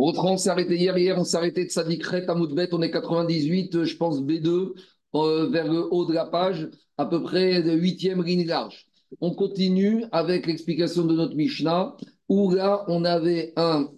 On 0.00 0.36
s'est 0.36 0.50
arrêté 0.50 0.76
hier. 0.76 0.96
Hier, 0.96 1.18
on 1.18 1.24
s'est 1.24 1.36
arrêté 1.36 1.64
de 1.64 1.70
Sadik 1.70 2.04
Ret 2.04 2.26
à 2.28 2.34
Moudbet. 2.34 2.68
On 2.72 2.82
est 2.82 2.90
98, 2.90 3.82
je 3.82 3.96
pense 3.96 4.20
B2, 4.20 4.74
euh, 5.16 5.48
vers 5.50 5.70
le 5.70 5.92
haut 5.92 6.04
de 6.04 6.12
la 6.12 6.24
page, 6.24 6.68
à 6.98 7.06
peu 7.06 7.20
près 7.22 7.62
de 7.62 7.72
huitième 7.72 8.22
ligne 8.22 8.46
large. 8.46 8.86
On 9.20 9.34
continue 9.34 10.04
avec 10.12 10.46
l'explication 10.46 11.04
de 11.04 11.14
notre 11.16 11.34
Mishnah, 11.34 11.96
où 12.28 12.52
là, 12.52 12.84
on 12.86 13.04
avait 13.04 13.52
un, 13.56 13.88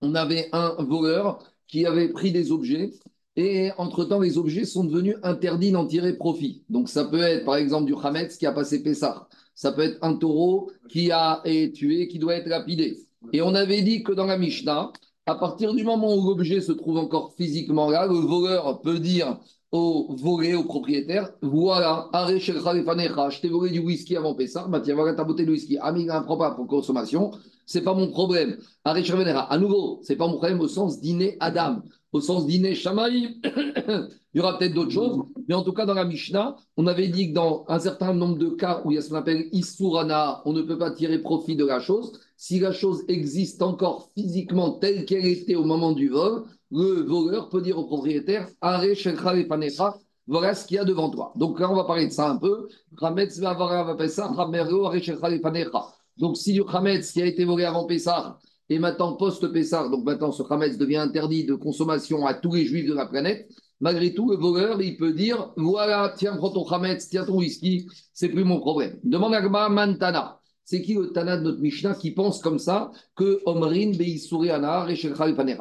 on 0.00 0.14
avait 0.14 0.48
un 0.52 0.74
voleur 0.80 1.38
qui 1.68 1.86
avait 1.86 2.08
pris 2.08 2.32
des 2.32 2.50
objets. 2.50 2.90
Et 3.36 3.70
entre-temps, 3.78 4.20
les 4.20 4.38
objets 4.38 4.64
sont 4.64 4.84
devenus 4.84 5.16
interdits 5.22 5.70
d'en 5.70 5.86
tirer 5.86 6.14
profit. 6.16 6.64
Donc, 6.68 6.88
ça 6.88 7.04
peut 7.04 7.20
être, 7.20 7.44
par 7.44 7.56
exemple, 7.56 7.86
du 7.86 7.94
Hametz 7.94 8.38
qui 8.38 8.46
a 8.46 8.52
passé 8.52 8.82
Pessah. 8.82 9.28
Ça 9.54 9.70
peut 9.72 9.82
être 9.82 9.98
un 10.02 10.16
taureau 10.16 10.72
qui 10.88 11.12
a 11.12 11.42
été 11.44 11.72
tué, 11.72 12.08
qui 12.08 12.18
doit 12.18 12.34
être 12.34 12.48
lapidé. 12.48 13.05
Et 13.32 13.42
on 13.42 13.54
avait 13.54 13.82
dit 13.82 14.02
que 14.02 14.12
dans 14.12 14.26
la 14.26 14.38
Mishnah, 14.38 14.92
à 15.26 15.34
partir 15.34 15.74
du 15.74 15.84
moment 15.84 16.14
où 16.14 16.28
l'objet 16.28 16.60
se 16.60 16.72
trouve 16.72 16.98
encore 16.98 17.34
physiquement 17.36 17.90
là, 17.90 18.06
le 18.06 18.14
voleur 18.14 18.80
peut 18.80 18.98
dire 18.98 19.38
au 19.72 20.14
volé, 20.16 20.54
au 20.54 20.64
propriétaire, 20.64 21.30
voilà, 21.42 22.08
je 22.14 23.40
t'ai 23.40 23.48
volé 23.48 23.70
du 23.70 23.80
whisky 23.80 24.16
avant 24.16 24.34
Pessah, 24.34 24.66
bah 24.68 24.80
tiens, 24.80 24.94
voilà 24.94 25.14
ta 25.14 25.24
bouteille 25.24 25.46
de 25.46 25.50
whisky, 25.50 25.76
ami 25.78 26.08
improbable 26.08 26.54
pour 26.54 26.68
consommation, 26.68 27.32
c'est 27.66 27.82
pas 27.82 27.92
mon 27.92 28.10
problème. 28.10 28.56
À 28.84 29.58
nouveau, 29.58 30.00
c'est 30.02 30.16
pas 30.16 30.28
mon 30.28 30.36
problème 30.36 30.60
au 30.60 30.68
sens 30.68 31.00
dîner 31.00 31.36
Adam, 31.40 31.82
au 32.12 32.20
sens 32.20 32.46
dîner 32.46 32.74
Shamaï, 32.74 33.40
il 33.44 34.08
y 34.34 34.40
aura 34.40 34.58
peut-être 34.58 34.74
d'autres 34.74 34.90
choses, 34.92 35.22
mais 35.48 35.54
en 35.54 35.62
tout 35.62 35.72
cas, 35.72 35.86
dans 35.86 35.94
la 35.94 36.04
Mishnah, 36.04 36.56
on 36.76 36.86
avait 36.86 37.08
dit 37.08 37.30
que 37.30 37.34
dans 37.34 37.64
un 37.68 37.78
certain 37.78 38.14
nombre 38.14 38.38
de 38.38 38.48
cas 38.50 38.82
où 38.84 38.90
il 38.90 38.94
y 38.94 38.98
a 38.98 39.02
ce 39.02 39.10
qu'on 39.10 39.16
appelle 39.16 39.48
Isurana, 39.52 40.42
on 40.44 40.52
ne 40.52 40.62
peut 40.62 40.78
pas 40.78 40.90
tirer 40.90 41.18
profit 41.18 41.56
de 41.56 41.64
la 41.64 41.80
chose 41.80 42.18
si 42.36 42.60
la 42.60 42.72
chose 42.72 43.02
existe 43.08 43.62
encore 43.62 44.10
physiquement 44.14 44.72
telle 44.72 45.04
qu'elle 45.06 45.26
était 45.26 45.54
au 45.54 45.64
moment 45.64 45.92
du 45.92 46.08
vol, 46.08 46.44
le 46.70 47.02
voleur 47.02 47.48
peut 47.48 47.62
dire 47.62 47.78
au 47.78 47.84
propriétaire 47.84 48.48
voilà 50.28 50.54
ce 50.54 50.66
qu'il 50.66 50.76
y 50.76 50.78
a 50.80 50.84
devant 50.84 51.08
toi. 51.08 51.32
Donc 51.36 51.60
là, 51.60 51.70
on 51.70 51.76
va 51.76 51.84
parler 51.84 52.06
de 52.06 52.12
ça 52.12 52.28
un 52.28 52.36
peu. 52.36 52.66
Donc 56.18 56.36
si 56.36 56.52
le 56.54 56.64
Khametz 56.64 57.12
qui 57.12 57.22
a 57.22 57.26
été 57.26 57.44
volé 57.44 57.64
avant 57.64 57.84
Pessah 57.84 58.38
et 58.68 58.78
maintenant 58.78 59.14
post-Pessah, 59.14 59.88
donc 59.88 60.04
maintenant 60.04 60.32
ce 60.32 60.42
Khametz 60.42 60.76
devient 60.76 60.96
interdit 60.96 61.44
de 61.44 61.54
consommation 61.54 62.26
à 62.26 62.34
tous 62.34 62.54
les 62.54 62.64
juifs 62.64 62.88
de 62.88 62.94
la 62.94 63.06
planète, 63.06 63.48
malgré 63.80 64.14
tout, 64.14 64.30
le 64.30 64.36
voleur, 64.36 64.80
il 64.82 64.96
peut 64.96 65.12
dire 65.12 65.52
voilà, 65.56 66.14
tiens, 66.16 66.36
prends 66.36 66.50
ton 66.50 66.64
Khametz, 66.64 67.08
tiens 67.08 67.24
ton 67.24 67.38
whisky, 67.38 67.86
c'est 68.12 68.28
plus 68.28 68.44
mon 68.44 68.60
problème. 68.60 68.98
Demande 69.04 69.34
à 69.34 69.68
Mantana. 69.68 70.40
C'est 70.64 70.82
qui 70.82 70.94
le 70.94 71.12
Tana 71.12 71.36
de 71.36 71.44
notre 71.44 71.60
Mishnah 71.60 71.94
qui 71.94 72.10
pense 72.10 72.40
comme 72.40 72.58
ça 72.58 72.90
que 73.14 73.40
Omrin 73.46 73.92
Anar 74.50 74.90
et 74.90 74.96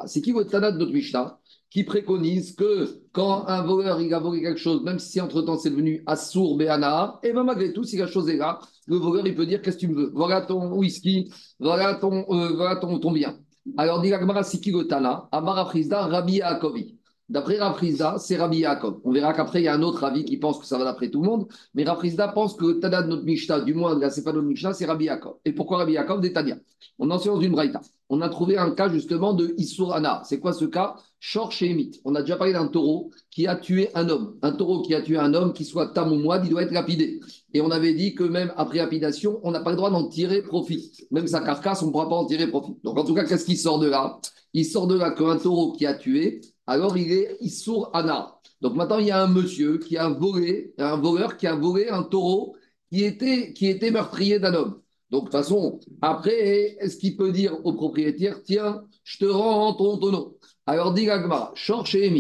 C'est 0.08 0.22
qui 0.22 0.32
le 0.32 0.46
Tana 0.46 0.72
de 0.72 0.80
notre 0.80 0.92
Mishnah 0.92 1.40
qui 1.76 1.84
préconise 1.84 2.56
que 2.56 3.02
quand 3.12 3.48
un 3.48 3.62
voleur 3.62 4.00
il 4.00 4.14
a 4.14 4.20
volé 4.20 4.42
quelque 4.42 4.62
chose, 4.62 4.82
même 4.84 4.98
si 4.98 5.20
entre-temps 5.20 5.58
c'est 5.58 5.72
devenu 5.72 6.04
Assour 6.06 6.56
Be'ana, 6.56 7.20
et 7.22 7.34
bien 7.34 7.44
malgré 7.44 7.74
tout, 7.74 7.84
si 7.84 7.98
la 7.98 8.08
chose 8.08 8.30
est 8.30 8.38
là, 8.38 8.60
le 8.88 8.96
voleur 8.96 9.28
il 9.28 9.36
peut 9.36 9.46
dire 9.46 9.62
qu'est-ce 9.62 9.76
que 9.76 9.82
tu 9.82 9.90
me 9.90 9.96
veux? 9.96 10.12
Voilà 10.14 10.40
ton 10.40 10.72
whisky, 10.72 11.30
voilà 11.60 11.96
ton, 11.96 12.24
euh, 12.30 12.56
voilà 12.56 12.78
ton, 12.78 12.98
ton 12.98 13.12
bien. 13.12 13.38
Alors 13.76 14.02
dit 14.02 14.10
la 14.10 14.44
c'est 14.44 14.62
qui 14.62 14.72
le 14.72 14.88
Tana 14.88 15.28
Amara 15.34 15.66
Rabbi 15.66 16.36
Yaakovi. 16.38 16.98
D'après 17.28 17.58
Rafrizda, 17.58 18.20
c'est 18.20 18.38
Rabbi 18.38 18.60
Yaakov. 18.60 19.02
On 19.04 19.12
verra 19.12 19.34
qu'après, 19.34 19.60
il 19.60 19.66
y 19.66 19.68
a 19.68 19.74
un 19.74 19.82
autre 19.82 20.04
avis 20.04 20.24
qui 20.24 20.38
pense 20.38 20.60
que 20.60 20.66
ça 20.66 20.78
va 20.78 20.86
d'après 20.86 21.10
tout 21.10 21.24
le 21.24 21.28
monde. 21.28 21.48
Mais 21.74 21.84
Rafrizda 21.84 22.30
pense 22.30 22.54
que 22.54 22.66
le 22.66 22.80
Tana 22.80 23.02
de 23.02 23.08
notre 23.08 23.24
Mishnah, 23.24 23.62
du 23.62 23.74
moins 23.74 23.96
de 23.96 24.00
la 24.00 24.10
pas 24.10 24.32
notre 24.32 24.48
Mishnah, 24.48 24.74
c'est 24.74 24.86
Rabbi 24.86 25.06
Yaakov. 25.06 25.38
Et 25.44 25.52
pourquoi 25.52 25.80
Rabbi 25.80 25.94
Yaakov? 25.94 26.22
Tania 26.32 26.56
On 27.00 27.10
en 27.10 27.18
dans 27.18 27.42
une 27.42 27.52
braïta. 27.52 27.82
On 28.10 28.22
a 28.22 28.30
trouvé 28.30 28.58
un 28.58 28.72
cas 28.72 28.88
justement 28.90 29.34
de 29.34 29.56
Isurana. 29.58 30.22
C'est 30.26 30.40
quoi 30.40 30.54
ce 30.54 30.66
cas? 30.66 30.96
Shor 31.20 31.52
Shemit. 31.52 32.02
On 32.06 32.14
a 32.14 32.22
déjà 32.22 32.36
parlé 32.36 32.54
d'un 32.54 32.68
taureau 32.68 33.12
qui 33.32 33.48
a 33.48 33.56
tué 33.56 33.90
un 33.96 34.10
homme. 34.10 34.38
Un 34.44 34.52
taureau 34.52 34.84
qui 34.84 34.94
a 34.94 35.02
tué 35.02 35.18
un 35.18 35.34
homme, 35.34 35.54
qui 35.54 35.66
soit 35.66 35.88
tam 35.88 36.12
ou 36.12 36.18
moide, 36.18 36.44
il 36.46 36.52
doit 36.52 36.62
être 36.62 36.72
lapidé. 36.72 37.20
Et 37.54 37.62
on 37.62 37.72
avait 37.72 37.96
dit 37.96 38.14
que 38.14 38.24
même 38.24 38.54
après 38.58 38.78
lapidation, 38.78 39.40
on 39.42 39.50
n'a 39.50 39.62
pas 39.62 39.72
le 39.72 39.78
droit 39.78 39.90
d'en 39.90 40.08
tirer 40.08 40.44
profit. 40.44 40.92
Même 41.10 41.26
sa 41.26 41.40
carcasse, 41.42 41.82
on 41.82 41.88
ne 41.88 41.92
pourra 41.92 42.08
pas 42.08 42.16
en 42.16 42.26
tirer 42.26 42.48
profit. 42.48 42.76
Donc 42.84 42.98
en 43.00 43.04
tout 43.04 43.16
cas, 43.16 43.24
qu'est-ce 43.24 43.46
qui 43.46 43.58
sort 43.58 43.80
de 43.80 43.88
là? 43.88 44.20
Il 44.54 44.66
sort 44.66 44.86
de 44.86 44.96
là 44.96 45.10
qu'un 45.12 45.38
taureau 45.38 45.74
qui 45.74 45.88
a 45.88 45.96
tué, 45.96 46.42
alors 46.68 46.96
il 46.98 47.12
est 47.12 47.38
Issour 47.42 47.90
Anna. 47.94 48.40
Donc 48.62 48.76
maintenant, 48.76 49.00
il 49.00 49.08
y 49.08 49.12
a 49.12 49.22
un 49.24 49.28
monsieur 49.28 49.80
qui 49.80 49.98
a 49.98 50.10
volé, 50.10 50.74
un 50.78 50.98
voleur 50.98 51.38
qui 51.38 51.48
a 51.48 51.56
volé 51.56 51.90
un 51.90 52.04
taureau 52.04 52.56
qui 52.92 53.04
était 53.04 53.92
meurtrier 53.92 54.40
d'un 54.40 54.54
homme. 54.54 54.82
Donc 55.12 55.26
de 55.26 55.30
toute 55.30 55.32
façon, 55.32 55.80
après, 56.02 56.78
est-ce 56.80 56.98
qu'il 56.98 57.16
peut 57.16 57.32
dire 57.32 57.58
au 57.64 57.74
propriétaire, 57.74 58.42
tiens, 58.44 58.84
je 59.04 59.20
te 59.20 59.26
rends 59.26 59.74
ton 59.74 59.98
tonneau 59.98 60.38
Alors 60.66 60.94
dit 60.94 61.06
Gagmara, 61.06 61.54
Chor 61.56 61.86
chez 61.86 62.12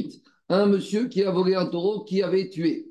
un 0.49 0.67
monsieur 0.67 1.07
qui 1.07 1.23
a 1.23 1.31
volé 1.31 1.55
un 1.55 1.65
taureau 1.65 2.03
qui 2.03 2.21
avait 2.21 2.49
tué. 2.49 2.87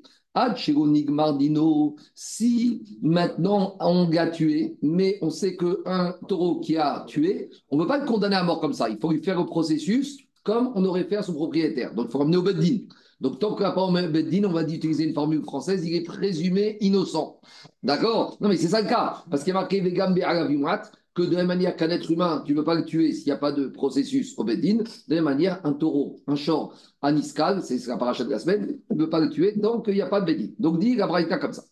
Mardino, 1.07 1.95
si 2.13 2.81
maintenant 3.01 3.77
on 3.79 4.09
l'a 4.09 4.27
tué, 4.27 4.77
mais 4.81 5.17
on 5.21 5.29
sait 5.29 5.55
qu'un 5.55 6.13
taureau 6.27 6.59
qui 6.59 6.75
a 6.75 7.05
tué, 7.07 7.49
on 7.69 7.77
ne 7.77 7.83
peut 7.83 7.87
pas 7.87 7.99
le 7.99 8.05
condamner 8.05 8.35
à 8.35 8.43
mort 8.43 8.59
comme 8.59 8.73
ça. 8.73 8.89
Il 8.89 8.97
faut 8.99 9.11
lui 9.11 9.23
faire 9.23 9.39
le 9.39 9.45
processus 9.45 10.17
comme 10.43 10.73
on 10.75 10.83
aurait 10.83 11.05
fait 11.05 11.15
à 11.15 11.23
son 11.23 11.33
propriétaire. 11.33 11.95
Donc, 11.95 12.07
il 12.09 12.11
faut 12.11 12.19
ramener 12.19 12.37
au 12.37 12.43
Beddin. 12.43 12.79
Donc, 13.21 13.39
tant 13.39 13.55
qu'on 13.55 13.63
n'a 13.63 13.71
pas 13.71 13.89
Beddin, 14.07 14.43
on 14.43 14.51
va 14.51 14.63
utiliser 14.63 15.05
une 15.05 15.13
formule 15.13 15.43
française, 15.43 15.85
il 15.85 15.95
est 15.95 16.03
présumé 16.03 16.77
innocent. 16.81 17.39
D'accord? 17.83 18.37
Non, 18.41 18.49
mais 18.49 18.57
c'est 18.57 18.67
ça 18.67 18.81
le 18.81 18.87
cas. 18.87 19.23
Parce 19.29 19.43
qu'il 19.43 19.53
y 19.53 19.55
a 19.55 19.59
marqué 19.59 19.79
Vegam 19.81 20.13
que 21.15 21.21
de 21.21 21.31
la 21.31 21.37
même 21.37 21.47
manière 21.47 21.77
qu'un 21.77 21.89
être 21.89 22.11
humain, 22.11 22.43
tu 22.45 22.51
ne 22.51 22.57
peux 22.57 22.65
pas 22.65 22.75
le 22.75 22.83
tuer 22.83 23.13
s'il 23.13 23.27
n'y 23.27 23.31
a 23.31 23.37
pas 23.37 23.53
de 23.53 23.67
processus 23.67 24.37
au 24.37 24.43
Beddin, 24.43 24.79
de 24.79 24.83
la 25.07 25.15
même 25.15 25.23
manière, 25.23 25.61
un 25.63 25.71
taureau, 25.71 26.19
un 26.27 26.35
champ, 26.35 26.71
un 27.01 27.15
iskal, 27.15 27.63
c'est 27.63 27.87
la 27.87 27.95
paracha 27.95 28.25
de 28.25 28.31
la 28.31 28.37
semaine, 28.37 28.79
on 28.89 28.95
ne 28.95 28.99
peut 29.05 29.09
pas 29.09 29.21
le 29.21 29.29
tuer 29.29 29.57
tant 29.57 29.79
qu'il 29.79 29.93
n'y 29.93 30.01
a 30.01 30.07
pas 30.07 30.19
de 30.19 30.25
Beddin. 30.25 30.49
Donc 30.59 30.77
dit 30.77 30.95
la 30.95 31.07
braïta 31.07 31.37
comme 31.37 31.53
ça. 31.53 31.63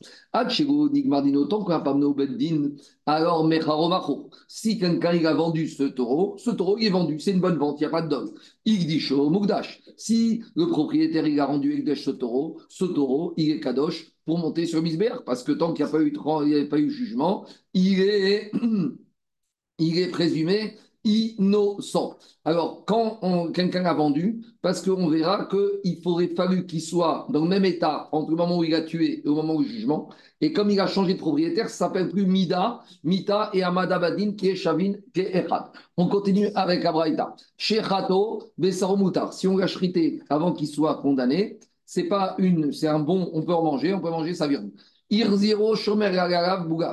Nigmardino, 0.94 1.46
tant 1.46 1.62
qu'on 1.62 1.74
n'a 1.74 1.82
pas 1.82 1.94
mené 1.94 2.06
au 2.06 2.14
Beddin, 2.14 2.70
alors 3.06 3.46
Mecharomacho. 3.46 4.30
Si 4.48 4.80
quelqu'un 4.80 5.26
a 5.26 5.34
vendu 5.34 5.68
ce 5.68 5.84
taureau, 5.84 6.38
ce 6.38 6.52
taureau 6.52 6.78
il 6.78 6.88
est 6.88 6.92
vendu, 6.92 7.20
c'est 7.20 7.32
une 7.32 7.42
bonne 7.42 7.58
vente, 7.58 7.82
il 7.82 7.84
n'y 7.84 7.88
a 7.88 7.90
pas 7.90 8.02
de 8.02 8.08
dog. 8.08 8.34
Igdisho 8.66 9.30
Mugdash. 9.30 9.83
Si 9.98 10.44
le 10.56 10.68
propriétaire 10.68 11.28
il 11.28 11.40
a 11.40 11.46
rendu 11.46 11.74
Igdash 11.74 12.04
ce 12.04 12.12
taureau, 12.12 13.34
il 13.38 13.52
est 13.52 13.59
Kadosh 13.59 14.12
pour 14.26 14.38
monter 14.38 14.66
sur 14.66 14.81
Misber, 14.81 15.16
parce 15.26 15.44
que 15.44 15.52
tant 15.52 15.74
qu'il 15.74 15.86
n'y 15.86 15.90
a 15.90 15.92
pas 15.92 16.02
eu, 16.02 16.14
il 16.48 16.58
a 16.58 16.66
pas 16.66 16.80
eu 16.80 16.90
jugement, 16.90 17.46
il 17.74 18.00
est 18.02 18.52
présumé 20.12 20.78
innocent. 21.03 22.18
Alors, 22.46 22.84
quand 22.86 23.19
quelqu'un 23.53 23.86
a 23.86 23.94
vendu, 23.94 24.44
parce 24.62 24.81
qu'on 24.81 25.08
verra 25.08 25.47
qu'il 25.47 26.02
faudrait 26.02 26.30
fallu 26.36 26.66
qu'il 26.66 26.81
soit 26.81 27.28
dans 27.30 27.44
le 27.44 27.50
même 27.50 27.66
état 27.66 28.09
entre 28.12 28.31
le 28.31 28.38
moment 28.38 28.58
où 28.58 28.64
il 28.64 28.74
a 28.75 28.81
tué 28.81 29.22
et 29.24 29.28
au 29.28 29.36
moment 29.36 29.59
du 29.59 29.68
jugement. 29.68 30.09
Et 30.41 30.53
comme 30.53 30.69
il 30.69 30.80
a 30.80 30.88
changé 30.88 31.14
de 31.14 31.19
propriétaire, 31.19 31.69
ça 31.69 31.86
s'appelle 31.88 32.09
plus 32.09 32.25
Mida, 32.25 32.81
Mita 33.03 33.50
et 33.53 33.64
Amada 33.64 34.00
Badin, 34.00 34.34
qui 34.34 34.50
est 34.50 34.56
Shavin, 34.56 34.94
qui 35.14 35.22
est 35.22 35.36
Echad. 35.36 35.66
On 35.97 36.08
continue 36.08 36.47
avec 36.56 36.86
Abraïta. 36.86 37.35
Shechato, 37.58 38.52
Besaromutar. 38.58 39.34
Si 39.34 39.47
on 39.47 39.58
l'a 39.58 39.68
chrité 39.68 40.22
avant 40.30 40.53
qu'il 40.53 40.68
soit 40.68 41.02
condamné, 41.02 41.59
c'est 41.85 42.06
pas 42.06 42.35
une, 42.40 42.72
c'est 42.72 42.88
un 42.88 43.00
bon, 43.00 43.30
on 43.34 43.44
peut 43.44 43.53
en 43.53 43.64
manger, 43.64 43.94
on 43.94 44.00
peut 44.00 44.09
manger 44.09 44.34
sa 44.34 44.47
viande. 44.47 44.72
Irziro, 45.09 45.75
Shomer, 45.75 46.12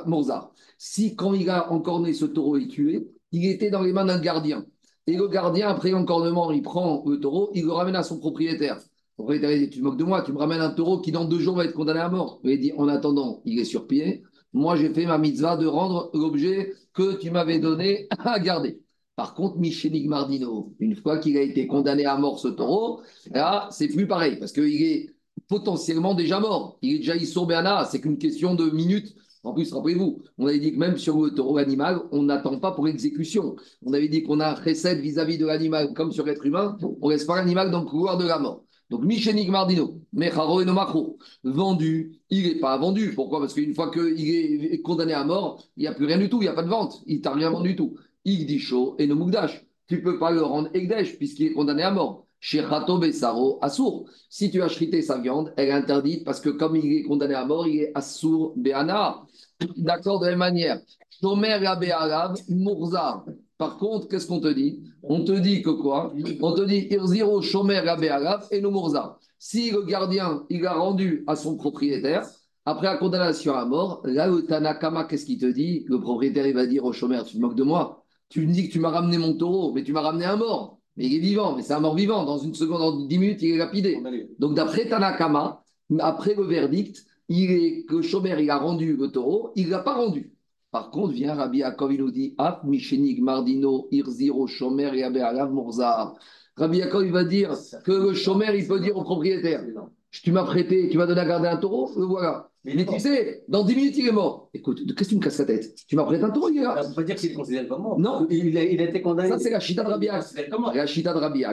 Mozart 0.05 0.51
si 0.83 1.15
quand 1.15 1.35
il 1.35 1.47
a 1.51 1.71
encorné 1.71 2.11
ce 2.11 2.25
taureau 2.25 2.57
et 2.57 2.67
tué, 2.67 3.07
il 3.31 3.45
était 3.47 3.69
dans 3.69 3.81
les 3.81 3.93
mains 3.93 4.05
d'un 4.05 4.19
gardien. 4.19 4.65
Et 5.07 5.15
le 5.15 5.27
gardien, 5.27 5.69
après 5.69 5.91
l'encornement, 5.91 6.51
il 6.51 6.61
prend 6.61 7.03
le 7.07 7.19
taureau, 7.19 7.51
il 7.53 7.65
le 7.65 7.71
ramène 7.71 7.95
à 7.95 8.03
son 8.03 8.19
propriétaire. 8.19 8.79
Le 9.19 9.57
dit 9.57 9.69
Tu 9.69 9.79
te 9.79 9.83
moques 9.83 9.97
de 9.97 10.03
moi, 10.03 10.21
tu 10.21 10.31
me 10.31 10.37
ramènes 10.37 10.61
un 10.61 10.71
taureau 10.71 10.99
qui 10.99 11.11
dans 11.11 11.25
deux 11.25 11.39
jours 11.39 11.55
va 11.55 11.65
être 11.65 11.73
condamné 11.73 11.99
à 11.99 12.09
mort. 12.09 12.39
Il 12.43 12.59
dit 12.59 12.73
En 12.77 12.87
attendant, 12.87 13.41
il 13.45 13.59
est 13.59 13.65
sur 13.65 13.87
pied. 13.87 14.23
Moi, 14.53 14.75
j'ai 14.75 14.93
fait 14.93 15.05
ma 15.05 15.17
mitzvah 15.17 15.57
de 15.57 15.65
rendre 15.65 16.09
l'objet 16.13 16.73
que 16.93 17.17
tu 17.17 17.31
m'avais 17.31 17.59
donné 17.59 18.07
à 18.09 18.39
garder. 18.39 18.79
Par 19.15 19.33
contre, 19.33 19.57
Michelik 19.57 20.07
Mardino, 20.07 20.73
une 20.79 20.95
fois 20.95 21.19
qu'il 21.19 21.37
a 21.37 21.41
été 21.41 21.67
condamné 21.67 22.05
à 22.05 22.17
mort, 22.17 22.39
ce 22.39 22.47
taureau, 22.47 23.01
là, 23.31 23.67
c'est 23.71 23.87
plus 23.87 24.07
pareil, 24.07 24.37
parce 24.37 24.51
qu'il 24.51 24.81
est 24.81 25.09
potentiellement 25.47 26.13
déjà 26.15 26.39
mort. 26.39 26.77
Il 26.81 26.95
est 26.95 26.97
déjà 26.99 27.15
Issour 27.15 27.49
c'est 27.89 28.01
qu'une 28.01 28.17
question 28.17 28.55
de 28.55 28.69
minutes 28.69 29.15
en 29.43 29.53
plus, 29.53 29.73
rappelez-vous, 29.73 30.21
on 30.37 30.45
avait 30.45 30.59
dit 30.59 30.71
que 30.71 30.77
même 30.77 30.97
sur 30.97 31.19
le 31.21 31.31
taureau 31.31 31.57
animal, 31.57 32.01
on 32.11 32.23
n'attend 32.23 32.59
pas 32.59 32.71
pour 32.71 32.85
l'exécution. 32.85 33.55
On 33.83 33.93
avait 33.93 34.07
dit 34.07 34.21
qu'on 34.21 34.39
a 34.39 34.53
recette 34.53 34.99
vis-à-vis 34.99 35.37
de 35.37 35.45
l'animal 35.47 35.93
comme 35.93 36.11
sur 36.11 36.25
l'être 36.25 36.45
humain, 36.45 36.77
on 37.01 37.09
laisse 37.09 37.25
pas 37.25 37.35
l'animal 37.35 37.71
dans 37.71 37.81
le 37.81 37.87
couloir 37.87 38.17
de 38.17 38.27
la 38.27 38.37
mort. 38.37 38.63
Donc, 38.91 39.03
Michenik 39.03 39.49
Mardino, 39.49 40.01
Mecharo 40.13 40.61
et 40.61 40.65
Nomakro, 40.65 41.17
vendu, 41.43 42.19
il 42.29 42.43
n'est 42.43 42.59
pas 42.59 42.77
vendu. 42.77 43.13
Pourquoi? 43.15 43.39
Parce 43.39 43.53
qu'une 43.53 43.73
fois 43.73 43.89
qu'il 43.89 44.65
est 44.65 44.81
condamné 44.81 45.13
à 45.13 45.23
mort, 45.23 45.65
il 45.77 45.81
n'y 45.81 45.87
a 45.87 45.93
plus 45.93 46.05
rien 46.05 46.17
du 46.17 46.29
tout, 46.29 46.37
il 46.41 46.45
n'y 46.45 46.49
a 46.49 46.53
pas 46.53 46.63
de 46.63 46.69
vente, 46.69 47.01
il 47.07 47.21
t'a 47.21 47.31
rien 47.31 47.49
vendu 47.49 47.69
du 47.69 47.75
tout. 47.77 47.95
Igdisho 48.25 48.95
et 48.99 49.07
Nomugdash, 49.07 49.65
tu 49.87 49.95
ne 49.95 50.01
peux 50.01 50.19
pas 50.19 50.31
le 50.31 50.41
rendre 50.41 50.69
Egdesh 50.73 51.17
puisqu'il 51.17 51.47
est 51.47 51.53
condamné 51.53 51.83
à 51.83 51.91
mort. 51.91 52.27
Shirato 52.41 52.97
Besaro 52.97 53.59
Assour. 53.61 54.09
Si 54.27 54.49
tu 54.49 54.61
as 54.61 54.67
chrité 54.67 55.01
sa 55.01 55.19
viande, 55.19 55.53
elle 55.55 55.69
est 55.69 55.71
interdite 55.71 56.25
parce 56.25 56.41
que 56.41 56.49
comme 56.49 56.75
il 56.75 56.91
est 56.91 57.03
condamné 57.03 57.35
à 57.35 57.45
mort, 57.45 57.67
il 57.67 57.81
est 57.83 57.91
Assour 57.95 58.53
Beana. 58.57 59.21
D'accord, 59.77 60.19
de 60.19 60.25
la 60.25 60.31
même 60.31 60.39
manière. 60.39 60.81
Arav 61.23 62.35
Mourzar. 62.49 63.25
Par 63.59 63.77
contre, 63.77 64.07
qu'est-ce 64.07 64.25
qu'on 64.25 64.39
te 64.39 64.51
dit? 64.51 64.81
On 65.03 65.23
te 65.23 65.33
dit 65.33 65.61
que 65.61 65.69
quoi? 65.69 66.11
On 66.41 66.53
te 66.53 66.61
dit 66.61 66.87
Irziro 66.89 67.43
Shomer 67.43 67.83
et 68.49 68.59
Nomurza. 68.59 69.19
Si 69.37 69.69
le 69.69 69.83
gardien, 69.83 70.43
il 70.49 70.65
a 70.65 70.73
rendu 70.73 71.23
à 71.27 71.35
son 71.35 71.57
propriétaire, 71.57 72.27
après 72.65 72.87
la 72.87 72.97
condamnation 72.97 73.53
à 73.53 73.65
mort, 73.65 74.01
là, 74.03 74.27
le 74.27 74.45
Tanakama, 74.47 75.03
qu'est-ce 75.03 75.27
qu'il 75.27 75.37
te 75.37 75.45
dit? 75.45 75.85
Le 75.87 75.99
propriétaire, 75.99 76.47
il 76.47 76.55
va 76.55 76.65
dire 76.65 76.85
au 76.85 76.91
chômeur 76.91 77.23
Tu 77.23 77.37
te 77.37 77.41
moques 77.41 77.55
de 77.55 77.63
moi 77.63 78.03
Tu 78.29 78.47
me 78.47 78.51
dis 78.51 78.67
que 78.67 78.73
tu 78.73 78.79
m'as 78.79 78.89
ramené 78.89 79.19
mon 79.19 79.37
taureau, 79.37 79.73
mais 79.73 79.83
tu 79.83 79.93
m'as 79.93 80.01
ramené 80.01 80.25
un 80.25 80.37
mort. 80.37 80.80
Mais 80.97 81.05
il 81.05 81.15
est 81.15 81.19
vivant, 81.19 81.55
mais 81.55 81.61
c'est 81.61 81.73
un 81.73 81.79
mort 81.79 81.95
vivant. 81.95 82.25
Dans 82.25 82.37
une 82.37 82.53
seconde, 82.53 82.81
en 82.81 83.05
dix 83.05 83.17
minutes, 83.17 83.41
il 83.41 83.55
est 83.55 83.57
lapidé. 83.57 84.01
Donc, 84.39 84.55
d'après 84.55 84.87
Tanakama, 84.87 85.63
après 85.99 86.35
le 86.35 86.43
verdict, 86.43 87.05
il 87.29 87.51
est, 87.51 87.85
que 87.85 88.01
chômeur, 88.01 88.39
il 88.39 88.49
a 88.49 88.57
rendu 88.57 88.97
le 88.97 89.07
taureau, 89.09 89.51
il 89.55 89.67
ne 89.67 89.71
l'a 89.71 89.79
pas 89.79 89.95
rendu. 89.95 90.33
Par 90.71 90.89
contre, 90.89 91.13
vient 91.13 91.33
Rabbi 91.33 91.59
Yaakov, 91.59 91.93
il 91.93 91.99
nous 91.99 92.11
dit 92.11 92.33
Af 92.37 92.63
Mishenig 92.63 93.21
Mardino 93.21 93.87
Irziro 93.91 94.47
Shomer 94.47 94.91
et 94.95 95.03
Alav 95.03 95.51
Murzar. 95.51 96.15
Rabbi 96.55 96.77
Yaakov, 96.77 97.05
il 97.05 97.11
va 97.11 97.23
dire 97.23 97.55
que 97.83 97.91
le 97.91 98.13
chômeur, 98.13 98.53
il 98.55 98.67
peut 98.67 98.79
dire 98.79 98.95
au 98.95 99.03
propriétaire 99.03 99.63
Tu 100.11 100.31
m'as 100.31 100.43
prêté, 100.43 100.89
tu 100.89 100.97
m'as 100.97 101.05
donné 101.05 101.21
à 101.21 101.25
garder 101.25 101.47
un 101.47 101.57
taureau, 101.57 101.89
le 101.97 102.05
voilà. 102.05 102.49
Mais, 102.63 102.85
tu 102.85 102.99
sais, 102.99 103.43
dans 103.47 103.63
10 103.63 103.75
minutes, 103.75 103.97
il 103.97 104.07
est 104.07 104.11
mort. 104.11 104.49
Écoute, 104.53 104.85
qu'est-ce 104.95 105.09
que 105.09 105.13
tu 105.13 105.15
me 105.15 105.21
casses 105.21 105.39
la 105.39 105.45
tête? 105.45 105.73
Tu 105.87 105.95
m'as 105.95 106.03
prêté 106.03 106.23
un 106.23 106.29
taureau, 106.29 106.49
il 106.49 106.59
est 106.59 106.61
là. 106.61 106.75
Ça 106.75 106.83
ne 106.83 106.89
veut 106.89 106.95
pas 106.95 107.03
dire 107.03 107.15
qu'il 107.15 107.31
est 107.31 107.33
considéré 107.33 107.67
comme 107.67 107.81
mort. 107.81 107.99
Non. 107.99 108.27
Il 108.29 108.55
a, 108.55 108.63
il 108.63 108.79
a 108.81 108.83
été 108.83 109.01
condamné. 109.01 109.29
Ça, 109.29 109.39
c'est 109.39 109.49
la 109.49 109.59
chita 109.59 109.83
de 109.83 109.89
Rabbi. 109.89 110.07
La 110.75 110.85
chita 110.85 111.13
de 111.13 111.17
Rabbi 111.17 111.43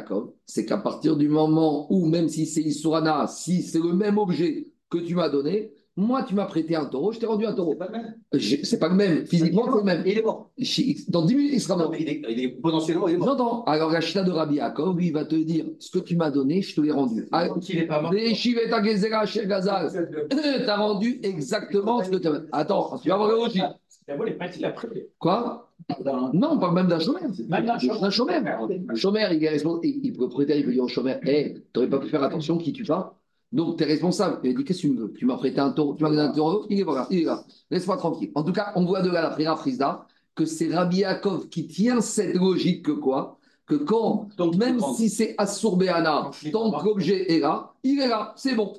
c'est 0.44 0.66
qu'à 0.66 0.76
partir 0.76 1.16
du 1.16 1.28
moment 1.28 1.90
où, 1.90 2.06
même 2.06 2.28
si 2.28 2.44
c'est 2.44 2.60
Isurana, 2.60 3.26
si 3.26 3.62
c'est 3.62 3.78
le 3.78 3.94
même 3.94 4.19
objet 4.19 4.69
que 4.90 4.99
tu 4.99 5.14
m'as 5.14 5.31
donné, 5.31 5.72
moi, 5.98 6.22
tu 6.22 6.36
m'as 6.36 6.44
prêté 6.44 6.76
un 6.76 6.84
taureau, 6.84 7.10
je 7.10 7.18
t'ai 7.18 7.26
rendu 7.26 7.44
un 7.44 7.52
taureau. 7.52 7.72
C'est 7.72 7.78
pas 7.78 7.86
le 7.86 7.92
même. 7.92 8.14
C'est 8.62 8.78
pas 8.78 8.88
le 8.88 8.94
même. 8.94 9.26
Physiquement, 9.26 9.64
c'est 9.64 9.78
le 9.78 9.82
même. 9.82 10.02
Il 10.06 10.16
est 10.16 10.22
mort. 10.22 10.48
Dans 11.08 11.24
10 11.24 11.34
minutes, 11.34 11.50
il 11.54 11.60
sera 11.60 11.76
mort. 11.76 11.90
Non, 11.90 11.98
il, 11.98 12.08
est, 12.08 12.22
il, 12.28 12.40
est, 12.40 12.48
potentiellement 12.50 13.08
il 13.08 13.14
est 13.14 13.18
mort. 13.18 13.30
J'entends. 13.30 13.64
Alors, 13.64 13.90
la 13.90 14.00
chita 14.00 14.22
de 14.22 14.30
Rabbi 14.30 14.54
Yaakov, 14.56 14.96
lui, 14.96 15.08
il 15.08 15.12
va 15.12 15.24
te 15.24 15.34
dire 15.34 15.64
ce 15.80 15.90
que 15.90 15.98
tu 15.98 16.14
m'as 16.14 16.30
donné, 16.30 16.62
je 16.62 16.76
te 16.76 16.80
l'ai 16.80 16.92
rendu. 16.92 17.26
Il 17.68 17.76
n'est 17.80 17.86
pas 17.86 18.00
mort. 18.00 18.12
Chez 19.26 19.44
Gazal, 19.44 19.90
t'as 20.30 20.76
rendu 20.76 21.18
exactement 21.24 22.00
ce 22.04 22.10
que 22.10 22.16
tu 22.16 22.28
as. 22.28 22.42
Attends, 22.52 22.96
tu 23.02 23.08
vas 23.08 23.16
voir 23.16 23.30
le 23.30 23.34
logique. 23.34 23.64
Quoi? 25.18 25.68
Non, 26.32 26.50
on 26.52 26.58
parle 26.58 26.74
même 26.74 26.86
d'un 26.86 27.00
chômeur. 27.00 27.22
Même 27.48 27.66
d'un 27.66 27.74
Un 27.74 28.10
chômeur. 28.10 28.42
Un 28.88 28.94
chômeur, 28.94 29.32
il 29.32 29.42
est 29.42 29.48
responsable. 29.48 29.84
Il 29.84 30.12
peut 30.12 30.28
prêter, 30.28 30.58
il 30.58 30.64
peut 30.64 30.72
dire 30.72 30.84
au 30.84 30.88
chômeur 30.88 31.18
Hé, 31.24 31.54
tu 31.54 31.62
n'aurais 31.74 31.90
pas 31.90 31.98
pu 31.98 32.08
faire 32.08 32.22
attention, 32.22 32.56
qui 32.56 32.72
tu 32.72 32.84
pas 32.84 33.18
donc, 33.50 33.78
tu 33.78 33.84
es 33.84 33.86
responsable. 33.86 34.40
Il 34.44 34.50
a 34.50 34.54
dit 34.54 34.64
Qu'est-ce 34.64 34.82
que 34.82 34.88
tu 34.88 34.92
me 34.92 35.00
veux? 35.00 35.12
Tu 35.12 35.24
m'as 35.24 35.36
prêté 35.36 35.58
un 35.60 35.70
taureau, 35.70 35.94
tu 35.94 36.02
m'as 36.02 36.10
donné 36.10 36.22
un 36.22 36.32
taureau, 36.32 36.66
il 36.68 36.80
est 36.80 36.84
là, 36.84 37.06
il 37.10 37.20
est 37.20 37.24
là. 37.24 37.44
Laisse-moi 37.70 37.96
tranquille. 37.96 38.30
En 38.34 38.42
tout 38.42 38.52
cas, 38.52 38.72
on 38.74 38.84
voit 38.84 39.00
de 39.00 39.10
là, 39.10 39.22
la 39.22 39.30
prière 39.30 39.58
Frisda, 39.58 40.06
que 40.34 40.44
c'est 40.44 40.72
Rabbi 40.72 40.98
Yaakov 40.98 41.48
qui 41.48 41.66
tient 41.66 42.00
cette 42.00 42.34
logique 42.34 42.84
que 42.84 42.92
quoi? 42.92 43.38
Que 43.66 43.74
quand, 43.74 44.28
Donc, 44.36 44.56
même 44.56 44.80
si 44.96 45.10
c'est 45.10 45.34
Assurbéana, 45.38 46.30
Donc, 46.44 46.52
tant 46.52 46.70
que 46.72 46.84
l'objet 46.84 47.32
est 47.32 47.40
là, 47.40 47.72
il 47.82 48.00
est 48.00 48.08
là, 48.08 48.32
c'est 48.36 48.54
bon. 48.54 48.74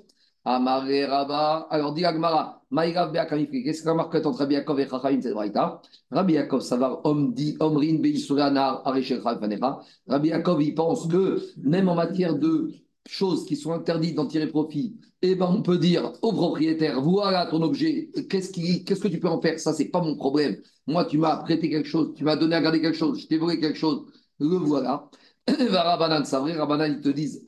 Amaré 0.46 1.06
Rabba, 1.06 1.68
alors 1.70 1.94
dit 1.94 2.06
Agmara, 2.06 2.62
Maïrav 2.72 3.12
Beakamifri, 3.12 3.64
qu'est-ce 3.64 3.84
que 3.84 3.88
la 3.88 3.94
marque 3.96 4.16
entre 4.16 4.40
Rabbi 4.40 4.54
Yaakov 4.54 4.80
et 4.80 4.88
Chachamim, 4.88 5.22
c'est 5.22 5.34
Braïta? 5.34 5.82
Rabbi 6.12 6.34
Yaakov, 6.34 6.62
ça 6.62 6.78
va, 6.78 7.02
Om 7.04 7.34
dit, 7.34 7.58
Omrin 7.60 8.00
Beisurana, 8.00 8.82
Areshel 8.86 9.22
Fanecha. 9.22 9.80
Rabbi 10.08 10.30
Yaakov, 10.30 10.62
il 10.62 10.74
pense 10.74 11.08
que 11.08 11.40
même 11.58 11.90
en 11.90 11.96
matière 11.96 12.36
de 12.36 12.72
choses 13.10 13.46
qui 13.46 13.56
sont 13.56 13.74
interdites 13.74 14.16
d'en 14.16 14.28
tirer 14.28 14.48
profit, 14.48 14.96
eh 15.22 15.36
ben 15.36 15.48
on 15.50 15.62
peut 15.62 15.78
dire 15.78 16.14
au 16.22 16.32
propriétaire, 16.32 17.02
voilà 17.02 17.48
ton 17.48 17.62
objet, 17.62 18.10
qu'est-ce 18.30 18.52
que 18.52 19.08
tu 19.08 19.20
peux 19.20 19.28
en 19.28 19.42
faire? 19.42 19.60
Ça, 19.60 19.74
c'est 19.74 19.90
pas 19.90 20.02
mon 20.02 20.16
problème. 20.16 20.58
Moi, 20.88 21.06
tu 21.06 21.18
m'as 21.18 21.38
prêté 21.38 21.70
quelque 21.70 21.90
chose, 21.90 22.14
tu 22.16 22.24
m'as 22.24 22.36
donné 22.36 22.56
à 22.56 22.62
garder 22.62 22.82
quelque 22.82 22.98
chose, 22.98 23.20
je 23.20 23.28
t'ai 23.28 23.38
volé 23.38 23.60
quelque 23.60 23.78
chose, 23.78 24.06
le 24.40 24.58
voilà. 24.58 25.10
Va 25.70 25.84
Rabbanan, 25.84 26.24
c'est 26.26 26.38
vrai, 26.38 26.54
Rabbanan, 26.54 26.98
ils 26.98 27.02
te 27.02 27.10
disent 27.10 27.44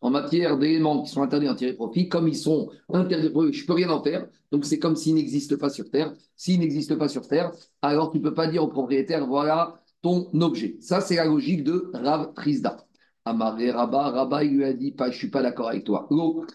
En 0.00 0.10
matière 0.10 0.58
d'éléments 0.58 1.02
qui 1.02 1.10
sont 1.10 1.22
interdits 1.22 1.46
d'en 1.46 1.54
tirer 1.56 1.72
profit, 1.72 2.08
comme 2.08 2.28
ils 2.28 2.36
sont 2.36 2.70
interdits, 2.92 3.52
je 3.52 3.66
peux 3.66 3.72
rien 3.72 3.90
en 3.90 4.02
faire, 4.02 4.28
donc 4.52 4.64
c'est 4.64 4.78
comme 4.78 4.94
s'ils 4.96 5.14
n'existent 5.14 5.56
pas 5.56 5.70
sur 5.70 5.90
Terre. 5.90 6.12
S'ils 6.36 6.60
n'existent 6.60 6.96
pas 6.96 7.08
sur 7.08 7.26
Terre, 7.26 7.52
alors 7.82 8.10
tu 8.12 8.18
ne 8.18 8.22
peux 8.22 8.34
pas 8.34 8.46
dire 8.46 8.62
au 8.62 8.68
propriétaire, 8.68 9.26
voilà 9.26 9.79
ton 10.02 10.28
objet. 10.40 10.76
Ça, 10.80 11.00
c'est 11.00 11.16
la 11.16 11.24
logique 11.26 11.64
de 11.64 11.90
Rav 11.94 12.32
Trizda. 12.34 12.76
Amaré 13.24 13.70
Rabba, 13.70 14.10
Rabba, 14.10 14.44
il 14.44 14.56
lui 14.56 14.64
a 14.64 14.72
dit, 14.72 14.92
pas, 14.92 15.10
je 15.10 15.16
suis 15.18 15.28
pas 15.30 15.42
d'accord 15.42 15.68
avec 15.68 15.84
toi. 15.84 16.06
Regarde 16.10 16.46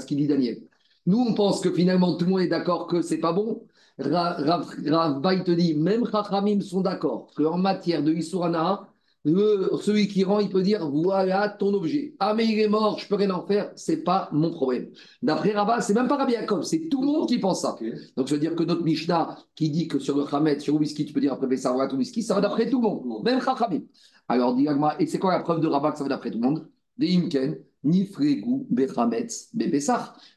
ce 0.00 0.06
qu'il 0.06 0.16
dit 0.18 0.26
Daniel. 0.28 0.58
Nous, 1.06 1.18
on 1.18 1.34
pense 1.34 1.60
que 1.60 1.72
finalement, 1.72 2.16
tout 2.16 2.24
le 2.24 2.30
monde 2.30 2.40
est 2.40 2.48
d'accord 2.48 2.86
que 2.86 3.02
c'est 3.02 3.18
pas 3.18 3.32
bon. 3.32 3.66
Ra- 3.98 4.34
Rav 4.34 4.68
Rav 4.86 5.20
Baï 5.20 5.42
te 5.44 5.50
dit, 5.50 5.74
même 5.74 6.04
Chachamim 6.10 6.60
sont 6.60 6.80
d'accord 6.80 7.30
qu'en 7.36 7.58
matière 7.58 8.02
de 8.02 8.12
Isurana, 8.12 8.88
le- 9.32 9.70
celui 9.82 10.06
qui 10.06 10.22
rend, 10.24 10.38
il 10.38 10.48
peut 10.48 10.62
dire 10.62 10.88
voilà 10.88 11.48
ton 11.48 11.74
objet. 11.74 12.14
Ah, 12.20 12.32
mais 12.32 12.46
il 12.46 12.58
est 12.60 12.68
mort, 12.68 12.98
je 12.98 13.08
peux 13.08 13.16
rien 13.16 13.30
en 13.30 13.44
faire, 13.44 13.72
c'est 13.74 14.04
pas 14.04 14.28
mon 14.32 14.50
problème. 14.50 14.88
D'après 15.20 15.52
Rabat, 15.52 15.80
c'est 15.80 15.94
même 15.94 16.06
pas 16.08 16.16
Rabbi 16.16 16.32
Yaakov, 16.34 16.62
c'est 16.62 16.88
tout 16.88 17.00
le 17.00 17.08
monde 17.08 17.28
qui 17.28 17.38
pense 17.38 17.62
ça. 17.62 17.76
Donc, 18.16 18.28
ça 18.28 18.34
veut 18.34 18.40
dire 18.40 18.54
que 18.54 18.62
notre 18.62 18.84
Mishnah 18.84 19.36
qui 19.54 19.70
dit 19.70 19.88
que 19.88 19.98
sur 19.98 20.16
le 20.16 20.24
Khamet, 20.24 20.60
sur 20.60 20.74
le 20.74 20.80
whisky, 20.80 21.04
tu 21.04 21.12
peux 21.12 21.20
dire 21.20 21.32
après 21.32 21.48
Bessar, 21.48 21.74
voilà 21.74 21.90
ton 21.90 21.96
whisky, 21.96 22.22
ça 22.22 22.34
va 22.34 22.40
d'après 22.40 22.70
tout 22.70 22.80
le 22.80 22.88
monde, 22.88 23.24
même 23.24 23.40
Chachamim. 23.42 23.82
Alors, 24.28 24.54
dit 24.54 24.66
et 25.00 25.06
c'est 25.06 25.18
quoi 25.18 25.32
la 25.32 25.40
preuve 25.40 25.60
de 25.60 25.66
Rabat 25.66 25.92
que 25.92 25.98
ça 25.98 26.04
va 26.04 26.10
d'après 26.10 26.30
tout 26.30 26.38
le 26.38 26.46
monde? 26.46 26.68
Des 26.96 27.14
Imken, 27.16 27.58
ni 27.84 28.06
Frégou, 28.06 28.66
Bechametz. 28.70 29.50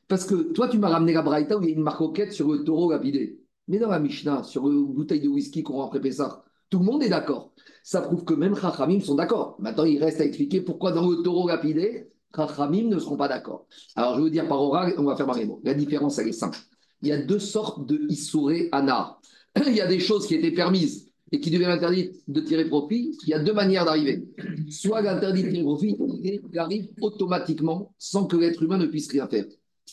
Parce 0.07 0.25
que 0.25 0.51
toi, 0.51 0.67
tu 0.67 0.77
m'as 0.79 0.89
ramené 0.89 1.13
la 1.13 1.21
Braïta 1.21 1.57
où 1.57 1.61
il 1.61 1.69
y 1.69 1.71
a 1.71 1.75
une 1.75 1.83
marcoquette 1.83 2.33
sur 2.33 2.51
le 2.51 2.63
taureau 2.63 2.91
lapidé. 2.91 3.39
Mais 3.67 3.77
dans 3.77 3.89
la 3.89 3.99
Mishnah, 3.99 4.43
sur 4.43 4.67
le 4.67 4.81
bouteille 4.81 5.21
de 5.21 5.29
whisky 5.29 5.61
qu'on 5.61 5.73
rend 5.73 5.85
après 5.85 6.01
Pessah, 6.01 6.43
tout 6.69 6.79
le 6.79 6.85
monde 6.85 7.03
est 7.03 7.09
d'accord. 7.09 7.51
Ça 7.83 8.01
prouve 8.01 8.23
que 8.23 8.33
même 8.33 8.55
Chachamim 8.55 8.99
sont 8.99 9.15
d'accord. 9.15 9.55
Maintenant, 9.59 9.85
il 9.85 10.03
reste 10.03 10.21
à 10.21 10.25
expliquer 10.25 10.61
pourquoi 10.61 10.91
dans 10.91 11.07
le 11.09 11.23
taureau 11.23 11.47
lapidé, 11.47 12.09
Chachamim 12.35 12.89
ne 12.89 12.99
seront 12.99 13.17
pas 13.17 13.27
d'accord. 13.27 13.65
Alors, 13.95 14.13
je 14.13 14.17
vais 14.17 14.23
vous 14.23 14.29
dire 14.29 14.47
par 14.47 14.61
oral, 14.61 14.93
on 14.97 15.03
va 15.03 15.15
faire 15.15 15.25
par 15.25 15.37
les 15.37 15.45
mots. 15.45 15.61
La 15.63 15.73
différence, 15.73 16.19
elle 16.19 16.27
est 16.27 16.33
simple. 16.33 16.59
Il 17.01 17.07
y 17.07 17.11
a 17.11 17.17
deux 17.21 17.39
sortes 17.39 17.87
de 17.87 18.05
Issouré 18.09 18.69
Anar. 18.71 19.19
Il 19.67 19.73
y 19.75 19.81
a 19.81 19.87
des 19.87 19.99
choses 19.99 20.27
qui 20.27 20.35
étaient 20.35 20.51
permises 20.51 21.07
et 21.31 21.39
qui 21.39 21.49
deviennent 21.49 21.71
interdites 21.71 22.21
de 22.27 22.41
tirer 22.41 22.65
profit. 22.65 23.17
Il 23.23 23.29
y 23.29 23.33
a 23.33 23.39
deux 23.39 23.53
manières 23.53 23.85
d'arriver. 23.85 24.27
Soit 24.69 25.01
l'interdit 25.01 25.43
de 25.43 25.49
tirer 25.49 25.63
profit, 25.63 25.97
il 26.23 26.59
arrive 26.59 26.89
automatiquement 27.01 27.93
sans 27.97 28.25
que 28.25 28.35
l'être 28.37 28.61
humain 28.61 28.77
ne 28.77 28.85
puisse 28.85 29.09
rien 29.11 29.27
faire. 29.27 29.45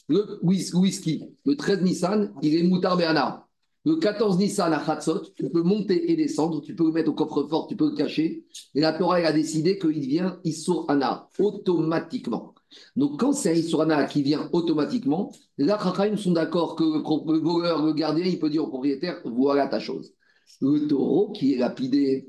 Le 0.09 0.39
whis- 0.43 0.75
whisky, 0.75 1.25
le 1.47 1.57
13 1.57 1.83
Nissan, 1.83 2.33
il 2.43 2.55
est 2.55 2.63
moutarde 2.65 3.01
et. 3.01 3.46
Le 3.87 3.95
14 3.95 4.39
Nissan 4.39 4.73
à 4.73 4.81
Khatsot, 4.85 5.33
tu 5.37 5.49
peux 5.49 5.63
monter 5.63 6.11
et 6.11 6.17
descendre, 6.17 6.61
tu 6.61 6.75
peux 6.75 6.87
le 6.87 6.91
mettre 6.91 7.09
au 7.09 7.15
coffre-fort, 7.15 7.69
tu 7.69 7.77
peux 7.77 7.91
le 7.91 7.95
cacher. 7.95 8.45
Et 8.75 8.81
la 8.81 8.93
Torah 8.93 9.21
elle 9.21 9.27
a 9.27 9.33
décidé 9.33 9.79
qu'il 9.79 10.01
vient 10.01 10.41
Issour 10.43 10.91
automatiquement. 11.39 12.53
Donc 12.97 13.21
quand 13.21 13.33
c'est 13.33 13.53
un 13.53 13.55
Issour 13.55 13.83
Ana 13.83 14.07
qui 14.07 14.25
vient 14.25 14.51
automatiquement, 14.53 15.33
là, 15.57 15.79
Chachamim 15.81 16.17
sont 16.17 16.33
d'accord 16.33 16.75
que 16.75 16.83
le, 16.83 17.39
voleur, 17.39 17.87
le 17.87 17.93
gardien, 17.93 18.25
il 18.25 18.41
peut 18.41 18.51
dire 18.51 18.65
au 18.65 18.67
propriétaire, 18.67 19.21
voilà 19.25 19.69
ta 19.69 19.79
chose. 19.79 20.13
Le 20.61 20.89
taureau 20.89 21.31
qui 21.31 21.55
est 21.55 21.59
lapidé, 21.59 22.29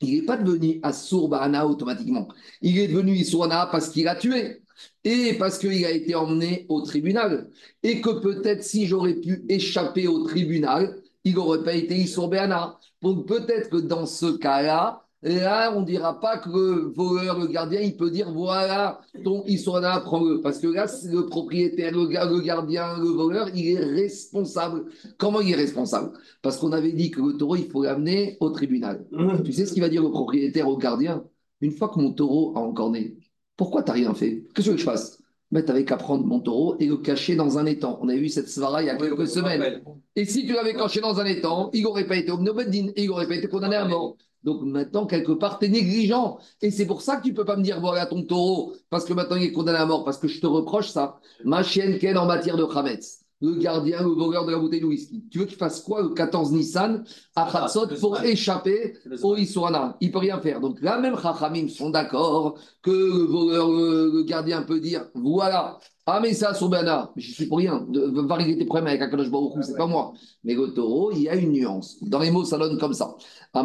il 0.00 0.16
n'est 0.16 0.26
pas 0.26 0.38
devenu 0.38 0.80
Assour 0.82 1.28
Bahana 1.28 1.68
automatiquement. 1.68 2.26
Il 2.62 2.76
est 2.78 2.88
devenu 2.88 3.12
Issour 3.12 3.44
Ana 3.44 3.68
parce 3.70 3.90
qu'il 3.90 4.08
a 4.08 4.16
tué. 4.16 4.59
Et 5.04 5.34
parce 5.38 5.58
qu'il 5.58 5.84
a 5.84 5.90
été 5.90 6.14
emmené 6.14 6.66
au 6.68 6.82
tribunal. 6.82 7.48
Et 7.82 8.00
que 8.00 8.10
peut-être 8.20 8.62
si 8.62 8.86
j'aurais 8.86 9.14
pu 9.14 9.44
échapper 9.48 10.06
au 10.06 10.24
tribunal, 10.24 10.96
il 11.24 11.34
n'aurait 11.34 11.62
pas 11.62 11.74
été 11.74 11.96
Issorbéana. 11.96 12.78
Donc 13.02 13.26
peut-être 13.26 13.70
que 13.70 13.78
dans 13.78 14.04
ce 14.04 14.26
cas-là, 14.36 15.06
là, 15.22 15.72
on 15.74 15.80
ne 15.80 15.86
dira 15.86 16.18
pas 16.20 16.38
que 16.38 16.50
le 16.50 16.92
voleur, 16.94 17.38
le 17.38 17.46
gardien, 17.46 17.80
il 17.80 17.96
peut 17.96 18.10
dire 18.10 18.30
voilà, 18.30 19.00
ton 19.24 19.42
Issorbéana, 19.46 20.00
prends-le. 20.00 20.42
Parce 20.42 20.58
que 20.58 20.66
là, 20.66 20.86
c'est 20.86 21.10
le 21.10 21.26
propriétaire, 21.26 21.92
le, 21.92 22.06
ga- 22.06 22.26
le 22.26 22.40
gardien, 22.40 22.98
le 22.98 23.08
voleur, 23.08 23.48
il 23.54 23.68
est 23.70 23.78
responsable. 23.78 24.84
Comment 25.16 25.40
il 25.40 25.52
est 25.52 25.56
responsable? 25.56 26.12
Parce 26.42 26.58
qu'on 26.58 26.72
avait 26.72 26.92
dit 26.92 27.10
que 27.10 27.20
le 27.22 27.38
taureau, 27.38 27.56
il 27.56 27.70
faut 27.70 27.84
l'amener 27.84 28.36
au 28.40 28.50
tribunal. 28.50 29.06
Tu 29.44 29.52
sais 29.52 29.64
ce 29.64 29.72
qu'il 29.72 29.82
va 29.82 29.88
dire 29.88 30.02
le 30.02 30.10
propriétaire 30.10 30.68
au 30.68 30.76
gardien? 30.76 31.24
Une 31.62 31.72
fois 31.72 31.90
que 31.90 31.98
mon 32.00 32.12
taureau 32.12 32.54
a 32.56 32.60
encorné, 32.60 33.18
pourquoi 33.60 33.82
tu 33.82 33.90
n'as 33.90 33.96
rien 33.96 34.14
fait? 34.14 34.42
Qu'est-ce 34.54 34.54
que 34.54 34.62
tu 34.62 34.68
veux 34.70 34.74
que 34.76 34.80
je 34.80 34.86
fasse? 34.86 35.18
Mais 35.50 35.62
tu 35.62 35.68
n'avais 35.68 35.84
qu'à 35.84 35.98
prendre 35.98 36.24
mon 36.24 36.40
taureau 36.40 36.76
et 36.78 36.86
le 36.86 36.96
cacher 36.96 37.36
dans 37.36 37.58
un 37.58 37.66
étang. 37.66 37.98
On 38.00 38.08
avait 38.08 38.18
vu 38.18 38.30
cette 38.30 38.48
svara 38.48 38.82
il 38.82 38.86
y 38.86 38.88
a 38.88 38.96
quelques 38.96 39.28
semaines. 39.28 39.82
Et 40.16 40.24
si 40.24 40.46
tu 40.46 40.54
l'avais 40.54 40.72
caché 40.72 41.02
dans 41.02 41.20
un 41.20 41.26
étang, 41.26 41.68
il 41.74 41.82
n'aurait 41.82 42.06
pas 42.06 42.16
été 42.16 42.32
omnobeddin 42.32 42.86
et 42.96 43.02
il 43.02 43.08
n'aurait 43.08 43.28
pas 43.28 43.34
été 43.34 43.48
condamné 43.48 43.76
à 43.76 43.84
mort. 43.84 44.16
Donc 44.44 44.62
maintenant, 44.62 45.04
quelque 45.04 45.32
part, 45.32 45.58
tu 45.58 45.66
es 45.66 45.68
négligent. 45.68 46.38
Et 46.62 46.70
c'est 46.70 46.86
pour 46.86 47.02
ça 47.02 47.16
que 47.16 47.24
tu 47.24 47.32
ne 47.32 47.36
peux 47.36 47.44
pas 47.44 47.56
me 47.56 47.62
dire 47.62 47.80
voilà 47.80 48.06
ton 48.06 48.22
taureau, 48.22 48.72
parce 48.88 49.04
que 49.04 49.12
maintenant 49.12 49.36
il 49.36 49.42
est 49.42 49.52
condamné 49.52 49.76
à 49.78 49.84
mort, 49.84 50.04
parce 50.04 50.16
que 50.16 50.26
je 50.26 50.40
te 50.40 50.46
reproche 50.46 50.88
ça. 50.88 51.20
Ma 51.44 51.62
chienne 51.62 51.98
Ken 51.98 52.16
en 52.16 52.24
matière 52.24 52.56
de 52.56 52.64
Khametz, 52.64 53.19
le 53.40 53.54
gardien, 53.54 54.02
le 54.02 54.10
voleur 54.10 54.44
de 54.44 54.52
la 54.52 54.58
bouteille 54.58 54.80
de 54.80 54.86
whisky. 54.86 55.24
Tu 55.30 55.38
veux 55.38 55.46
qu'il 55.46 55.56
fasse 55.56 55.80
quoi 55.80 56.02
le 56.02 56.10
14 56.10 56.52
Nissan 56.52 57.04
à 57.34 57.44
Ah, 57.46 57.50
Khatsot 57.50 57.88
pour 57.98 58.20
échapper 58.22 58.94
au. 59.22 59.36
Issourana 59.36 59.96
Il 60.00 60.10
peut 60.12 60.18
rien 60.18 60.38
faire. 60.40 60.60
Donc 60.60 60.80
là, 60.82 60.98
même 61.00 61.16
Chachamim 61.20 61.68
sont 61.68 61.90
d'accord 61.90 62.58
que 62.82 62.90
le 62.90 63.24
voleur, 63.24 63.70
le, 63.70 64.10
le 64.12 64.22
gardien 64.24 64.62
peut 64.62 64.80
dire 64.80 65.06
voilà, 65.14 65.78
Ah, 66.06 66.18
mais 66.20 66.34
c'est 66.34 66.46
Asourbana. 66.46 67.12
Je 67.16 67.32
suis 67.32 67.46
pour 67.46 67.58
rien. 67.58 67.86
De 67.88 68.00
va 68.20 68.34
régler 68.34 68.58
tes 68.58 68.64
problèmes 68.64 68.88
avec 68.88 69.00
Akadosh 69.00 69.30
Baruch 69.30 69.52
c'est 69.62 69.76
pas 69.76 69.86
moi. 69.86 70.12
Mais 70.44 70.54
le 70.54 70.74
taureau, 70.74 71.12
il 71.12 71.22
y 71.22 71.28
a 71.28 71.36
une 71.36 71.52
nuance. 71.52 71.96
Dans 72.02 72.18
les 72.18 72.30
mots, 72.30 72.44
ça 72.44 72.58
donne 72.58 72.78
comme 72.78 72.94
ça. 72.94 73.16
En 73.54 73.64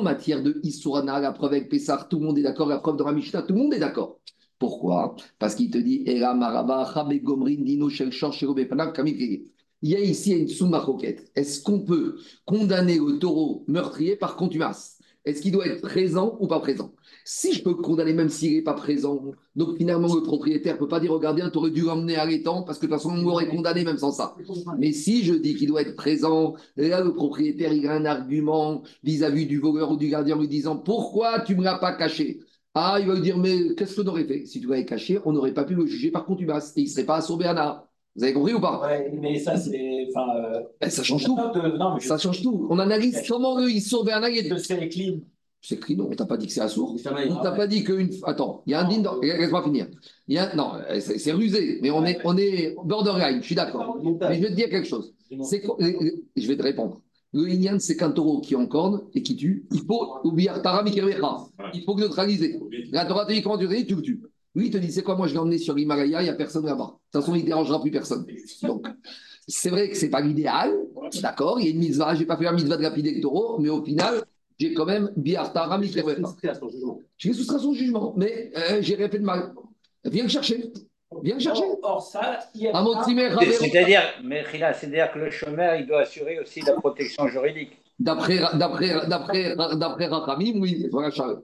matière 0.00 0.42
de 0.42 0.60
Issourana, 0.62 1.20
la 1.20 1.32
preuve 1.32 1.52
avec 1.52 1.68
Pessah, 1.68 2.06
tout 2.08 2.18
le 2.18 2.26
monde 2.26 2.38
est 2.38 2.42
d'accord. 2.42 2.68
La 2.68 2.78
preuve 2.78 2.96
de 2.96 3.04
la 3.04 3.42
tout 3.42 3.52
le 3.52 3.58
monde 3.58 3.74
est 3.74 3.78
d'accord. 3.78 4.18
Pourquoi? 4.58 5.16
Parce 5.38 5.54
qu'il 5.54 5.70
te 5.70 5.78
dit 5.78 6.04
Il 6.06 6.18
y 9.90 9.96
a 9.96 10.00
ici 10.00 10.32
une 10.32 10.48
sous-maroquette. 10.48 11.30
Est-ce 11.34 11.62
qu'on 11.62 11.80
peut 11.80 12.16
condamner 12.44 12.98
le 12.98 13.18
taureau 13.18 13.64
meurtrier 13.66 14.16
par 14.16 14.36
contumace? 14.36 14.98
Est-ce 15.24 15.40
qu'il 15.40 15.52
doit 15.52 15.66
être 15.66 15.80
présent 15.80 16.36
ou 16.40 16.46
pas 16.46 16.60
présent? 16.60 16.92
Si 17.24 17.54
je 17.54 17.62
peux 17.62 17.74
condamner 17.74 18.12
même 18.12 18.28
s'il 18.28 18.52
n'est 18.52 18.62
pas 18.62 18.74
présent, 18.74 19.32
donc 19.56 19.78
finalement 19.78 20.14
le 20.14 20.22
propriétaire 20.22 20.74
ne 20.74 20.78
peut 20.78 20.88
pas 20.88 21.00
dire 21.00 21.12
au 21.12 21.18
gardien 21.18 21.48
Tu 21.48 21.56
aurais 21.56 21.70
dû 21.70 21.80
l'emmener 21.80 22.16
à 22.16 22.26
l'étang 22.26 22.62
parce 22.62 22.78
que 22.78 22.84
de 22.84 22.90
toute 22.90 23.00
façon 23.00 23.14
on 23.16 23.22
m'aurait 23.22 23.48
condamné 23.48 23.84
même 23.84 23.96
sans 23.96 24.12
ça. 24.12 24.34
Mais 24.78 24.92
si 24.92 25.24
je 25.24 25.32
dis 25.32 25.54
qu'il 25.54 25.68
doit 25.68 25.80
être 25.80 25.96
présent, 25.96 26.56
là 26.76 27.00
le 27.02 27.14
propriétaire 27.14 27.72
il 27.72 27.86
a 27.86 27.94
un 27.94 28.04
argument 28.04 28.82
vis-à-vis 29.02 29.46
-vis 29.46 29.48
du 29.48 29.58
voleur 29.58 29.92
ou 29.92 29.96
du 29.96 30.08
gardien 30.08 30.36
lui 30.38 30.48
disant 30.48 30.76
Pourquoi 30.76 31.40
tu 31.40 31.54
ne 31.54 31.60
me 31.60 31.64
l'as 31.64 31.78
pas 31.78 31.92
caché? 31.94 32.40
Ah, 32.76 32.98
il 33.00 33.06
va 33.06 33.14
lui 33.14 33.20
dire, 33.22 33.38
mais 33.38 33.74
qu'est-ce 33.76 34.00
qu'on 34.00 34.08
aurait 34.08 34.24
fait? 34.24 34.46
Si 34.46 34.60
tu 34.60 34.66
l'avais 34.66 34.84
caché, 34.84 35.20
on 35.24 35.32
n'aurait 35.32 35.54
pas 35.54 35.64
pu 35.64 35.74
le 35.74 35.86
juger 35.86 36.10
par 36.10 36.24
contumace 36.24 36.72
et 36.76 36.80
il 36.80 36.84
ne 36.84 36.88
serait 36.88 37.04
pas 37.04 37.16
assorbé 37.16 37.44
à 37.44 37.86
Vous 38.16 38.24
avez 38.24 38.32
compris 38.32 38.52
ou 38.52 38.60
pas? 38.60 38.82
Oui, 38.84 39.16
mais 39.20 39.38
ça, 39.38 39.56
c'est. 39.56 40.08
Euh, 40.16 40.60
eh, 40.80 40.90
ça 40.90 41.04
change 41.04 41.24
tout. 41.24 41.38
ça 42.00 42.18
change 42.18 42.42
tout. 42.42 42.66
On 42.70 42.80
analyse 42.80 43.22
comment 43.28 43.60
il 43.60 43.80
sauve 43.80 44.08
un 44.08 44.22
est. 44.24 44.58
C'est 44.58 44.88
clean. 44.88 45.20
C'est 45.60 45.78
clean, 45.78 46.00
on 46.00 46.14
t'a 46.14 46.26
pas 46.26 46.36
dit 46.36 46.48
que 46.48 46.52
c'est 46.52 46.60
assourd. 46.60 46.96
On 47.30 47.42
t'a 47.42 47.52
pas 47.52 47.68
dit 47.68 47.84
qu'une. 47.84 48.10
Attends, 48.24 48.62
il 48.66 48.72
y 48.72 48.74
a 48.74 48.80
un 48.80 48.88
din. 48.88 49.02
Laisse-moi 49.22 49.62
finir. 49.62 49.86
Il 50.26 50.34
y 50.34 50.38
a... 50.38 50.54
Non, 50.56 50.72
c'est 50.98 51.32
rusé, 51.32 51.78
mais 51.80 51.90
on 51.90 52.04
est, 52.04 52.18
on 52.24 52.36
est 52.36 52.74
borderline, 52.84 53.40
je 53.40 53.46
suis 53.46 53.54
d'accord. 53.54 53.98
Mais 54.02 54.34
je 54.34 54.42
vais 54.42 54.50
te 54.50 54.54
dire 54.54 54.68
quelque 54.68 54.88
chose. 54.88 55.14
Je 55.30 56.48
vais 56.48 56.56
te 56.56 56.62
répondre. 56.62 57.00
Le 57.34 57.48
Inyan, 57.48 57.80
c'est 57.80 57.96
qu'un 57.96 58.12
taureau 58.12 58.40
qui 58.40 58.54
encorne 58.54 59.02
et 59.12 59.22
qui 59.22 59.34
tue. 59.34 59.66
Il 59.72 59.80
faut 59.80 60.20
oublier 60.22 60.50
Il 61.74 61.82
faut 61.82 61.96
neutraliser. 61.96 62.60
La 62.92 63.04
Torah 63.06 63.26
te 63.26 63.32
dit 63.32 63.42
comment 63.42 63.58
tu 63.58 63.66
fais, 63.66 63.84
tu 63.84 63.96
le 63.96 64.02
tues. 64.02 64.22
Lui, 64.54 64.66
il 64.66 64.70
te 64.70 64.78
dit 64.78 64.92
c'est 64.92 65.02
quoi 65.02 65.16
Moi, 65.16 65.26
je 65.26 65.32
l'ai 65.32 65.40
emmené 65.40 65.58
sur 65.58 65.74
l'Himalaya, 65.74 66.20
il 66.20 66.24
n'y 66.24 66.30
a 66.30 66.34
personne 66.34 66.64
là-bas. 66.64 66.84
De 66.84 67.18
toute 67.18 67.24
façon, 67.24 67.34
il 67.34 67.40
ne 67.40 67.46
dérangera 67.46 67.82
plus 67.82 67.90
personne. 67.90 68.24
Donc, 68.62 68.86
c'est 69.48 69.70
vrai 69.70 69.90
que 69.90 69.96
ce 69.96 70.04
n'est 70.04 70.12
pas 70.12 70.20
l'idéal. 70.20 70.72
D'accord, 71.20 71.58
il 71.58 71.66
y 71.66 71.68
a 71.68 71.72
une 71.72 71.80
mitzvah. 71.80 72.14
Je 72.14 72.20
n'ai 72.20 72.26
pas 72.26 72.36
fait 72.36 72.44
la 72.44 72.52
mitzvah 72.52 72.76
de 72.76 72.82
lapider 72.82 73.16
le 73.16 73.20
taureau, 73.20 73.58
mais 73.58 73.68
au 73.68 73.82
final, 73.82 74.22
j'ai 74.60 74.72
quand 74.72 74.86
même 74.86 75.10
Biartara 75.16 75.82
Je 75.82 76.00
vais 76.00 76.22
soustraire 77.34 77.60
son 77.60 77.72
jugement. 77.74 78.14
Mais 78.16 78.52
euh, 78.56 78.80
j'ai 78.80 78.94
rien 78.94 79.08
fait 79.08 79.18
de 79.18 79.24
mal. 79.24 79.52
Viens 80.04 80.22
le 80.22 80.28
chercher. 80.28 80.72
Viens 81.22 81.38
chercher. 81.38 81.64
Or, 81.82 82.02
ça, 82.02 82.40
C'est-à-dire, 82.52 84.02
mais 84.22 84.44
c'est-à-dire 84.50 85.12
que 85.12 85.18
le 85.18 85.30
chômeur, 85.30 85.76
il 85.76 85.86
doit 85.86 86.00
assurer 86.00 86.40
aussi 86.40 86.60
la 86.62 86.74
protection 86.74 87.28
juridique. 87.28 87.78
D'après 87.98 88.38
Rachamim, 88.38 90.60
oui, 90.60 90.88
voilà, 90.90 91.10
Charles. 91.10 91.40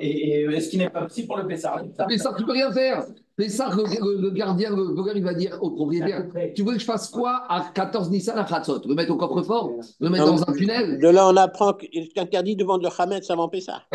Et, 0.00 0.08
et 0.08 0.44
est-ce 0.44 0.70
qu'il 0.70 0.78
n'est 0.78 0.88
pas 0.88 1.02
possible 1.02 1.26
pour 1.26 1.38
le 1.38 1.48
Pessar 1.48 1.82
Pessar, 2.08 2.36
tu 2.36 2.42
ne 2.42 2.46
peux 2.46 2.52
rien 2.52 2.70
faire. 2.70 3.04
Pessar, 3.36 3.76
le, 3.76 4.20
le, 4.20 4.30
gardien, 4.30 4.70
le 4.70 4.94
voleur, 4.94 5.16
il 5.16 5.24
va 5.24 5.34
dire 5.34 5.58
au 5.60 5.72
propriétaire 5.72 6.26
Tu 6.54 6.62
veux 6.62 6.74
que 6.74 6.78
je 6.78 6.84
fasse 6.84 7.08
quoi 7.08 7.44
à 7.48 7.72
14 7.74 8.08
Nissan 8.10 8.38
à 8.38 8.44
Khatsot? 8.44 8.82
Le 8.86 8.94
mettre 8.94 9.10
au 9.10 9.16
coffre-fort? 9.16 9.72
Le 9.98 10.10
mettre 10.10 10.26
dans 10.26 10.48
un 10.48 10.52
tunnel? 10.52 11.00
De 11.00 11.08
là, 11.08 11.28
on 11.28 11.36
apprend 11.36 11.72
qu'il 11.72 12.04
est 12.04 12.18
interdit 12.18 12.54
de 12.54 12.64
vendre 12.64 12.84
le 12.84 12.90
Hametz 12.96 13.28
avant 13.30 13.48
Pessar. 13.48 13.88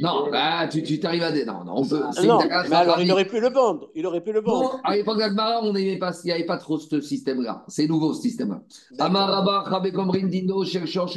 Non, 0.00 0.28
bah, 0.30 0.66
tu 0.68 0.98
t'arrives 0.98 1.22
à 1.22 1.30
des. 1.32 1.44
Non, 1.44 1.64
non, 1.64 1.74
on 1.76 1.86
peut. 1.86 2.02
Non, 2.24 2.38
mais 2.68 2.74
alors 2.74 3.00
il 3.00 3.12
aurait 3.12 3.26
pu 3.26 3.40
le 3.40 3.50
vendre. 3.50 3.90
Il 3.94 4.06
aurait 4.06 4.22
pu 4.22 4.32
le 4.32 4.40
vendre. 4.40 4.72
Bon, 4.72 4.78
à 4.84 4.96
l'époque 4.96 5.18
d'Agmara, 5.18 5.60
on 5.62 5.72
n'avait 5.72 5.98
pas, 5.98 6.12
il 6.24 6.26
n'y 6.26 6.32
avait 6.32 6.46
pas 6.46 6.56
trop 6.56 6.78
ce 6.78 7.00
système-là. 7.00 7.64
C'est 7.68 7.86
nouveau 7.86 8.12
ce 8.14 8.22
système-là. 8.22 8.62
Amaraba, 8.98 9.60
Rabekomrin, 9.60 10.28
Cherchor, 10.64 11.10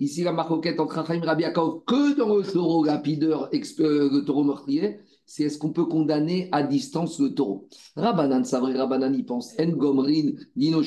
Ici, 0.00 0.24
la 0.24 0.32
marcoquette 0.32 0.80
entre 0.80 0.96
Rachaim 0.96 1.22
Rabiakov, 1.24 1.84
que 1.86 2.16
dans 2.18 2.36
le 2.36 2.42
taureau 2.42 2.84
lapideur, 2.84 3.48
euh, 3.52 4.10
le 4.12 4.24
taureau 4.24 4.44
meurtrier 4.44 4.98
c'est 5.30 5.44
est-ce 5.44 5.58
qu'on 5.58 5.70
peut 5.70 5.84
condamner 5.84 6.48
à 6.50 6.64
distance 6.64 7.20
le 7.20 7.32
taureau? 7.32 7.68
Rabanan, 7.94 8.42
c'est 8.42 8.58
vrai, 8.58 8.76
Rabanan 8.76 9.14
y 9.14 9.22
pense. 9.22 9.54
En 9.60 9.68
Gomrin, 9.68 10.32
Nino 10.56 10.82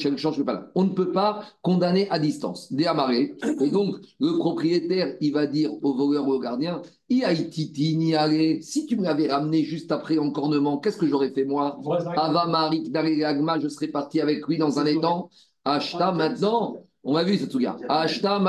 pas 0.45 0.69
On 0.75 0.83
ne 0.83 0.89
peut 0.89 1.13
pas 1.13 1.45
condamner 1.61 2.09
à 2.09 2.19
distance. 2.19 2.69
Des 2.73 2.85
amarrés. 2.85 3.37
Et 3.61 3.69
donc, 3.69 3.95
le 4.19 4.37
propriétaire, 4.37 5.15
il 5.21 5.31
va 5.31 5.47
dire 5.47 5.71
au 5.81 5.95
voleur 5.95 6.27
ou 6.27 6.33
au 6.33 6.39
gardien 6.39 6.81
si 7.09 7.71
tu 7.71 8.97
me 8.97 9.03
l'avais 9.03 9.31
ramené 9.31 9.63
juste 9.63 9.93
après 9.93 10.17
encornement, 10.17 10.77
qu'est-ce 10.77 10.97
que 10.97 11.07
j'aurais 11.07 11.29
fait 11.29 11.45
moi? 11.45 11.79
Ava 12.17 12.47
Marik 12.47 12.91
je 12.93 13.67
serais 13.69 13.87
parti 13.87 14.19
avec 14.19 14.45
lui 14.45 14.57
dans 14.57 14.77
un 14.77 14.85
étang. 14.85 15.29
Ashta 15.63 16.11
maintenant. 16.11 16.83
On 17.05 17.15
a 17.15 17.23
vu 17.23 17.37
ce 17.37 17.45
truc 17.45 17.65
Ashta 17.87 18.39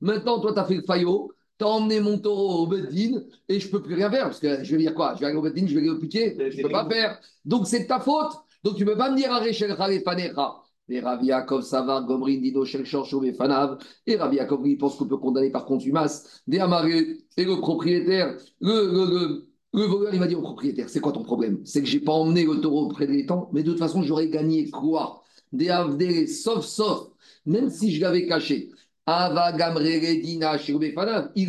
Maintenant, 0.00 0.40
toi, 0.40 0.52
tu 0.54 0.58
as 0.58 0.64
fait 0.64 0.76
le 0.76 0.82
faillot 0.82 1.32
tu 1.60 1.64
as 1.64 1.68
emmené 1.68 2.00
mon 2.00 2.18
taureau 2.18 2.62
au 2.62 2.66
Beddin 2.66 3.20
et 3.46 3.60
je 3.60 3.66
ne 3.66 3.70
peux 3.70 3.82
plus 3.82 3.94
rien 3.94 4.10
faire 4.10 4.24
parce 4.24 4.40
que 4.40 4.64
je 4.64 4.70
vais 4.72 4.78
dire 4.78 4.94
quoi? 4.94 5.12
Je 5.14 5.20
vais 5.20 5.26
aller 5.26 5.36
au 5.36 5.42
Beddin, 5.42 5.66
je 5.66 5.74
vais 5.74 5.80
aller 5.80 5.90
au 5.90 5.98
pitié, 5.98 6.34
je 6.50 6.56
ne 6.56 6.62
peux 6.62 6.70
pas 6.70 6.88
faire. 6.88 7.20
Donc 7.44 7.66
c'est 7.66 7.86
ta 7.86 8.00
faute. 8.00 8.32
Donc 8.64 8.76
tu 8.76 8.84
ne 8.84 8.90
peux 8.90 8.96
pas 8.96 9.10
me 9.10 9.16
dire 9.16 9.30
Arechel 9.30 9.76
Fanecha. 9.76 10.62
Et 10.88 11.00
Rabbi 11.00 11.26
Yaakov 11.26 11.62
Savar, 11.62 12.04
Gomrin, 12.06 12.38
Dino, 12.40 12.64
Shelchor, 12.64 13.06
Fanav. 13.36 13.78
Et 14.06 14.16
Rabbi 14.16 14.36
Yaakov, 14.36 14.66
il 14.66 14.78
pense 14.78 14.96
qu'on 14.96 15.06
peut 15.06 15.18
condamner 15.18 15.50
par 15.50 15.66
contumace 15.66 16.42
des 16.46 16.58
amarrés 16.58 17.18
et 17.36 17.44
le 17.44 17.60
propriétaire, 17.60 18.36
le, 18.60 18.90
le, 18.90 19.46
le, 19.72 19.84
voleur, 19.84 20.14
il 20.14 20.18
va 20.18 20.26
dire 20.26 20.38
au 20.38 20.42
propriétaire 20.42 20.88
C'est 20.88 21.00
quoi 21.00 21.12
ton 21.12 21.22
problème? 21.22 21.60
C'est 21.64 21.82
que 21.82 21.86
je 21.86 21.98
n'ai 21.98 22.04
pas 22.04 22.12
emmené 22.12 22.44
le 22.44 22.60
taureau 22.60 22.88
près 22.88 23.06
des 23.06 23.26
temps, 23.26 23.50
mais 23.52 23.62
de 23.62 23.70
toute 23.70 23.78
façon, 23.78 24.02
j'aurais 24.02 24.28
gagné 24.28 24.70
quoi? 24.70 25.22
Des 25.52 25.68
avdés, 25.68 26.26
sauf, 26.26 26.64
sauf, 26.64 27.08
même 27.44 27.70
si 27.70 27.92
je 27.92 28.00
l'avais 28.00 28.26
caché 28.26 28.70
il 29.06 30.42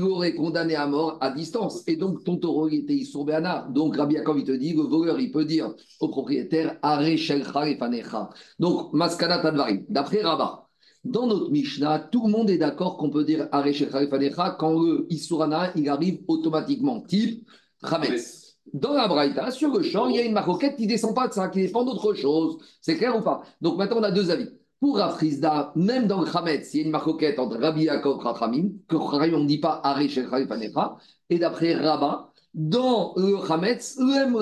aurait 0.01 0.35
condamné 0.35 0.75
à 0.75 0.87
mort 0.87 1.17
à 1.21 1.31
distance. 1.31 1.83
Et 1.87 1.95
donc, 1.95 2.23
ton 2.23 2.37
taureau, 2.37 2.69
était 2.69 2.93
Isurbéana. 2.93 3.67
Donc, 3.69 3.97
Rabbi 3.97 4.15
Yaakov, 4.15 4.39
il 4.39 4.45
te 4.45 4.51
dit, 4.51 4.73
le 4.73 4.83
voleur, 4.83 5.19
il 5.19 5.31
peut 5.31 5.45
dire 5.45 5.73
au 5.99 6.09
propriétaire, 6.09 6.77
Donc, 8.59 8.93
Maskana 8.93 9.39
Tadvarim. 9.39 9.85
D'après 9.89 10.21
Rabat, 10.21 10.67
dans 11.03 11.27
notre 11.27 11.49
Mishnah, 11.49 11.99
tout 12.11 12.25
le 12.25 12.31
monde 12.31 12.49
est 12.49 12.57
d'accord 12.57 12.97
qu'on 12.97 13.09
peut 13.09 13.23
dire 13.23 13.49
quand 13.51 14.73
le 14.73 15.05
Isurana, 15.09 15.71
il 15.75 15.89
arrive 15.89 16.21
automatiquement. 16.27 17.01
Type, 17.01 17.47
Chametz. 17.87 18.41
Dans 18.73 18.93
la 18.93 19.07
Braïta, 19.07 19.51
sur 19.51 19.75
le 19.75 19.83
champ, 19.83 20.07
il 20.07 20.15
y 20.15 20.19
a 20.19 20.23
une 20.23 20.33
maroquette 20.33 20.77
qui 20.77 20.83
ne 20.83 20.89
descend 20.89 21.13
pas 21.13 21.27
de 21.27 21.33
ça, 21.33 21.49
qui 21.49 21.61
dépend 21.61 21.83
d'autre 21.83 22.13
chose. 22.13 22.57
C'est 22.79 22.95
clair 22.95 23.17
ou 23.17 23.21
pas? 23.21 23.43
Donc 23.59 23.77
maintenant, 23.77 23.97
on 23.99 24.03
a 24.03 24.11
deux 24.11 24.31
avis. 24.31 24.47
Pour 24.81 24.97
Rafrizda, 24.97 25.71
même 25.75 26.07
dans 26.07 26.21
le 26.21 26.25
Khametz, 26.25 26.73
il 26.73 26.77
y 26.77 26.79
a 26.81 26.85
une 26.85 26.91
marcoquette 26.91 27.37
entre 27.37 27.57
Rabbi 27.57 27.83
Yaakov 27.83 28.17
Rachamim, 28.17 28.71
que 28.87 28.95
Rachamim, 28.95 29.37
on 29.37 29.41
ne 29.41 29.47
dit 29.47 29.59
pas 29.59 29.79
Arishel 29.83 30.27
Panecha, 30.27 30.97
et 31.29 31.37
d'après 31.37 31.75
Rabba, 31.75 32.31
dans 32.55 33.13
le 33.15 33.47
Khametz, 33.47 33.99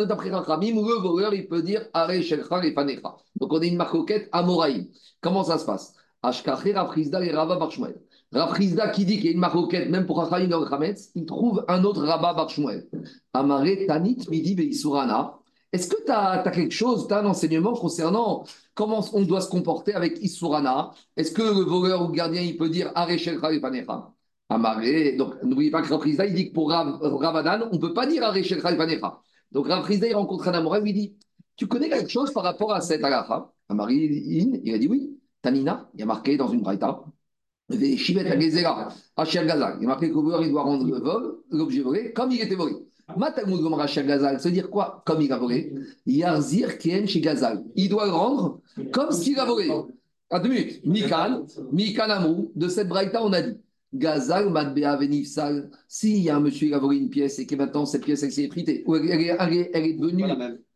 d'après 0.08 0.29
Rachamim, 0.29 0.75
le 0.75 1.01
voleur, 1.01 1.34
il 1.34 1.46
peut 1.46 1.62
dire 1.62 1.88
Arishel 1.91 2.46
Panecha. 2.48 3.17
Donc 3.36 3.51
on 3.51 3.60
a 3.60 3.65
une 3.65 3.75
marcoquette 3.75 4.29
à 4.31 4.41
Moraïm. 4.41 4.88
Comment 5.19 5.43
ça 5.43 5.58
se 5.58 5.65
passe? 5.65 5.93
Ashkaché, 6.24 6.72
Rafrizda 6.72 7.22
et 7.22 7.31
Rabba 7.31 7.58
Barshmuel. 7.58 8.00
Rafrizda 8.31 8.89
qui 8.89 9.03
dit 9.03 9.17
qu'il 9.17 9.25
y 9.25 9.29
a 9.29 9.31
une 9.34 9.39
marcoquette, 9.39 9.89
même 9.89 10.05
pour 10.05 10.19
Rachamim 10.19 10.48
dans 10.48 10.62
le 10.62 10.69
Khametz, 10.69 11.12
il 11.15 11.25
trouve 11.25 11.65
un 11.67 11.84
autre 11.84 12.03
Rabba 12.05 12.34
Barshmuel. 12.34 12.88
Amare 13.34 13.86
Tanit 13.88 14.25
Midi 14.29 14.55
Beisurana. 14.55 15.38
Est-ce 15.71 15.88
que 15.88 16.03
tu 16.03 16.11
as, 16.11 16.43
quelque 16.51 16.71
chose, 16.73 17.07
tu 17.07 17.13
as 17.13 17.19
un 17.19 17.25
enseignement 17.25 17.73
concernant 17.73 18.43
comment 18.73 19.05
on 19.13 19.21
doit 19.23 19.41
se 19.41 19.49
comporter 19.49 19.93
avec 19.93 20.17
Isurana? 20.23 20.91
Est-ce 21.15 21.31
que 21.31 21.41
le 21.43 21.63
voleur 21.63 22.03
ou 22.03 22.07
le 22.07 22.13
gardien, 22.13 22.41
il 22.41 22.57
peut 22.57 22.69
dire 22.69 22.91
Areshel 22.95 23.39
Panecha 23.39 24.13
Amaré, 24.49 25.15
donc 25.15 25.35
n'oubliez 25.43 25.69
pas 25.69 25.83
que 25.83 25.93
Rav 25.93 26.07
il 26.07 26.33
dit 26.33 26.49
que 26.49 26.53
pour 26.53 26.71
Ravadan, 26.71 27.69
on 27.71 27.75
ne 27.75 27.79
peut 27.79 27.93
pas 27.93 28.07
dire 28.07 28.23
Areshel 28.23 28.61
Panecha. 28.61 29.21
Donc 29.51 29.67
Rav 29.67 29.85
il 29.91 30.15
rencontre 30.15 30.47
un 30.47 30.53
amoureux, 30.53 30.81
il 30.85 30.93
dit 30.93 31.17
Tu 31.55 31.67
connais 31.67 31.89
quelque 31.89 32.09
chose 32.09 32.33
par 32.33 32.43
rapport 32.43 32.73
à 32.73 32.81
cette 32.81 33.03
agafa 33.03 33.53
Amaré, 33.69 33.95
il 33.95 34.73
a 34.73 34.77
dit 34.79 34.88
oui. 34.88 35.19
Tanina, 35.41 35.89
il 35.93 35.99
y 36.01 36.03
a 36.03 36.05
marqué 36.05 36.38
dans 36.38 36.49
une 36.49 36.61
braïta. 36.61 37.03
Il 37.71 37.79
y 37.81 38.19
a 38.19 39.88
marqué 39.88 40.09
que 40.09 40.15
le 40.15 40.21
voleur, 40.21 40.41
il 40.43 40.49
doit 40.51 40.63
rendre 40.63 40.85
l'objet 41.51 41.81
volé, 41.81 42.13
comme 42.13 42.31
il 42.31 42.41
était 42.41 42.55
volé. 42.55 42.88
Matalmud 43.17 43.61
Gomra 43.61 43.85
Gazal, 43.85 44.39
ça 44.39 44.49
veut 44.49 44.53
dire 44.53 44.69
quoi 44.69 45.01
Comme 45.05 45.21
il 45.21 45.31
a 45.31 45.37
volé? 45.37 45.73
Yarzir 46.05 46.77
Kien 46.77 47.05
chez 47.05 47.21
Gazal. 47.21 47.63
Il 47.75 47.89
doit 47.89 48.05
le 48.05 48.11
rendre 48.11 48.61
comme 48.91 49.11
s'il 49.11 49.39
a 49.39 49.45
volé. 49.45 49.69
À 50.29 50.39
deux 50.39 50.49
minutes. 50.49 50.81
Mikan, 50.85 51.45
Mikan 51.71 52.09
Amou, 52.09 52.51
de 52.55 52.67
cette 52.67 52.87
braïta, 52.87 53.23
on 53.23 53.33
a 53.33 53.41
dit 53.41 53.57
Gazal, 53.93 54.49
Madbea, 54.49 54.95
Venifsal. 54.97 55.71
S'il 55.87 56.19
y 56.19 56.29
a 56.29 56.37
un 56.37 56.39
monsieur 56.39 56.67
qui 56.67 56.73
a 56.73 56.79
volé 56.79 56.97
une 56.97 57.09
pièce 57.09 57.39
et 57.39 57.47
que 57.47 57.55
maintenant 57.55 57.85
cette 57.85 58.03
pièce 58.03 58.21
elle 58.21 58.31
s'est 58.31 58.43
effritée, 58.43 58.83
ou 58.85 58.95
elle, 58.95 59.09
est, 59.09 59.35
elle, 59.73 59.85
est 59.85 59.93
devenue, 59.93 60.25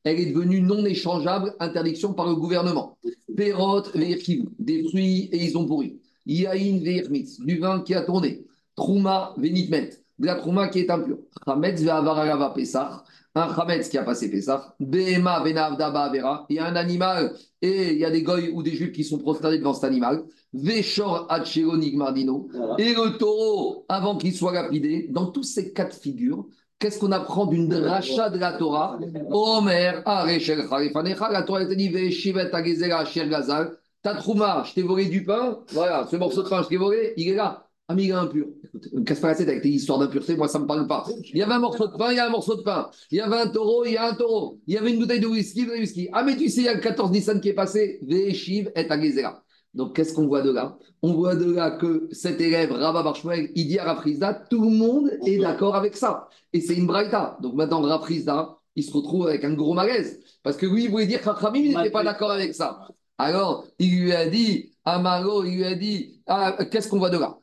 elle 0.04 0.20
est 0.20 0.32
devenue 0.32 0.62
non 0.62 0.84
échangeable, 0.86 1.54
interdiction 1.60 2.14
par 2.14 2.28
le 2.28 2.36
gouvernement. 2.36 2.98
Perot, 3.36 3.84
des 3.94 4.84
fruits 4.90 5.30
et 5.32 5.46
ils 5.46 5.58
ont 5.58 5.66
pourri. 5.66 6.00
Yaïn, 6.26 6.80
Veirmitz, 6.80 7.40
du 7.40 7.60
vin 7.60 7.82
qui 7.82 7.94
a 7.94 8.02
tourné. 8.02 8.46
Trouma 8.76 9.34
Venitmet, 9.38 9.92
de 10.20 10.26
la 10.26 10.36
Trouma 10.36 10.68
qui 10.68 10.80
est 10.80 10.90
impure. 10.92 11.18
Chametz 11.46 11.82
Ve'avaragava 11.82 12.52
Pesach, 12.52 13.04
un 13.36 13.54
Chametz 13.56 13.90
qui 13.90 13.98
a 13.98 14.04
passé 14.04 14.30
Pesach. 14.30 14.62
Behema 14.80 15.42
Venavdaba 15.44 16.04
Avera, 16.04 16.46
il 16.50 16.58
y 16.58 16.60
a 16.60 16.66
un 16.66 16.76
animal 16.76 17.34
et 17.62 17.94
il 17.94 17.98
y 18.00 18.06
a 18.06 18.12
des 18.12 18.22
goy 18.22 18.50
ou 18.54 18.62
des 18.64 18.72
juifs 18.72 18.92
qui 18.92 19.04
sont 19.04 19.18
prosternés 19.18 19.58
devant 19.58 19.74
cet 19.74 19.86
animal. 19.86 20.24
Veshor 20.54 21.26
Hachero 21.30 21.76
Nigmardino, 21.78 22.48
Voilà. 22.54 22.76
et 22.78 22.94
le 22.94 23.18
taureau 23.18 23.86
avant 23.90 24.18
qu'il 24.18 24.34
soit 24.36 24.54
lapidé. 24.54 25.08
Dans 25.10 25.26
tous 25.28 25.42
ces 25.44 25.74
cas 25.74 25.86
de 25.86 25.94
figure, 25.94 26.46
qu'est-ce 26.78 27.00
qu'on 27.00 27.12
apprend 27.12 27.48
d'une 27.48 27.68
dracha 27.68 28.30
de 28.30 28.38
la 28.38 28.54
Torah? 28.54 29.00
Omer, 29.32 30.04
Arechel 30.06 30.68
Khalifanecha, 30.70 31.32
la 31.32 31.42
Torah 31.42 31.66
te 31.66 31.74
dit 31.74 31.90
Veshivet 31.90 32.54
Agezela 32.54 33.00
Asher 33.00 33.28
Gazal, 33.28 33.76
ta 34.04 34.14
trouma, 34.16 34.64
je 34.68 34.74
t'ai 34.76 34.84
volé 34.84 35.06
du 35.06 35.24
pain, 35.26 35.60
voilà, 35.72 36.06
ce 36.12 36.18
morceau 36.18 36.44
de 36.44 36.50
pain, 36.50 36.62
je 36.62 36.68
t'ai 36.68 36.78
volé, 36.78 37.14
il 37.18 37.30
est 37.30 37.36
là. 37.36 37.66
Ami, 37.90 38.06
il 38.06 38.10
est 38.10 38.14
impur. 38.14 38.48
Écoute, 38.64 38.88
casse 39.06 39.20
pas 39.20 39.28
la 39.28 39.36
tête 39.36 39.50
avec 39.50 39.62
tes 39.62 39.70
histoires 39.70 40.00
d'impureté, 40.00 40.38
moi 40.38 40.48
ça 40.48 40.58
me 40.58 40.66
parle 40.66 40.88
pas. 40.88 41.06
Il 41.34 41.38
y 41.38 41.42
avait 41.42 41.54
un 41.54 41.60
morceau 41.60 41.88
de 41.88 41.98
pain, 41.98 42.12
il 42.12 42.16
y 42.16 42.20
a 42.20 42.28
un 42.28 42.30
morceau 42.30 42.56
de 42.56 42.62
pain. 42.62 42.90
Il 43.12 43.18
y 43.18 43.22
avait 43.22 43.36
un 43.36 43.48
taureau, 43.48 43.84
il 43.86 43.92
y 43.92 43.98
a 43.98 44.08
un 44.08 44.16
taureau. 44.16 44.60
Il 44.68 44.74
y 44.74 44.78
avait 44.78 44.94
une 44.94 45.00
bouteille 45.00 45.20
de 45.20 45.28
whisky, 45.28 45.66
de 45.66 45.72
whisky. 45.72 46.08
Ah, 46.14 46.24
mais 46.24 46.38
tu 46.38 46.50
sais, 46.50 46.62
il 46.62 46.66
y 46.66 46.70
a 46.70 46.74
le 46.74 46.80
14 46.80 47.12
Nissan 47.12 47.42
qui 47.42 47.50
est 47.50 47.54
passé, 47.54 48.00
Veshiv 48.04 48.72
et 48.76 48.90
Agezela. 48.90 49.44
Donc, 49.74 49.96
qu'est-ce 49.96 50.14
qu'on 50.14 50.28
voit 50.28 50.44
de 50.44 50.52
là? 50.52 50.78
On 51.02 51.14
voit 51.14 51.36
de 51.36 51.52
là 51.52 51.72
que 51.72 52.08
cet 52.12 52.40
élève, 52.40 52.72
Rabba 52.72 53.04
Barshmuel, 53.04 53.52
il 53.56 53.68
dit 53.68 53.80
à 53.80 53.86
Rafrizda, 53.86 54.34
tout 54.50 54.62
le 54.62 54.70
monde 54.70 55.12
est 55.26 55.40
d'accord 55.40 55.76
avec 55.76 55.98
ça. 55.98 56.30
Et 56.54 56.62
c'est 56.62 56.76
une 56.76 56.88
braïta. 56.88 57.38
Donc 57.42 57.56
maintenant, 57.56 57.82
Rafrizda, 57.82 58.58
il 58.76 58.84
se 58.84 58.94
retrouve 58.94 59.28
avec 59.28 59.44
un 59.44 59.54
gros 59.54 59.74
malaise. 59.74 60.22
Parce 60.44 60.56
que 60.58 60.66
lui, 60.66 60.86
il 60.86 60.92
voulait 60.92 61.08
dire 61.08 61.22
qu'Achamim, 61.22 61.60
il 61.60 61.76
n'était 61.76 61.92
pas 61.92 62.04
d'accord 62.04 62.32
avec 62.32 62.54
ça. 62.54 62.88
Alors, 63.18 63.66
il 63.80 64.00
lui 64.02 64.12
a 64.14 64.28
dit, 64.28 64.72
Amaro, 64.86 65.44
il 65.44 65.58
lui 65.58 65.66
a 65.66 65.76
dit, 65.76 66.20
ah, 66.28 66.58
qu'est-ce 66.72 66.90
qu'on 66.90 66.98
voit 66.98 67.10
de 67.12 67.18
là? 67.18 67.38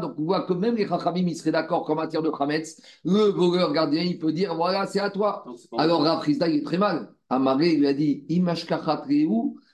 Donc, 0.00 0.14
on 0.18 0.24
voit 0.24 0.42
que 0.42 0.52
même 0.52 0.76
les 0.76 0.86
chachamim, 0.86 1.26
ils 1.26 1.36
seraient 1.36 1.52
d'accord 1.52 1.84
qu'en 1.84 1.94
matière 1.94 2.22
de 2.22 2.30
chametz, 2.36 2.80
le 3.04 3.24
voleur 3.30 3.72
gardien, 3.72 4.02
il 4.02 4.18
peut 4.18 4.32
dire, 4.32 4.54
voilà, 4.54 4.86
c'est 4.86 5.00
à 5.00 5.10
toi. 5.10 5.44
Pas- 5.70 5.82
Alors 5.82 6.02
Rafrizda, 6.02 6.48
il 6.48 6.58
est 6.58 6.64
très 6.64 6.78
mal. 6.78 7.10
Amaré 7.30 7.74
lui 7.76 7.86
a 7.86 7.94
dit 7.94 8.24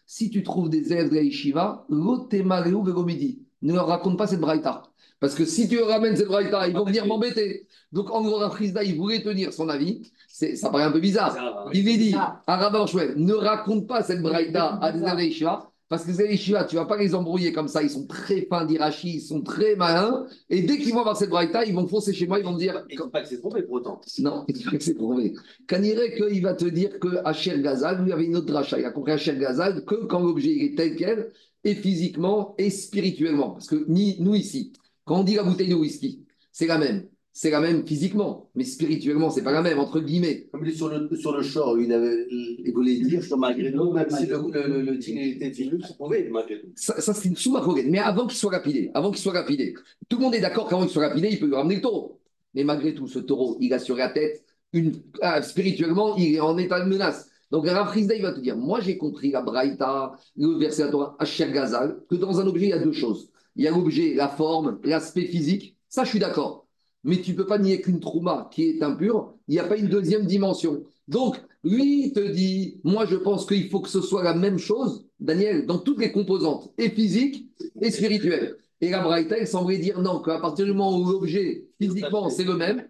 si 0.07 0.31
tu 0.31 0.43
trouves 0.43 0.71
des 0.71 0.93
élèves 0.93 1.11
de 1.11 1.17
la 1.17 1.23
Yeshiva. 1.23 1.85
Ne 1.91 3.73
leur 3.75 3.87
raconte 3.89 4.17
pas 4.17 4.27
cette 4.29 4.41
braïta. 4.41 4.83
Parce 5.21 5.35
que 5.35 5.45
si 5.45 5.69
tu 5.69 5.77
leur 5.77 5.89
ramènes 5.89 6.17
cette 6.17 6.29
braïta, 6.29 6.69
ils 6.69 6.75
vont 6.75 6.85
venir 6.85 7.05
m'embêter. 7.07 7.67
Donc 7.93 8.11
en 8.13 8.23
gros, 8.23 8.37
Rafrizda, 8.37 8.85
il 8.85 8.97
voulait 8.97 9.23
tenir 9.23 9.53
son 9.53 9.69
avis. 9.69 10.11
C'est- 10.38 10.54
Ça 10.54 10.71
paraît 10.71 10.85
un 10.85 10.92
peu 10.92 11.00
bizarre. 11.00 11.35
Il 11.75 11.85
lui 11.85 11.99
dit 11.99 12.14
à 12.14 12.40
Rabban 12.47 12.87
Shmuel, 12.87 13.14
ne 13.16 13.35
raconte 13.35 13.88
pas 13.88 14.04
cette 14.04 14.23
braïta 14.23 14.78
à 14.80 14.92
des 14.92 15.25
Yeshiva. 15.25 15.68
Parce 15.88 16.04
que 16.04 16.12
les 16.12 16.33
Yeshiva, 16.33 16.62
tu 16.64 16.76
ne 16.76 16.80
vas 16.83 16.87
pas 16.87 16.97
les 16.97 17.12
embrouiller 17.12 17.52
comme 17.52 17.66
ça. 17.66 17.83
Ils 17.83 17.90
sont 17.90 18.07
très 18.07 18.42
fins 18.42 18.64
d'Irachi, 18.64 19.14
ils 19.16 19.21
sont 19.21 19.40
très 19.42 19.75
malins. 19.75 20.26
Et 20.49 20.62
dès 20.62 20.78
qu'ils 20.78 20.92
vont 20.92 21.00
avoir 21.00 21.16
cette 21.16 21.30
braïta, 21.30 21.64
ils 21.64 21.75
vont 21.75 21.88
foncer 21.88 22.12
chez 22.12 22.28
moi, 22.28 22.38
ils 22.38 22.45
vont 22.45 22.52
me 22.52 22.59
dire 22.59 22.85
Il 22.88 22.97
ne 22.97 23.02
faut 23.02 23.09
pas 23.09 23.23
que 23.23 23.26
c'est 23.28 23.40
trompé 23.40 23.62
pour 23.62 23.73
autant. 23.76 24.00
non, 24.21 24.45
il 24.47 24.54
dirait 24.54 24.78
que 24.78 24.85
c'est 24.85 24.95
prouvé. 24.95 25.35
Kaniré 25.66 26.14
qu'il 26.14 26.40
va 26.42 26.54
te 26.54 26.66
dire 26.66 27.00
que 27.00 27.09
Hacher 27.25 27.61
Gazal, 27.61 28.04
lui 28.04 28.12
avait 28.12 28.26
une 28.26 28.37
autre 28.37 28.47
dracha. 28.47 28.78
Il 28.78 28.85
a 28.85 28.92
compris 28.92 29.12
Hacher 29.12 29.37
Gazal 29.37 29.85
que 29.85 29.97
quand 30.07 30.21
l'objet 30.21 30.54
est 30.66 30.76
tel 30.76 30.95
quel, 30.95 31.30
et 31.64 31.75
physiquement 31.75 32.54
et 32.59 32.71
spirituellement. 32.71 33.50
Parce 33.52 33.66
que 33.66 33.85
ni, 33.88 34.18
nous 34.21 34.37
ici, 34.37 34.73
quand 35.04 35.21
on 35.21 35.25
dit 35.25 35.35
la 35.35 35.42
bouteille 35.42 35.71
de 35.71 35.75
whisky, 35.75 36.25
c'est 36.52 36.66
la 36.68 36.78
même. 36.78 37.09
C'est 37.40 37.50
la 37.50 37.61
même 37.61 37.87
physiquement, 37.87 38.50
mais 38.57 38.64
spirituellement, 38.64 39.30
c'est 39.30 39.45
pas 39.45 39.52
la 39.52 39.62
même, 39.62 39.78
entre 39.78 40.00
guillemets. 40.00 40.49
Comme 40.50 40.64
il 40.64 40.73
est 40.73 40.75
sur 40.75 40.88
le, 40.88 41.09
sur 41.14 41.37
le 41.37 41.45
shore, 41.45 41.78
il, 41.78 41.92
avait, 41.92 42.26
il 42.28 42.73
voulait 42.75 42.97
dire 42.97 43.21
que 43.21 43.35
malgré 43.37 43.73
tout, 43.73 43.92
même 43.92 44.11
si 44.11 44.26
le, 44.26 44.38
le, 44.52 44.66
le, 44.66 44.83
le 44.83 44.99
tigre 44.99 45.21
était 45.23 45.52
tigre, 45.52 45.76
c'est 45.87 45.95
prouvé 45.95 46.28
malgré 46.33 46.61
tout. 46.61 46.66
Ça, 46.75 47.00
ça, 47.00 47.14
c'est 47.14 47.28
une 47.28 47.37
sous 47.37 47.57
Mais 47.87 48.00
avant 48.00 48.26
qu'il 48.26 48.37
soit 48.37 48.50
lapidé, 48.50 48.90
avant 48.92 49.12
qu'il 49.12 49.21
soit 49.21 49.35
lapidé, 49.35 49.73
tout 50.09 50.16
le 50.16 50.25
monde 50.25 50.35
est 50.35 50.40
d'accord 50.40 50.68
qu'avant 50.68 50.83
qu'il 50.83 50.90
soit 50.90 51.07
lapidé, 51.07 51.28
il 51.30 51.38
peut 51.38 51.47
lui 51.47 51.54
ramener 51.54 51.76
le 51.76 51.80
taureau. 51.80 52.21
Mais 52.54 52.64
malgré 52.64 52.92
tout, 52.92 53.07
ce 53.07 53.21
taureau, 53.21 53.57
il 53.61 53.73
a 53.73 53.78
sur 53.78 53.95
la 53.95 54.09
tête, 54.09 54.45
une, 54.72 55.01
ah, 55.22 55.40
spirituellement, 55.40 56.16
il 56.16 56.35
est 56.35 56.40
en 56.40 56.59
état 56.59 56.81
de 56.81 56.88
menace. 56.90 57.31
Donc, 57.53 57.68
Rav 57.68 57.88
Rizda, 57.92 58.16
il 58.16 58.22
va 58.22 58.33
te 58.33 58.40
dire 58.40 58.57
Moi, 58.57 58.81
j'ai 58.81 58.98
compris 58.98 59.31
la 59.31 59.42
Braïta, 59.42 60.11
le 60.37 60.59
verset 60.59 60.83
de 60.83 60.87
la 60.87 60.90
Torah, 60.90 61.16
Asher 61.20 61.53
Gazal, 61.53 62.01
que 62.11 62.16
dans 62.16 62.40
un 62.40 62.48
objet, 62.48 62.66
il 62.66 62.70
y 62.70 62.72
a 62.72 62.81
deux 62.81 62.90
choses. 62.90 63.31
Il 63.55 63.62
y 63.62 63.68
a 63.68 63.70
l'objet, 63.70 64.14
la 64.14 64.27
forme, 64.27 64.81
l'aspect 64.83 65.27
physique. 65.27 65.77
Ça, 65.88 66.03
je 66.03 66.09
suis 66.11 66.18
d'accord. 66.18 66.67
Mais 67.09 67.21
tu 67.21 67.33
ne 67.33 67.37
peux 67.37 67.47
pas 67.47 67.59
nier 67.59 67.81
qu'une 67.81 68.01
trouma 68.01 68.49
qui 68.53 68.64
est 68.71 68.83
impure, 68.83 69.35
il 69.49 69.53
n'y 69.55 69.59
a 69.61 69.64
pas 69.64 69.77
une 69.77 69.88
deuxième 69.88 70.27
dimension. 70.27 70.83
Donc, 71.09 71.37
lui, 71.64 72.07
il 72.07 72.12
te 72.12 72.21
dit 72.21 72.81
Moi, 72.85 73.07
je 73.07 73.16
pense 73.16 73.47
qu'il 73.47 73.68
faut 73.71 73.81
que 73.81 73.88
ce 73.88 74.01
soit 74.03 74.23
la 74.23 74.35
même 74.35 74.59
chose, 74.59 75.07
Daniel, 75.18 75.66
dans 75.66 75.79
toutes 75.79 76.01
les 76.01 76.12
composantes, 76.12 76.71
et 76.79 76.90
physiques 76.90 77.49
et 77.81 77.90
spirituelles. 77.90 78.57
Et 78.81 78.90
la 78.90 79.01
Braïta, 79.01 79.37
elle 79.38 79.49
semblait 79.49 79.79
dire 79.79 80.01
non, 80.01 80.21
qu'à 80.21 80.38
partir 80.38 80.66
du 80.66 80.73
moment 80.73 80.99
où 80.99 81.05
l'objet, 81.11 81.66
physiquement, 81.81 82.29
c'est 82.31 82.44
le 82.44 82.57
même, 82.57 82.88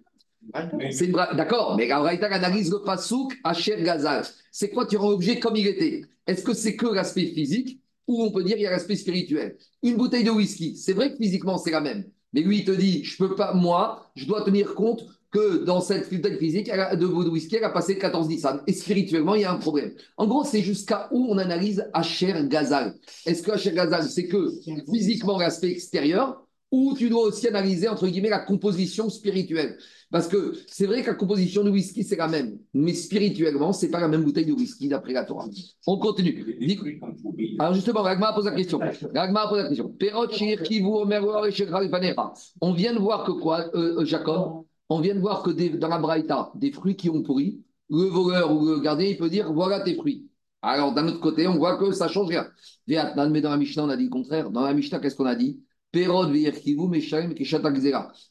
c'est 0.90 1.09
bra- 1.09 1.35
D'accord, 1.35 1.76
mais 1.76 1.87
la 1.88 2.00
Braïta 2.00 2.26
analyse 2.28 2.70
le 2.70 2.83
pasouk 2.83 3.35
à 3.44 3.54
Cher 3.54 3.83
Gazal. 3.83 4.24
C'est 4.50 4.70
quoi 4.70 4.87
tu 4.87 4.96
rends 4.96 5.11
l'objet 5.11 5.38
comme 5.38 5.57
il 5.57 5.66
était? 5.66 6.02
Est-ce 6.26 6.42
que 6.42 6.54
c'est 6.54 6.76
que 6.76 6.87
l'aspect 6.87 7.26
physique 7.26 7.81
ou 8.07 8.22
on 8.22 8.31
peut 8.31 8.44
dire 8.44 8.57
il 8.57 8.62
y 8.62 8.66
a 8.66 8.70
l'aspect 8.70 8.96
spirituel? 8.96 9.57
Une 9.83 9.96
bouteille 9.96 10.24
de 10.24 10.31
whisky, 10.31 10.76
c'est 10.76 10.92
vrai 10.92 11.12
que 11.12 11.16
physiquement 11.16 11.59
c'est 11.59 11.70
la 11.70 11.81
même. 11.81 12.04
Mais 12.32 12.42
lui, 12.42 12.58
il 12.58 12.64
te 12.64 12.70
dit, 12.70 13.04
je 13.04 13.16
peux 13.16 13.34
pas, 13.34 13.54
moi, 13.54 14.10
je 14.16 14.26
dois 14.26 14.42
tenir 14.44 14.74
compte 14.74 15.04
que 15.30 15.64
dans 15.64 15.80
cette 15.82 16.10
bouteille 16.10 16.38
physique 16.38 16.70
elle 16.72 16.80
a- 16.80 16.96
de 16.96 17.04
whisky, 17.06 17.56
elle 17.56 17.64
a 17.64 17.70
passé 17.70 17.98
14 17.98 18.28
Nissan. 18.28 18.62
Et 18.66 18.72
spirituellement, 18.72 19.34
il 19.34 19.42
y 19.42 19.44
a 19.44 19.52
un 19.52 19.58
problème. 19.58 19.92
En 20.16 20.26
gros, 20.26 20.42
c'est 20.44 20.62
jusqu'à 20.62 21.08
où 21.10 21.26
on 21.30 21.36
analyse 21.38 21.86
Asher 21.92 22.34
Gazal. 22.46 22.94
Est-ce 23.26 23.42
que 23.42 23.50
Asher 23.50 23.72
Gazal, 23.72 24.04
c'est 24.04 24.26
que 24.26 24.50
physiquement 24.90 25.38
l'aspect 25.38 25.70
extérieur 25.70 26.47
ou 26.70 26.94
tu 26.96 27.09
dois 27.09 27.22
aussi 27.22 27.48
analyser, 27.48 27.88
entre 27.88 28.07
guillemets, 28.07 28.28
la 28.28 28.40
composition 28.40 29.09
spirituelle 29.09 29.78
Parce 30.11 30.28
que 30.28 30.52
c'est 30.66 30.87
vrai 30.87 31.02
que 31.02 31.09
la 31.09 31.14
composition 31.14 31.64
de 31.64 31.70
whisky, 31.70 32.04
c'est 32.04 32.16
la 32.16 32.28
même. 32.28 32.59
Mais 32.74 32.92
spirituellement, 32.92 33.72
c'est 33.72 33.90
pas 33.90 34.00
la 34.00 34.09
même 34.09 34.22
bouteille 34.22 34.44
de 34.46 34.52
whisky 34.52 34.88
d'après 34.88 35.14
la 35.14 35.24
Torah. 35.24 35.46
On 35.87 35.98
continue. 35.98 36.59
Alors 37.59 37.74
justement, 37.74 38.02
Ragma 38.02 38.33
pose 38.35 38.44
la 38.44 38.52
question. 38.52 38.81
Ragma 39.14 39.48
pose 39.48 39.62
la 39.62 39.68
question. 39.68 39.94
On 42.61 42.72
vient 42.72 42.94
de 42.94 42.98
voir 42.98 43.24
que 43.24 43.33
quoi, 43.33 43.70
euh, 43.74 44.00
euh, 44.00 44.04
Jacob? 44.04 44.64
On 44.90 45.00
vient 45.00 45.14
de 45.14 45.20
voir 45.20 45.42
que 45.42 45.50
dans 45.76 45.88
la 45.88 45.98
Braïta, 45.98 46.50
des 46.54 46.72
fruits 46.72 46.96
qui 46.96 47.11
ont 47.11 47.22
pourri, 47.22 47.62
le 47.90 48.04
voleur 48.04 48.52
ou 48.52 48.66
le 48.66 48.81
gardien, 48.81 49.07
il 49.07 49.16
peut 49.16 49.31
dire 49.31 49.52
voilà 49.52 49.81
tes 49.81 49.94
fruits. 49.94 50.26
Alors 50.61 50.92
d'un 50.92 51.07
autre 51.09 51.20
côté, 51.20 51.46
on 51.46 51.57
voit 51.57 51.76
que 51.76 51.92
ça 51.92 52.09
change 52.09 52.28
rien. 52.28 52.46
Mais 52.87 52.96
dans 53.40 53.50
la 53.50 53.57
Mishnah, 53.57 53.85
on 53.85 53.88
a 53.88 53.96
dit 53.96 54.04
le 54.04 54.11
contraire. 54.11 54.50
Dans 54.50 54.62
la 54.62 54.74
Mishnah, 54.74 54.98
qu'est-ce 54.98 55.16
qu'on 55.16 55.26
a 55.26 55.35
dit? 55.35 55.61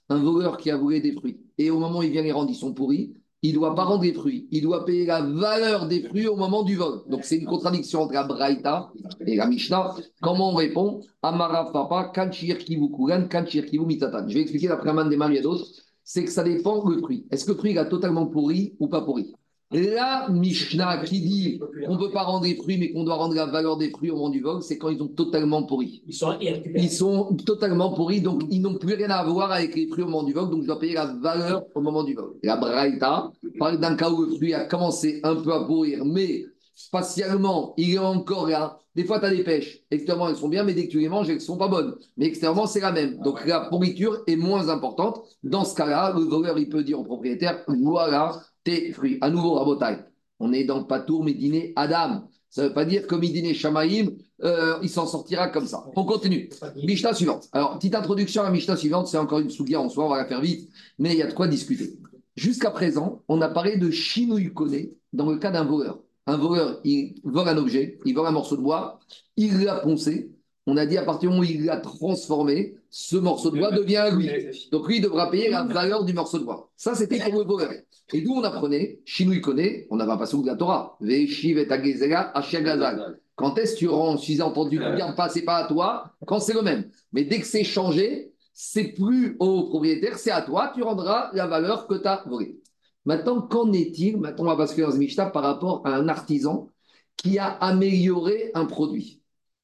Un 0.10 0.18
voleur 0.24 0.58
qui 0.58 0.70
a 0.70 0.78
volé 0.78 1.02
des 1.02 1.14
fruits. 1.14 1.40
Et 1.58 1.72
au 1.72 1.80
moment 1.80 2.00
où 2.00 2.04
il 2.04 2.12
vient 2.12 2.22
les 2.22 2.32
rendre, 2.32 2.52
ils 2.52 2.56
sont 2.56 2.74
pourris. 2.74 3.16
Il 3.44 3.52
ne 3.52 3.56
doit 3.56 3.76
pas 3.76 3.84
rendre 3.84 4.04
les 4.04 4.14
fruits. 4.14 4.48
Il 4.52 4.64
doit 4.64 4.84
payer 4.86 5.06
la 5.06 5.22
valeur 5.22 5.88
des 5.88 6.02
fruits 6.02 6.28
au 6.28 6.36
moment 6.36 6.64
du 6.64 6.76
vol. 6.76 7.02
Donc 7.08 7.24
c'est 7.24 7.38
une 7.38 7.46
contradiction 7.46 8.02
entre 8.02 8.14
la 8.14 8.24
Braïta 8.24 8.92
et 9.26 9.36
la 9.36 9.48
Mishnah. 9.48 9.96
Comment 10.22 10.52
on 10.52 10.56
répond? 10.56 11.02
Amara 11.22 11.72
Papa, 11.72 12.12
Kanchir 12.14 12.58
Mitatan. 12.70 14.28
Je 14.28 14.34
vais 14.34 14.42
expliquer 14.42 14.68
d'après 14.68 14.90
Aman 14.90 15.08
des 15.08 15.42
d'autres. 15.42 15.68
C'est 16.04 16.26
que 16.26 16.32
ça 16.32 16.44
dépend 16.44 16.84
le 16.88 17.00
fruit. 17.00 17.28
Est-ce 17.30 17.46
que 17.46 17.52
le 17.52 17.58
fruit 17.58 17.72
il 17.72 17.78
a 17.78 17.86
totalement 17.86 18.28
pourri 18.28 18.76
ou 18.80 18.88
pas 18.88 19.02
pourri? 19.02 19.34
La 19.72 20.30
Mishnah 20.30 21.04
qui 21.04 21.20
dit 21.20 21.60
qu'on 21.86 21.96
ne 21.96 22.00
peut 22.00 22.12
pas 22.12 22.24
rendre 22.24 22.46
les 22.46 22.56
fruits, 22.56 22.78
mais 22.78 22.92
qu'on 22.92 23.04
doit 23.04 23.16
rendre 23.16 23.36
la 23.36 23.46
valeur 23.46 23.76
des 23.76 23.90
fruits 23.90 24.12
au 24.12 24.16
moment 24.16 24.30
du 24.30 24.40
vol, 24.40 24.64
c'est 24.64 24.78
quand 24.78 24.88
ils 24.88 25.02
ont 25.02 25.10
totalement 25.10 25.64
pourri. 25.64 26.04
Ils 26.08 26.14
sont. 26.14 26.38
Ils 26.40 26.90
sont 26.90 27.36
totalement 27.46 27.94
pourris, 27.94 28.22
donc 28.22 28.44
ils 28.50 28.62
n'ont 28.62 28.76
plus 28.76 28.94
rien 28.94 29.10
à 29.10 29.26
voir 29.26 29.52
avec 29.52 29.76
les 29.76 29.88
fruits 29.88 30.04
au 30.04 30.08
moment 30.08 30.24
du 30.24 30.32
vol, 30.32 30.50
donc 30.50 30.62
je 30.62 30.68
dois 30.68 30.80
payer 30.80 30.94
la 30.94 31.08
valeur 31.08 31.66
au 31.76 31.82
moment 31.82 32.04
du 32.04 32.14
vol. 32.14 32.36
La 32.44 32.56
Braïta 32.56 33.30
parle 33.60 33.80
d'un 33.80 33.96
cas 33.96 34.10
où 34.10 34.24
le 34.24 34.36
fruit 34.36 34.54
a 34.54 34.64
commencé 34.66 35.20
un 35.24 35.36
peu 35.36 35.52
à 35.52 35.66
pourrir, 35.66 36.06
mais 36.06 36.46
spatialement, 36.74 37.74
il 37.76 37.96
est 37.96 37.98
encore 37.98 38.48
là. 38.48 38.80
Des 38.96 39.04
fois, 39.04 39.20
tu 39.20 39.26
as 39.26 39.30
des 39.32 39.44
pêches. 39.44 39.80
Extérieurement, 39.92 40.30
elles 40.30 40.38
sont 40.38 40.48
bien, 40.48 40.64
mais 40.64 40.74
dès 40.74 40.88
que 40.88 40.92
tu 40.92 41.00
les 41.00 41.10
manges, 41.10 41.30
elles 41.30 41.36
ne 41.36 41.40
sont 41.40 41.58
pas 41.58 41.68
bonnes. 41.68 41.96
Mais 42.16 42.26
extérieurement, 42.26 42.66
c'est 42.68 42.80
la 42.80 42.92
même. 42.92 43.20
Donc 43.20 43.46
la 43.46 43.62
pourriture 43.62 44.24
est 44.28 44.38
moins 44.38 44.70
importante. 44.70 45.22
Dans 45.44 45.66
ce 45.66 45.76
cas-là, 45.76 46.14
le 46.18 46.24
voleur, 46.24 46.58
il 46.58 46.70
peut 46.70 46.84
dire 46.84 47.00
au 47.00 47.04
propriétaire 47.04 47.64
voilà 47.68 48.42
fruits. 48.94 49.18
À 49.22 49.30
nouveau, 49.30 49.54
Rabotai, 49.54 49.98
on 50.40 50.54
est 50.54 50.64
dans 50.64 50.84
Patour, 50.84 51.24
Médiné, 51.24 51.74
Adam. 51.76 52.30
Ça 52.50 52.64
ne 52.64 52.68
veut 52.68 52.74
pas 52.74 52.86
dire 52.86 53.08
que 53.08 53.16
Médiné, 53.16 53.54
Shamaïm, 53.54 54.18
euh, 54.44 54.78
il 54.82 54.90
s'en 54.90 55.06
sortira 55.06 55.50
comme 55.50 55.66
ça. 55.66 55.86
On 55.96 56.06
continue. 56.06 56.50
Mishnah 56.84 57.14
suivante. 57.14 57.50
Alors, 57.52 57.78
petite 57.78 57.96
introduction 57.96 58.44
à 58.44 58.52
Mishnah 58.52 58.78
suivante, 58.78 59.08
c'est 59.08 59.18
encore 59.18 59.40
une 59.40 59.50
sougia 59.50 59.82
en 59.82 59.90
soi, 59.90 60.06
on 60.06 60.10
va 60.10 60.18
la 60.18 60.26
faire 60.26 60.42
vite, 60.42 60.70
mais 61.00 61.12
il 61.14 61.18
y 61.18 61.22
a 61.22 61.28
de 61.28 61.34
quoi 61.34 61.48
discuter. 61.48 61.98
Jusqu'à 62.36 62.72
présent, 62.72 63.24
on 63.28 63.42
a 63.42 63.50
parlé 63.50 63.78
de 63.78 63.90
Shinui 63.90 64.54
Kone 64.54 64.90
dans 65.12 65.30
le 65.30 65.38
cas 65.38 65.52
d'un 65.52 65.64
voleur. 65.64 66.00
Un 66.28 66.38
voleur, 66.38 66.80
il 66.84 67.16
vole 67.24 67.48
un 67.48 67.58
objet, 67.58 67.98
il 68.06 68.14
vole 68.14 68.28
un 68.28 68.32
morceau 68.32 68.58
de 68.58 68.62
bois, 68.62 69.00
il 69.38 69.64
l'a 69.64 69.80
poncé. 69.80 70.32
On 70.70 70.76
a 70.76 70.86
dit 70.86 70.98
à 70.98 71.04
partir 71.04 71.30
du 71.30 71.36
moment 71.36 71.48
où 71.48 71.50
il 71.50 71.64
l'a 71.64 71.78
transformé, 71.78 72.76
ce 72.90 73.16
morceau 73.16 73.52
de 73.52 73.58
bois 73.58 73.72
devient 73.72 73.96
à 73.96 74.12
lui. 74.12 74.30
Donc 74.70 74.86
lui, 74.86 74.98
il 74.98 75.02
devra 75.02 75.32
payer 75.32 75.50
la 75.50 75.64
valeur 75.64 76.04
du 76.04 76.14
morceau 76.14 76.40
de 76.40 76.44
bois. 76.44 76.70
Ça, 76.76 76.94
c'était 76.94 77.20
pour 77.20 77.40
le 77.40 77.46
voleur. 77.46 77.72
Et 78.14 78.22
d'où 78.22 78.34
on 78.34 78.44
apprenait, 78.44 79.00
Shinui 79.06 79.40
Kone, 79.40 79.66
on 79.90 80.00
avait 80.02 80.12
un 80.12 80.18
passage 80.18 80.42
de 80.42 80.46
la 80.46 80.56
Torah, 80.56 80.98
Veshiv 81.00 81.58
et 81.58 81.72
Agezela. 81.72 83.14
Quand 83.36 83.58
est-ce 83.58 83.76
que 83.76 83.80
tu 83.80 83.88
rends, 83.88 84.18
si 84.18 84.42
entendu, 84.42 84.78
gardes 84.78 85.16
pas, 85.16 85.30
c'est 85.30 85.44
pas 85.44 85.58
à 85.58 85.68
toi, 85.68 86.12
quand 86.26 86.42
c'est 86.42 86.54
le 86.54 86.62
même. 86.62 86.90
Mais 87.14 87.24
dès 87.24 87.40
que 87.40 87.46
c'est 87.48 87.64
changé, 87.64 88.34
c'est 88.54 88.90
plus 88.90 89.38
au 89.40 89.70
propriétaire, 89.70 90.18
c'est 90.18 90.32
à 90.32 90.42
toi, 90.42 90.74
tu 90.76 90.84
rendras 90.84 91.30
la 91.34 91.48
valeur 91.48 91.88
que 91.88 91.96
tu 91.96 92.08
as 92.08 92.24
volée. 92.28 92.60
Maintenant, 93.06 93.42
qu'en 93.42 93.72
est-il 93.72 94.18
Maintenant, 94.18 94.46
on 94.46 94.48
va 94.50 94.56
basculer 94.58 94.86
dans 94.86 94.98
Mishnah 94.98 95.28
par 95.28 95.44
rapport 95.44 95.82
à 95.86 95.96
un 95.96 96.10
artisan 96.10 96.68
qui 97.16 97.40
a 97.40 97.48
amélioré 97.48 98.52
un 98.54 98.66
produit? 98.66 99.22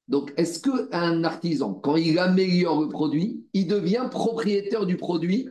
Donc, 0.07 0.33
est-ce 0.37 0.59
qu'un 0.59 1.23
artisan, 1.23 1.73
quand 1.73 1.95
il 1.95 2.19
améliore 2.19 2.81
le 2.81 2.89
produit, 2.89 3.45
il 3.53 3.67
devient 3.67 4.07
propriétaire 4.11 4.85
du 4.85 4.97
produit, 4.97 5.47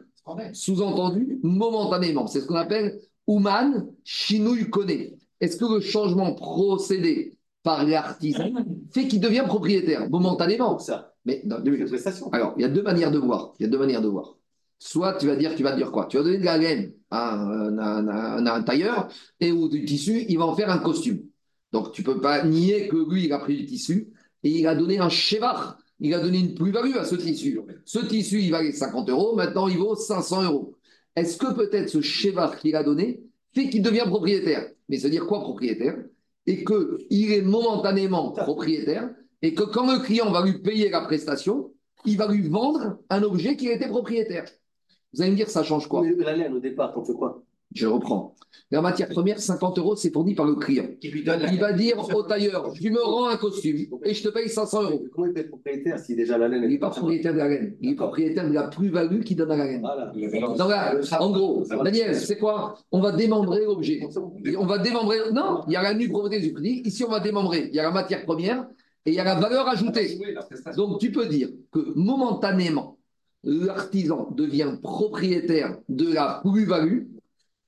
sous-entendu, 0.53 1.41
momentanément 1.43 2.27
C'est 2.27 2.41
ce 2.41 2.47
qu'on 2.47 2.57
appelle 2.57 3.01
Ouman 3.27 3.87
Shinui 4.05 4.69
Kone. 4.71 5.17
Est-ce 5.41 5.57
que 5.57 5.65
le 5.65 5.81
changement 5.81 6.35
procédé 6.35 7.37
par 7.63 7.85
l'artisan 7.85 8.53
fait 8.93 9.09
qu'il 9.09 9.21
devient 9.21 9.45
propriétaire? 9.47 10.09
Momentanément 10.11 10.79
ça. 10.79 11.15
Mais 11.25 11.43
non, 11.45 11.57
Alors, 12.33 12.55
il 12.57 12.63
y 12.63 12.65
a 12.65 12.69
deux 12.69 12.83
manières 12.83 13.11
de 13.11 13.19
voir. 13.19 13.55
Il 13.59 13.65
y 13.65 13.67
a 13.67 13.69
deux 13.71 13.79
manières 13.79 14.03
de 14.03 14.09
voir. 14.09 14.37
Soit 14.79 15.15
tu 15.15 15.29
vas 15.29 15.37
dire, 15.37 15.55
tu 15.55 15.63
vas 15.63 15.77
dire 15.77 15.93
quoi? 15.93 16.07
Tu 16.07 16.17
vas 16.17 16.25
donner 16.25 16.39
de 16.39 16.45
la 16.45 16.59
laine 16.59 16.93
à 17.11 17.35
un, 17.35 18.63
tailleur 18.63 19.09
et 19.39 19.53
ou 19.53 19.69
du 19.69 19.85
tissu, 19.85 20.25
il 20.29 20.39
va 20.39 20.47
en 20.47 20.57
faire 20.57 20.71
un 20.71 20.79
costume. 20.79 21.23
Donc 21.71 21.93
tu 21.93 22.03
peux 22.03 22.21
pas 22.21 22.45
nier 22.45 22.89
que 22.89 22.97
lui, 22.97 23.27
il 23.27 23.33
a 23.33 23.39
pris 23.39 23.57
du 23.57 23.67
tissu 23.67 24.13
et 24.43 24.51
il 24.51 24.67
a 24.67 24.75
donné 24.75 24.99
un 24.99 25.09
chevar. 25.09 25.79
Il 26.01 26.13
a 26.15 26.21
donné 26.21 26.41
une 26.41 26.55
plus-value 26.55 26.97
à 26.97 27.05
ce 27.05 27.15
tissu. 27.15 27.61
Ce 27.85 28.01
tissu, 28.01 28.41
il 28.41 28.51
valait 28.51 28.73
50 28.73 29.09
euros, 29.09 29.37
maintenant 29.37 29.69
il 29.69 29.79
vaut 29.79 29.95
500 29.95 30.43
euros. 30.43 30.75
Est-ce 31.15 31.37
que 31.37 31.53
peut-être 31.53 31.89
ce 31.89 32.01
chevar 32.01 32.59
qu'il 32.59 32.75
a 32.75 32.83
donné 32.83 33.23
fait 33.55 33.69
qu'il 33.69 33.83
devient 33.83 34.05
propriétaire? 34.07 34.69
Mais 34.89 34.97
veut 34.97 35.11
dire 35.11 35.27
quoi 35.27 35.41
propriétaire? 35.41 35.97
Et 36.47 36.65
qu'il 36.65 37.33
est 37.33 37.43
momentanément 37.43 38.33
propriétaire 38.33 39.11
et 39.43 39.55
que 39.55 39.63
quand 39.63 39.93
le 39.93 40.01
client 40.01 40.33
va 40.33 40.45
lui 40.45 40.59
payer 40.59 40.91
la 40.91 41.03
prestation, 41.03 41.73
il 42.05 42.17
va 42.17 42.27
lui 42.27 42.49
vendre 42.49 42.99
un 43.11 43.23
objet 43.23 43.57
qui 43.57 43.69
était 43.69 43.89
propriétaire. 43.89 44.47
Vous 45.13 45.23
allez 45.23 45.31
me 45.31 45.37
dire, 45.37 45.51
ça 45.51 45.63
change 45.63 45.87
quoi? 45.87 46.05
La 46.05 46.35
laine, 46.35 46.55
au 46.55 46.59
départ, 46.59 46.95
on 46.97 47.05
fait 47.05 47.13
quoi? 47.13 47.45
Je 47.75 47.87
reprends. 47.87 48.35
La 48.71 48.81
matière 48.81 49.09
première, 49.09 49.39
50 49.39 49.79
euros, 49.79 49.97
c'est 49.97 50.11
fourni 50.11 50.35
par 50.35 50.47
le 50.47 50.55
client. 50.55 50.87
il 51.03 51.59
va 51.61 51.73
dire 51.75 51.99
au 52.15 52.23
tailleur, 52.23 52.73
tu 52.73 52.91
me 52.91 53.03
rends 53.03 53.29
un 53.29 53.37
costume 53.37 53.77
et 54.03 54.15
je 54.15 54.23
te 54.23 54.31
paye 54.31 54.49
500 54.49 54.83
euros. 54.85 55.05
Comment 55.15 55.27
il 55.27 55.35
peut 55.35 55.41
être 55.41 55.49
propriétaire 55.49 55.99
si 55.99 56.17
déjà 56.17 56.39
la 56.39 56.49
laine 56.49 56.63
Il 56.65 56.71
n'est 56.71 56.79
pas 56.79 56.89
propriétaire 56.89 57.35
de 57.35 57.39
la 57.39 57.49
laine. 57.49 57.77
Il 57.83 57.91
est 57.91 57.95
propriétaire 57.95 58.49
de 58.49 58.55
la 58.55 58.69
plus-value 58.69 59.25
qu'il 59.25 59.37
donne 59.37 59.51
à 59.51 59.57
la 59.59 59.67
laine. 59.67 59.85
en 59.85 61.31
gros, 61.31 61.65
Daniel, 61.85 62.17
c'est 62.17 62.39
quoi? 62.39 62.75
On 62.91 63.01
va 63.01 63.13
démembrer 63.13 63.65
l'objet. 63.67 64.01
On 64.59 64.65
va 64.65 64.79
démembrer. 64.79 65.19
Non, 65.35 65.65
il 65.67 65.75
y 65.75 65.77
a 65.77 65.83
la 65.83 65.93
nue 65.93 66.09
propriété 66.09 66.47
du 66.47 66.55
prix. 66.55 66.81
Ici, 66.87 67.05
on 67.05 67.11
va 67.11 67.21
démembrer. 67.21 67.69
Il 67.69 67.75
y 67.75 67.79
a 67.79 67.83
la 67.83 67.91
matière 67.91 68.25
première 68.25 68.67
et 69.05 69.11
il 69.11 69.15
y 69.15 69.21
a 69.21 69.25
la 69.25 69.35
valeur 69.35 69.69
ajoutée. 69.69 70.19
Donc, 70.77 70.99
tu 70.99 71.13
peux 71.13 71.27
dire 71.27 71.51
que 71.71 71.93
momentanément, 71.95 72.97
l'artisan 73.45 74.31
devient 74.31 74.79
propriétaire 74.83 75.77
de 75.91 76.11
la 76.11 76.41
plus-value 76.43 77.03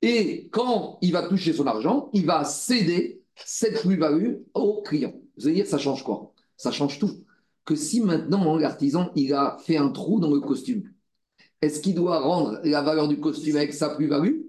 et 0.01 0.49
quand 0.51 0.97
il 1.01 1.11
va 1.11 1.27
toucher 1.27 1.53
son 1.53 1.67
argent, 1.67 2.09
il 2.13 2.25
va 2.25 2.43
céder 2.43 3.21
cette 3.35 3.81
plus-value 3.81 4.35
au 4.53 4.81
client. 4.81 5.13
Vous 5.37 5.47
allez 5.47 5.55
dire, 5.55 5.67
ça 5.67 5.77
change 5.77 6.03
quoi? 6.03 6.33
Ça 6.57 6.71
change 6.71 6.99
tout. 6.99 7.11
Que 7.65 7.75
si 7.75 8.01
maintenant 8.01 8.57
l'artisan, 8.57 9.11
il 9.15 9.33
a 9.33 9.57
fait 9.65 9.77
un 9.77 9.89
trou 9.89 10.19
dans 10.19 10.31
le 10.31 10.39
costume, 10.39 10.83
est-ce 11.61 11.81
qu'il 11.81 11.95
doit 11.95 12.19
rendre 12.19 12.59
la 12.63 12.81
valeur 12.81 13.07
du 13.07 13.19
costume 13.19 13.55
avec 13.55 13.73
sa 13.73 13.89
plus-value 13.89 14.41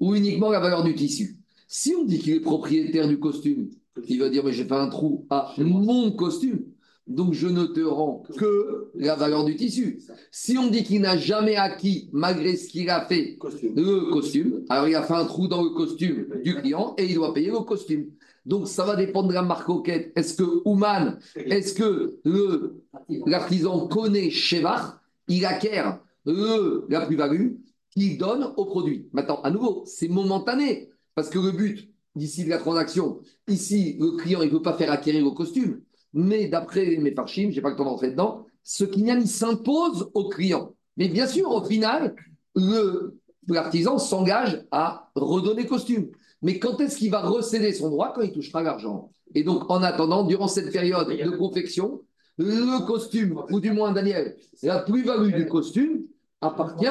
ou 0.00 0.14
uniquement 0.14 0.50
la 0.50 0.60
valeur 0.60 0.84
du 0.84 0.94
tissu? 0.94 1.36
Si 1.66 1.94
on 1.94 2.04
dit 2.04 2.18
qu'il 2.18 2.34
est 2.34 2.40
propriétaire 2.40 3.08
du 3.08 3.18
costume, 3.18 3.70
il 4.06 4.18
va 4.18 4.28
dire, 4.28 4.44
mais 4.44 4.52
j'ai 4.52 4.64
fait 4.64 4.74
un 4.74 4.88
trou 4.88 5.26
à 5.30 5.54
mon 5.58 6.12
costume. 6.12 6.66
Donc, 7.08 7.32
je 7.32 7.48
ne 7.48 7.64
te 7.64 7.80
rends 7.80 8.22
que 8.36 8.90
la 8.94 9.16
valeur 9.16 9.44
du 9.44 9.56
tissu. 9.56 10.02
Si 10.30 10.58
on 10.58 10.68
dit 10.68 10.84
qu'il 10.84 11.00
n'a 11.00 11.16
jamais 11.16 11.56
acquis, 11.56 12.10
malgré 12.12 12.54
ce 12.54 12.68
qu'il 12.68 12.90
a 12.90 13.06
fait, 13.06 13.38
le 13.62 14.10
costume, 14.12 14.64
alors 14.68 14.88
il 14.88 14.94
a 14.94 15.02
fait 15.02 15.14
un 15.14 15.24
trou 15.24 15.48
dans 15.48 15.62
le 15.62 15.70
costume 15.70 16.26
du 16.44 16.54
client 16.56 16.94
et 16.98 17.06
il 17.06 17.14
doit 17.14 17.32
payer 17.32 17.50
le 17.50 17.60
costume. 17.60 18.10
Donc, 18.44 18.68
ça 18.68 18.84
va 18.84 18.94
dépendre 18.94 19.28
de 19.28 19.34
la 19.34 19.42
marque 19.42 19.68
auquel. 19.70 20.12
Est-ce 20.16 20.34
que 20.34 20.62
Ouman, 20.66 21.18
est-ce 21.34 21.72
que 21.72 22.18
l'artisan 23.26 23.88
connaît 23.88 24.30
Chevar, 24.30 25.00
il 25.28 25.46
acquiert 25.46 26.00
le, 26.26 26.84
la 26.90 27.06
plus-value 27.06 27.52
qu'il 27.90 28.18
donne 28.18 28.52
au 28.58 28.66
produit? 28.66 29.08
Maintenant, 29.12 29.40
à 29.42 29.50
nouveau, 29.50 29.82
c'est 29.86 30.08
momentané, 30.08 30.90
parce 31.14 31.30
que 31.30 31.38
le 31.38 31.52
but 31.52 31.90
d'ici 32.14 32.44
de 32.44 32.50
la 32.50 32.58
transaction, 32.58 33.20
ici, 33.48 33.96
le 33.98 34.10
client, 34.18 34.42
il 34.42 34.48
ne 34.48 34.54
veut 34.54 34.62
pas 34.62 34.74
faire 34.74 34.92
acquérir 34.92 35.24
le 35.24 35.30
costume 35.30 35.80
mais 36.12 36.48
d'après 36.48 36.96
mes 36.96 37.12
parchimes, 37.12 37.50
je 37.50 37.56
n'ai 37.56 37.62
pas 37.62 37.70
le 37.70 37.76
temps 37.76 37.84
d'entrer 37.84 38.10
dedans, 38.10 38.46
ce 38.62 38.84
kinyan, 38.84 39.18
il 39.20 39.28
s'impose 39.28 40.10
au 40.14 40.28
client. 40.28 40.74
Mais 40.96 41.08
bien 41.08 41.26
sûr, 41.26 41.50
au 41.50 41.64
final, 41.64 42.14
l'artisan 43.46 43.98
s'engage 43.98 44.64
à 44.70 45.10
redonner 45.14 45.66
costume. 45.66 46.08
Mais 46.42 46.58
quand 46.58 46.80
est-ce 46.80 46.98
qu'il 46.98 47.10
va 47.10 47.20
recéder 47.20 47.72
son 47.72 47.90
droit 47.90 48.12
Quand 48.14 48.22
il 48.22 48.32
touchera 48.32 48.62
l'argent? 48.62 49.10
Et 49.34 49.42
donc, 49.42 49.70
en 49.70 49.82
attendant, 49.82 50.24
durant 50.24 50.48
cette 50.48 50.72
période 50.72 51.08
de 51.08 51.30
confection, 51.30 52.02
le 52.38 52.86
costume, 52.86 53.42
ou 53.50 53.60
du 53.60 53.72
moins 53.72 53.92
Daniel, 53.92 54.36
la 54.62 54.80
plus-value 54.80 55.34
du 55.34 55.46
costume, 55.46 56.04
appartient 56.40 56.86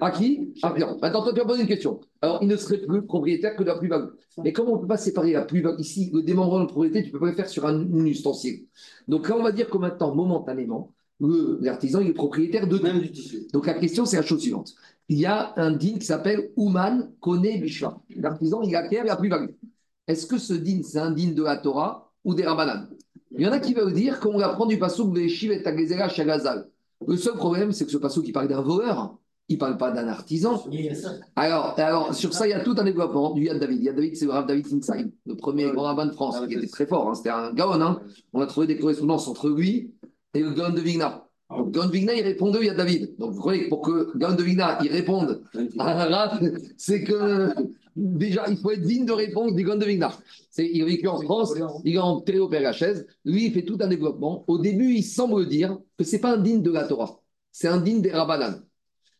à 0.00 0.10
qui 0.10 0.54
à 0.62 0.70
Maintenant, 0.70 1.22
toi, 1.22 1.32
tu 1.32 1.40
vas 1.40 1.46
poser 1.46 1.62
une 1.62 1.68
question. 1.68 2.00
Alors, 2.22 2.38
il 2.42 2.48
ne 2.48 2.56
serait 2.56 2.78
plus 2.78 3.02
propriétaire 3.02 3.56
que 3.56 3.62
de 3.62 3.68
la 3.68 3.76
plus-value. 3.76 4.10
Mais 4.42 4.52
comment 4.52 4.72
on 4.72 4.76
ne 4.76 4.80
peut 4.80 4.86
pas 4.86 4.96
séparer 4.96 5.32
la 5.32 5.42
plus-value 5.42 5.80
Ici, 5.80 6.10
le 6.12 6.22
démembrement 6.22 6.64
de 6.64 6.68
propriété, 6.68 7.02
tu 7.02 7.08
ne 7.08 7.12
peux 7.12 7.20
pas 7.20 7.30
le 7.30 7.34
faire 7.34 7.48
sur 7.48 7.66
un, 7.66 7.84
ustensile. 8.06 8.66
Donc 9.08 9.28
là, 9.28 9.36
on 9.36 9.42
va 9.42 9.52
dire 9.52 9.68
que 9.68 9.78
maintenant, 9.78 10.14
momentanément, 10.14 10.92
l'artisan, 11.20 12.00
il 12.00 12.10
est 12.10 12.14
propriétaire 12.14 12.66
de 12.66 12.78
Même 12.78 13.00
du 13.00 13.10
tissu. 13.10 13.46
Donc 13.52 13.66
la 13.66 13.74
question, 13.74 14.04
c'est 14.04 14.16
la 14.16 14.22
chose 14.22 14.40
suivante. 14.40 14.74
Il 15.08 15.18
y 15.18 15.26
a 15.26 15.52
un 15.56 15.72
din 15.72 15.98
qui 15.98 16.06
s'appelle 16.06 16.50
Ouman 16.56 17.12
Kone 17.20 17.42
Bishva. 17.42 18.00
L'artisan, 18.16 18.62
il 18.62 18.74
acquiert 18.74 19.04
la 19.04 19.16
plus-value. 19.16 19.50
Est-ce 20.06 20.26
que 20.26 20.38
ce 20.38 20.54
din, 20.54 20.82
c'est 20.82 20.98
un 20.98 21.10
din 21.10 21.32
de 21.32 21.42
la 21.42 21.56
Torah 21.56 22.12
ou 22.24 22.34
des 22.34 22.44
Rabbanan 22.44 22.88
Il 23.32 23.42
y 23.42 23.46
en 23.46 23.52
a 23.52 23.58
qui 23.58 23.74
veulent 23.74 23.92
dire 23.92 24.20
qu'on 24.20 24.38
apprend 24.40 24.66
du 24.66 24.78
passage 24.78 25.06
de 25.06 25.26
Shiv 25.26 25.52
et 25.52 25.62
Tagezera 25.62 26.08
Shagazal. 26.08 26.68
Le 27.06 27.16
seul 27.16 27.34
problème, 27.34 27.72
c'est 27.72 27.84
que 27.84 27.90
ce 27.90 27.98
passage 27.98 28.22
qui 28.22 28.32
parle 28.32 28.48
d'un 28.48 28.62
voleur, 28.62 29.16
il 29.48 29.54
ne 29.56 29.60
parle 29.60 29.76
pas 29.76 29.90
d'un 29.90 30.08
artisan. 30.08 30.64
Alors, 31.36 31.74
alors, 31.78 32.14
sur 32.14 32.32
ça, 32.32 32.46
il 32.46 32.50
y 32.50 32.54
a 32.54 32.60
tout 32.60 32.74
un 32.78 32.84
développement 32.84 33.32
du 33.32 33.44
Yad 33.44 33.58
David. 33.58 33.82
Yad 33.82 33.96
David, 33.96 34.16
c'est 34.16 34.24
le 34.24 34.30
Rav 34.30 34.46
David 34.46 34.66
Sinsheim, 34.66 35.10
le 35.26 35.36
premier 35.36 35.70
grand 35.70 35.84
rabbin 35.84 36.06
de 36.06 36.12
France, 36.12 36.40
qui 36.48 36.54
était 36.54 36.66
très 36.66 36.86
fort. 36.86 37.10
Hein. 37.10 37.14
C'était 37.14 37.30
un 37.30 37.52
gaon. 37.52 37.80
Hein. 37.80 38.00
On 38.32 38.40
a 38.40 38.46
trouvé 38.46 38.66
des 38.66 38.78
correspondances 38.78 39.28
entre 39.28 39.48
lui 39.50 39.92
et 40.32 40.40
le 40.40 40.50
gaon 40.50 40.70
de 40.70 40.80
Vigna. 40.80 41.23
Donc, 41.56 41.70
Gaon 41.72 41.86
de 41.86 41.92
Vigna, 41.92 42.14
il 42.14 42.22
répondait 42.22 42.58
au 42.58 42.62
Yad 42.62 42.76
David. 42.76 43.16
Donc, 43.18 43.32
vous 43.32 43.42
voyez, 43.42 43.68
pour 43.68 43.82
que 43.82 44.16
Gaon 44.16 44.34
de 44.34 44.42
Vigna, 44.42 44.78
il 44.82 44.90
réponde 44.90 45.42
à 45.78 46.02
un 46.02 46.08
Rav, 46.08 46.52
c'est 46.76 47.04
que 47.04 47.54
déjà, 47.96 48.44
il 48.48 48.56
faut 48.56 48.70
être 48.70 48.82
digne 48.82 49.06
de 49.06 49.12
réponse 49.12 49.54
du 49.54 49.64
Gaon 49.64 49.76
de 49.76 49.84
Vigna. 49.84 50.12
Il 50.58 50.82
a 50.82 50.84
vécu 50.84 51.08
en 51.08 51.20
France, 51.20 51.54
il 51.84 51.94
est 51.94 51.98
entré 51.98 52.38
au 52.38 52.48
Père 52.48 52.62
Lachaise. 52.62 53.06
Lui, 53.24 53.46
il 53.46 53.52
fait 53.52 53.64
tout 53.64 53.78
un 53.80 53.88
développement. 53.88 54.44
Au 54.46 54.58
début, 54.58 54.94
il 54.94 55.02
semble 55.02 55.48
dire 55.48 55.78
que 55.96 56.04
ce 56.04 56.16
n'est 56.16 56.20
pas 56.20 56.34
un 56.34 56.38
digne 56.38 56.62
de 56.62 56.70
la 56.70 56.84
Torah, 56.84 57.20
c'est 57.52 57.68
un 57.68 57.80
digne 57.80 58.02
des 58.02 58.10
Rabbanan. 58.10 58.62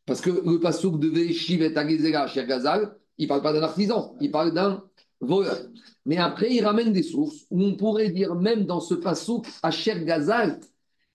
Parce 0.07 0.20
que 0.20 0.31
le 0.31 0.61
pasouk 0.61 0.99
de 0.99 1.09
Veshiv 1.09 1.62
et 1.62 1.77
Agezera 1.77 2.27
chez 2.27 2.44
Gazal, 2.47 2.94
il 3.16 3.25
ne 3.25 3.29
parle 3.29 3.42
pas 3.42 3.53
d'un 3.53 3.62
artisan, 3.62 4.16
il 4.20 4.31
parle 4.31 4.53
d'un 4.53 4.83
voleur. 5.20 5.57
Mais 6.05 6.18
après, 6.18 6.53
il 6.53 6.62
ramène 6.62 6.92
des 6.92 7.03
sources 7.03 7.47
où 7.51 7.62
on 7.62 7.75
pourrait 7.77 8.11
dire, 8.11 8.35
même 8.35 8.66
dans 8.66 8.81
ce 8.81 8.94
pasouk 8.94 9.47
à 9.62 9.70
Cher 9.70 10.05
Gazal, 10.05 10.61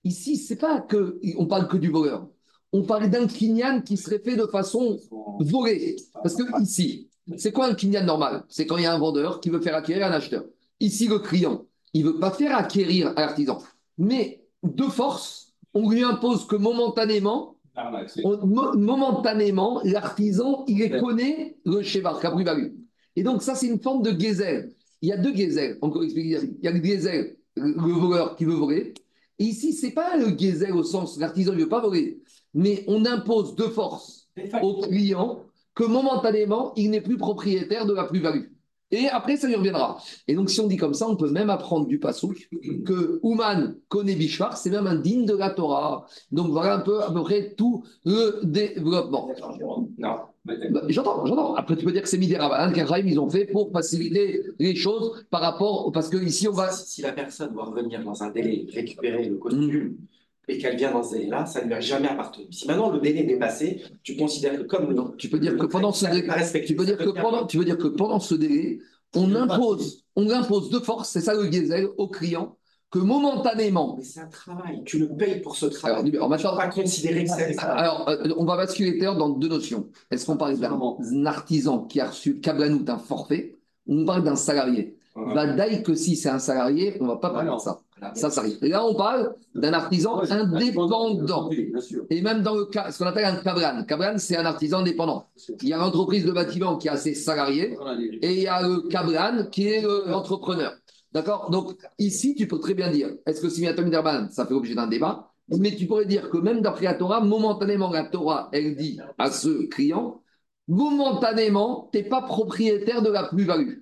ici, 0.04 0.38
c'est 0.38 0.56
pas 0.56 0.82
que 0.82 1.20
on 1.38 1.46
parle 1.46 1.68
que 1.68 1.78
du 1.78 1.90
voleur. 1.90 2.28
On 2.72 2.84
parle 2.84 3.10
d'un 3.10 3.26
kinyan 3.26 3.82
qui 3.82 3.98
serait 3.98 4.20
fait 4.20 4.36
de 4.36 4.46
façon 4.46 5.00
volée. 5.40 5.96
Parce 6.14 6.36
que 6.36 6.62
ici, 6.62 7.10
c'est 7.38 7.52
quoi 7.52 7.68
un 7.68 7.74
kinyan 7.74 8.06
normal? 8.06 8.44
C'est 8.48 8.66
quand 8.66 8.78
il 8.78 8.84
y 8.84 8.86
a 8.86 8.94
un 8.94 9.00
vendeur 9.00 9.40
qui 9.40 9.50
veut 9.50 9.62
faire 9.62 9.76
acquérir 9.76 10.06
un 10.08 10.12
acheteur. 10.12 10.46
Ici, 10.80 11.08
le 11.08 11.20
client, 11.20 11.66
il 11.94 12.06
ne 12.06 12.12
veut 12.12 12.20
pas 12.20 12.32
faire 12.32 12.56
acquérir 12.56 13.10
un 13.10 13.22
artisan. 13.22 13.60
Mais 13.98 14.44
de 14.64 14.84
force, 14.84 15.54
on 15.74 15.90
lui 15.90 16.04
impose 16.04 16.46
que 16.48 16.56
momentanément, 16.56 17.56
momentanément, 18.76 19.82
l'artisan, 19.84 20.64
il 20.68 21.00
connaît 21.00 21.58
le 21.66 21.82
cheval, 21.82 22.16
la 22.22 22.32
plus-value. 22.32 22.74
Et 23.16 23.24
donc, 23.24 23.42
ça, 23.42 23.56
c'est 23.56 23.68
une 23.68 23.80
forme 23.80 24.04
de 24.04 24.12
gazelle. 24.12 24.74
Il 25.02 25.10
y 25.10 25.12
a 25.12 25.18
deux 25.18 25.32
gazelles, 25.32 25.78
encore 25.82 26.04
expliqué. 26.04 26.40
Il 26.60 26.64
y 26.64 26.68
a 26.68 26.72
le 26.72 26.80
gazelle, 26.80 27.38
le 27.56 27.92
voleur 27.94 28.36
qui 28.36 28.46
veut 28.46 28.54
voler. 28.54 28.94
Et 29.39 29.45
ici, 29.45 29.73
ce 29.73 29.86
n'est 29.86 29.93
pas 29.93 30.17
le 30.17 30.32
gazelle 30.32 30.73
au 30.73 30.84
sens, 30.84 31.17
l'artisan 31.17 31.54
ne 31.54 31.60
veut 31.60 31.69
pas 31.69 31.82
voler. 31.82 32.21
Mais 32.54 32.84
on 32.88 33.06
impose 33.06 33.56
de 33.56 33.63
force 33.63 34.30
au 34.62 34.82
client 34.82 35.43
que 35.75 35.84
momentanément, 35.84 36.73
il 36.75 36.91
n'est 36.91 37.02
plus 37.02 37.17
propriétaire 37.17 37.86
de 37.86 37.93
la 37.93 38.04
plus-value. 38.04 38.47
Et 38.91 39.08
après, 39.08 39.38
ça 39.38 39.47
lui 39.47 39.56
reviendra. 39.56 40.02
Et 40.28 40.34
donc, 40.34 40.49
si 40.49 40.60
on 40.60 40.67
dit 40.67 40.78
comme 40.78 40.95
ça, 40.95 41.08
on 41.08 41.15
peut 41.15 41.30
même 41.30 41.49
apprendre 41.49 41.86
du 41.86 41.99
Passouk 41.99 42.49
que 42.86 43.19
Ouman 43.21 43.75
connaît 43.88 44.15
Bishvar, 44.15 44.58
c'est 44.58 44.71
même 44.71 44.88
un 44.88 44.95
digne 44.95 45.25
de 45.25 45.36
la 45.36 45.52
Torah. 45.52 46.08
Donc, 46.32 46.49
voilà 46.49 46.75
un 46.75 46.80
peu 46.80 47.04
à 47.04 47.12
peu 47.12 47.21
près 47.21 47.54
tout 47.54 47.86
le 48.04 48.41
développement. 48.43 49.30
Non, 49.99 50.17
J'entends, 50.90 51.26
j'entends. 51.26 51.56
Après, 51.56 51.76
tu 51.76 51.86
peux 51.86 51.92
dire 51.92 52.02
que 52.02 52.10
c'est 52.10 52.18
Midera, 52.18 52.72
qu'un 52.72 52.98
ils 53.00 53.20
ont 53.20 53.30
fait 53.30 53.46
pour 53.46 53.72
faciliter 53.72 54.44
les 54.60 54.76
choses 54.76 55.26
par 55.30 55.42
rapport. 55.42 55.88
au- 55.88 55.92
Parce 55.92 56.10
que 56.10 56.18
ici, 56.18 56.48
on 56.48 56.54
va. 56.54 56.72
Si, 56.72 56.90
si 56.90 57.02
la 57.02 57.12
personne 57.12 57.54
doit 57.54 57.66
revenir 57.66 58.04
dans 58.04 58.22
un 58.24 58.30
délai, 58.30 58.66
récupérer 58.74 59.26
le 59.30 59.38
costume, 59.38 59.96
et 60.48 60.58
qu'elle 60.58 60.78
vient 60.78 60.92
dans 60.92 61.04
ce 61.04 61.16
délai-là, 61.16 61.46
ça 61.46 61.62
ne 61.62 61.68
lui 61.68 61.74
a 61.76 61.80
jamais 61.80 62.08
appartenu. 62.08 62.48
Si 62.52 62.68
maintenant 62.68 62.90
le 62.92 63.00
délai 63.00 63.20
est 63.22 63.26
dépassé, 63.26 63.84
tu 64.04 64.16
considères 64.16 64.58
que 64.58 64.64
comme 64.64 64.92
Non, 64.94 65.14
tu 65.18 65.30
peux 65.30 65.40
dire 65.40 65.56
que 65.58 65.66
pendant 65.68 65.92
ce 65.92 66.06
délai, 66.06 66.28
tu 66.66 66.76
peux 66.76 66.86
dire 66.86 66.98
que 66.98 67.10
pendant, 67.10 67.46
tu 67.46 67.58
veux 67.60 67.66
dire 67.66 67.78
que 67.78 67.88
pendant 67.88 68.20
ce 68.20 68.34
délai, 68.36 68.80
on 69.16 69.34
impose, 69.36 70.06
on 70.16 70.30
impose 70.30 70.70
de 70.70 70.80
force, 70.80 71.10
c'est 71.10 71.22
ça 71.22 71.34
le 71.34 71.52
Gezel, 71.52 71.88
au 71.98 72.08
client, 72.08 72.58
que 72.91 72.99
momentanément. 72.99 73.95
Mais 73.97 74.04
c'est 74.04 74.19
un 74.21 74.28
travail, 74.28 74.82
tu 74.86 74.99
le 74.99 75.10
payes 75.10 75.41
pour 75.41 75.56
ce 75.56 75.67
travail. 75.67 76.12
Alors, 76.15 76.30
maintenant- 76.30 76.52
peux 76.52 76.58
pas 76.58 76.67
considérer 76.69 77.23
que 77.25 77.30
c'est. 77.30 77.60
Alors, 77.60 78.10
euh, 78.10 78.34
on 78.38 78.45
va 78.45 78.58
basculer 78.58 78.97
dans 78.99 79.30
deux 79.30 79.47
notions. 79.47 79.88
Est-ce 80.12 80.25
qu'on 80.25 80.38
parle 80.38 80.58
d'un 80.58 81.25
artisan 81.25 81.80
qui 81.84 81.99
a 82.02 82.08
reçu 82.08 82.39
Kablanout 82.39 82.86
un 82.88 82.97
forfait 82.97 83.56
ou 83.88 83.99
on 84.02 84.06
parle 84.06 84.23
d'un 84.23 84.36
salarié 84.36 84.95
Vadaï 85.15 85.84
que 85.84 85.95
si 85.95 86.15
c'est 86.15 86.30
un 86.30 86.39
salarié, 86.39 86.95
on 87.02 87.04
ne 87.04 87.10
va 87.10 87.17
pas 87.17 87.32
parler 87.32 87.49
de 87.52 87.58
ça. 87.60 87.80
Ça, 88.13 88.30
ça 88.30 88.39
arrive. 88.41 88.58
Et 88.62 88.69
là, 88.69 88.86
on 88.86 88.95
parle 88.95 89.34
d'un 89.54 89.73
artisan 89.73 90.21
indépendant. 90.56 91.49
Et 92.10 92.21
même 92.21 92.41
dans 92.41 92.56
le 92.56 92.65
cas, 92.65 92.89
ce 92.91 92.97
qu'on 92.99 93.06
appelle 93.06 93.25
un 93.25 93.36
cabran. 93.36 93.84
Cabran, 93.84 94.13
c'est 94.17 94.38
un 94.38 94.45
artisan 94.45 94.80
indépendant. 94.80 95.25
Il 95.62 95.67
y 95.67 95.73
a 95.73 95.78
l'entreprise 95.78 96.23
de 96.25 96.32
bâtiment 96.32 96.78
qui 96.78 96.88
a 96.88 96.95
ses 96.95 97.13
salariés 97.13 97.75
et 98.21 98.34
il 98.34 98.39
y 98.43 98.47
a 98.47 98.62
le 98.62 98.88
cabran 98.88 99.45
qui 99.52 99.67
est 99.67 99.82
le- 99.82 100.04
l'entrepreneur. 100.08 100.71
D'accord? 101.12 101.50
Donc, 101.50 101.76
ici, 101.98 102.36
tu 102.36 102.48
peux 102.48 102.60
très 102.60 102.74
bien 102.74 102.91
dire 102.91 103.10
est-ce 103.26 103.41
que 103.41 103.50
Simiatom 103.50 103.89
Derban, 103.89 104.28
ça 104.30 104.45
fait 104.45 104.54
l'objet 104.54 104.76
d'un 104.76 104.88
débat? 104.88 105.32
Mais 105.50 105.76
tu 105.76 105.88
pourrais 105.88 106.06
dire 106.06 106.30
que 106.30 106.38
même 106.38 106.62
d'après 106.62 106.86
la 106.86 106.93
Torah, 106.93 107.22
momentanément, 107.22 107.89
la 107.89 108.04
Torah, 108.04 108.50
elle 108.52 108.76
dit 108.76 109.00
à 109.17 109.32
ce 109.32 109.67
client 109.67 110.22
momentanément, 110.67 111.89
tu 111.91 111.98
n'es 111.98 112.04
pas 112.04 112.22
propriétaire 112.22 113.02
de 113.02 113.10
la 113.10 113.24
plus-value. 113.24 113.80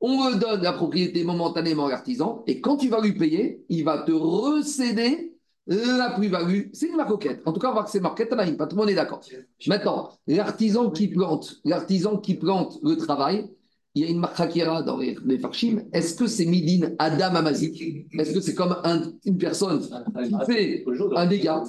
On 0.00 0.30
me 0.30 0.38
donne 0.38 0.62
la 0.62 0.74
propriété 0.74 1.24
momentanément 1.24 1.86
à 1.86 1.90
l'artisan, 1.90 2.44
et 2.46 2.60
quand 2.60 2.76
tu 2.76 2.88
vas 2.88 3.00
lui 3.00 3.14
payer, 3.14 3.64
il 3.70 3.84
va 3.84 4.02
te 4.02 4.12
recéder 4.12 5.34
la 5.66 6.10
plus-value. 6.10 6.68
C'est 6.74 6.88
une 6.88 6.96
marquette. 6.96 7.42
En 7.46 7.52
tout 7.52 7.60
cas, 7.60 7.68
on 7.68 7.70
va 7.70 7.76
voir 7.76 7.84
que 7.86 7.90
c'est 7.90 8.00
marquette, 8.00 8.28
pas 8.28 8.66
tout 8.66 8.76
le 8.76 8.80
monde 8.80 8.90
est 8.90 8.94
d'accord. 8.94 9.20
Maintenant, 9.66 10.10
l'artisan 10.26 10.90
qui 10.90 11.08
plante, 11.08 11.60
l'artisan 11.64 12.18
qui 12.18 12.34
plante 12.34 12.78
le 12.82 12.96
travail, 12.96 13.50
il 13.94 14.02
y 14.02 14.06
a 14.06 14.10
une 14.10 14.18
marquera 14.20 14.82
dans 14.82 14.98
les, 14.98 15.16
les 15.24 15.38
farshim. 15.38 15.82
Est-ce 15.92 16.14
que 16.14 16.26
c'est 16.26 16.44
Midin 16.46 16.90
Adam 16.98 17.34
Amazik? 17.34 17.82
Est-ce 18.12 18.32
que 18.32 18.40
c'est 18.40 18.54
comme 18.54 18.76
un- 18.84 19.12
une 19.24 19.38
personne 19.38 19.80
qui 19.80 20.34
fait 20.46 20.84
un 21.16 21.26
dégât? 21.26 21.64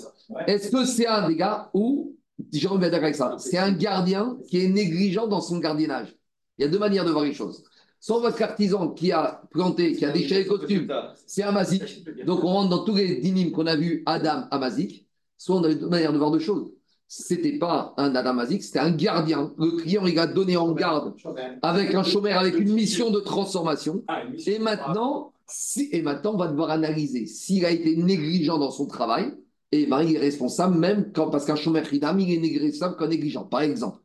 Est-ce 0.48 0.70
que 0.70 0.86
c'est 0.86 1.08
un 1.08 1.28
dégât 1.28 1.70
ou, 1.74 2.16
Jérôme 2.54 2.82
va 2.82 2.88
avec 2.96 3.16
ça, 3.16 3.36
c'est 3.38 3.58
un 3.58 3.72
gardien 3.72 4.38
qui 4.50 4.64
est 4.64 4.70
négligent 4.70 5.28
dans 5.28 5.42
son 5.42 5.58
gardiennage 5.60 6.16
Il 6.58 6.64
y 6.64 6.66
a 6.66 6.70
deux 6.70 6.80
manières 6.80 7.06
de 7.06 7.12
voir 7.12 7.26
les 7.26 7.34
choses. 7.34 7.64
Soit 8.00 8.20
votre 8.22 8.42
artisan 8.42 8.90
qui 8.92 9.12
a 9.12 9.42
planté, 9.52 9.94
qui 9.94 10.06
a 10.06 10.12
déchiré 10.12 10.44
le 10.44 10.50
costume, 10.50 10.88
c'est 11.26 11.44
un 11.44 11.52
mazik. 11.52 12.06
Donc 12.26 12.44
on 12.44 12.48
rentre 12.48 12.70
dans 12.70 12.84
tous 12.86 12.96
les 12.96 13.16
dynimes 13.18 13.52
qu'on 13.52 13.66
a 13.68 13.76
vus, 13.76 14.04
Adam 14.06 14.44
Amazik. 14.52 15.06
Soit 15.38 15.56
on 15.58 15.64
a 15.64 15.74
deux 15.74 15.88
manières 15.88 16.14
de 16.14 16.18
voir 16.18 16.32
deux 16.32 16.40
choses. 16.40 16.72
C'était 17.12 17.58
pas 17.58 17.96
un 17.98 18.14
Adam 18.14 18.30
Amazik, 18.30 18.62
c'était 18.62 18.78
un 18.78 18.92
gardien. 18.92 19.52
Le 19.58 19.72
client, 19.72 20.06
il 20.06 20.20
a 20.20 20.28
donné 20.28 20.58
en 20.58 20.72
garde 20.74 21.16
avec 21.64 21.96
un 21.96 22.04
chômeur, 22.04 22.38
avec 22.38 22.60
une 22.60 22.72
mission 22.72 23.10
de 23.10 23.20
transformation. 23.20 24.04
Et 24.46 24.60
maintenant, 24.60 25.34
si, 25.48 25.90
et 25.92 26.04
maintenant, 26.04 26.36
on 26.36 26.38
va 26.38 26.48
devoir 26.48 26.70
analyser 26.70 27.26
s'il 27.26 27.66
a 27.66 27.72
été 27.72 27.96
négligent 27.96 28.60
dans 28.60 28.70
son 28.70 28.86
travail. 28.86 29.34
Et 29.72 29.88
ben, 29.88 30.04
il 30.04 30.18
est 30.18 30.20
responsable 30.20 30.78
même 30.78 31.12
quand, 31.12 31.32
parce 31.32 31.46
qu'un 31.46 31.56
chômeur 31.56 31.84
il 31.92 32.04
est 32.04 32.38
négligent 32.40 32.94
qu'un 32.94 33.08
négligent. 33.08 33.44
Par 33.44 33.62
exemple, 33.62 33.98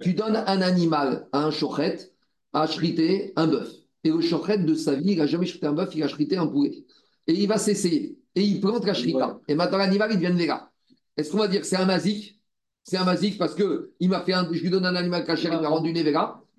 tu 0.00 0.14
donnes 0.14 0.42
un 0.44 0.60
animal 0.60 1.28
à 1.30 1.44
un 1.44 1.52
chochet 1.52 2.10
à 2.52 2.66
chriter 2.66 3.34
un 3.36 3.46
bœuf. 3.46 3.68
Et 4.02 4.10
le 4.10 4.20
chochet 4.20 4.58
de 4.58 4.74
sa 4.74 4.96
vie, 4.96 5.12
il 5.12 5.18
n'a 5.18 5.26
jamais 5.26 5.46
chrité 5.46 5.66
un 5.66 5.74
bœuf, 5.74 5.90
il 5.94 6.02
a 6.02 6.08
chrité 6.08 6.36
un 6.36 6.48
poulet. 6.48 6.84
Et 7.28 7.34
il 7.34 7.46
va 7.46 7.58
s'essayer. 7.58 8.18
Et 8.34 8.42
il 8.42 8.60
plante 8.60 8.84
la 8.84 8.94
chrita. 8.94 9.38
Et 9.46 9.54
maintenant, 9.54 9.78
l'animal, 9.78 10.10
il 10.12 10.18
devient 10.18 10.34
véga. 10.36 10.72
Est-ce 11.16 11.30
qu'on 11.30 11.38
va 11.38 11.46
dire 11.46 11.60
que 11.60 11.66
c'est 11.66 11.76
un 11.76 11.84
mazik? 11.84 12.37
C'est 12.88 12.96
un 12.96 13.04
mazik 13.04 13.36
parce 13.36 13.54
que 13.54 13.90
il 14.00 14.08
m'a 14.08 14.22
fait 14.22 14.32
un, 14.32 14.48
je 14.50 14.62
lui 14.62 14.70
donne 14.70 14.86
un 14.86 14.94
animal 14.96 15.22
caché, 15.26 15.50
il 15.52 15.60
m'a 15.60 15.68
rendu 15.68 15.90
une 15.90 15.98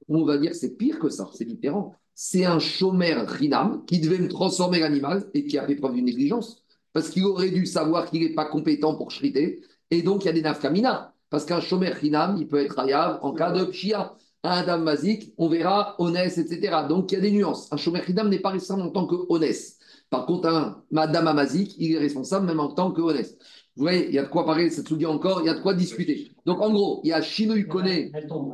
Ou 0.10 0.18
on 0.18 0.26
va 0.26 0.38
dire 0.38 0.54
c'est 0.54 0.78
pire 0.78 1.00
que 1.00 1.10
ça, 1.10 1.28
c'est 1.34 1.44
différent. 1.44 1.96
C'est 2.13 2.46
un 2.46 2.60
chômeur 2.60 3.28
rinam 3.28 3.84
qui 3.88 4.00
devait 4.00 4.20
me 4.20 4.28
transformer 4.28 4.80
l'animal 4.80 5.26
et 5.34 5.46
qui 5.48 5.58
a 5.58 5.65
fait 5.65 5.74
preuve 5.74 5.96
d'une 5.96 6.06
négligence. 6.06 6.63
Parce 6.94 7.10
qu'il 7.10 7.26
aurait 7.26 7.50
dû 7.50 7.65
savoir 7.65 8.08
qu'il 8.12 8.22
n'est 8.22 8.36
pas 8.36 8.46
compétent 8.46 8.94
pour 8.94 9.08
chriter. 9.08 9.62
Et 9.89 10.04
donc, 10.04 10.24
il 10.24 10.28
y 10.28 10.30
a 10.30 10.34
des 10.34 10.44
nafkamina. 10.44 11.15
Parce 11.32 11.46
qu'un 11.46 11.62
chômeur 11.62 11.96
rinam, 11.96 12.38
il 12.38 12.48
peut 12.48 12.63
être 12.63 12.78
hayav 12.78 13.18
en 13.24 13.34
cas 13.34 13.52
de 13.52 13.63
pshia. 13.65 14.13
Un 14.44 14.63
dame 14.63 14.84
mazik, 14.84 15.34
on 15.39 15.50
verra 15.50 15.96
honnête, 15.98 16.38
etc. 16.38 16.84
Donc, 16.88 17.12
il 17.12 17.15
y 17.15 17.18
a 17.18 17.22
des 17.22 17.32
nuances. 17.32 17.74
Un 17.74 17.78
chômeur 17.78 18.04
rinam 18.04 18.30
n'est 18.30 18.38
pas 18.38 18.52
responsable 18.52 18.88
en 18.88 18.92
tant 18.92 19.08
que 19.08 19.15
honnête. 19.30 19.80
Par 20.12 20.28
contre, 20.28 20.48
un 20.48 20.84
madame 20.92 21.28
amazik, 21.28 21.76
il 21.80 21.96
est 21.96 22.00
responsable 22.00 22.46
même 22.46 22.60
en 22.60 22.70
tant 22.70 22.92
que 22.92 23.02
honnête. 23.02 23.36
Vous 23.80 23.86
voyez, 23.86 24.08
il 24.10 24.13
y 24.13 24.20
a 24.20 24.24
de 24.24 24.28
quoi 24.28 24.46
parler, 24.46 24.70
cette 24.70 24.92
dit 24.94 25.06
encore, 25.06 25.39
il 25.42 25.46
y 25.46 25.50
a 25.50 25.54
de 25.54 25.62
quoi 25.62 25.74
discuter. 25.74 26.34
Donc, 26.46 26.60
en 26.60 26.70
gros, 26.70 27.00
il 27.06 27.12
y 27.12 27.13
a 27.13 27.22
Chino 27.22 27.56
Kone. 27.70 28.12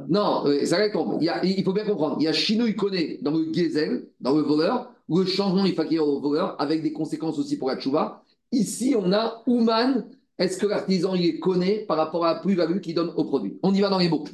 Non, 0.07 0.45
euh, 0.45 0.63
ça 0.65 0.87
tombe. 0.91 1.17
Il, 1.19 1.25
y 1.25 1.29
a- 1.29 1.43
il 1.43 1.63
faut 1.63 1.73
bien 1.73 1.83
comprendre. 1.83 2.17
Il 2.19 2.25
y 2.25 2.27
a 2.27 2.31
Chino 2.31 2.63
Kone 2.77 3.17
dans 3.23 3.31
le 3.31 3.51
Gezel, 3.51 4.07
dans 4.21 4.35
le 4.35 4.43
voleur, 4.43 4.91
où 5.09 5.17
le 5.17 5.25
changement 5.25 5.65
il 5.65 5.73
faut 5.73 5.81
au 5.81 6.19
voleur, 6.21 6.55
avec 6.61 6.83
des 6.83 6.93
conséquences 6.93 7.39
aussi 7.39 7.57
pour 7.57 7.69
la 7.69 7.77
tchouva. 7.77 8.21
Ici, 8.51 8.95
on 8.95 9.11
a 9.13 9.41
Ouman. 9.47 10.05
Est-ce 10.37 10.59
que 10.59 10.67
l'artisan 10.67 11.15
il 11.15 11.25
est 11.25 11.39
connu 11.39 11.85
par 11.87 11.97
rapport 11.97 12.23
à 12.23 12.35
la 12.35 12.39
plus-value 12.41 12.79
qu'il 12.79 12.93
donne 12.93 13.11
au 13.15 13.23
produit? 13.23 13.57
On 13.63 13.73
y 13.73 13.81
va 13.81 13.89
dans 13.89 13.97
les 13.97 14.09
mots. 14.09 14.25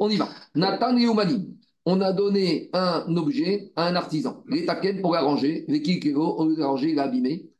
On 0.00 0.10
y 0.10 0.16
va. 0.16 0.28
Nathan 0.56 0.96
et 0.96 1.06
Oumanim. 1.06 1.54
On 1.86 2.00
a 2.00 2.12
donné 2.12 2.68
un 2.72 3.04
objet 3.16 3.70
à 3.76 3.86
un 3.86 3.94
artisan. 3.94 4.42
Les 4.48 4.66
taken 4.66 5.00
pour 5.02 5.12
l'arranger. 5.14 5.64
Les 5.68 5.82
kikego, 5.82 6.34
on 6.38 6.48
l'a 6.48 6.64
arrangé, 6.64 6.90
il 6.90 6.96
l'a 6.96 7.04
abîmé. 7.04 7.51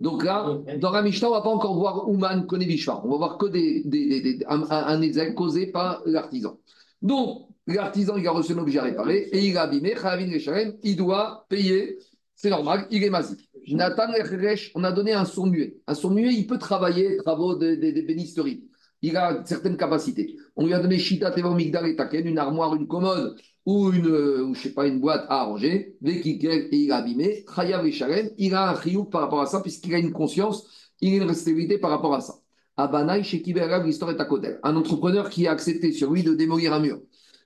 Donc 0.00 0.24
là, 0.24 0.58
dans 0.78 0.90
la 0.90 1.02
Mishnah, 1.02 1.28
on 1.28 1.30
ne 1.32 1.36
va 1.36 1.42
pas 1.42 1.50
encore 1.50 1.74
voir 1.76 2.08
Ouman 2.08 2.46
Konevishvar. 2.46 3.04
On 3.06 3.10
va 3.10 3.16
voir 3.16 3.38
que 3.38 3.46
des, 3.46 3.82
des, 3.84 4.08
des- 4.08 4.20
des- 4.38 4.44
un, 4.48 4.62
un, 4.70 5.32
causé 5.34 5.66
par 5.68 6.02
l'artisan. 6.06 6.58
Donc, 7.02 7.48
l'artisan, 7.66 8.16
il 8.16 8.26
a 8.26 8.32
reçu 8.32 8.52
un 8.52 8.58
objet 8.58 8.78
à 8.78 8.82
réparer 8.82 9.28
et 9.32 9.46
il 9.46 9.56
a 9.56 9.62
abîmé. 9.62 9.94
Il 10.82 10.96
doit 10.96 11.46
payer. 11.48 11.98
C'est 12.34 12.50
normal, 12.50 12.86
il 12.90 13.02
est 13.04 13.10
mazik. 13.10 13.48
Nathan 13.68 14.08
on 14.74 14.84
a 14.84 14.92
donné 14.92 15.12
un 15.12 15.24
sourd 15.24 15.46
muet. 15.46 15.76
Un 15.86 15.94
sourd 15.94 16.10
muet, 16.10 16.34
il 16.34 16.46
peut 16.46 16.58
travailler, 16.58 17.16
travaux 17.18 17.54
de, 17.54 17.76
de, 17.76 17.90
de 17.92 18.00
bénisterie. 18.02 18.64
Il 19.00 19.16
a 19.16 19.42
certaines 19.44 19.76
capacités. 19.76 20.36
On 20.56 20.66
lui 20.66 20.74
a 20.74 20.78
donné 20.78 20.98
Shita 20.98 21.30
Tevo 21.30 21.54
Migdal 21.54 21.86
et 21.88 21.96
Taken, 21.96 22.26
une 22.26 22.38
armoire, 22.38 22.74
une 22.74 22.86
commode 22.86 23.36
ou 23.66 23.90
une, 23.92 24.06
euh, 24.06 24.54
je 24.54 24.60
sais 24.60 24.74
pas, 24.74 24.86
une 24.86 25.00
boîte 25.00 25.26
à 25.28 25.40
arranger. 25.42 25.96
Vekikel, 26.00 26.68
et 26.70 26.76
il 26.76 26.92
a 26.92 26.96
abîmé. 26.96 27.44
Chayav 27.54 27.86
et 27.86 28.34
il 28.38 28.54
a 28.54 28.70
un 28.70 28.80
chiouk 28.80 29.10
par 29.10 29.22
rapport 29.22 29.40
à 29.40 29.46
ça, 29.46 29.60
puisqu'il 29.60 29.94
a 29.94 29.98
une 29.98 30.12
conscience, 30.12 30.66
il 31.00 31.14
a 31.14 31.16
une 31.16 31.28
responsabilité 31.28 31.78
par 31.78 31.90
rapport 31.90 32.14
à 32.14 32.20
ça. 32.20 32.34
Abanaï, 32.76 33.22
chez 33.24 33.38
l'histoire 33.38 34.10
est 34.10 34.20
à 34.20 34.24
côté. 34.24 34.54
Un 34.62 34.76
entrepreneur 34.76 35.30
qui 35.30 35.46
a 35.46 35.52
accepté 35.52 35.92
sur 35.92 36.12
lui 36.12 36.22
de 36.22 36.34
démolir 36.34 36.72
un 36.72 36.80
mur. 36.80 37.00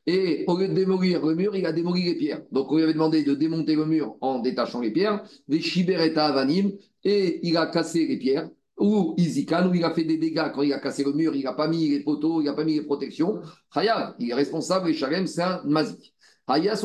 Et 0.06 0.44
au 0.46 0.56
lieu 0.56 0.68
de 0.68 0.72
démolir 0.72 1.24
le 1.24 1.34
mur, 1.34 1.54
il 1.54 1.66
a 1.66 1.72
démoli 1.72 2.02
les 2.04 2.14
pierres. 2.14 2.42
Donc, 2.50 2.72
on 2.72 2.76
lui 2.76 2.82
avait 2.82 2.94
demandé 2.94 3.22
de 3.22 3.34
démonter 3.34 3.74
le 3.74 3.84
mur 3.84 4.16
en 4.22 4.38
détachant 4.38 4.80
les 4.80 4.90
pierres, 4.90 5.22
des 5.48 5.60
Shibereta 5.60 6.26
Avanim, 6.26 6.72
et 7.04 7.46
il 7.46 7.58
a 7.58 7.66
cassé 7.66 8.06
les 8.06 8.16
pierres, 8.16 8.48
ou 8.78 9.14
Izikan, 9.16 9.68
où 9.68 9.74
il 9.74 9.84
a 9.84 9.90
fait 9.90 10.04
des 10.04 10.18
dégâts 10.18 10.50
quand 10.54 10.62
il 10.62 10.72
a 10.72 10.78
cassé 10.78 11.04
le 11.04 11.12
mur, 11.12 11.34
il 11.34 11.44
n'a 11.44 11.52
pas 11.52 11.68
mis 11.68 11.88
les 11.88 12.00
poteaux, 12.00 12.40
il 12.40 12.44
n'a 12.44 12.52
pas 12.52 12.64
mis 12.64 12.74
les 12.74 12.82
protections. 12.82 13.40
Hayab, 13.74 14.14
il 14.18 14.30
est 14.30 14.34
responsable, 14.34 14.90
et 14.90 14.94
Shalem, 14.94 15.26
c'est 15.26 15.42
un 15.42 15.62
mazik. 15.64 16.14
Hayas 16.46 16.82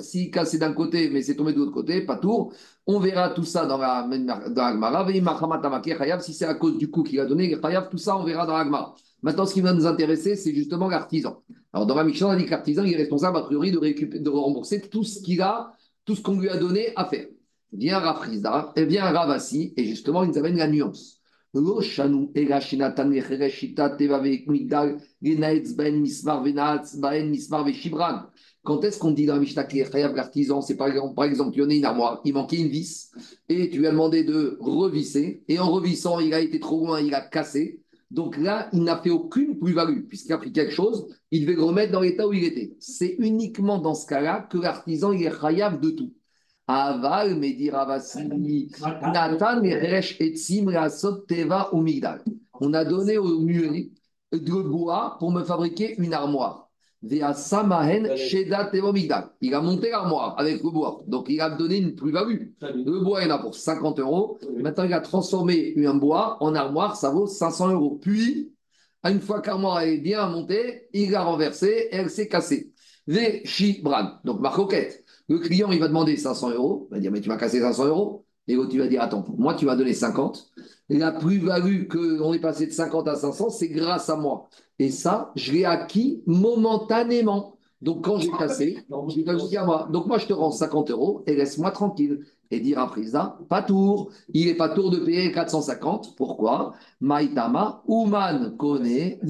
s'il 0.00 0.30
cassé 0.30 0.58
d'un 0.58 0.72
côté, 0.72 1.10
mais 1.10 1.22
c'est 1.22 1.34
tombé 1.34 1.52
de 1.52 1.58
l'autre 1.58 1.72
côté, 1.72 2.00
pas 2.00 2.16
tour. 2.16 2.54
On 2.86 3.00
verra 3.00 3.30
tout 3.30 3.44
ça 3.44 3.66
dans 3.66 3.76
la, 3.76 4.08
dans. 4.48 4.82
Hayab, 6.00 6.20
si 6.20 6.32
c'est 6.32 6.46
à 6.46 6.54
cause 6.54 6.78
du 6.78 6.90
coup 6.90 7.02
qu'il 7.02 7.20
a 7.20 7.26
donné, 7.26 7.54
Hayab, 7.62 7.90
tout 7.90 7.98
ça, 7.98 8.16
on 8.16 8.24
verra 8.24 8.46
dans 8.46 8.56
la 8.56 8.64
Gemara. 8.64 8.94
Maintenant, 9.22 9.46
ce 9.46 9.52
qui 9.52 9.60
va 9.60 9.72
nous 9.72 9.86
intéresser, 9.86 10.36
c'est 10.36 10.54
justement 10.54 10.88
l'artisan. 10.88 11.42
Alors, 11.72 11.86
dans 11.86 11.94
la 11.94 12.04
Mishnah, 12.04 12.28
on 12.28 12.30
a 12.30 12.36
dit 12.36 12.46
que 12.46 12.86
il 12.86 12.94
est 12.94 12.96
responsable, 12.96 13.36
a 13.36 13.42
priori, 13.42 13.72
de, 13.72 13.78
récupérer, 13.78 14.22
de 14.22 14.30
rembourser 14.30 14.80
tout 14.88 15.04
ce 15.04 15.20
qu'il 15.20 15.42
a, 15.42 15.72
tout 16.04 16.14
ce 16.14 16.22
qu'on 16.22 16.38
lui 16.40 16.48
a 16.48 16.56
donné 16.56 16.92
à 16.96 17.04
faire. 17.04 17.26
Vient 17.72 17.98
Rafrizda, 17.98 18.72
et 18.76 18.84
vient 18.86 19.04
Ravasi, 19.04 19.74
et 19.76 19.84
justement, 19.84 20.24
il 20.24 20.30
nous 20.30 20.38
amène 20.38 20.56
la 20.56 20.68
nuance. 20.68 21.18
Ve'shibran. 27.64 28.22
Quand 28.64 28.84
est-ce 28.84 28.98
qu'on 28.98 29.12
dit 29.12 29.26
dans 29.26 29.34
la 29.34 29.40
Mishnah 29.40 29.66
l'artisan, 30.14 30.60
c'est 30.60 30.76
par 30.76 30.88
exemple, 30.88 31.14
par 31.14 31.24
exemple, 31.24 31.56
il 31.56 31.60
y 31.60 31.64
en 31.64 31.70
a 31.70 31.74
une 31.74 31.84
armoire, 31.84 32.20
il 32.24 32.34
manquait 32.34 32.58
une 32.58 32.68
vis, 32.68 33.10
et 33.48 33.70
tu 33.70 33.78
lui 33.78 33.86
as 33.86 33.92
demandé 33.92 34.24
de 34.24 34.58
revisser, 34.60 35.42
et 35.48 35.58
en 35.58 35.70
revissant, 35.70 36.20
il 36.20 36.34
a 36.34 36.40
été 36.40 36.60
trop 36.60 36.84
loin, 36.86 37.00
il 37.00 37.14
a 37.14 37.22
cassé. 37.22 37.82
Donc 38.10 38.36
là, 38.38 38.68
il 38.72 38.82
n'a 38.82 38.98
fait 38.98 39.10
aucune 39.10 39.58
plus-value, 39.58 40.06
puisqu'il 40.06 40.32
a 40.32 40.38
pris 40.38 40.52
quelque 40.52 40.72
chose, 40.72 41.08
il 41.30 41.42
devait 41.42 41.54
le 41.54 41.62
remettre 41.62 41.92
dans 41.92 42.00
l'état 42.00 42.26
où 42.26 42.32
il 42.32 42.44
était. 42.44 42.76
C'est 42.78 43.16
uniquement 43.18 43.78
dans 43.78 43.94
ce 43.94 44.06
cas-là 44.06 44.46
que 44.50 44.58
l'artisan 44.58 45.12
est 45.12 45.30
chayav 45.30 45.80
de 45.80 45.90
tout. 45.90 46.12
Aval, 46.68 47.34
Medi 47.36 47.70
Ravasi, 47.70 48.28
Nathan, 49.00 49.62
Etzim, 49.64 50.68
Rasot, 50.68 51.24
Teva, 51.26 51.70
ou 51.72 51.80
Migdal. 51.80 52.22
On 52.60 52.74
a 52.74 52.84
donné 52.84 53.16
au 53.16 53.40
muet 53.40 53.90
de 54.32 54.62
bois 54.62 55.16
pour 55.18 55.32
me 55.32 55.42
fabriquer 55.42 55.94
une 55.98 56.12
armoire. 56.12 56.68
Il 57.00 57.22
a 57.22 57.32
monté 59.60 59.90
l'armoire 59.90 60.34
avec 60.36 60.62
le 60.62 60.70
bois. 60.70 61.00
Donc, 61.06 61.26
il 61.28 61.40
a 61.40 61.48
donné 61.48 61.78
une 61.78 61.94
plus-value. 61.94 62.48
Le 62.60 63.04
bois, 63.04 63.22
il 63.22 63.30
en 63.30 63.36
a 63.36 63.38
pour 63.38 63.54
50 63.54 64.00
euros. 64.00 64.36
Maintenant, 64.58 64.84
il 64.84 64.92
a 64.92 65.00
transformé 65.00 65.74
un 65.86 65.94
bois 65.94 66.36
en 66.40 66.54
armoire, 66.54 66.96
ça 66.96 67.10
vaut 67.10 67.28
500 67.28 67.72
euros. 67.72 67.98
Puis, 68.02 68.52
une 69.04 69.20
fois 69.20 69.40
que 69.40 69.46
l'armoire 69.46 69.80
est 69.82 69.98
bien 69.98 70.28
montée, 70.28 70.88
il 70.92 71.12
l'a 71.12 71.22
renversée 71.22 71.88
et 71.92 71.96
elle 71.96 72.10
s'est 72.10 72.28
cassée. 72.28 72.72
Donc, 73.06 74.40
ma 74.40 74.50
roquette. 74.50 75.04
Le 75.28 75.38
client, 75.38 75.70
il 75.70 75.80
va 75.80 75.88
demander 75.88 76.16
500 76.16 76.50
euros. 76.52 76.88
Il 76.90 76.94
va 76.94 77.00
dire, 77.00 77.12
mais 77.12 77.20
tu 77.20 77.28
m'as 77.28 77.36
cassé 77.36 77.60
500 77.60 77.86
euros. 77.86 78.24
Et 78.46 78.54
l'autre, 78.54 78.70
tu 78.70 78.78
vas 78.78 78.88
dire, 78.88 79.02
attends, 79.02 79.24
moi, 79.36 79.54
tu 79.54 79.66
vas 79.66 79.76
donner 79.76 79.92
50. 79.92 80.52
Et 80.88 80.96
la 80.96 81.12
plus-value 81.12 81.86
qu'on 81.86 82.32
est 82.32 82.40
passé 82.40 82.66
de 82.66 82.72
50 82.72 83.06
à 83.08 83.14
500, 83.14 83.50
c'est 83.50 83.68
grâce 83.68 84.08
à 84.08 84.16
moi. 84.16 84.48
Et 84.78 84.90
ça, 84.90 85.32
je 85.36 85.52
l'ai 85.52 85.64
acquis 85.66 86.22
momentanément. 86.26 87.58
Donc, 87.82 88.04
quand 88.04 88.18
j'ai 88.18 88.30
cassé, 88.30 88.78
je 88.90 89.20
l'ai 89.20 89.56
à 89.56 89.64
moi. 89.64 89.88
Donc, 89.92 90.06
moi, 90.06 90.16
je 90.16 90.26
te 90.26 90.32
rends 90.32 90.50
50 90.50 90.90
euros 90.90 91.22
et 91.26 91.36
laisse-moi 91.36 91.70
tranquille. 91.72 92.24
Et 92.50 92.60
dire 92.60 92.78
à 92.78 92.86
Prisa, 92.86 93.38
pas 93.50 93.60
tour. 93.60 94.10
Il 94.32 94.46
n'est 94.46 94.54
pas 94.54 94.70
tour 94.70 94.88
de 94.88 94.96
payer 94.96 95.30
450. 95.30 96.16
Pourquoi? 96.16 96.72
Maïtama, 97.02 97.82
Ouman 97.86 98.56
connaît 98.56 99.20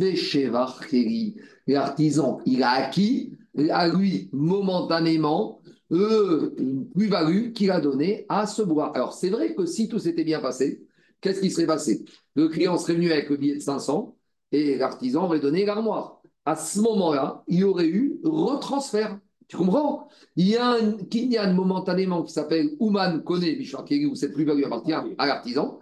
L'artisan, 1.67 2.39
il 2.47 2.63
a 2.63 2.71
acquis 2.71 3.33
à 3.71 3.89
lui 3.89 4.31
momentanément 4.33 5.58
plus-value 5.89 7.53
qu'il 7.53 7.71
a 7.71 7.81
donnée 7.81 8.27
à 8.29 8.47
ce 8.47 8.63
bois. 8.63 8.95
Alors, 8.95 9.15
c'est 9.15 9.31
vrai 9.31 9.55
que 9.55 9.67
si 9.67 9.89
tout 9.89 9.99
s'était 9.99 10.25
bien 10.25 10.41
passé, 10.41 10.85
qu'est-ce 11.21 11.41
qui 11.41 11.51
serait 11.51 11.67
passé? 11.67 12.05
Le 12.35 12.49
client 12.49 12.77
serait 12.79 12.95
venu 12.95 13.11
avec 13.11 13.31
le 13.31 13.37
billet 13.37 13.57
de 13.57 13.61
500 13.61 14.17
et 14.53 14.77
l'artisan 14.77 15.25
aurait 15.25 15.41
donné 15.41 15.65
l'armoire. 15.65 16.21
À 16.45 16.57
ce 16.57 16.81
moment-là, 16.81 17.43
il 17.49 17.59
y 17.61 17.65
aurait 17.65 17.89
eu 17.89 18.21
retransfert. 18.25 19.19
Tu 19.49 19.57
comprends? 19.57 20.09
Il 20.37 20.47
y 20.47 20.57
a 20.57 20.73
un 20.73 20.93
kinyan 20.93 21.55
momentanément 21.55 22.23
qui 22.23 22.33
s'appelle 22.33 22.71
Ouman 22.81 23.23
Kone 23.23 23.41
Bishwakiri, 23.41 24.05
où 24.07 24.15
cette 24.15 24.35
plus-value 24.35 24.65
appartient 24.65 24.93
à 24.93 25.27
l'artisan. 25.27 25.79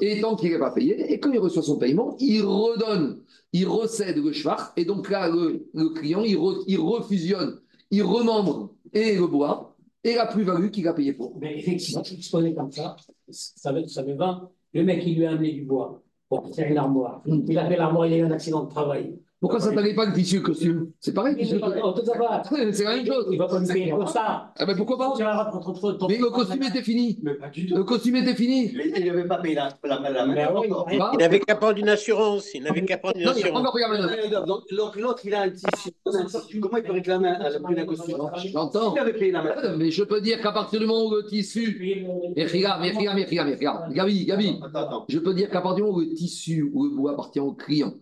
Et 0.00 0.20
tant 0.20 0.36
qu'il 0.36 0.50
n'est 0.50 0.58
pas 0.58 0.70
payé, 0.70 1.12
et 1.12 1.20
quand 1.20 1.30
il 1.30 1.38
reçoit 1.38 1.62
son 1.62 1.78
paiement, 1.78 2.16
il 2.18 2.42
redonne, 2.42 3.20
il 3.52 3.66
recède 3.66 4.16
le 4.16 4.32
shvach, 4.32 4.72
et 4.76 4.84
donc 4.84 5.10
là, 5.10 5.28
le, 5.28 5.88
client, 5.90 6.22
il, 6.22 6.38
il, 6.66 6.78
refusionne, 6.78 7.60
il 7.90 8.02
remembre 8.02 8.74
et 8.92 9.16
le 9.16 9.26
bois, 9.26 9.76
et 10.02 10.14
la 10.14 10.26
plus-value 10.26 10.70
qu'il 10.70 10.86
a 10.88 10.94
payé 10.94 11.12
pour. 11.12 11.38
Mais 11.38 11.58
effectivement, 11.58 12.02
exposé 12.02 12.54
comme 12.54 12.72
ça, 12.72 12.96
ça 13.28 13.72
veut, 13.72 13.86
ça 13.86 14.02
veut 14.02 14.14
20. 14.14 14.50
Le 14.74 14.84
mec, 14.84 15.02
il 15.04 15.16
lui 15.16 15.26
a 15.26 15.32
amené 15.32 15.52
du 15.52 15.64
bois 15.64 16.02
pour 16.28 16.54
faire 16.54 16.70
une 16.70 16.78
armoire. 16.78 17.22
Mm. 17.26 17.44
Il 17.48 17.58
a 17.58 17.68
fait 17.68 17.76
l'armoire, 17.76 18.06
il 18.06 18.14
a 18.14 18.16
eu 18.18 18.22
un 18.22 18.30
accident 18.30 18.64
de 18.64 18.70
travail. 18.70 19.18
Pourquoi 19.40 19.58
ça 19.58 19.72
t'allait 19.72 19.94
pas 19.94 20.04
le 20.04 20.12
tissu 20.12 20.42
costume 20.42 20.90
C'est 21.00 21.14
pareil. 21.14 21.34
C'est 22.72 22.84
la 22.84 22.96
même 22.96 23.06
chose. 23.06 23.26
Il 23.32 23.38
va 23.38 23.46
pas 23.46 23.60
me 23.60 23.66
payer 23.66 23.90
pour 23.90 24.08
ça. 24.08 24.52
Ah 24.54 24.66
ben 24.66 24.76
pourquoi 24.76 24.98
pas 24.98 25.14
Mais 26.08 26.18
le 26.18 26.28
costume 26.28 26.62
était 26.62 26.82
fini. 26.82 27.18
Le 27.22 27.82
costume 27.82 28.16
était 28.16 28.34
fini. 28.34 28.70
Il 28.96 29.06
n'avait 29.06 29.24
pas 29.24 29.38
payé 29.38 29.54
la, 29.54 29.70
la, 29.84 30.10
la, 30.10 30.52
Il 31.12 31.18
n'avait 31.18 31.40
qu'à 31.40 31.54
prendre 31.54 31.78
une 31.78 31.88
assurance. 31.88 32.52
Il 32.52 32.64
n'avait 32.64 32.84
qu'à 32.84 32.98
prendre 32.98 33.16
une 33.16 33.28
assurance. 33.28 33.62
Donc 34.46 34.96
l'autre, 34.96 35.20
il 35.24 35.34
a 35.34 35.42
un 35.42 35.50
tissu. 35.50 35.90
Comment 36.60 36.76
il 36.76 36.82
peut 36.82 36.92
réclamer 36.92 37.28
à 37.28 37.48
la 37.48 37.60
prix 37.60 37.74
d'un 37.74 37.86
costume? 37.86 38.18
J'entends. 38.52 38.94
Il 38.94 38.98
avait 38.98 39.14
payé 39.14 39.32
la 39.32 39.42
main. 39.42 39.76
Mais 39.78 39.90
je 39.90 40.04
peux 40.04 40.20
dire 40.20 40.42
qu'à 40.42 40.52
partir 40.52 40.80
du 40.80 40.86
moment 40.86 41.06
où 41.06 41.14
le 41.14 41.24
tissu. 41.24 42.04
Mais 42.36 42.44
regarde, 42.44 42.82
mais 42.82 42.90
regarde, 42.90 43.16
mais 43.16 43.24
regarde, 43.24 43.48
mais 43.48 43.54
regarde. 43.54 43.92
Gabi, 43.94 44.26
Gabi. 44.26 44.60
Je 45.08 45.18
peux 45.18 45.32
dire 45.32 45.48
qu'à 45.48 45.62
partir 45.62 45.76
du 45.76 45.82
moment 45.84 45.96
où 45.96 46.00
le 46.00 46.12
tissu 46.12 46.70
ou 46.74 46.84
le 46.84 46.90
bois 46.90 47.12
appartient 47.12 47.40
au 47.40 47.52
client, 47.52 47.94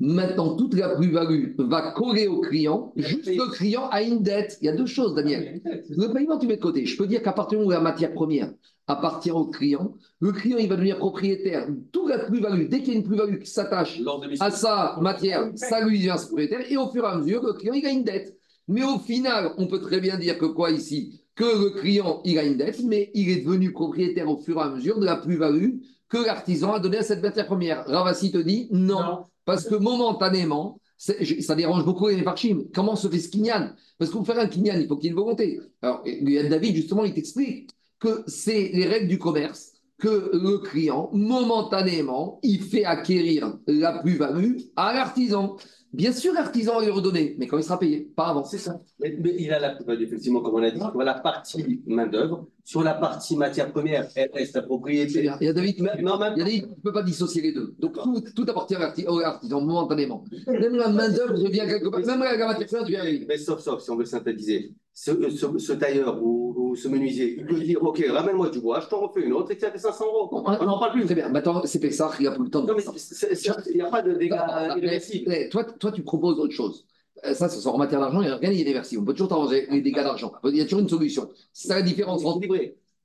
maintenant 0.00 0.54
toute 0.54 0.74
la 0.82 0.96
plus-value 0.96 1.54
va 1.58 1.92
coller 1.92 2.26
au 2.26 2.40
client, 2.40 2.92
juste 2.96 3.26
le 3.26 3.50
client 3.52 3.88
a 3.90 4.02
une 4.02 4.22
dette. 4.22 4.58
Il 4.60 4.66
y 4.66 4.68
a 4.68 4.76
deux 4.76 4.86
choses, 4.86 5.14
Daniel. 5.14 5.62
Le 5.88 6.12
paiement, 6.12 6.38
tu 6.38 6.46
mets 6.46 6.56
de 6.56 6.60
côté. 6.60 6.84
Je 6.84 6.96
peux 6.96 7.06
dire 7.06 7.22
qu'à 7.22 7.32
partir 7.32 7.60
où 7.60 7.70
la 7.70 7.80
matière 7.80 8.12
première 8.12 8.52
appartient 8.88 9.30
au 9.30 9.46
client, 9.46 9.94
le 10.20 10.32
client, 10.32 10.58
il 10.58 10.68
va 10.68 10.74
devenir 10.74 10.98
propriétaire. 10.98 11.68
Toute 11.92 12.08
la 12.08 12.18
plus-value, 12.18 12.68
dès 12.68 12.80
qu'il 12.80 12.94
y 12.94 12.96
a 12.96 12.98
une 12.98 13.04
plus-value 13.04 13.38
qui 13.38 13.50
s'attache 13.50 14.00
à 14.40 14.50
sa 14.50 14.98
matière, 15.00 15.50
ça 15.54 15.80
lui 15.84 15.98
devient 15.98 16.16
propriétaire. 16.26 16.60
Et 16.68 16.76
au 16.76 16.88
fur 16.90 17.04
et 17.04 17.08
à 17.08 17.16
mesure, 17.16 17.42
le 17.44 17.52
client, 17.52 17.74
il 17.74 17.86
a 17.86 17.90
une 17.90 18.04
dette. 18.04 18.36
Mais 18.68 18.82
au 18.84 18.98
final, 18.98 19.52
on 19.58 19.66
peut 19.66 19.80
très 19.80 20.00
bien 20.00 20.16
dire 20.18 20.36
que 20.38 20.46
quoi 20.46 20.70
ici? 20.70 21.20
Que 21.34 21.44
le 21.64 21.70
client, 21.80 22.20
il 22.24 22.38
a 22.38 22.44
une 22.44 22.56
dette, 22.56 22.82
mais 22.82 23.10
il 23.14 23.30
est 23.30 23.42
devenu 23.44 23.72
propriétaire 23.72 24.28
au 24.28 24.36
fur 24.36 24.58
et 24.58 24.62
à 24.62 24.68
mesure 24.68 24.98
de 24.98 25.06
la 25.06 25.16
plus-value 25.16 25.78
que 26.08 26.18
l'artisan 26.18 26.74
a 26.74 26.78
donnée 26.78 26.98
à 26.98 27.02
cette 27.02 27.22
matière 27.22 27.46
première. 27.46 27.86
Ravassi 27.86 28.30
te 28.30 28.38
dit 28.38 28.68
non. 28.70 29.24
Parce 29.44 29.64
que 29.68 29.74
momentanément, 29.74 30.78
ça 30.96 31.54
dérange 31.54 31.84
beaucoup 31.84 32.08
les 32.08 32.16
Nefarchim. 32.16 32.64
Comment 32.72 32.96
se 32.96 33.08
fait 33.08 33.18
ce 33.18 33.28
kinyan? 33.28 33.74
Parce 33.98 34.10
que 34.10 34.16
pour 34.16 34.26
faire 34.26 34.38
un 34.38 34.46
kinyan, 34.46 34.78
il 34.80 34.86
faut 34.86 34.96
qu'il 34.96 35.06
y 35.06 35.08
ait 35.08 35.10
une 35.10 35.18
volonté. 35.20 35.60
Alors, 35.82 36.04
David, 36.04 36.76
justement, 36.76 37.04
il 37.04 37.12
t'explique 37.12 37.70
que 37.98 38.22
c'est 38.26 38.70
les 38.72 38.86
règles 38.86 39.08
du 39.08 39.18
commerce 39.18 39.72
que 39.98 40.30
le 40.32 40.58
client, 40.58 41.10
momentanément, 41.12 42.40
il 42.42 42.60
fait 42.62 42.84
acquérir 42.84 43.56
la 43.66 43.98
plus-value 43.98 44.58
à 44.74 44.92
l'artisan. 44.94 45.56
Bien 45.92 46.12
sûr, 46.12 46.32
l'artisan 46.32 46.78
va 46.78 46.84
lui 46.84 46.90
redonner, 46.90 47.36
mais 47.38 47.46
quand 47.46 47.58
il 47.58 47.64
sera 47.64 47.78
payé, 47.78 48.10
pas 48.16 48.28
avant. 48.28 48.44
C'est 48.44 48.58
ça. 48.58 48.80
Mais, 48.98 49.14
il 49.38 49.52
a 49.52 49.58
la 49.58 49.74
plus-value, 49.74 50.02
effectivement, 50.02 50.40
comme 50.40 50.54
on 50.54 50.62
a 50.62 50.70
dit, 50.70 50.78
sur 50.78 51.02
la 51.02 51.14
partie 51.14 51.82
main-d'œuvre. 51.86 52.46
Sur 52.64 52.82
la 52.82 52.94
partie 52.94 53.36
matière 53.36 53.72
première, 53.72 54.08
elle 54.14 54.30
reste 54.32 54.54
la 54.54 54.62
propriété. 54.62 55.18
Il 55.18 55.44
y 55.44 55.48
a 55.48 55.52
David, 55.52 55.82
mais, 55.82 56.00
non, 56.00 56.18
même... 56.18 56.34
il 56.36 56.38
y 56.38 56.42
a 56.42 56.44
David, 56.44 56.70
ne 56.70 56.74
peut 56.82 56.92
pas 56.92 57.02
dissocier 57.02 57.42
les 57.42 57.52
deux. 57.52 57.74
Donc 57.78 57.94
tout, 57.94 58.22
tout 58.34 58.46
appartient 58.48 58.76
à 58.76 58.78
l'artisan 58.78 59.60
momentanément. 59.60 60.24
Même 60.46 60.76
la 60.76 60.88
main-d'œuvre 60.88 61.34
devient 61.34 61.66
quelque 61.66 61.88
part, 61.88 62.00
même 62.00 62.20
la 62.20 62.46
matière 62.46 62.68
première 62.68 62.84
devient. 62.84 63.26
Mais 63.28 63.36
sauf, 63.36 63.60
sauf, 63.60 63.82
si 63.82 63.90
on 63.90 63.96
veut 63.96 64.04
synthétiser, 64.04 64.72
ce, 65.02 65.58
ce, 65.58 65.72
tailleur 65.72 66.22
ou, 66.22 66.76
ce 66.76 66.86
menuisier, 66.86 67.34
il 67.36 67.44
peut 67.44 67.58
dire 67.58 67.82
Ok, 67.82 68.04
ramène-moi 68.08 68.50
du 68.50 68.60
bois, 68.60 68.78
je 68.80 68.86
t'en 68.86 69.00
refais 69.00 69.22
une 69.22 69.32
autre 69.32 69.50
et 69.50 69.58
tu 69.58 69.64
as 69.64 69.72
fait 69.72 69.78
500 69.78 70.04
euros. 70.04 70.28
On 70.30 70.64
n'en 70.64 70.78
parle 70.78 70.92
plus. 70.92 71.04
Très 71.06 71.16
bien. 71.16 71.28
Maintenant, 71.28 71.60
c'est 71.64 71.90
ça, 71.90 72.12
il 72.20 72.22
n'y 72.22 72.28
a 72.28 72.30
plus 72.30 72.44
le 72.44 72.50
temps. 72.50 72.62
Non, 72.62 72.74
mais 72.76 72.84
il 72.84 73.74
n'y 73.74 73.80
a 73.80 73.90
pas 73.90 74.02
de 74.02 74.12
dégâts 74.12 74.36
ah, 74.38 74.76
irréversibles. 74.76 75.48
Toi, 75.50 75.64
toi, 75.64 75.90
tu 75.90 76.02
proposes 76.02 76.38
autre 76.38 76.54
chose. 76.54 76.86
Euh, 77.24 77.34
ça, 77.34 77.48
ça 77.48 77.68
en 77.68 77.78
matière 77.78 77.98
d'argent, 77.98 78.22
il 78.22 78.26
n'y 78.26 78.32
a 78.32 78.36
rien 78.36 78.52
d'irréversible. 78.52 79.02
On 79.02 79.04
peut 79.04 79.12
toujours 79.12 79.28
t'arranger 79.28 79.66
les 79.70 79.80
dégâts 79.80 80.04
d'argent. 80.04 80.32
Il 80.44 80.56
y 80.56 80.60
a 80.60 80.64
toujours 80.64 80.80
une 80.80 80.88
solution. 80.88 81.28
C'est 81.52 81.68
ça 81.68 81.74
la 81.74 81.82
différence 81.82 82.24
entre. 82.24 82.46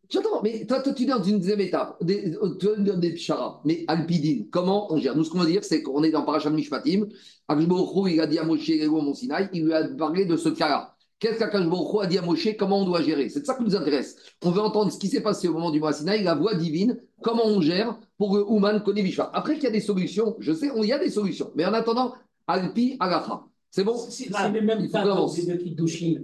J'entends, 0.10 0.42
mais 0.44 0.66
toi, 0.68 0.82
toi, 0.82 0.94
tu 0.94 1.04
es 1.04 1.06
dans 1.08 1.22
une 1.22 1.40
deuxième 1.40 1.60
étape. 1.62 1.98
Des, 2.02 2.36
tu 2.60 2.68
es 2.68 2.78
dans 2.78 2.98
des 2.98 3.14
pchara. 3.14 3.60
Mais 3.66 3.84
Alpidine, 3.88 4.48
comment 4.52 4.94
on 4.94 4.98
gère? 4.98 5.18
Nous, 5.18 5.24
ce 5.24 5.32
qu'on 5.32 5.40
va 5.40 5.46
dire, 5.46 5.64
c'est 5.64 5.82
qu'on 5.82 6.04
est 6.04 6.12
dans 6.12 6.22
Parashat 6.22 6.52
Mishpatim. 6.52 7.08
Akshborou, 7.48 8.08
il 8.08 8.22
a 8.22 8.28
dit 8.28 8.38
à 8.38 8.44
Moshe, 8.44 8.72
mon 8.88 9.14
Sinaï, 9.16 9.50
il 9.52 9.66
lui 9.66 9.74
a 9.74 9.84
parlé 9.90 10.26
de 10.26 10.38
ce 10.38 10.50
cas-là. 10.50 10.94
Qu'est-ce 11.20 11.40
qu'Akashborou 11.40 12.02
a 12.02 12.08
dit 12.08 12.18
à 12.18 12.22
Moshe? 12.22 12.56
Comment 12.58 12.82
on 12.82 12.86
doit 12.86 13.02
gérer? 13.02 13.30
C'est 13.30 13.42
de 13.42 13.46
ça 13.46 13.56
qui 13.56 13.64
nous 13.64 13.76
intéresse. 13.76 14.18
On 14.44 14.52
veut 14.52 14.62
entendre 14.62 14.92
ce 14.92 15.00
qui 15.00 15.08
s'est 15.08 15.22
passé 15.22 15.48
au 15.48 15.54
moment 15.54 15.72
du 15.72 15.82
Sinaï, 15.92 16.24
la 16.24 16.36
voix 16.36 16.54
divine, 16.54 17.00
comment 17.22 17.46
on 17.46 17.60
gère 17.60 17.98
pour 18.18 18.34
que 18.34 18.40
Ouman 18.40 18.84
connaisse 18.84 19.06
Vishwa. 19.06 19.32
Après 19.34 19.56
qu'il 19.56 19.64
y 19.64 19.68
a 19.68 19.72
des 19.72 19.82
solutions, 19.82 20.36
je 20.40 20.54
sais, 20.54 20.70
il 20.76 20.86
y 20.86 20.94
a 20.94 21.00
des 21.00 21.10
solutions. 21.10 21.52
Mais 21.56 21.66
en 21.66 21.74
attendant, 21.74 22.14
Alpi 22.46 22.98
Agacha. 23.00 23.44
C'est 23.70 23.84
bon? 23.84 23.98
C'est 23.98 24.30
même 24.30 24.90
pas 24.90 25.04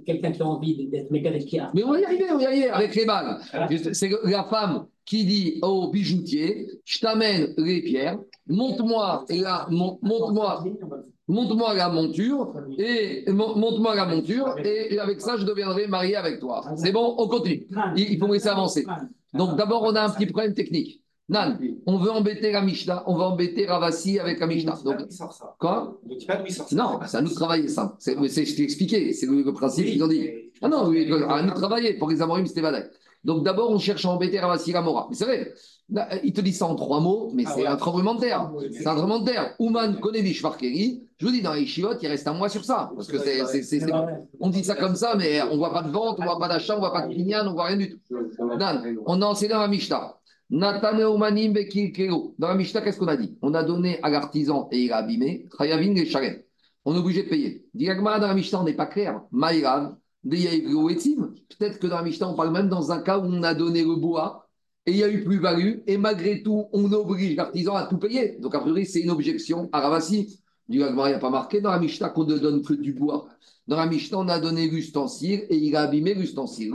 quelqu'un 0.05 0.31
qui 0.31 0.41
a 0.41 0.45
envie 0.45 0.87
d'être 0.87 1.11
mécanique. 1.11 1.55
Mais 1.73 1.83
on 1.83 1.91
va 1.91 1.99
y 1.99 2.05
arriver, 2.05 2.25
on 2.31 2.37
va 2.37 2.43
y 2.43 2.45
arriver 2.45 2.69
avec 2.69 2.95
les 2.95 3.05
balles. 3.05 3.39
C'est 3.93 4.09
la 4.23 4.43
femme 4.45 4.87
qui 5.05 5.25
dit 5.25 5.59
au 5.61 5.89
bijoutier 5.91 6.67
Je 6.85 6.99
t'amène 6.99 7.53
les 7.57 7.81
pierres, 7.81 8.17
monte-moi 8.47 9.25
la, 9.29 9.67
monte-moi, 9.69 10.63
monte-moi 11.27 11.73
la 11.73 11.89
monture, 11.89 12.53
et 12.77 13.25
monte-moi 13.31 13.95
la 13.95 14.05
monture, 14.05 14.55
et 14.63 14.99
avec 14.99 15.21
ça, 15.21 15.37
je 15.37 15.45
deviendrai 15.45 15.87
marié 15.87 16.15
avec 16.15 16.39
toi. 16.39 16.63
C'est 16.75 16.91
bon, 16.91 17.15
on 17.17 17.27
continue. 17.27 17.67
Il, 17.95 18.17
faut 18.19 18.27
me 18.27 18.33
laisser 18.33 18.49
avancer. 18.49 18.85
Donc 19.33 19.57
d'abord, 19.57 19.83
on 19.83 19.95
a 19.95 20.03
un 20.03 20.09
petit 20.09 20.25
problème 20.25 20.53
technique. 20.53 21.01
Nan, 21.29 21.57
on 21.85 21.97
veut 21.99 22.11
embêter 22.11 22.51
la 22.51 22.61
Mishnah, 22.61 23.03
on 23.07 23.15
va 23.15 23.25
embêter 23.25 23.65
Ravasi 23.65 24.19
avec 24.19 24.41
la 24.41 24.47
Mishnah. 24.47 24.77
Donc, 24.83 24.97
quoi? 25.57 25.97
Non, 26.73 26.99
c'est 27.07 27.17
à 27.17 27.21
nous 27.21 27.29
de 27.29 27.33
travailler 27.33 27.69
ça. 27.69 27.95
C'est, 27.97 28.15
je 28.15 28.55
t'ai 28.55 28.63
expliqué, 28.63 29.13
c'est 29.13 29.25
le, 29.25 29.53
principe 29.53 29.85
qu'ils 29.85 30.03
ont 30.03 30.09
dit. 30.09 30.29
Ah 30.61 30.67
non, 30.67 30.91
à 31.29 31.41
nous 31.41 31.49
de 31.49 31.55
travailler 31.55 31.93
pour 31.93 32.09
les 32.09 32.21
Amorim, 32.21 32.45
c'était 32.45 32.61
valable. 32.61 32.89
Donc 33.23 33.43
d'abord, 33.43 33.71
on 33.71 33.79
cherche 33.79 34.05
à 34.05 34.09
embêter 34.09 34.39
Ravasi 34.39 34.71
Gamora. 34.71 35.07
Mais 35.09 35.15
c'est 35.15 35.25
vrai, 35.25 35.53
il 36.23 36.33
te 36.33 36.41
dit 36.41 36.53
ça 36.53 36.65
en 36.65 36.75
trois 36.75 36.99
mots, 36.99 37.31
mais 37.33 37.43
ah 37.45 37.53
c'est 37.55 37.65
un 37.65 37.75
tremblement 37.75 38.15
de 38.15 38.21
terre. 38.21 38.51
c'est 38.71 38.87
un 38.87 38.95
tremblement 38.95 39.19
de 39.19 39.25
terre. 39.31 39.55
Ouman 39.59 39.97
Farkeri, 40.33 41.03
je 41.17 41.25
vous 41.25 41.31
dis, 41.31 41.41
dans 41.41 41.53
les 41.53 41.65
chivotes, 41.65 41.99
il 42.01 42.07
reste 42.07 42.27
un 42.27 42.33
mois 42.33 42.49
sur 42.49 42.65
ça. 42.65 42.91
Parce 42.95 43.07
que 43.07 43.17
c'est, 43.17 43.41
on 44.39 44.49
dit 44.49 44.63
ça 44.63 44.75
comme 44.75 44.95
ça, 44.95 45.15
mais 45.15 45.41
on 45.43 45.53
ne 45.53 45.57
voit 45.57 45.71
pas 45.73 45.83
de 45.83 45.91
vente, 45.91 46.17
on 46.19 46.23
ne 46.23 46.27
voit 46.27 46.39
pas 46.39 46.49
d'achat, 46.49 46.73
on 46.73 46.77
ne 46.77 46.81
voit 46.81 46.91
pas 46.93 47.07
de 47.07 47.13
pinyan, 47.13 47.45
on 47.45 47.51
ne 47.51 47.53
voit 47.53 47.65
rien 47.65 47.77
du 47.77 47.91
tout. 47.91 47.99
On 49.05 49.21
a 49.21 49.25
enseigné 49.25 49.53
dans 49.53 49.61
la 49.61 49.67
Mishnah. 49.67 50.17
Dans 50.49 50.71
la 52.47 52.55
Mishnah, 52.55 52.81
qu'est-ce 52.81 52.99
qu'on 52.99 53.07
a 53.07 53.15
dit? 53.15 53.37
On 53.41 53.53
a 53.53 53.63
donné 53.63 53.99
à 54.03 54.09
l'artisan 54.09 54.67
et 54.71 54.81
il 54.83 54.91
a 54.91 54.97
abîmé, 54.97 55.47
et 55.61 56.43
On 56.85 56.95
est 56.95 56.99
obligé 56.99 57.23
de 57.23 57.29
payer. 57.29 57.65
Diagma 57.73 58.19
dans 58.19 58.27
la 58.27 58.33
Mishnah, 58.33 58.59
on 58.59 58.65
n'est 58.65 58.73
pas 58.73 58.87
clair. 58.87 59.21
Maïran, 59.31 59.93
Peut-être 60.27 61.79
que 61.79 61.87
dans 61.87 61.97
la 61.97 62.03
Mishnah, 62.03 62.29
on 62.29 62.35
parle 62.35 62.51
même 62.51 62.69
dans 62.69 62.91
un 62.91 63.01
cas 63.01 63.19
où 63.19 63.25
on 63.25 63.43
a 63.43 63.53
donné 63.53 63.83
le 63.83 63.95
bois 63.95 64.43
et 64.85 64.91
il 64.91 64.97
y 64.97 65.03
a 65.03 65.09
eu 65.09 65.23
plus-value, 65.23 65.79
et 65.87 65.97
malgré 65.97 66.43
tout, 66.43 66.67
on 66.73 66.91
oblige 66.91 67.37
l'artisan 67.37 67.75
à 67.75 67.85
tout 67.85 67.97
payer. 67.97 68.37
Donc, 68.39 68.53
a 68.53 68.59
priori, 68.59 68.85
c'est 68.85 68.99
une 68.99 69.11
objection 69.11 69.69
à 69.71 69.79
Ravasi. 69.79 70.39
Du 70.67 70.79
il 70.79 70.93
n'y 70.93 71.01
a 71.13 71.19
pas 71.19 71.29
marqué 71.29 71.61
dans 71.61 71.71
la 71.71 71.79
Mishnah 71.79 72.09
qu'on 72.09 72.25
ne 72.25 72.37
donne 72.37 72.61
que 72.63 72.73
du 72.73 72.93
bois. 72.93 73.27
Dans 73.67 73.77
la 73.77 73.85
Mishnah, 73.85 74.17
on 74.17 74.27
a 74.27 74.39
donné 74.39 74.67
l'ustensile 74.67 75.45
et 75.49 75.57
il 75.57 75.75
a 75.75 75.81
abîmé 75.81 76.13
l'ustensile. 76.13 76.73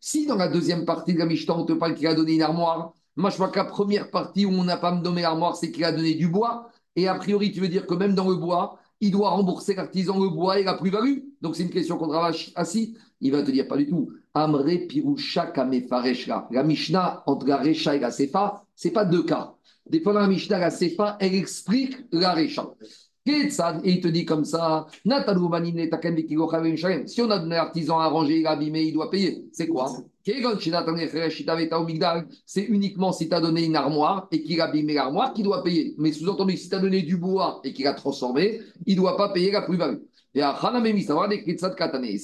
Si 0.00 0.26
dans 0.26 0.36
la 0.36 0.48
deuxième 0.48 0.84
partie 0.84 1.14
de 1.14 1.18
la 1.18 1.26
Mishnah, 1.26 1.58
on 1.58 1.64
te 1.64 1.72
parle 1.74 1.94
qu'il 1.94 2.06
a 2.06 2.14
donné 2.14 2.34
une 2.34 2.42
armoire, 2.42 2.94
moi 3.16 3.30
je 3.30 3.36
vois 3.36 3.48
que 3.48 3.58
la 3.58 3.64
première 3.64 4.10
partie 4.10 4.46
où 4.46 4.50
on 4.50 4.64
n'a 4.64 4.76
pas 4.76 4.92
donné 4.92 5.22
l'armoire, 5.22 5.56
c'est 5.56 5.70
qu'il 5.70 5.84
a 5.84 5.92
donné 5.92 6.14
du 6.14 6.28
bois. 6.28 6.70
Et 6.96 7.06
a 7.08 7.14
priori, 7.14 7.52
tu 7.52 7.60
veux 7.60 7.68
dire 7.68 7.86
que 7.86 7.94
même 7.94 8.14
dans 8.14 8.28
le 8.28 8.36
bois, 8.36 8.78
il 9.00 9.10
doit 9.10 9.30
rembourser 9.30 9.74
l'artisan 9.74 10.18
le 10.18 10.30
bois 10.30 10.58
et 10.58 10.64
la 10.64 10.74
plus-value. 10.74 11.18
Donc 11.42 11.54
c'est 11.56 11.62
une 11.62 11.70
question 11.70 11.98
qu'on 11.98 12.08
travaille 12.08 12.34
assis. 12.54 12.96
Il 13.20 13.32
va 13.32 13.42
te 13.42 13.50
dire 13.50 13.68
pas 13.68 13.76
du 13.76 13.86
tout. 13.86 14.10
Amre 14.34 14.86
Pirusha 14.88 15.46
Kamefareshla. 15.46 16.48
La 16.50 16.62
Mishnah 16.62 17.22
entre 17.26 17.46
la 17.46 17.58
Recha 17.58 17.94
et 17.94 17.98
la 18.00 18.10
Sefa, 18.10 18.64
c'est 18.74 18.90
pas 18.90 19.04
deux 19.04 19.22
cas. 19.22 19.54
Des 19.88 20.00
fois, 20.00 20.14
la 20.14 20.26
Mishnah, 20.26 20.58
la 20.58 20.70
Sefa, 20.70 21.16
elle 21.20 21.34
explique 21.34 21.96
la 22.10 22.34
Recha. 22.34 22.66
Et 23.26 23.48
il 23.84 24.00
te 24.00 24.08
dit 24.08 24.24
comme 24.24 24.44
ça, 24.44 24.86
si 24.92 25.10
on 27.20 27.30
a 27.30 27.38
donné 27.38 27.56
l'artisan 27.56 27.98
à 27.98 28.06
ranger, 28.06 28.38
il 28.38 28.46
a 28.46 28.52
abîmé, 28.52 28.82
il 28.84 28.92
doit 28.92 29.10
payer. 29.10 29.48
C'est 29.52 29.66
quoi? 29.66 29.90
C'est 32.46 32.64
uniquement 32.64 33.12
si 33.12 33.28
tu 33.28 33.34
as 33.34 33.40
donné 33.40 33.64
une 33.64 33.76
armoire 33.76 34.26
et 34.32 34.42
qu'il 34.42 34.60
a 34.60 34.64
abîmé 34.64 34.94
l'armoire 34.94 35.32
qu'il 35.32 35.44
doit 35.44 35.62
payer. 35.62 35.94
Mais 35.98 36.10
sous-entendu, 36.10 36.56
si 36.56 36.68
tu 36.68 36.74
as 36.74 36.80
donné 36.80 37.02
du 37.02 37.16
bois 37.16 37.60
et 37.62 37.72
qu'il 37.72 37.86
a 37.86 37.94
transformé, 37.94 38.60
il 38.86 38.96
ne 38.96 39.00
doit 39.02 39.16
pas 39.16 39.28
payer 39.28 39.52
la 39.52 39.62
plus-value. 39.62 39.98
C'est 40.34 40.42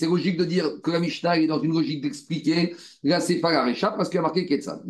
logique 0.07 0.36
de 0.36 0.44
dire 0.44 0.82
que 0.82 0.90
la 0.90 0.98
Mishnah 0.98 1.38
est 1.38 1.46
dans 1.46 1.61
une 1.61 1.72
logique 1.72 2.03
d'expliquer 2.03 2.74
la 3.05 3.20
Sefa 3.20 3.53
la 3.53 3.64
Recha 3.64 3.92
parce 3.92 4.09
qu'il 4.09 4.18
a 4.18 4.22
marqué 4.22 4.46
Ketsad. 4.46 4.82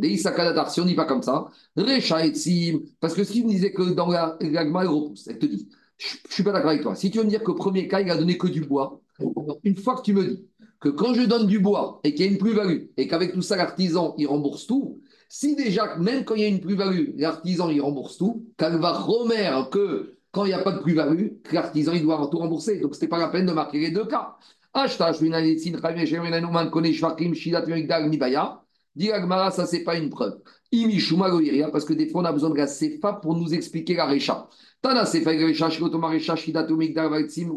Si 0.70 0.80
on 0.80 0.86
n'y 0.86 0.94
va 0.94 1.04
pas 1.04 1.08
comme 1.08 1.22
ça, 1.22 1.48
Recha 1.76 2.24
et 2.24 2.34
Sim, 2.34 2.80
parce 2.98 3.12
que 3.14 3.24
ce 3.24 3.32
qu'il 3.32 3.44
me 3.44 3.50
disait 3.50 3.72
que 3.72 3.82
dans 3.90 4.08
la 4.08 4.38
Gagma, 4.40 4.82
elle 4.82 4.88
repousse. 4.88 5.28
Elle 5.28 5.38
te 5.38 5.44
dit, 5.46 5.68
je 5.98 6.16
ne 6.26 6.32
suis 6.32 6.42
pas 6.42 6.52
d'accord 6.52 6.70
avec 6.70 6.82
toi. 6.82 6.94
Si 6.96 7.10
tu 7.10 7.18
veux 7.18 7.24
me 7.24 7.30
dire 7.30 7.44
que 7.44 7.52
premier 7.52 7.86
cas, 7.86 8.00
il 8.00 8.10
a 8.10 8.16
donné 8.16 8.38
que 8.38 8.48
du 8.48 8.62
bois, 8.62 9.02
une 9.62 9.76
fois 9.76 9.96
que 9.96 10.02
tu 10.02 10.14
me 10.14 10.24
dis 10.24 10.48
que 10.82 10.88
quand 10.88 11.14
je 11.14 11.22
donne 11.22 11.46
du 11.46 11.60
bois 11.60 12.00
et 12.02 12.12
qu'il 12.12 12.26
y 12.26 12.28
a 12.28 12.32
une 12.32 12.38
plus-value 12.38 12.86
et 12.96 13.06
qu'avec 13.06 13.32
tout 13.32 13.40
ça, 13.40 13.56
l'artisan, 13.56 14.16
il 14.18 14.26
rembourse 14.26 14.66
tout, 14.66 15.00
si 15.28 15.54
déjà, 15.54 15.96
même 15.96 16.24
quand 16.24 16.34
il 16.34 16.42
y 16.42 16.44
a 16.44 16.48
une 16.48 16.60
plus-value, 16.60 17.10
l'artisan, 17.16 17.70
il 17.70 17.80
rembourse 17.80 18.18
tout, 18.18 18.44
qu'elle 18.58 18.76
va 18.78 18.92
remettre 18.92 19.70
que 19.70 20.16
quand 20.32 20.44
il 20.44 20.48
n'y 20.48 20.54
a 20.54 20.58
pas 20.58 20.72
de 20.72 20.80
plus-value, 20.80 21.28
l'artisan, 21.52 21.92
il 21.92 22.02
doit 22.02 22.28
tout 22.30 22.38
rembourser. 22.38 22.80
Donc, 22.80 22.94
ce 22.94 22.98
n'était 22.98 23.08
pas 23.08 23.18
la 23.18 23.28
peine 23.28 23.46
de 23.46 23.52
marquer 23.52 23.78
les 23.78 23.92
deux 23.92 24.06
cas. 24.06 24.36
Dit 24.74 24.90
ça, 29.06 29.66
c'est 29.66 29.84
pas 29.84 29.96
une 29.96 30.10
preuve. 30.10 30.40
Parce 31.70 31.84
que 31.84 31.92
des 31.92 32.08
fois, 32.08 32.22
on 32.22 32.24
a 32.24 32.32
besoin 32.32 32.50
de 32.50 32.56
la 32.56 32.66
CFA 32.66 33.12
pour 33.14 33.36
nous 33.36 33.54
expliquer 33.54 33.94
la 33.94 34.06
Récha. 34.06 34.48
Tana 34.80 35.06
Sefa 35.06 35.70
Shikotoma 35.70 36.08
Recha, 36.08 36.34
Shidatu 36.34 36.74
Migdal, 36.74 37.10
Vaitsim, 37.10 37.50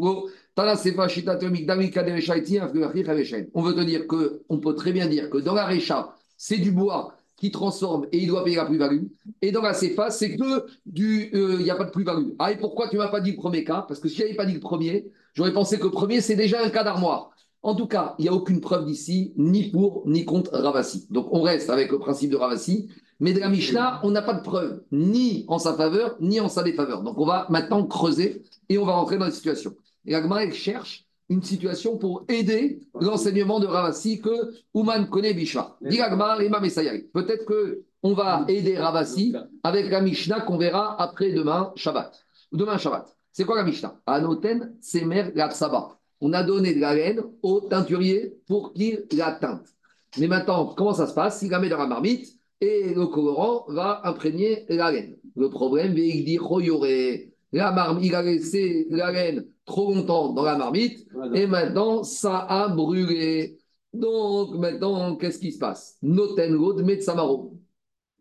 On 3.53 3.62
veut 3.62 3.76
te 3.76 3.82
dire 3.82 4.08
que, 4.08 4.41
on 4.47 4.60
peut 4.60 4.74
très 4.74 4.93
bien 4.93 5.08
dire 5.08 5.30
que 5.30 5.38
dans 5.38 5.53
la 5.53 5.66
Recha, 5.66 6.16
c'est 6.38 6.58
du 6.58 6.72
bois 6.72 7.14
qui 7.36 7.51
transforme 7.51 8.08
et 8.14 8.20
il 8.20 8.28
doit 8.28 8.45
payer 8.45 8.56
la 8.56 8.66
plus-value. 8.66 9.03
Et 9.41 9.51
dans 9.51 9.62
la 9.62 9.74
CFA, 9.74 10.10
c'est 10.10 10.38
que 10.38 10.66
du, 10.86 11.30
il 11.34 11.58
n'y 11.58 11.70
a 11.70 11.76
pas 11.76 11.84
de 11.84 11.91
plus-value. 11.91 12.30
Ah, 12.39 12.53
et 12.53 12.58
pourquoi 12.58 12.88
tu 12.88 12.95
m'as 12.95 13.10
pas 13.10 13.20
dit 13.20 13.32
le 13.32 13.38
premier 13.38 13.66
cas? 13.66 13.84
Parce 13.86 13.99
que 13.99 14.08
si 14.08 14.16
je 14.16 14.24
n'avais 14.24 14.36
pas 14.36 14.45
dit 14.45 14.53
le 14.53 14.62
premier, 14.62 15.12
j'aurais 15.34 15.51
pensé 15.51 15.78
que 15.78 15.84
le 15.84 15.91
premier, 15.91 16.22
c'est 16.22 16.36
déjà 16.38 16.64
un 16.64 16.70
cas 16.70 16.86
d'armoire. 16.86 17.32
En 17.62 17.76
tout 17.76 17.88
cas, 17.88 18.16
il 18.20 18.22
n'y 18.22 18.30
a 18.30 18.34
aucune 18.34 18.62
preuve 18.62 18.86
d'ici, 18.86 19.34
ni 19.36 19.72
pour, 19.72 20.03
ni 20.06 20.24
contre 20.24 20.51
Ravasi. 20.53 21.08
Donc 21.10 21.28
on 21.32 21.41
reste 21.41 21.70
avec 21.70 21.91
le 21.91 21.99
principe 21.99 22.30
de 22.30 22.38
Ravasi. 22.38 22.88
Mais 23.20 23.34
de 23.34 23.39
la 23.39 23.49
Mishnah, 23.49 24.01
on 24.03 24.12
n'a 24.12 24.22
pas 24.22 24.34
de 24.34 24.41
preuve, 24.41 24.84
ni 24.91 25.45
en 25.47 25.58
sa 25.58 25.74
faveur, 25.74 26.16
ni 26.20 26.39
en 26.39 26.49
sa 26.49 26.64
défaveur. 26.64 27.01
Donc 27.01 27.18
on 27.18 27.26
va 27.26 27.47
maintenant 27.49 27.86
creuser 27.86 28.43
et 28.70 28.78
on 28.78 28.86
va 28.86 28.93
rentrer 28.93 29.18
dans 29.18 29.26
la 29.26 29.32
situation. 29.32 29.74
Et 30.06 30.16
Agma, 30.16 30.49
cherche 30.51 31.06
une 31.30 31.41
situation 31.41 31.97
pour 31.97 32.24
aider 32.28 32.80
l'enseignement 32.99 33.60
de 33.60 33.66
Ravasi 33.66 34.22
que 34.22 34.53
Ouman 34.74 35.10
connaît 35.10 35.34
Bishwa. 35.34 35.78
Peut-être 35.82 37.45
qu'on 37.45 38.14
va 38.14 38.45
aider 38.47 38.78
Ravasi 38.78 39.34
avec 39.64 39.89
la 39.89 40.01
Mishnah 40.01 40.41
qu'on 40.41 40.58
verra 40.58 41.01
après 41.01 41.32
demain 41.32 41.72
Shabbat. 41.76 42.24
Demain 42.51 42.78
Shabbat. 42.78 43.16
C'est 43.32 43.43
quoi 43.43 43.58
la 43.58 43.64
Mishnah? 43.64 43.99
Anoten 44.06 44.78
Semer 44.82 45.32
Lapsaba. 45.34 45.97
On 46.22 46.32
a 46.34 46.43
donné 46.43 46.74
de 46.74 46.80
la 46.80 46.95
laine 46.95 47.22
au 47.41 47.60
teinturier 47.62 48.38
pour 48.47 48.74
qu'il 48.74 49.06
la 49.12 49.32
teinte. 49.32 49.66
Mais 50.18 50.28
maintenant, 50.28 50.74
comment 50.78 50.93
ça 50.93 51.08
se 51.08 51.14
passe? 51.14 51.39
S'il 51.39 51.49
la 51.49 51.60
met 51.60 51.68
dans 51.68 51.78
la 51.78 51.88
marmite, 51.88 52.39
et 52.62 52.93
le 52.93 53.08
colorant 53.08 53.66
va 53.68 53.99
imprégner 54.06 54.66
la 54.70 54.91
laine. 54.91 55.18
Le 55.36 55.49
problème, 55.49 55.97
il 55.97 56.24
dit 56.24 56.38
la 57.52 57.72
marmite, 57.72 58.06
il 58.06 58.16
a 58.16 58.22
laissé 58.22 58.88
la 58.89 59.12
laine 59.12 59.46
trop 59.66 59.93
longtemps 59.93 60.34
dans 60.34 60.43
la 60.43 60.58
marmite 60.58 61.08
et 61.34 61.48
maintenant 61.48 62.04
ça 62.04 62.39
a 62.39 62.70
brûlé. 62.70 63.58
Donc 63.93 64.56
maintenant, 64.56 65.16
qu'est-ce 65.16 65.39
qui 65.39 65.52
se 65.52 65.60
passe? 65.60 65.98
Noten 66.02 66.58
Metsamaro. 66.84 67.58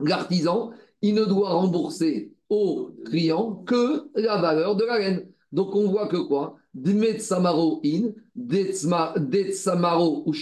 L'artisan, 0.00 0.70
il 1.02 1.14
ne 1.14 1.24
doit 1.24 1.50
rembourser 1.50 2.32
au 2.48 2.90
client 3.04 3.62
que 3.66 4.10
la 4.14 4.36
valeur 4.36 4.76
de 4.76 4.84
la 4.84 4.98
laine. 4.98 5.28
Donc 5.52 5.74
on 5.74 5.88
voit 5.88 6.08
que 6.08 6.16
quoi? 6.16 6.56
Dmetsamaro 6.74 7.80
in, 7.84 8.10
Detsamaro 8.34 10.24
ou 10.26 10.34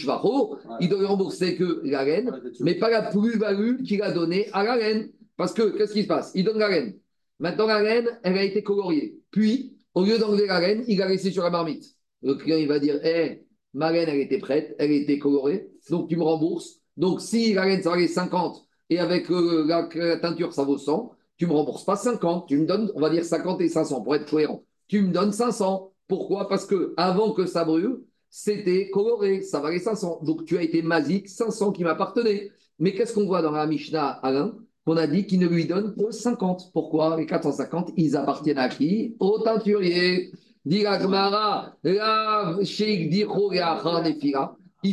il 0.80 0.88
doit 0.88 1.06
rembourser 1.06 1.56
que 1.56 1.82
la 1.84 2.00
reine, 2.00 2.32
mais 2.60 2.74
pas 2.76 2.88
la 2.88 3.02
plus-value 3.02 3.82
qu'il 3.82 4.00
a 4.02 4.12
donnée 4.12 4.48
à 4.52 4.64
la 4.64 4.74
reine. 4.74 5.10
Parce 5.36 5.52
que, 5.52 5.76
qu'est-ce 5.76 5.92
qui 5.92 6.02
se 6.04 6.08
passe? 6.08 6.32
Il 6.34 6.44
donne 6.44 6.58
la 6.58 6.68
reine. 6.68 6.94
Maintenant, 7.42 7.66
la 7.66 7.78
reine, 7.78 8.08
elle 8.22 8.38
a 8.38 8.44
été 8.44 8.62
coloriée. 8.62 9.20
Puis, 9.32 9.76
au 9.94 10.04
lieu 10.04 10.16
d'enlever 10.16 10.46
la 10.46 10.60
reine, 10.60 10.84
il 10.86 11.02
a 11.02 11.08
laissé 11.08 11.32
sur 11.32 11.42
la 11.42 11.50
marmite. 11.50 11.84
Le 12.22 12.34
client, 12.34 12.56
il 12.56 12.68
va 12.68 12.78
dire 12.78 13.04
Hé, 13.04 13.44
ma 13.74 13.88
reine, 13.88 14.08
elle 14.08 14.20
était 14.20 14.38
prête, 14.38 14.76
elle 14.78 14.92
était 14.92 15.18
colorée, 15.18 15.68
donc 15.90 16.08
tu 16.08 16.16
me 16.16 16.22
rembourses. 16.22 16.78
Donc, 16.96 17.20
si 17.20 17.52
la 17.52 17.62
reine, 17.62 17.82
ça 17.82 17.90
valait 17.90 18.06
50 18.06 18.64
et 18.90 19.00
avec 19.00 19.28
euh, 19.32 19.64
la, 19.66 19.88
la, 19.92 20.18
teinture, 20.18 20.52
ça 20.52 20.62
vaut 20.62 20.78
100, 20.78 21.10
tu 21.36 21.48
me 21.48 21.52
rembourses 21.52 21.84
pas 21.84 21.96
50, 21.96 22.46
tu 22.46 22.58
me 22.58 22.64
donnes, 22.64 22.92
on 22.94 23.00
va 23.00 23.10
dire 23.10 23.24
50 23.24 23.60
et 23.60 23.68
500 23.68 24.02
pour 24.02 24.14
être 24.14 24.30
cohérent. 24.30 24.62
Tu 24.86 25.02
me 25.02 25.10
donnes 25.10 25.32
500. 25.32 25.92
Pourquoi? 26.06 26.48
Parce 26.48 26.64
que 26.64 26.94
avant 26.96 27.32
que 27.32 27.46
ça 27.46 27.64
brûle, 27.64 28.04
c'était 28.30 28.88
coloré, 28.90 29.42
ça 29.42 29.58
valait 29.58 29.80
500. 29.80 30.20
Donc 30.22 30.44
tu 30.44 30.58
as 30.58 30.62
été 30.62 30.80
masique, 30.82 31.28
500 31.28 31.72
qui 31.72 31.82
m'appartenaient. 31.82 32.52
Mais 32.78 32.94
qu'est-ce 32.94 33.14
qu'on 33.14 33.26
voit 33.26 33.42
dans 33.42 33.50
la 33.50 33.66
Mishnah, 33.66 34.10
Alain? 34.22 34.54
Qu'on 34.84 34.96
a 34.96 35.06
dit 35.06 35.26
qu'il 35.26 35.38
ne 35.40 35.46
lui 35.46 35.66
donne 35.66 35.94
que 35.94 36.10
50. 36.10 36.72
Pourquoi? 36.72 37.16
Les 37.16 37.26
450, 37.26 37.92
ils 37.96 38.16
appartiennent 38.16 38.58
à 38.58 38.68
qui? 38.68 39.14
Au 39.20 39.38
teinturier. 39.38 40.32
Il 40.64 40.84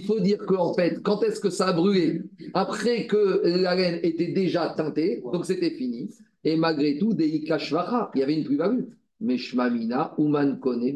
faut 0.03 0.19
dire 0.19 0.45
qu'en 0.45 0.73
fait, 0.73 1.01
quand 1.01 1.23
est-ce 1.23 1.39
que 1.39 1.49
ça 1.49 1.67
a 1.67 1.73
brûlé? 1.73 2.21
Après 2.53 3.07
que 3.07 3.41
la 3.43 3.75
laine 3.75 3.99
était 4.03 4.31
déjà 4.31 4.69
teintée, 4.69 5.23
donc 5.31 5.45
c'était 5.45 5.71
fini. 5.71 6.09
Et 6.43 6.55
malgré 6.55 6.97
tout, 6.97 7.15
il 7.19 7.43
y 7.43 8.23
avait 8.23 8.35
une 8.35 8.43
plus-value. 8.45 8.83
Mais 9.21 9.37
Shmamina, 9.37 10.13
Ouman 10.17 10.59
Kone, 10.59 10.93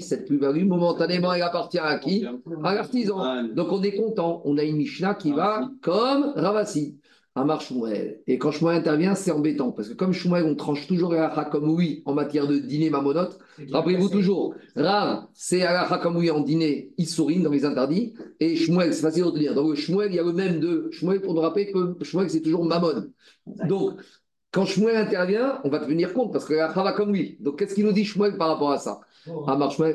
cette 0.00 0.26
plus-value, 0.26 0.64
momentanément, 0.64 1.32
elle 1.32 1.42
appartient 1.42 1.78
à 1.78 1.98
qui? 1.98 2.24
À 2.62 2.74
l'artisan. 2.74 3.44
Donc 3.54 3.72
on 3.72 3.82
est 3.82 3.96
content. 3.96 4.40
On 4.44 4.56
a 4.56 4.62
une 4.62 4.76
Mishnah 4.76 5.14
qui 5.14 5.32
va 5.32 5.68
comme 5.82 6.32
Ravasi. 6.36 6.96
Amar 7.36 7.60
Shmuel. 7.60 8.20
Et 8.26 8.38
quand 8.38 8.50
Shmuel 8.50 8.76
intervient, 8.76 9.14
c'est 9.14 9.30
embêtant. 9.30 9.70
Parce 9.70 9.90
que 9.90 9.94
comme 9.94 10.12
Shmuel, 10.12 10.44
on 10.44 10.54
tranche 10.54 10.86
toujours 10.86 11.12
la 11.12 11.28
comme 11.52 11.68
oui 11.68 12.02
en 12.06 12.14
matière 12.14 12.46
de 12.46 12.56
dîner 12.56 12.88
mamonote. 12.88 13.38
Rappelez-vous 13.70 14.08
toujours, 14.08 14.54
Rav, 14.74 15.26
c'est 15.34 15.58
la 15.58 15.86
comme 16.02 16.16
oui 16.16 16.30
en 16.30 16.40
dîner, 16.40 16.92
Issourine 16.96 17.42
dans 17.42 17.50
les 17.50 17.66
interdits. 17.66 18.14
Et 18.40 18.56
Shmuel, 18.56 18.94
c'est 18.94 19.02
facile 19.02 19.26
de 19.26 19.38
dire. 19.38 19.54
Donc 19.54 19.74
Shmuel, 19.74 20.10
il 20.10 20.16
y 20.16 20.18
a 20.18 20.24
le 20.24 20.32
même 20.32 20.60
de 20.60 20.88
Shmuel 20.90 21.20
pour 21.20 21.34
nous 21.34 21.42
rappeler 21.42 21.70
que 21.70 22.02
Shmuel, 22.02 22.30
c'est 22.30 22.40
toujours 22.40 22.64
Mamon. 22.64 23.08
Donc, 23.68 24.00
quand 24.50 24.64
Shmuel 24.64 24.96
intervient, 24.96 25.60
on 25.64 25.68
va 25.68 25.80
tenir 25.80 26.14
compte 26.14 26.32
parce 26.32 26.46
que 26.46 26.54
la 26.54 26.68
va 26.68 26.92
comme 26.92 27.12
lui. 27.12 27.36
Donc 27.40 27.58
qu'est-ce 27.58 27.74
qu'il 27.74 27.84
nous 27.84 27.92
dit 27.92 28.06
Shmuel 28.06 28.38
par 28.38 28.48
rapport 28.48 28.70
à 28.70 28.78
ça? 28.78 29.00
Oh. 29.28 29.44
Non, 29.46 29.68
tu 29.68 29.82
n'as 29.82 29.92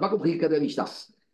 pas 0.00 0.08
compris 0.08 0.32
le 0.32 0.38
cas 0.38 0.48
de 0.48 0.54
la 0.54 0.60
Mishnah. 0.60 0.86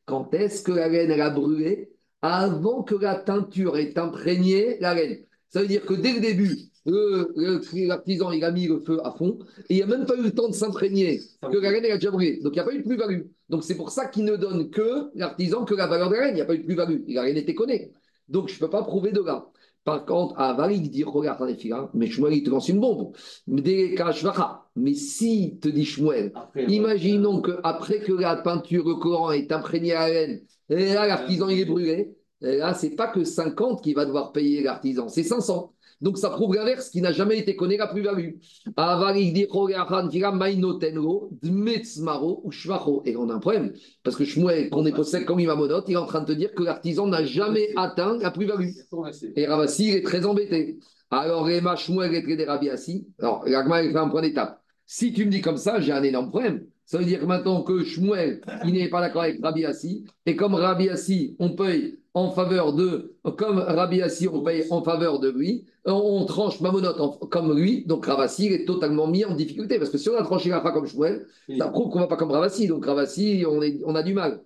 Quand 0.05 0.35
est-ce 0.35 0.63
que 0.63 0.73
la 0.73 0.89
laine 0.89 1.19
a 1.19 1.31
brûlé? 1.31 1.94
Avant 2.25 2.83
que 2.83 2.95
la 2.95 3.17
teinture 3.17 3.77
ait 3.77 3.99
imprégné 3.99 4.79
la 4.81 4.95
laine 4.95 5.19
Ça 5.51 5.61
veut 5.61 5.69
dire 5.69 5.85
que 5.85 5.95
dès 5.95 6.13
le 6.13 6.21
début, 6.21 6.57
l'artisan 6.87 8.33
il 8.33 8.45
a 8.45 8.51
mis 8.51 8.67
le 8.67 8.81
feu 8.81 8.99
à 9.05 9.13
fond 9.13 9.39
et 9.69 9.75
il 9.75 9.77
n'y 9.77 9.83
a 9.83 9.87
même 9.87 10.07
pas 10.07 10.17
eu 10.17 10.23
le 10.23 10.31
temps 10.31 10.49
de 10.49 10.55
s'imprégner 10.55 11.21
que 11.43 11.59
la 11.59 11.71
laine 11.71 11.85
a 11.85 11.95
déjà 11.97 12.11
brûlé. 12.11 12.41
Donc 12.43 12.55
il 12.55 12.57
n'y 12.57 12.61
a 12.61 12.65
pas 12.65 12.75
eu 12.75 12.79
de 12.79 12.85
plus-value. 12.85 13.23
Donc 13.49 13.63
c'est 13.63 13.77
pour 13.77 13.91
ça 13.91 14.07
qu'il 14.07 14.25
ne 14.25 14.37
donne 14.37 14.71
que 14.71 15.11
l'artisan 15.15 15.65
que 15.65 15.75
la 15.75 15.87
valeur 15.87 16.09
de 16.09 16.15
la 16.15 16.27
laine. 16.27 16.31
Il 16.31 16.37
n'y 16.37 16.41
a 16.41 16.47
pas 16.47 16.55
eu 16.55 16.59
de 16.59 16.65
plus-value. 16.65 17.03
Il 17.07 17.15
n'a 17.15 17.23
rien 17.23 17.37
été 17.37 17.55
connu. 17.55 17.93
Donc, 18.29 18.49
je 18.49 18.55
ne 18.55 18.59
peux 18.61 18.71
pas 18.71 18.83
prouver 18.83 19.13
de 19.13 19.21
là. 19.21 19.47
Par 19.85 20.07
contre, 20.07 20.39
à 20.39 20.55
Varik 20.55 20.91
dit 20.91 21.05
Regarde, 21.05 21.47
les 21.47 21.57
filles, 21.57 21.75
mais 21.93 22.07
Shmuel, 22.07 22.33
il 22.33 22.43
te 22.43 22.49
lance 22.49 22.69
une 22.71 22.81
bombe. 22.81 23.13
Mais 23.47 24.95
si, 24.95 25.59
te 25.61 25.69
dit 25.69 25.85
Shmuel, 25.85 26.33
imaginons 26.69 27.43
qu'après 27.43 28.01
que 28.01 28.13
la 28.13 28.37
peinture, 28.37 28.89
le 28.89 28.95
Coran 28.95 29.33
est 29.33 29.53
imprégné 29.53 29.93
à 29.93 30.09
la 30.09 30.15
laine, 30.15 30.41
et 30.69 30.95
là, 30.95 31.07
l'artisan, 31.07 31.49
il 31.49 31.61
est 31.61 31.65
brûlé. 31.65 32.17
Et 32.43 32.57
là, 32.59 32.75
c'est 32.75 32.91
pas 32.91 33.07
que 33.07 33.25
50 33.25 33.83
qui 33.83 33.95
va 33.95 34.05
devoir 34.05 34.33
payer 34.33 34.63
l'artisan, 34.63 35.09
c'est 35.09 35.23
500. 35.23 35.73
Donc 36.01 36.19
ça 36.19 36.29
prouve 36.29 36.55
l'inverse 36.57 36.91
qui 36.91 37.01
n'a 37.01 37.13
jamais 37.13 37.39
été 37.39 37.57
connu 37.57 37.77
la 37.79 37.87
plus-value. 37.87 38.35
Et 43.07 43.17
on 43.17 43.31
a 43.31 43.35
un 43.35 43.39
problème, 43.39 43.73
parce 44.03 44.17
que 44.17 44.25
Shmuel, 44.25 44.69
qu'on 44.71 44.85
est 44.85 44.93
possède 44.93 45.25
comme 45.25 45.41
Imamonot, 45.41 45.85
il 45.87 45.95
est 45.95 45.97
en 45.97 46.05
train 46.05 46.21
de 46.21 46.27
te 46.27 46.33
dire 46.33 46.53
que 46.55 46.63
l'artisan 46.63 47.07
n'a 47.07 47.25
jamais 47.25 47.71
atteint 47.77 48.19
la 48.19 48.31
plus-value. 48.31 48.73
Et 49.37 49.47
Ravassi, 49.47 49.89
il 49.89 49.95
est 49.95 50.03
très 50.03 50.27
embêté. 50.27 50.79
Alors, 51.11 51.47
Rema 51.47 51.77
Shmuel 51.77 52.15
est 52.15 52.45
Rabiassi. 52.45 53.07
Alors, 53.21 53.45
l'Agma, 53.47 53.83
il 53.83 53.93
fait 53.93 53.99
un 53.99 54.09
point 54.09 54.21
d'étape. 54.21 54.61
Si 54.85 55.13
tu 55.13 55.25
me 55.25 55.31
dis 55.31 55.41
comme 55.41 55.57
ça, 55.57 55.81
j'ai 55.81 55.93
un 55.93 56.03
énorme 56.03 56.29
problème. 56.29 56.67
Ça 56.87 56.99
veut 56.99 57.05
dire 57.05 57.21
que 57.21 57.25
maintenant 57.25 57.63
que 57.63 57.83
Shmuel, 57.83 58.43
il 58.67 58.75
n'est 58.75 58.89
pas 58.91 59.01
d'accord 59.01 59.23
avec 59.23 59.41
Rabbi 59.43 59.65
Assi, 59.65 60.05
et 60.27 60.37
comme 60.37 60.55
Rabbi 60.55 60.89
Assi, 60.91 61.35
on 61.39 61.51
paye 61.51 61.99
en 62.13 62.31
faveur 62.31 62.75
de, 62.75 63.15
comme 63.39 63.59
Rabbi 63.59 64.03
Assi, 64.03 64.29
on 64.29 64.43
paye 64.43 64.65
en 64.71 64.83
faveur 64.83 65.19
de 65.19 65.31
lui, 65.31 65.65
on, 65.87 66.25
tranche 66.27 66.61
Mamonot 66.61 66.99
en- 67.01 67.11
comme 67.27 67.57
lui, 67.59 67.85
donc 67.87 68.07
Ravassi 68.07 68.47
est 68.49 68.65
totalement 68.67 69.07
mis 69.07 69.25
en 69.25 69.35
difficulté, 69.35 69.79
parce 69.79 69.91
que 69.91 69.99
si 69.99 70.09
on 70.11 70.17
a 70.17 70.23
tranché 70.23 70.53
Rafa 70.53 70.73
comme 70.73 70.87
Shmuel, 70.87 71.27
ça 71.59 71.69
prouve 71.69 71.91
qu'on 71.91 71.99
ne 71.99 72.05
va 72.05 72.09
pas 72.09 72.17
comme 72.17 72.31
Ravassi, 72.31 72.67
donc 72.69 72.85
Ravassi, 72.85 73.45
on, 73.49 73.63
est- 73.63 73.81
on 73.85 73.95
a 73.95 74.03
du 74.03 74.13
mal. 74.15 74.41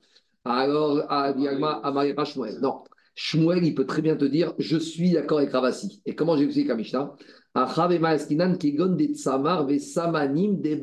Alors, 0.45 1.03
à 1.11 1.33
Diagma, 1.33 1.81
à 1.85 2.25
Shmuel. 2.25 2.59
Non, 2.61 2.83
Shmuel, 3.17 3.65
il 3.65 3.75
peut 3.75 3.85
très 3.87 4.01
bien 4.03 4.17
te 4.17 4.25
dire, 4.25 4.55
je 4.59 4.79
suis 4.79 5.13
d'accord 5.13 5.39
avec 5.39 5.51
Ravassi. 5.51 6.01
Et 6.07 6.15
comment 6.15 6.37
j'explique 6.37 6.71
à 6.71 6.77
Mishnah? 6.77 7.15
Achav 7.55 7.93
et 7.93 7.99
Maaskinan 7.99 8.55
kegon 8.57 8.95
de 8.95 9.07
tsamar 9.07 9.67
ve 9.67 9.79
samanim 9.79 10.61
de. 10.61 10.79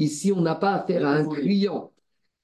Ici, 0.00 0.32
on 0.32 0.40
n'a 0.40 0.54
pas 0.54 0.72
affaire 0.76 1.06
à 1.06 1.12
un 1.12 1.28
client. 1.28 1.92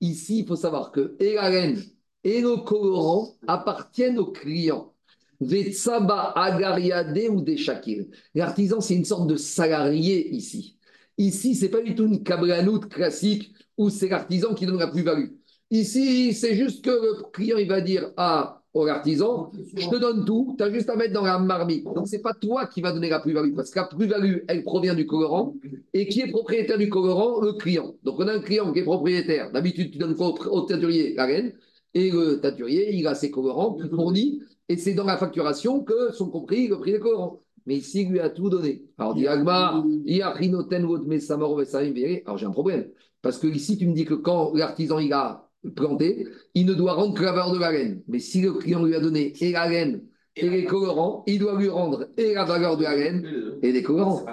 Ici, 0.03 0.41
il 0.41 0.47
faut 0.47 0.57
savoir 0.57 0.93
que 0.93 1.17
et 1.19 1.35
la 1.35 1.49
laine 1.51 1.83
et 2.23 2.43
le 2.43 2.59
colorant 2.59 3.35
appartiennent 3.47 4.19
au 4.19 4.27
client. 4.27 4.93
Vetsaba 5.41 6.33
agariade 6.37 7.19
ou 7.31 7.41
des 7.41 7.57
shakir. 7.57 8.05
L'artisan, 8.35 8.83
c'est 8.83 8.95
une 8.95 9.07
sorte 9.07 9.27
de 9.27 9.37
salarié 9.37 10.29
ici. 10.35 10.79
Ici, 11.17 11.55
c'est 11.55 11.71
pas 11.71 11.81
du 11.81 11.95
tout 11.95 12.07
une 12.07 12.23
kablanout 12.23 12.89
classique 12.91 13.55
où 13.79 13.89
c'est 13.89 14.09
l'artisan 14.09 14.55
qui 14.55 14.67
donne 14.67 14.79
la 14.79 14.89
plus-value. 14.89 15.31
Ici, 15.71 16.35
c'est 16.35 16.55
juste 16.55 16.85
que 16.85 16.91
le 16.91 17.31
client, 17.33 17.57
il 17.57 17.69
va 17.69 17.81
dire 17.81 18.13
à 18.19 18.63
au 18.77 18.87
artisan, 18.89 19.51
je 19.75 19.89
te 19.89 19.97
donne 19.97 20.25
tout, 20.27 20.55
tu 20.59 20.63
as 20.63 20.71
juste 20.71 20.91
à 20.91 20.97
mettre 20.97 21.15
dans 21.15 21.25
la 21.25 21.39
marmite. 21.39 21.85
Donc, 21.85 22.07
c'est 22.07 22.21
pas 22.21 22.35
toi 22.35 22.67
qui 22.67 22.83
va 22.83 22.93
donner 22.93 23.09
la 23.09 23.21
plus-value, 23.21 23.55
parce 23.55 23.71
que 23.71 23.79
la 23.79 23.87
plus-value, 23.87 24.41
elle 24.49 24.65
provient 24.65 24.95
du 24.95 25.07
colorant. 25.07 25.55
Et 25.95 26.07
qui 26.09 26.21
est 26.21 26.31
propriétaire 26.31 26.77
du 26.77 26.91
colorant 26.91 27.41
Le 27.41 27.55
client. 27.55 27.95
Donc, 28.05 28.21
on 28.21 28.29
a 28.29 28.35
un 28.35 28.41
client 28.41 28.73
qui 28.73 28.81
est 28.81 28.85
propriétaire. 28.85 29.51
D'habitude, 29.51 29.93
tu 29.93 29.99
donnes 29.99 30.15
quoi 30.15 30.35
au, 30.51 30.61
teinturier? 30.63 31.15
La 31.15 31.25
reine. 31.25 31.55
Et 31.95 32.11
le 32.11 32.39
teinturier, 32.39 32.95
il 32.95 33.07
a 33.07 33.15
ses 33.15 33.31
colorants 33.31 33.75
qu'il 33.75 33.89
fournit. 33.89 34.43
Et 34.69 34.77
c'est 34.77 34.93
dans 34.93 35.05
la 35.05 35.17
facturation 35.17 35.83
que 35.83 36.13
sont 36.13 36.29
compris 36.29 36.69
le 36.69 36.79
prix 36.79 36.93
des 36.93 37.01
colorants. 37.01 37.41
Mais 37.65 37.77
ici, 37.77 38.03
il 38.03 38.11
lui 38.11 38.21
a 38.21 38.29
tout 38.29 38.51
donné. 38.51 38.85
Alors, 38.99 39.15
dit 39.15 39.27
Agmar, 39.27 39.85
il 40.05 40.17
y 40.17 40.23
a 40.23 40.31
Rinoten, 40.31 40.85
Vodme, 40.85 41.19
Samaro, 41.19 41.57
Vesaim, 41.57 41.93
Véré. 41.93 42.23
Alors, 42.27 42.37
j'ai 42.37 42.47
un 42.47 42.51
problème. 42.51 42.89
Parce 43.23 43.39
que 43.39 43.47
ici, 43.47 43.79
tu 43.79 43.89
me 43.89 43.95
dis 43.95 44.05
que 44.05 44.15
quand 44.15 44.53
l'artisan 44.55 44.99
il 44.99 45.13
a 45.15 45.46
planté, 45.75 46.29
il 46.55 46.67
ne 46.67 46.75
doit 46.75 46.95
rendre 46.95 47.15
que 47.15 47.23
la 47.23 47.33
valeur 47.33 47.53
de 47.53 47.59
la 47.59 47.73
laine. 47.73 48.03
Mais 48.09 48.19
si 48.19 48.41
le 48.41 48.53
client 48.53 48.85
lui 48.85 48.95
a 48.95 49.01
donné 49.01 49.33
et 49.41 49.53
la 49.53 49.69
laine 49.69 50.03
et 50.37 50.49
les 50.49 50.65
colorants, 50.65 51.25
il 51.27 51.39
doit 51.39 51.59
lui 51.59 51.69
rendre 51.69 52.09
et 52.17 52.35
la 52.35 52.45
valeur 52.45 52.77
de 52.77 52.85
la 52.85 52.95
laine 52.97 53.59
et 53.63 53.73
les 53.73 53.83
colorants. 53.83 54.25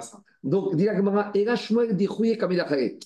Donc, 0.42 0.76
dit 0.76 0.84
la 0.84 0.96
Gemara, 0.96 1.30
et 1.34 1.44
là, 1.44 1.56
Shmuel 1.56 1.96
dit 1.96 2.06
Chouye 2.06 2.36
Kamedachare. 2.36 2.98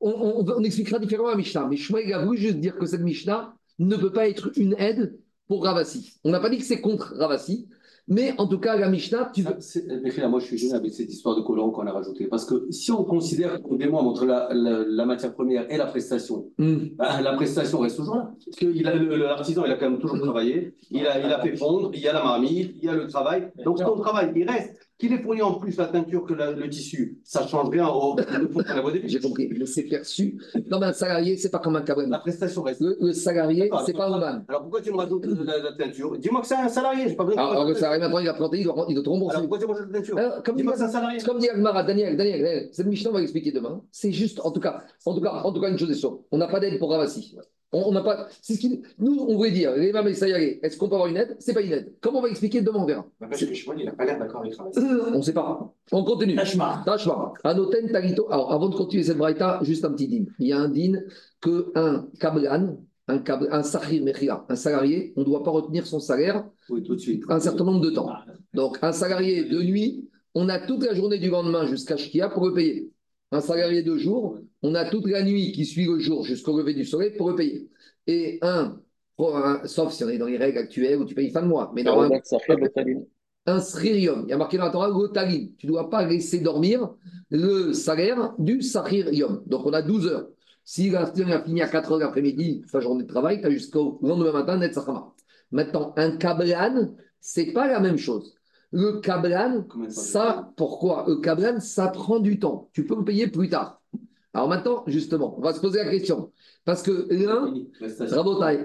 on, 0.00 0.10
on, 0.10 0.48
on 0.48 0.62
expliquera 0.62 0.98
différemment 1.00 1.30
la 1.30 1.36
Mishnah, 1.36 1.66
mais 1.68 1.76
Shmuel 1.76 2.12
a 2.12 2.24
voulu 2.24 2.38
juste 2.38 2.58
dire 2.58 2.76
que 2.76 2.86
cette 2.86 3.00
Mishnah 3.00 3.54
ne 3.78 3.96
peut 3.96 4.12
pas 4.12 4.28
être 4.28 4.50
une 4.56 4.74
aide 4.78 5.18
pour 5.48 5.64
Ravasi. 5.64 6.20
On 6.24 6.30
n'a 6.30 6.40
pas 6.40 6.50
dit 6.50 6.58
que 6.58 6.64
c'est 6.64 6.80
contre 6.80 7.14
Ravasi, 7.16 7.68
mais 8.08 8.34
en 8.38 8.46
tout 8.46 8.58
cas, 8.58 8.76
la 8.76 8.88
Mishnah, 8.88 9.30
tu 9.34 9.42
mais 9.44 10.10
là, 10.16 10.28
moi, 10.28 10.40
je 10.40 10.46
suis 10.46 10.58
gêné 10.58 10.74
avec 10.74 10.92
cette 10.92 11.10
histoire 11.12 11.36
de 11.36 11.42
colorant 11.42 11.70
qu'on 11.70 11.86
a 11.86 11.92
rajouté. 11.92 12.26
Parce 12.26 12.44
que 12.44 12.66
si 12.70 12.90
on 12.90 13.04
considère 13.04 13.60
qu'on 13.62 13.76
démontre 13.76 14.04
entre 14.06 14.24
la, 14.24 14.48
la, 14.52 14.84
la 14.86 15.04
matière 15.06 15.34
première 15.34 15.70
et 15.70 15.76
la 15.76 15.86
prestation, 15.86 16.46
Hmm. 16.58 16.76
bah, 16.96 17.20
la 17.20 17.34
prestation 17.34 17.78
reste 17.80 17.96
toujours 17.96 18.16
là. 18.16 18.32
Parce 18.44 18.56
que 18.56 18.66
il 18.66 18.86
a- 18.88 18.94
le- 18.94 19.16
l'artisan, 19.16 19.64
il 19.66 19.72
a 19.72 19.76
quand 19.76 19.90
même 19.90 20.00
toujours 20.00 20.18
travaillé. 20.20 20.74
Il 20.90 21.06
a, 21.06 21.18
il 21.18 21.32
a 21.32 21.40
fait 21.40 21.56
fondre, 21.56 21.90
il 21.94 22.00
y 22.00 22.08
a 22.08 22.12
la 22.12 22.22
marmite, 22.24 22.72
il 22.78 22.84
y 22.84 22.88
a 22.88 22.94
le 22.94 23.06
travail. 23.06 23.50
Donc, 23.64 23.78
son 23.78 23.96
travail, 23.96 24.32
il 24.34 24.48
reste. 24.48 24.87
Qu'il 24.98 25.12
ait 25.12 25.18
fourni 25.22 25.42
en 25.42 25.54
plus 25.54 25.76
la 25.76 25.86
teinture 25.86 26.24
que 26.24 26.34
la- 26.34 26.50
le 26.50 26.68
tissu, 26.68 27.18
ça 27.22 27.44
ne 27.44 27.48
change 27.48 27.68
rien 27.70 27.86
au. 27.88 28.16
J'ai 29.04 29.20
compris, 29.20 29.48
mais 29.56 29.64
c'est 29.64 29.84
perçu. 29.84 30.40
Non, 30.68 30.80
mais 30.80 30.86
un 30.86 30.92
salarié, 30.92 31.36
c'est 31.36 31.50
pas 31.50 31.60
comme 31.60 31.76
un 31.76 31.80
La 31.80 31.84
cabrem. 31.84 32.18
prestation 32.20 32.62
reste. 32.62 32.80
Le, 32.80 32.96
le 33.00 33.12
salarié, 33.12 33.70
c'est 33.86 33.92
pas 33.96 34.08
un 34.08 34.18
alors, 34.48 34.62
pourquoi 34.62 34.80
tu 34.80 34.90
me 34.90 34.96
rajoutes 34.96 35.24
la, 35.26 35.58
la 35.58 35.72
teinture? 35.72 36.18
Dis-moi 36.18 36.40
que 36.40 36.46
c'est 36.48 36.56
un 36.56 36.68
salarié, 36.68 37.08
j'ai 37.08 37.14
pas 37.14 37.24
besoin 37.24 37.44
de 37.44 37.50
Alors, 37.50 37.64
le 37.68 37.74
salarié, 37.74 38.00
maintenant, 38.00 38.18
il 38.18 38.28
a 38.28 38.34
planté, 38.34 38.58
il 38.58 38.64
doit, 38.64 38.86
il 38.88 38.94
doit 38.94 39.04
te 39.04 39.08
rembourser. 39.08 39.36
Alors 39.36 39.48
pourquoi 39.48 39.58
tu 39.64 39.66
me 39.66 39.72
rajoutes 39.72 39.92
la 39.92 39.98
teinture? 40.00 40.18
Alors, 40.18 40.42
comme 40.42 40.56
dit 40.56 40.62
Dis-moi 40.62 40.72
que 40.72 40.78
c'est 40.78 40.84
un 40.84 40.88
salarié. 40.88 41.20
Comme 41.20 41.38
dit 41.38 41.48
Agmara, 41.48 41.82
Daniel, 41.84 42.16
Daniel, 42.16 42.42
Daniel, 42.42 42.68
cette 42.72 42.86
Mishnah, 42.86 43.10
on 43.10 43.12
va 43.14 43.20
l'expliquer 43.20 43.52
demain. 43.52 43.82
C'est 43.92 44.10
juste, 44.12 44.40
en 44.44 44.50
tout 44.50 44.60
cas, 44.60 44.82
en 45.06 45.14
tout 45.14 45.20
cas, 45.20 45.30
en 45.44 45.52
tout 45.52 45.60
cas, 45.60 45.70
une 45.70 45.78
chose 45.78 45.90
est 45.90 45.94
sûre. 45.94 46.20
On 46.32 46.38
n'a 46.38 46.48
pas 46.48 46.58
d'aide 46.58 46.78
pour 46.78 46.90
Ravasi. 46.90 47.36
On 47.70 47.92
n'a 47.92 48.00
pas. 48.02 48.28
C'est 48.40 48.54
ce 48.54 48.60
qui, 48.60 48.80
nous, 48.98 49.18
on 49.28 49.36
voulait 49.36 49.50
dire, 49.50 49.76
les 49.76 49.92
mamans 49.92 50.08
et 50.08 50.14
Sayare, 50.14 50.40
est-ce 50.62 50.78
qu'on 50.78 50.88
peut 50.88 50.94
avoir 50.94 51.08
une 51.10 51.18
aide? 51.18 51.36
C'est 51.38 51.52
pas 51.52 51.60
une 51.60 51.72
aide. 51.72 51.92
Comment 52.00 52.20
on 52.20 52.22
va 52.22 52.28
expliquer? 52.30 52.62
Demain, 52.62 52.78
on 52.80 52.86
verra. 52.86 53.06
Bah, 53.20 53.26
Parce 53.28 53.44
que 53.44 53.52
Shmuel, 53.54 53.80
il 53.80 53.84
n'a 53.86 53.92
pas 53.92 54.06
l'air 54.06 54.18
d'accord 54.18 54.40
avec 54.40 54.54
Ravasi. 54.54 54.78
Euh, 54.78 55.10
On 55.12 55.18
ne 55.18 55.22
sait 55.22 55.34
pas. 55.34 55.74
On 55.92 56.02
continue. 56.02 56.34
Tashma. 56.34 56.82
Tashma. 56.86 57.34
Anoten 57.44 57.90
Tarito. 57.90 58.26
Alors, 58.30 58.52
avant 58.52 58.70
de 58.70 58.74
continuer 58.74 59.02
cette 59.04 59.18
braïta, 59.18 59.58
juste 59.62 59.84
un 59.84 59.92
petit 59.92 60.08
din. 60.08 60.24
Il 60.38 60.46
y 60.46 60.52
a 60.52 60.58
un 60.58 60.70
din 60.70 61.00
que 61.42 61.70
un 61.74 62.06
kablan, 62.18 62.78
un, 63.06 63.18
kab- 63.18 63.48
un 63.50 63.62
sahir 63.62 64.02
un 64.48 64.56
salarié, 64.56 65.12
on 65.16 65.20
ne 65.20 65.26
doit 65.26 65.42
pas 65.42 65.50
retenir 65.50 65.86
son 65.86 66.00
salaire 66.00 66.46
Oui, 66.70 66.82
tout 66.82 66.94
de 66.94 67.00
suite. 67.00 67.22
un 67.28 67.38
certain 67.40 67.64
nombre 67.64 67.80
de 67.80 67.90
temps. 67.90 68.10
Donc, 68.54 68.78
un 68.80 68.92
salarié 68.92 69.44
de 69.44 69.62
nuit, 69.62 70.08
on 70.34 70.48
a 70.48 70.58
toute 70.58 70.84
la 70.84 70.94
journée 70.94 71.18
du 71.18 71.28
lendemain 71.28 71.66
jusqu'à 71.66 71.96
Shkia 71.98 72.28
pour 72.30 72.46
le 72.46 72.54
payer. 72.54 72.90
Un 73.30 73.40
salarié 73.40 73.82
de 73.82 73.96
jour, 73.96 74.38
on 74.62 74.74
a 74.74 74.88
toute 74.88 75.06
la 75.06 75.22
nuit 75.22 75.52
qui 75.52 75.66
suit 75.66 75.84
le 75.84 75.98
jour 75.98 76.24
jusqu'au 76.24 76.56
lever 76.58 76.74
du 76.74 76.84
soleil 76.84 77.16
pour 77.16 77.28
le 77.30 77.36
payer. 77.36 77.68
Et 78.06 78.38
un, 78.40 78.80
sauf 79.64 79.92
si 79.92 80.04
on 80.04 80.08
est 80.08 80.18
dans 80.18 80.26
les 80.26 80.38
règles 80.38 80.58
actuelles 80.58 80.98
où 80.98 81.04
tu 81.04 81.14
payes 81.14 81.30
fin 81.30 81.42
de 81.42 81.48
mois, 81.48 81.70
mais 81.74 81.82
dans 81.82 82.00
un, 82.00 82.08
un 83.46 83.60
sririum, 83.60 84.24
il 84.26 84.30
y 84.30 84.32
a 84.32 84.36
marqué 84.36 84.56
dans 84.56 84.64
la 84.64 84.70
Torah, 84.70 84.88
l'otalim. 84.88 85.50
Tu 85.56 85.66
ne 85.66 85.72
dois 85.72 85.90
pas 85.90 86.06
laisser 86.06 86.40
dormir 86.40 86.90
le 87.30 87.72
salaire 87.72 88.34
du 88.38 88.62
sririum. 88.62 89.42
Donc, 89.46 89.66
on 89.66 89.72
a 89.72 89.82
12 89.82 90.06
heures. 90.06 90.28
Si 90.64 90.94
a 90.94 91.06
fini 91.06 91.62
à 91.62 91.68
4 91.68 91.92
heures 91.92 91.98
l'après-midi, 91.98 92.62
sa 92.66 92.80
journée 92.80 93.04
de 93.04 93.08
travail, 93.08 93.40
tu 93.40 93.46
as 93.46 93.50
jusqu'au 93.50 93.98
lendemain 94.02 94.32
matin, 94.32 94.58
net 94.58 94.74
sachama. 94.74 95.14
Maintenant, 95.50 95.94
un 95.96 96.18
kablan, 96.18 96.94
c'est 97.20 97.52
pas 97.52 97.66
la 97.66 97.80
même 97.80 97.96
chose. 97.96 98.37
Le 98.72 99.00
kablan, 99.00 99.66
ça, 99.88 100.52
pourquoi 100.56 101.04
Le 101.08 101.16
kablan, 101.16 101.60
ça 101.60 101.88
prend 101.88 102.18
du 102.18 102.38
temps. 102.38 102.68
Tu 102.72 102.84
peux 102.86 102.96
le 102.96 103.04
payer 103.04 103.28
plus 103.28 103.48
tard. 103.48 103.80
Alors 104.34 104.48
maintenant, 104.48 104.84
justement, 104.86 105.34
on 105.38 105.40
va 105.40 105.54
se 105.54 105.60
poser 105.60 105.78
la 105.82 105.90
question. 105.90 106.32
Parce 106.64 106.82
que 106.82 107.08
l'un, 107.10 107.54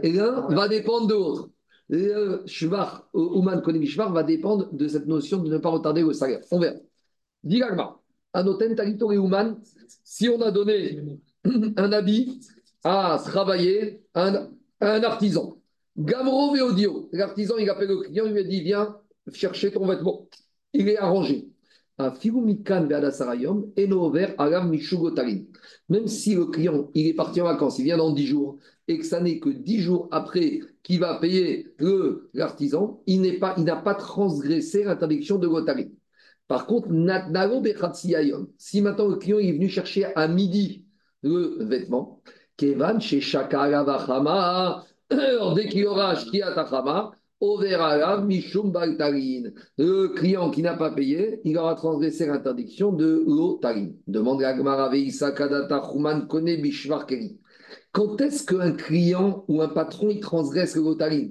l'un 0.04 0.47
va 0.49 0.68
dépendre 0.68 1.08
de 1.08 1.14
l'autre. 1.14 1.49
Le 1.89 2.43
shvar, 2.45 3.08
Ouman 3.14 3.62
Konemi 3.62 3.88
Shvar, 3.88 4.12
va 4.12 4.24
dépendre 4.24 4.70
de 4.74 4.88
cette 4.88 5.06
notion 5.06 5.41
de 5.41 5.49
ne 5.49 5.58
pas 5.58 5.70
retarder 5.70 6.01
le 6.01 6.14
salaire. 6.14 6.41
On 6.51 6.60
verra. 6.60 6.78
Digagma, 7.43 7.99
Anoten 8.34 8.76
Talito 8.76 9.12
et 9.12 9.18
Ouman, 9.18 9.58
si 10.04 10.28
on 10.30 10.41
a 10.41 10.51
donné 10.51 11.01
un 11.45 11.91
habit 11.91 12.39
à 12.84 13.22
travailler 13.24 14.01
à 14.14 14.28
un, 14.28 14.49
à 14.80 14.93
un 14.93 15.04
artisan, 15.04 15.58
Gamro 15.97 16.54
Veodio, 16.54 17.10
l'artisan, 17.12 17.58
il 17.58 17.70
appelle 17.70 17.89
le 17.89 17.97
client, 18.01 18.26
il 18.26 18.34
lui 18.34 18.45
dit 18.45 18.62
Viens 18.62 18.97
chercher 19.32 19.71
ton 19.71 19.86
vêtement. 19.88 20.28
Il 20.74 20.89
est 20.89 20.97
arrangé. 20.97 21.49
Même 21.99 22.15
si 26.07 26.36
le 26.36 26.45
client, 26.45 26.89
il 26.95 27.07
est 27.07 27.13
parti 27.13 27.39
en 27.39 27.45
vacances, 27.45 27.78
il 27.78 27.84
vient 27.84 27.97
dans 27.97 28.11
10 28.11 28.26
jours, 28.26 28.57
et 28.88 28.97
que 28.97 29.05
ça 29.05 29.21
n'est 29.21 29.39
que 29.39 29.49
10 29.49 29.80
jours 29.80 30.07
après 30.11 30.61
qu'il 30.82 30.99
va 30.99 31.19
payer 31.19 31.67
l'artisan, 32.34 33.03
il 33.05 33.21
n'est 33.21 33.38
pas, 33.38 33.55
n'a 33.57 33.76
pas 33.76 33.93
transgressé 33.93 34.84
l'interdiction 34.84 35.38
de 35.38 35.47
Gotarin. 35.47 35.86
Par 36.47 36.65
contre, 36.65 36.88
si 38.57 38.82
maintenant 38.82 39.07
le 39.07 39.15
client 39.17 39.39
est 39.39 39.51
venu 39.51 39.69
chercher 39.69 40.05
à 40.15 40.28
midi 40.28 40.86
le 41.21 41.63
vêtement, 41.63 42.21
Kevan 42.57 42.99
chez 42.99 43.21
Shakara 43.21 43.84
Vachama, 43.84 44.84
dès 45.55 45.69
qu'il 45.69 45.86
aura 45.86 46.15
Mishum 46.15 46.32
Baltarin. 46.55 47.11
Le 49.78 50.08
client 50.08 50.50
qui 50.50 50.62
n'a 50.62 50.76
pas 50.76 50.92
payé, 50.92 51.42
il 51.44 51.58
aura 51.58 51.76
transgressé 51.76 52.26
l'interdiction 52.26 52.94
de. 52.94 53.26
Demande 54.08 54.42
Kone 56.28 56.56
Bishvar 56.62 57.06
Keri. 57.06 57.38
Quand 57.92 58.20
est-ce 58.22 58.46
qu'un 58.46 58.72
client 58.72 59.46
ou 59.48 59.62
un 59.62 59.68
patron 59.68 60.10
il 60.10 60.20
transgresse 60.20 60.76
l'otarin 60.76 61.28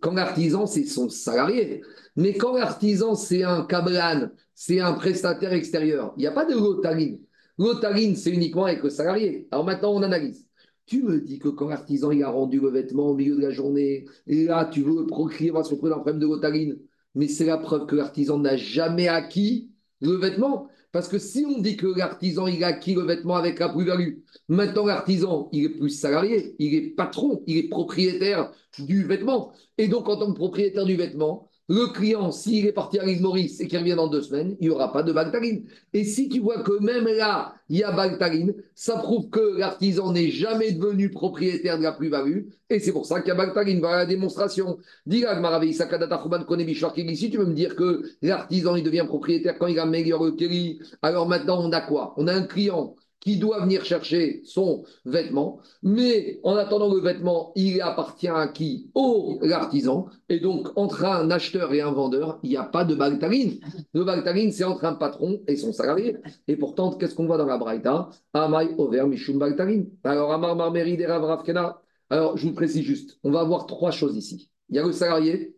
Quand 0.00 0.12
l'artisan, 0.12 0.66
c'est 0.66 0.84
son 0.84 1.08
salarié. 1.08 1.82
Mais 2.16 2.34
quand 2.34 2.56
l'artisan, 2.56 3.14
c'est 3.14 3.44
un 3.44 3.64
kablan, 3.64 4.30
c'est 4.54 4.80
un 4.80 4.92
prestataire 4.92 5.52
extérieur, 5.52 6.12
il 6.16 6.20
n'y 6.20 6.26
a 6.26 6.32
pas 6.32 6.44
de 6.44 6.54
l'otarin. 6.54 7.16
L'otarin, 7.58 8.14
c'est 8.14 8.30
uniquement 8.30 8.64
avec 8.64 8.82
le 8.82 8.90
salarié. 8.90 9.48
Alors 9.50 9.64
maintenant, 9.64 9.92
on 9.94 10.02
analyse. 10.02 10.46
Tu 10.92 11.02
me 11.02 11.22
dis 11.22 11.38
que 11.38 11.48
quand 11.48 11.68
l'artisan 11.68 12.10
a 12.10 12.28
rendu 12.28 12.60
le 12.60 12.68
vêtement 12.68 13.06
au 13.06 13.14
milieu 13.14 13.34
de 13.34 13.40
la 13.40 13.50
journée, 13.50 14.04
et 14.26 14.44
là 14.44 14.68
tu 14.70 14.82
veux 14.82 14.94
le 14.94 15.06
procréer, 15.06 15.50
on 15.50 15.54
va 15.54 15.64
se 15.64 15.70
retrouver 15.70 15.88
le 15.88 15.94
problème 15.94 16.18
de 16.18 16.26
gotarine, 16.26 16.78
mais 17.14 17.28
c'est 17.28 17.46
la 17.46 17.56
preuve 17.56 17.86
que 17.86 17.96
l'artisan 17.96 18.38
n'a 18.38 18.58
jamais 18.58 19.08
acquis 19.08 19.70
le 20.02 20.16
vêtement. 20.16 20.68
Parce 20.92 21.08
que 21.08 21.16
si 21.18 21.46
on 21.46 21.62
dit 21.62 21.78
que 21.78 21.86
l'artisan, 21.86 22.44
a 22.44 22.66
acquis 22.66 22.92
le 22.94 23.04
vêtement 23.04 23.36
avec 23.36 23.58
la 23.58 23.70
plus-value, 23.70 24.18
maintenant 24.50 24.84
l'artisan, 24.84 25.48
il 25.52 25.64
est 25.64 25.68
plus 25.70 25.88
salarié, 25.88 26.54
il 26.58 26.74
est 26.74 26.90
patron, 26.90 27.42
il 27.46 27.56
est 27.56 27.68
propriétaire 27.70 28.52
du 28.78 29.02
vêtement. 29.04 29.54
Et 29.78 29.88
donc, 29.88 30.10
en 30.10 30.18
tant 30.18 30.30
que 30.30 30.36
propriétaire 30.36 30.84
du 30.84 30.96
vêtement, 30.96 31.48
le 31.72 31.86
client, 31.86 32.32
s'il 32.32 32.66
est 32.66 32.72
parti 32.72 32.98
à 32.98 33.06
l'île 33.06 33.22
Maurice 33.22 33.58
et 33.60 33.66
qu'il 33.66 33.78
revient 33.78 33.94
dans 33.94 34.06
deux 34.06 34.20
semaines, 34.20 34.56
il 34.60 34.68
n'y 34.68 34.74
aura 34.74 34.92
pas 34.92 35.02
de 35.02 35.10
Baltarine. 35.10 35.64
Et 35.94 36.04
si 36.04 36.28
tu 36.28 36.40
vois 36.40 36.62
que 36.62 36.78
même 36.82 37.06
là, 37.06 37.54
il 37.70 37.78
y 37.78 37.82
a 37.82 37.90
Baltarine, 37.90 38.52
ça 38.74 38.98
prouve 38.98 39.30
que 39.30 39.58
l'artisan 39.58 40.12
n'est 40.12 40.28
jamais 40.28 40.72
devenu 40.72 41.10
propriétaire 41.10 41.78
de 41.78 41.82
la 41.82 41.92
plus-value. 41.92 42.48
Et 42.68 42.78
c'est 42.78 42.92
pour 42.92 43.06
ça 43.06 43.22
qu'il 43.22 43.28
y 43.28 43.30
a 43.30 43.36
Baltarine. 43.36 43.80
Voilà 43.80 43.98
la 43.98 44.06
démonstration. 44.06 44.76
Dis 45.06 45.24
Ici, 45.24 47.30
tu 47.30 47.38
veux 47.38 47.46
me 47.46 47.54
dire 47.54 47.74
que 47.74 48.02
l'artisan, 48.20 48.76
il 48.76 48.84
devient 48.84 49.06
propriétaire 49.08 49.58
quand 49.58 49.66
il 49.66 49.78
améliore 49.78 50.24
le 50.24 50.32
Kelly. 50.32 50.78
Alors 51.00 51.26
maintenant, 51.26 51.66
on 51.66 51.72
a 51.72 51.80
quoi? 51.80 52.12
On 52.18 52.26
a 52.26 52.34
un 52.34 52.42
client 52.42 52.96
qui 53.22 53.36
doit 53.36 53.60
venir 53.60 53.84
chercher 53.84 54.42
son 54.44 54.82
vêtement, 55.04 55.60
mais 55.82 56.40
en 56.42 56.56
attendant 56.56 56.92
le 56.92 57.00
vêtement, 57.00 57.52
il 57.54 57.80
appartient 57.80 58.26
à 58.26 58.48
qui? 58.48 58.90
Au 58.94 59.38
l'artisan. 59.42 60.08
Et 60.28 60.40
donc, 60.40 60.68
entre 60.76 61.04
un 61.04 61.30
acheteur 61.30 61.72
et 61.72 61.80
un 61.80 61.92
vendeur, 61.92 62.40
il 62.42 62.50
n'y 62.50 62.56
a 62.56 62.64
pas 62.64 62.84
de 62.84 62.96
baltarine. 62.96 63.60
Le 63.94 64.02
baltarine, 64.02 64.50
c'est 64.50 64.64
entre 64.64 64.84
un 64.84 64.94
patron 64.94 65.40
et 65.46 65.54
son 65.54 65.72
salarié. 65.72 66.16
Et 66.48 66.56
pourtant, 66.56 66.90
qu'est-ce 66.90 67.14
qu'on 67.14 67.26
voit 67.26 67.38
dans 67.38 67.46
la 67.46 67.58
Braïta? 67.58 68.10
Amai 68.34 68.74
over 68.76 69.04
mishum 69.06 69.38
baltarine. 69.38 69.88
Alors, 70.02 70.32
Amar 70.32 70.56
Marmeri 70.56 70.96
de 70.96 71.06
Alors, 72.10 72.36
je 72.36 72.48
vous 72.48 72.54
précise 72.54 72.82
juste, 72.82 73.20
on 73.22 73.30
va 73.30 73.44
voir 73.44 73.66
trois 73.66 73.92
choses 73.92 74.16
ici. 74.16 74.50
Il 74.68 74.76
y 74.76 74.78
a 74.80 74.84
le 74.84 74.92
salarié 74.92 75.54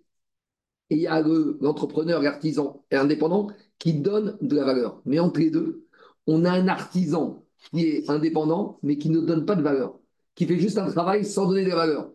et 0.90 0.96
il 0.96 1.00
y 1.00 1.06
a 1.06 1.22
l'entrepreneur, 1.22 2.20
l'artisan 2.20 2.84
et 2.90 2.96
indépendant 2.96 3.48
qui 3.78 3.94
donne 3.94 4.36
de 4.42 4.54
la 4.54 4.64
valeur. 4.64 5.00
Mais 5.06 5.18
entre 5.18 5.40
les 5.40 5.50
deux, 5.50 5.86
on 6.26 6.44
a 6.44 6.50
un 6.50 6.68
artisan 6.68 7.43
qui 7.70 7.86
est 7.86 8.10
indépendant, 8.10 8.78
mais 8.82 8.98
qui 8.98 9.10
ne 9.10 9.20
donne 9.20 9.46
pas 9.46 9.56
de 9.56 9.62
valeur, 9.62 9.98
qui 10.34 10.46
fait 10.46 10.58
juste 10.58 10.78
un 10.78 10.90
travail 10.90 11.24
sans 11.24 11.46
donner 11.46 11.64
de 11.64 11.70
valeur. 11.70 12.10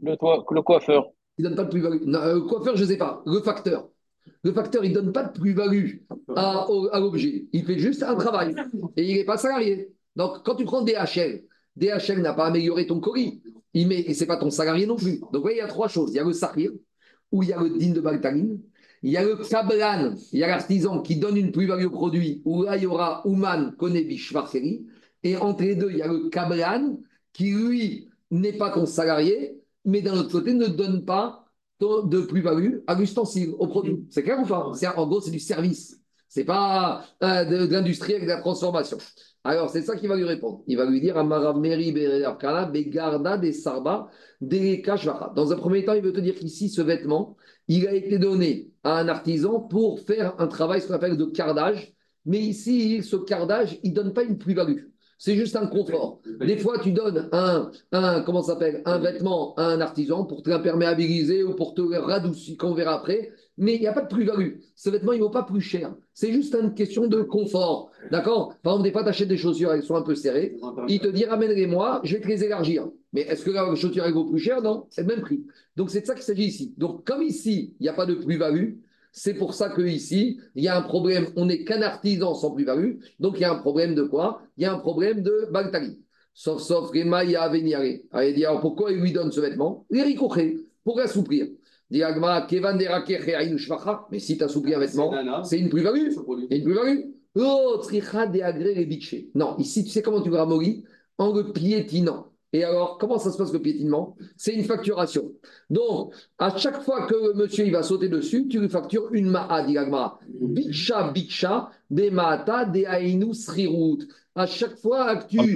Le, 0.00 0.12
le 0.12 0.62
coiffeur. 0.62 1.10
Il 1.38 1.44
ne 1.44 1.48
donne 1.48 1.56
pas 1.56 1.64
de 1.64 1.70
plus-value. 1.70 2.02
Le 2.06 2.40
coiffeur, 2.40 2.76
je 2.76 2.82
ne 2.82 2.88
sais 2.88 2.96
pas. 2.96 3.22
Le 3.26 3.40
facteur. 3.40 3.88
Le 4.42 4.52
facteur, 4.52 4.84
il 4.84 4.90
ne 4.90 4.94
donne 4.94 5.12
pas 5.12 5.24
de 5.24 5.38
plus-value 5.38 5.98
à, 6.36 6.66
à 6.92 7.00
l'objet. 7.00 7.46
Il 7.52 7.64
fait 7.64 7.78
juste 7.78 8.02
un 8.02 8.14
travail. 8.16 8.54
Et 8.96 9.10
il 9.10 9.16
n'est 9.16 9.24
pas 9.24 9.38
salarié. 9.38 9.92
Donc, 10.16 10.44
quand 10.44 10.54
tu 10.54 10.64
prends 10.64 10.82
DHL, 10.82 11.44
DHL 11.76 12.20
n'a 12.20 12.34
pas 12.34 12.46
amélioré 12.46 12.86
ton 12.86 13.00
colis. 13.00 13.42
Il 13.72 13.88
met, 13.88 14.00
et 14.00 14.14
ce 14.14 14.20
n'est 14.20 14.26
pas 14.26 14.36
ton 14.36 14.50
salarié 14.50 14.86
non 14.86 14.96
plus. 14.96 15.18
Donc, 15.20 15.34
vous 15.34 15.42
voyez, 15.42 15.56
il 15.58 15.60
y 15.60 15.64
a 15.64 15.68
trois 15.68 15.88
choses. 15.88 16.10
Il 16.12 16.16
y 16.16 16.20
a 16.20 16.24
le 16.24 16.32
sahir, 16.32 16.70
où 17.32 17.42
il 17.42 17.48
y 17.48 17.52
a 17.52 17.60
le 17.60 17.70
din 17.70 17.92
de 17.92 18.00
Baltaline. 18.00 18.60
Il 19.04 19.12
y 19.12 19.18
a 19.18 19.22
le 19.22 19.36
kablan, 19.36 20.14
il 20.32 20.38
y 20.38 20.44
a 20.44 20.46
l'artisan 20.46 21.02
qui 21.02 21.16
donne 21.16 21.36
une 21.36 21.52
plus-value 21.52 21.84
au 21.84 21.90
produit, 21.90 22.40
où 22.46 22.62
là, 22.62 22.78
il 22.78 22.84
y 22.84 22.86
aura 22.86 23.20
Ouman, 23.26 23.72
Konebi, 23.76 24.16
Schwarzeri. 24.16 24.86
Et 25.22 25.36
entre 25.36 25.62
les 25.62 25.74
deux, 25.74 25.90
il 25.90 25.98
y 25.98 26.02
a 26.02 26.08
le 26.08 26.30
Kablan 26.30 26.96
qui, 27.34 27.50
lui, 27.50 28.08
n'est 28.30 28.54
pas 28.54 28.70
ton 28.70 28.86
salarié, 28.86 29.60
mais 29.84 30.00
d'un 30.00 30.14
autre 30.14 30.32
côté, 30.32 30.54
ne 30.54 30.68
donne 30.68 31.04
pas 31.04 31.44
de 31.80 32.20
plus-value 32.22 32.78
à 32.86 32.94
l'ustensile, 32.94 33.50
au 33.58 33.66
produit. 33.66 34.06
C'est 34.08 34.22
clair 34.22 34.40
ou 34.40 34.46
pas? 34.46 34.72
En 34.96 35.06
gros, 35.06 35.20
c'est 35.20 35.30
du 35.30 35.38
service. 35.38 36.00
Ce 36.30 36.40
n'est 36.40 36.46
pas 36.46 37.04
euh, 37.22 37.44
de, 37.44 37.70
l'industrie 37.70 38.14
avec 38.14 38.24
de 38.24 38.28
la 38.28 38.40
transformation. 38.40 38.96
Alors, 39.44 39.68
c'est 39.68 39.82
ça 39.82 39.96
qu'il 39.96 40.08
va 40.08 40.16
lui 40.16 40.24
répondre. 40.24 40.62
Il 40.66 40.78
va 40.78 40.86
lui 40.86 41.02
dire 41.02 41.14
Dans 41.22 41.30
un 45.52 45.56
premier 45.56 45.84
temps, 45.84 45.92
il 45.92 46.02
veut 46.02 46.12
te 46.14 46.20
dire 46.20 46.34
qu'ici, 46.34 46.70
ce 46.70 46.80
vêtement, 46.80 47.36
il 47.68 47.86
a 47.86 47.94
été 47.94 48.18
donné 48.18 48.70
à 48.82 48.98
un 48.98 49.08
artisan 49.08 49.60
pour 49.60 50.00
faire 50.00 50.34
un 50.38 50.46
travail, 50.46 50.80
ce 50.80 50.88
qu'on 50.88 50.94
appelle 50.94 51.16
de 51.16 51.24
cardage. 51.24 51.92
Mais 52.26 52.38
ici, 52.38 53.02
ce 53.02 53.16
cardage, 53.16 53.78
il 53.82 53.90
ne 53.90 53.96
donne 53.96 54.12
pas 54.12 54.22
une 54.22 54.38
plus-value. 54.38 54.84
C'est 55.18 55.36
juste 55.36 55.56
un 55.56 55.66
confort. 55.66 56.20
Des 56.40 56.58
fois, 56.58 56.78
tu 56.78 56.92
donnes 56.92 57.28
un, 57.32 57.70
un 57.92 58.20
comment 58.22 58.42
s'appelle, 58.42 58.82
un 58.84 58.98
vêtement 58.98 59.54
à 59.56 59.64
un 59.66 59.80
artisan 59.80 60.24
pour 60.24 60.42
te 60.42 60.50
l'imperméabiliser 60.50 61.44
ou 61.44 61.54
pour 61.54 61.74
te 61.74 61.82
radoucir, 61.82 62.56
qu'on 62.58 62.74
verra 62.74 62.94
après. 62.94 63.30
Mais 63.56 63.76
il 63.76 63.80
n'y 63.80 63.86
a 63.86 63.92
pas 63.92 64.02
de 64.02 64.08
plus-value. 64.08 64.56
Ce 64.74 64.90
vêtement, 64.90 65.12
il 65.12 65.18
ne 65.18 65.24
vaut 65.24 65.30
pas 65.30 65.44
plus 65.44 65.60
cher. 65.60 65.94
C'est 66.12 66.32
juste 66.32 66.54
une 66.60 66.74
question 66.74 67.06
de 67.06 67.22
confort. 67.22 67.90
D'accord? 68.10 68.56
Par 68.62 68.74
exemple, 68.74 68.88
des 68.88 68.92
fois, 68.92 69.04
tu 69.04 69.10
achètes 69.10 69.28
des 69.28 69.36
chaussures, 69.36 69.72
elles 69.72 69.82
sont 69.84 69.94
un 69.94 70.02
peu 70.02 70.14
serrées. 70.14 70.56
Il 70.88 71.00
te 71.00 71.08
dit, 71.08 71.24
ramène-les-moi, 71.24 72.00
je 72.02 72.16
vais 72.16 72.22
te 72.22 72.26
les 72.26 72.42
élargir. 72.42 72.88
Mais 73.12 73.22
est-ce 73.22 73.44
que 73.44 73.52
la 73.52 73.74
chaussure, 73.76 74.10
vaut 74.12 74.24
plus 74.24 74.40
cher? 74.40 74.60
Non, 74.60 74.86
c'est 74.90 75.02
le 75.02 75.06
même 75.06 75.20
prix. 75.20 75.44
Donc, 75.76 75.90
c'est 75.90 76.00
de 76.00 76.06
ça 76.06 76.14
qu'il 76.14 76.24
s'agit 76.24 76.46
ici. 76.46 76.74
Donc, 76.76 77.04
comme 77.04 77.22
ici, 77.22 77.74
il 77.78 77.84
n'y 77.84 77.88
a 77.88 77.92
pas 77.92 78.06
de 78.06 78.14
plus-value, 78.14 78.74
c'est 79.12 79.34
pour 79.34 79.54
ça 79.54 79.70
qu'ici, 79.70 80.40
il 80.56 80.64
y 80.64 80.68
a 80.68 80.76
un 80.76 80.82
problème. 80.82 81.28
On 81.36 81.46
n'est 81.46 81.62
qu'un 81.62 81.82
artisan 81.82 82.34
sans 82.34 82.50
plus-value. 82.50 82.96
Donc, 83.20 83.34
il 83.36 83.42
y 83.42 83.44
a 83.44 83.52
un 83.52 83.58
problème 83.58 83.94
de 83.94 84.02
quoi? 84.02 84.42
Il 84.56 84.64
y 84.64 84.66
a 84.66 84.74
un 84.74 84.78
problème 84.78 85.22
de 85.22 85.48
Baltari. 85.52 86.00
Sauf, 86.34 86.60
sauf, 86.60 86.90
Aveniare. 86.92 88.00
Allez, 88.10 88.32
dire, 88.32 88.48
alors 88.48 88.60
pourquoi 88.60 88.90
il 88.90 88.98
lui 88.98 89.12
donne 89.12 89.30
ce 89.30 89.40
vêtement? 89.40 89.86
Les 89.90 90.16
pour 90.16 91.00
assouplir. 91.00 91.46
Mais 94.10 94.18
si 94.18 94.36
tu 94.36 94.44
assouplis 94.44 94.74
un 94.74 94.78
vêtement, 94.78 95.12
c'est 95.44 95.58
une 95.58 95.68
plus-value. 95.68 96.10
C'est 96.50 96.56
une 96.58 96.64
plus-value. 96.64 97.00
Oh, 97.36 97.80
non, 99.34 99.56
ici, 99.58 99.84
tu 99.84 99.90
sais 99.90 100.02
comment 100.02 100.22
tu 100.22 100.30
ramollis 100.30 100.84
En 101.18 101.32
le 101.32 101.52
piétinant. 101.52 102.30
Et 102.52 102.62
alors, 102.62 102.98
comment 102.98 103.18
ça 103.18 103.32
se 103.32 103.36
passe 103.36 103.52
le 103.52 103.60
piétinement? 103.60 104.16
C'est 104.36 104.54
une 104.54 104.62
facturation. 104.62 105.32
Donc, 105.70 106.14
à 106.38 106.56
chaque 106.56 106.80
fois 106.82 107.04
que 107.08 107.34
monsieur 107.34 107.66
il 107.66 107.72
va 107.72 107.82
sauter 107.82 108.08
dessus, 108.08 108.46
tu 108.46 108.60
lui 108.60 108.68
factures 108.68 109.12
une 109.12 109.28
ma'a, 109.28 109.64
dit 109.64 109.76
Bicha, 110.40 111.10
bicha, 111.10 111.70
des 111.90 112.12
ma'ata, 112.12 112.66
des 112.66 112.86
aïnou, 112.86 113.34
srirut. 113.34 114.06
À 114.36 114.46
chaque 114.46 114.78
fois 114.78 115.16
que 115.16 115.26
tu. 115.26 115.52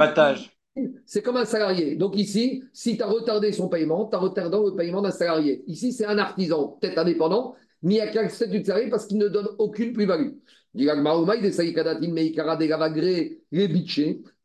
C'est 1.06 1.22
comme 1.22 1.36
un 1.36 1.44
salarié. 1.44 1.96
Donc 1.96 2.16
ici, 2.16 2.62
si 2.72 2.96
tu 2.96 3.02
as 3.02 3.06
retardé 3.06 3.52
son 3.52 3.68
paiement, 3.68 4.06
tu 4.06 4.16
as 4.16 4.20
retardé 4.20 4.56
le 4.56 4.74
paiement 4.76 5.02
d'un 5.02 5.10
salarié. 5.10 5.64
Ici, 5.66 5.92
c'est 5.92 6.06
un 6.06 6.18
artisan, 6.18 6.78
peut-être 6.80 6.98
indépendant, 6.98 7.54
y 7.82 8.00
a 8.00 8.08
qu'un 8.08 8.28
statut 8.28 8.64
salarié 8.64 8.88
parce 8.90 9.06
qu'il 9.06 9.18
ne 9.18 9.28
donne 9.28 9.48
aucune 9.58 9.92
plus-value. 9.92 10.32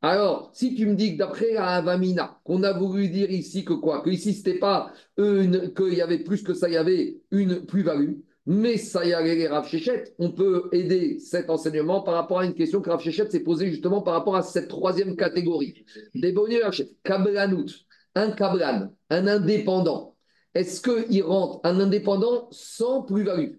Alors, 0.02 0.52
si 0.54 0.76
tu 0.76 0.86
me 0.86 0.96
dis 0.96 1.14
que 1.14 1.18
d'après 1.18 1.56
Avamina, 1.56 2.40
qu'on 2.44 2.64
a 2.64 2.74
voulu 2.74 3.10
dire 3.10 3.30
ici 3.30 3.64
que 3.64 3.74
quoi? 3.74 4.02
Que 4.02 4.10
ici, 4.10 4.34
c'était 4.34 4.60
pas 4.60 4.92
qu'il 5.18 5.94
y 5.94 6.02
avait 6.02 6.20
plus 6.20 6.44
que 6.44 6.54
ça, 6.54 6.68
il 6.68 6.74
y 6.74 6.78
avait 6.78 7.22
une 7.32 7.66
plus-value. 7.66 8.16
Mais 8.46 8.78
ça 8.78 9.06
y 9.06 9.12
est, 9.12 9.48
Rav 9.48 9.68
Shechet, 9.68 10.16
on 10.20 10.32
peut 10.32 10.68
aider 10.74 11.18
cet 11.20 11.50
enseignement 11.50 12.02
par 12.02 12.16
rapport 12.16 12.40
à 12.40 12.46
une 12.46 12.54
question 12.54 12.82
que 12.82 12.90
Rav 12.90 13.02
Shechet 13.02 13.30
s'est 13.30 13.40
posée 13.40 13.70
justement 13.70 14.02
par 14.02 14.16
rapport 14.16 14.36
à 14.36 14.42
cette 14.42 14.68
troisième 14.68 15.16
catégorie. 15.16 15.86
Des 16.14 16.34
bonheurs, 16.34 16.74
Kablanout, 17.04 17.70
un 18.16 18.32
Kablan, 18.32 18.94
un 19.10 19.28
indépendant. 19.28 20.18
Est-ce 20.54 20.82
qu'il 20.82 21.24
rentre 21.24 21.62
un 21.64 21.80
indépendant 21.80 22.50
sans 22.52 23.04
plus-value? 23.04 23.54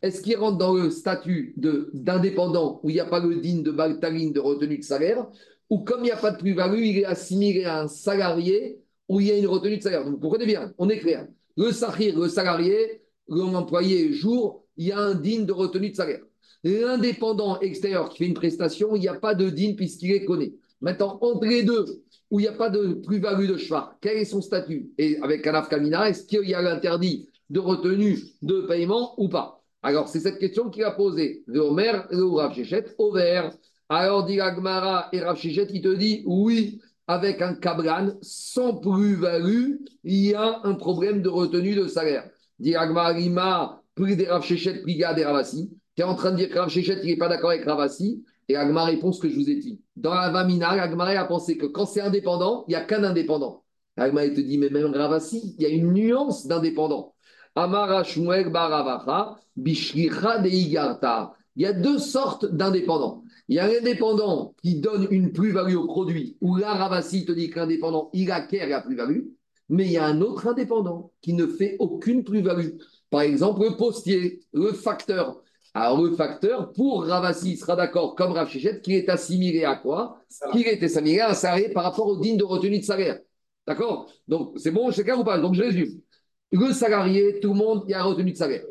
Est-ce 0.00 0.22
qu'il 0.22 0.36
rentre 0.36 0.58
dans 0.58 0.74
le 0.74 0.90
statut 0.90 1.54
d'indépendant 1.56 2.80
où 2.82 2.90
il 2.90 2.94
n'y 2.94 3.00
a 3.00 3.04
pas 3.04 3.20
le 3.20 3.36
digne 3.36 3.62
de 3.62 3.70
Baltaline 3.70 4.32
de 4.32 4.40
retenue 4.40 4.78
de 4.78 4.82
salaire? 4.82 5.26
Ou 5.68 5.80
comme 5.80 6.00
il 6.00 6.04
n'y 6.04 6.10
a 6.10 6.16
pas 6.16 6.32
de 6.32 6.38
plus-value, 6.38 6.82
il 6.82 6.98
est 6.98 7.04
assimilé 7.04 7.64
à 7.64 7.82
un 7.82 7.88
salarié 7.88 8.80
où 9.08 9.20
il 9.20 9.26
y 9.28 9.30
a 9.30 9.36
une 9.36 9.46
retenue 9.46 9.76
de 9.76 9.82
salaire 9.82 10.04
Donc, 10.04 10.14
vous 10.14 10.20
comprenez 10.20 10.46
bien, 10.46 10.72
on 10.78 10.88
est 10.88 10.98
clair. 10.98 11.28
Le 11.56 11.70
sahir, 11.70 12.18
le 12.18 12.28
salarié, 12.28 13.01
l'employé 13.28 14.12
jour, 14.12 14.64
il 14.76 14.86
y 14.86 14.92
a 14.92 14.98
un 14.98 15.14
digne 15.14 15.46
de 15.46 15.52
retenue 15.52 15.90
de 15.90 15.96
salaire. 15.96 16.22
L'indépendant 16.64 17.58
extérieur 17.60 18.08
qui 18.08 18.18
fait 18.18 18.26
une 18.26 18.34
prestation, 18.34 18.94
il 18.94 19.00
n'y 19.00 19.08
a 19.08 19.14
pas 19.14 19.34
de 19.34 19.50
digne 19.50 19.74
puisqu'il 19.74 20.12
est 20.12 20.24
connu. 20.24 20.54
Maintenant, 20.80 21.18
entre 21.20 21.46
les 21.46 21.62
deux, 21.62 22.02
où 22.30 22.40
il 22.40 22.44
n'y 22.44 22.48
a 22.48 22.52
pas 22.52 22.70
de 22.70 22.94
plus-value 22.94 23.48
de 23.48 23.56
cheval, 23.56 23.84
quel 24.00 24.16
est 24.16 24.24
son 24.24 24.40
statut? 24.40 24.90
Et 24.98 25.18
avec 25.18 25.42
Kanaf 25.42 25.68
Kamina, 25.68 26.08
est-ce 26.08 26.24
qu'il 26.24 26.48
y 26.48 26.54
a 26.54 26.62
l'interdit 26.62 27.28
de 27.50 27.60
retenue 27.60 28.18
de 28.42 28.62
paiement 28.62 29.14
ou 29.20 29.28
pas? 29.28 29.62
Alors, 29.82 30.08
c'est 30.08 30.20
cette 30.20 30.38
question 30.38 30.70
qu'il 30.70 30.84
a 30.84 30.92
posée. 30.92 31.42
Le 31.46 31.60
le 31.60 32.24
Rav 32.24 32.56
au 32.98 33.12
vert. 33.12 33.52
Alors, 33.88 34.24
dit 34.24 34.40
Agmara 34.40 35.08
et 35.12 35.20
Rav 35.20 35.38
il 35.44 35.82
te 35.82 35.94
dit 35.94 36.22
oui, 36.24 36.80
avec 37.06 37.42
un 37.42 37.54
Kablan 37.54 38.14
sans 38.22 38.76
plus-value, 38.76 39.76
il 40.04 40.26
y 40.26 40.34
a 40.34 40.60
un 40.64 40.74
problème 40.74 41.20
de 41.20 41.28
retenue 41.28 41.74
de 41.74 41.86
salaire. 41.86 42.30
Dit 42.58 42.74
plus 43.94 44.16
des. 44.16 44.26
Tu 45.94 46.00
es 46.00 46.04
en 46.04 46.14
train 46.14 46.30
de 46.30 46.36
dire 46.36 46.48
que 46.48 46.58
Rav 46.58 46.70
Shechet, 46.70 47.00
il 47.02 47.10
n'est 47.10 47.16
pas 47.16 47.28
d'accord 47.28 47.50
avec 47.50 47.64
Ravassi. 47.64 48.24
Et 48.48 48.56
Agmara 48.56 48.86
répond 48.86 49.12
ce 49.12 49.20
que 49.20 49.28
je 49.28 49.36
vous 49.36 49.50
ai 49.50 49.56
dit. 49.56 49.80
Dans 49.96 50.14
la 50.14 50.30
Vamina, 50.30 50.70
Agmara 50.70 51.10
a 51.10 51.24
pensé 51.24 51.56
que 51.56 51.66
quand 51.66 51.86
c'est 51.86 52.00
indépendant, 52.00 52.64
il 52.66 52.72
n'y 52.72 52.76
a 52.76 52.82
qu'un 52.82 53.04
indépendant. 53.04 53.62
Agmara 53.96 54.28
te 54.28 54.40
dit, 54.40 54.58
mais 54.58 54.70
même 54.70 54.86
Ravassi, 54.86 55.54
il 55.58 55.62
y 55.62 55.66
a 55.66 55.68
une 55.68 55.92
nuance 55.92 56.46
d'indépendant. 56.46 57.14
Il 57.54 57.70
y 61.56 61.66
a 61.66 61.72
deux 61.74 61.98
sortes 61.98 62.46
d'indépendants. 62.46 63.24
Il 63.48 63.56
y 63.56 63.58
a 63.58 63.66
un 63.66 63.80
indépendant 63.80 64.54
qui 64.62 64.80
donne 64.80 65.06
une 65.10 65.32
plus-value 65.32 65.74
au 65.74 65.86
produit, 65.86 66.38
où 66.40 66.56
là, 66.56 66.72
Ravasi 66.72 67.26
te 67.26 67.32
dit 67.32 67.50
que 67.50 67.58
l'indépendant, 67.58 68.08
il 68.14 68.30
acquiert 68.30 68.66
la 68.68 68.80
plus-value, 68.80 69.24
mais 69.68 69.86
il 69.86 69.92
y 69.92 69.98
a 69.98 70.04
un 70.04 70.20
autre 70.20 70.48
indépendant 70.48 71.12
qui 71.20 71.32
ne 71.32 71.46
fait 71.46 71.76
aucune 71.78 72.24
plus-value. 72.24 72.76
Par 73.10 73.22
exemple, 73.22 73.62
le 73.62 73.76
postier, 73.76 74.40
le 74.52 74.72
facteur. 74.72 75.42
Alors, 75.74 76.02
le 76.02 76.14
facteur, 76.14 76.72
pour 76.72 77.06
Ravasi, 77.06 77.52
il 77.52 77.56
sera 77.56 77.76
d'accord, 77.76 78.14
comme 78.14 78.32
Rav 78.32 78.50
Shechet, 78.50 78.80
qu'il 78.82 78.94
est 78.94 79.08
assimilé 79.08 79.64
à 79.64 79.76
quoi? 79.76 80.18
Qu'il 80.52 80.66
est 80.66 80.82
assimilé 80.82 81.20
à 81.20 81.30
un 81.30 81.34
salarié 81.34 81.70
par 81.70 81.84
rapport 81.84 82.06
au 82.06 82.18
digne 82.18 82.36
de 82.36 82.44
retenue 82.44 82.78
de 82.78 82.84
salaire. 82.84 83.20
D'accord? 83.66 84.10
Donc, 84.28 84.52
c'est 84.56 84.70
bon, 84.70 84.90
chacun 84.90 85.16
ou 85.16 85.24
pas? 85.24 85.38
Donc, 85.38 85.54
je 85.54 85.62
résume. 85.62 86.00
Le 86.50 86.72
salarié, 86.72 87.40
tout 87.40 87.54
le 87.54 87.58
monde, 87.58 87.84
il 87.88 87.92
y 87.92 87.94
a 87.94 88.02
retenue 88.02 88.32
de 88.32 88.36
salaire. 88.36 88.64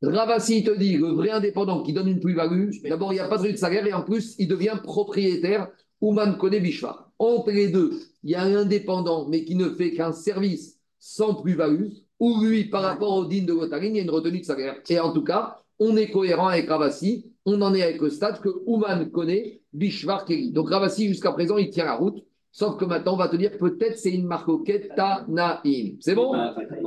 Ravasi 0.00 0.64
te 0.64 0.70
dit, 0.70 0.96
le 0.96 1.08
vrai 1.08 1.30
indépendant 1.30 1.82
qui 1.82 1.92
donne 1.92 2.08
une 2.08 2.20
plus-value, 2.20 2.70
d'abord, 2.88 3.12
il 3.12 3.16
n'y 3.16 3.20
a 3.20 3.28
pas 3.28 3.36
de 3.36 3.42
retenue 3.42 3.54
de 3.54 3.58
salaire 3.58 3.86
et 3.86 3.92
en 3.92 4.02
plus, 4.02 4.34
il 4.38 4.48
devient 4.48 4.78
propriétaire 4.82 5.68
Ouman 6.00 6.36
connaît 6.36 6.60
Bishvar. 6.60 7.10
Entre 7.18 7.50
les 7.50 7.68
deux, 7.68 7.92
il 8.26 8.32
y 8.32 8.34
a 8.34 8.42
un 8.42 8.54
indépendant, 8.56 9.26
mais 9.28 9.44
qui 9.44 9.54
ne 9.54 9.70
fait 9.70 9.92
qu'un 9.92 10.12
service 10.12 10.78
sans 10.98 11.34
plus-value, 11.34 11.88
ou 12.18 12.40
lui, 12.42 12.64
par 12.64 12.82
rapport 12.82 13.14
au 13.14 13.24
digne 13.24 13.46
de 13.46 13.52
Gotarine, 13.52 13.94
il 13.94 13.98
y 13.98 14.00
a 14.00 14.04
une 14.04 14.10
retenue 14.10 14.40
de 14.40 14.44
salaire. 14.44 14.76
Et 14.88 14.98
en 15.00 15.12
tout 15.12 15.22
cas, 15.22 15.58
on 15.78 15.96
est 15.96 16.10
cohérent 16.10 16.48
avec 16.48 16.68
Ravasi, 16.68 17.32
on 17.44 17.62
en 17.62 17.74
est 17.74 17.82
avec 17.82 18.00
le 18.00 18.10
stade 18.10 18.40
que 18.40 18.48
Ouman 18.66 19.10
connaît 19.10 19.60
Bishvar 19.72 20.24
Keri. 20.24 20.50
Donc 20.50 20.70
Ravasi, 20.70 21.08
jusqu'à 21.08 21.32
présent, 21.32 21.56
il 21.56 21.70
tient 21.70 21.84
la 21.84 21.94
route. 21.94 22.24
Sauf 22.50 22.76
que 22.78 22.84
maintenant, 22.86 23.14
on 23.14 23.18
va 23.18 23.28
te 23.28 23.36
dire 23.36 23.56
peut-être 23.58 23.98
c'est 23.98 24.12
une 24.12 24.26
marcoquette 24.26 24.94
Tanaïm. 24.96 25.98
C'est 26.00 26.14
bon? 26.14 26.32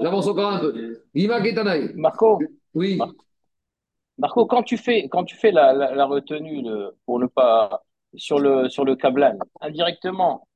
J'avance 0.01 0.27
encore 0.27 0.51
un 0.51 0.59
peu. 0.59 0.99
Lima 1.13 1.41
Ketanaïm. 1.41 1.93
Marco, 1.95 2.39
Oui. 2.73 2.99
Marco, 4.17 4.45
quand 4.45 4.63
tu 4.63 4.77
fais, 4.77 5.07
quand 5.07 5.23
tu 5.23 5.35
fais 5.37 5.51
la, 5.51 5.73
la, 5.73 5.95
la 5.95 6.05
retenue 6.05 6.61
le- 6.61 6.91
pour 7.05 7.19
ne 7.19 7.27
pas 7.27 7.83
sur 8.15 8.39
le 8.39 8.67
sur 8.67 8.83
le 8.83 8.95
câblage, 8.95 9.37
indirectement, 9.61 10.47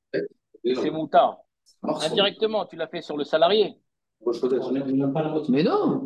c'est 0.64 0.90
moutard. 0.92 1.40
Indirectement, 1.84 2.66
tu 2.66 2.76
l'as 2.76 2.88
fait 2.88 3.02
sur 3.02 3.18
le 3.18 3.24
salarié. 3.24 3.78
Mais 5.50 5.64
non 5.64 6.02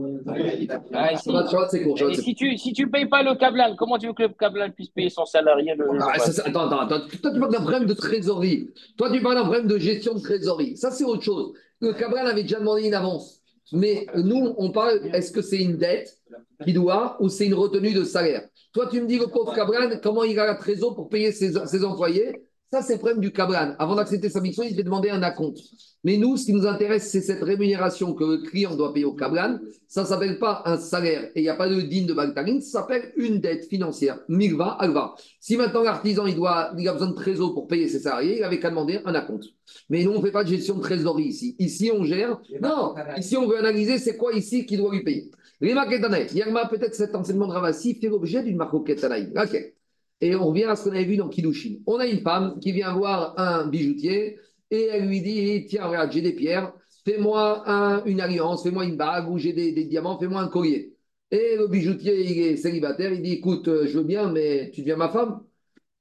Ah, 0.94 1.16
si, 1.16 1.30
et 1.30 2.14
si 2.16 2.34
tu 2.34 2.58
si 2.58 2.74
tu 2.74 2.90
payes 2.90 3.06
pas 3.06 3.22
le 3.22 3.36
câblage, 3.36 3.76
comment 3.78 3.98
tu 4.00 4.08
veux 4.08 4.14
que 4.14 4.24
le 4.24 4.30
câblage 4.30 4.72
puisse 4.72 4.90
payer 4.90 5.10
son 5.10 5.26
salarié 5.26 5.76
le, 5.76 5.88
Ah, 6.02 6.18
ça, 6.18 6.44
attends, 6.46 6.68
attends, 6.68 6.80
attends. 6.80 7.08
Toi, 7.22 7.32
tu 7.32 7.40
parles 7.40 7.52
d'un 7.52 7.62
problème 7.62 7.86
de 7.86 7.94
trésorerie. 7.94 8.70
Toi, 8.98 9.12
tu 9.12 9.22
parles 9.22 9.36
d'un 9.36 9.44
problème 9.44 9.68
de 9.68 9.78
gestion 9.78 10.16
de 10.16 10.20
trésorerie. 10.20 10.76
Ça, 10.78 10.90
c'est 10.90 11.04
autre 11.04 11.22
chose. 11.22 11.54
Le 11.80 11.94
Cabral 11.94 12.26
avait 12.26 12.42
déjà 12.42 12.60
demandé 12.60 12.88
une 12.88 12.96
avance. 12.96 13.40
Mais 13.72 14.08
nous, 14.16 14.56
on 14.58 14.72
parle, 14.72 15.00
est-ce 15.14 15.32
que 15.32 15.42
c'est 15.42 15.62
une 15.62 15.78
dette 15.78 16.18
qu'il 16.64 16.74
doit 16.74 17.18
ou 17.20 17.30
c'est 17.30 17.46
une 17.46 17.54
retenue 17.54 17.94
de 17.94 18.04
salaire? 18.04 18.48
Toi, 18.74 18.88
tu 18.90 19.02
me 19.02 19.08
dis, 19.08 19.20
le 19.20 19.28
pauvre 19.28 19.54
Cabral, 19.54 20.00
comment 20.02 20.24
il 20.24 20.40
a 20.40 20.46
la 20.46 20.56
trésor 20.56 20.96
pour 20.96 21.10
payer 21.10 21.32
ses, 21.32 21.54
ses 21.68 21.84
employés? 21.84 22.47
Ça, 22.70 22.82
c'est 22.82 22.94
le 22.94 23.00
problème 23.00 23.22
du 23.22 23.32
Cabral. 23.32 23.78
Avant 23.80 23.96
d'accepter 23.96 24.30
sa 24.30 24.42
mission, 24.42 24.62
il 24.64 24.72
devait 24.72 24.84
demander 24.84 25.10
un 25.10 25.24
acompte. 25.24 25.60
Mais 26.04 26.18
nous, 26.18 26.36
ce 26.36 26.46
qui 26.46 26.54
nous 26.54 26.68
intéresse, 26.68 27.10
c'est 27.10 27.22
cette 27.22 27.42
rémunération 27.42 28.14
que 28.14 28.26
le 28.26 28.38
client 28.40 28.76
doit 28.76 28.94
payer 28.94 29.06
au 29.06 29.14
Cabral. 29.14 29.62
Ça 29.88 30.02
ne 30.02 30.08
s'appelle 30.08 30.38
pas 30.38 30.64
un 30.66 30.78
salaire 30.78 31.32
et 31.34 31.40
il 31.40 31.44
n'y 31.44 31.50
a 31.50 31.56
pas 31.56 31.70
de 31.70 31.80
digne 31.80 32.06
de 32.06 32.14
Bagtarine, 32.14 32.62
ça 32.62 32.82
s'appelle 32.82 33.14
une 33.16 33.40
dette 33.40 33.70
financière. 33.70 34.20
Milva, 34.28 34.72
Alva. 34.80 35.16
Si 35.40 35.56
maintenant 35.56 35.82
l'artisan 35.82 36.26
il, 36.26 36.36
doit, 36.36 36.74
il 36.78 36.88
a 36.90 36.94
besoin 36.94 37.08
de 37.08 37.16
trésor 37.16 37.54
pour 37.54 37.68
payer 37.68 37.88
ses 37.88 38.00
salariés, 38.00 38.40
il 38.40 38.44
avait 38.44 38.60
qu'à 38.60 38.70
demander 38.70 39.00
un 39.06 39.16
acompte. 39.16 39.46
Mais 39.90 40.04
nous, 40.04 40.12
on 40.12 40.18
ne 40.18 40.26
fait 40.26 40.32
pas 40.32 40.44
de 40.44 40.50
gestion 40.50 40.76
de 40.76 40.82
trésorerie 40.82 41.28
ici. 41.28 41.56
Ici, 41.60 41.90
on 41.94 42.04
gère. 42.04 42.42
Non, 42.62 42.96
ici, 43.18 43.38
on 43.38 43.48
veut 43.48 43.58
analyser 43.58 43.98
c'est 43.98 44.18
quoi 44.18 44.34
ici 44.34 44.66
qui 44.66 44.76
doit 44.76 44.92
lui 44.92 45.06
payer. 45.06 45.32
Rima 45.62 45.88
Ketanaï. 45.88 46.28
Yerma, 46.34 46.68
peut-être 46.68 46.96
cet 46.96 47.16
enseignement 47.16 47.48
de 47.48 47.54
Ravassi 47.54 47.96
fait 47.96 48.10
l'objet 48.10 48.44
d'une 48.44 48.58
marque 48.58 48.86
Ketanaï. 48.86 49.32
Ok. 49.36 49.74
Et 50.22 50.36
on 50.36 50.48
revient 50.48 50.64
à 50.66 50.76
ce 50.76 50.84
qu'on 50.86 50.92
avait 50.96 51.06
vu 51.06 51.18
dans 51.18 51.30
Kiddushin. 51.30 51.76
On 51.86 51.98
a 52.00 52.08
une 52.08 52.22
femme 52.22 52.60
qui 52.60 52.72
vient 52.72 52.94
voir 52.94 53.34
un 53.40 53.68
bijoutier 53.68 54.40
et 54.72 54.84
elle 54.92 55.08
lui 55.08 55.22
dit 55.22 55.66
Tiens, 55.68 55.86
regarde, 55.88 56.12
j'ai 56.12 56.22
des 56.22 56.34
pierres, 56.34 56.74
fais-moi 57.06 57.64
un- 57.70 58.04
une 58.06 58.20
alliance, 58.22 58.64
fais-moi 58.64 58.86
une 58.86 58.98
bague 58.98 59.30
ou 59.30 59.38
j'ai 59.38 59.54
des, 59.54 59.72
des 59.72 59.86
diamants, 59.86 60.18
fais-moi 60.20 60.42
un 60.42 60.48
collier. 60.48 60.94
Et 61.32 61.56
le 61.58 61.68
bijoutier, 61.68 62.26
il 62.32 62.40
est 62.48 62.58
célibataire, 62.58 63.12
il 63.14 63.22
dit 63.22 63.34
Écoute, 63.34 63.68
euh, 63.68 63.86
je 63.88 63.98
veux 63.98 64.04
bien, 64.04 64.32
mais 64.32 64.72
tu 64.72 64.82
deviens 64.82 64.96
ma 64.98 65.10
femme 65.10 65.42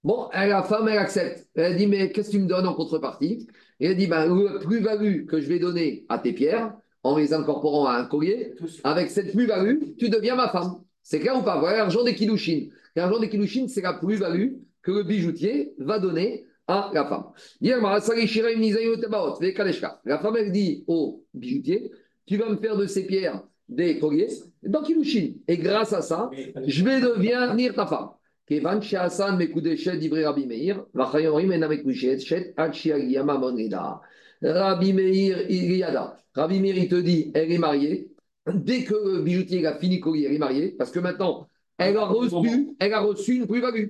Bon, 0.04 0.28
elle, 0.32 0.50
la 0.50 0.62
femme, 0.62 0.88
elle 0.88 0.98
accepte. 0.98 1.48
Elle 1.54 1.76
dit 1.76 1.86
Mais 1.86 2.12
qu'est-ce 2.12 2.28
que 2.30 2.36
tu 2.36 2.42
me 2.42 2.46
donnes 2.46 2.66
en 2.66 2.74
contrepartie? 2.74 3.46
Et 3.80 3.86
elle 3.86 3.96
dit 3.96 4.06
ben, 4.06 4.26
Le 4.26 4.58
plus-value 4.60 5.26
que 5.26 5.40
je 5.40 5.48
vais 5.48 5.58
donner 5.58 6.04
à 6.08 6.18
tes 6.18 6.32
pierres, 6.32 6.74
en 7.02 7.16
les 7.16 7.32
incorporant 7.34 7.86
à 7.86 7.94
un 7.96 8.04
collier, 8.04 8.54
avec 8.84 9.10
cette 9.10 9.32
plus-value, 9.32 9.96
tu 9.98 10.08
deviens 10.08 10.36
ma 10.36 10.48
femme. 10.48 10.76
C'est 11.02 11.20
clair 11.20 11.36
ou 11.38 11.42
pas? 11.42 11.58
Voilà 11.58 11.78
l'argent 11.78 12.04
des 12.04 12.14
Kiddushin. 12.14 12.68
L'argent 12.96 13.20
des 13.20 13.28
Kiddushin, 13.28 13.68
c'est 13.68 13.82
la 13.82 13.92
plus-value 13.92 14.54
que 14.82 14.90
le 14.90 15.02
bijoutier 15.02 15.74
va 15.78 15.98
donner 15.98 16.46
à 16.66 16.90
la 16.94 17.04
femme. 17.04 17.26
La 17.60 18.00
femme, 20.18 20.36
elle 20.36 20.50
dit 20.50 20.82
au 20.86 21.22
bijoutier 21.34 21.92
Tu 22.24 22.38
vas 22.38 22.48
me 22.48 22.56
faire 22.56 22.76
de 22.76 22.86
ces 22.86 23.06
pierres 23.06 23.42
des 23.68 23.98
colliers 23.98 24.30
dans 24.62 24.82
Kiddushin. 24.82 25.34
Et 25.46 25.58
grâce 25.58 25.92
à 25.92 26.00
ça, 26.00 26.30
je 26.66 26.84
vais 26.84 27.00
devenir 27.00 27.74
ta 27.74 27.86
femme. 27.86 28.08
Rabbi 34.42 34.92
Meir. 34.92 35.38
Rabbi 36.34 36.60
Meir 36.60 36.78
il 36.78 36.88
te 36.88 36.96
dit, 36.96 37.30
elle 37.34 37.52
est 37.52 37.58
mariée. 37.58 38.08
Dès 38.52 38.84
que 38.84 38.94
le 38.94 39.22
bijoutier 39.22 39.66
a 39.66 39.76
fini 39.76 40.00
collier, 40.00 40.26
elle 40.26 40.34
est 40.34 40.38
mariée, 40.38 40.74
parce 40.78 40.92
que 40.92 41.00
maintenant, 41.00 41.48
elle 41.78 41.96
a 41.96 42.04
reçu, 42.06 42.70
elle 42.78 42.94
a 42.94 43.00
reçu 43.00 43.36
une 43.36 43.46
plus-value. 43.46 43.86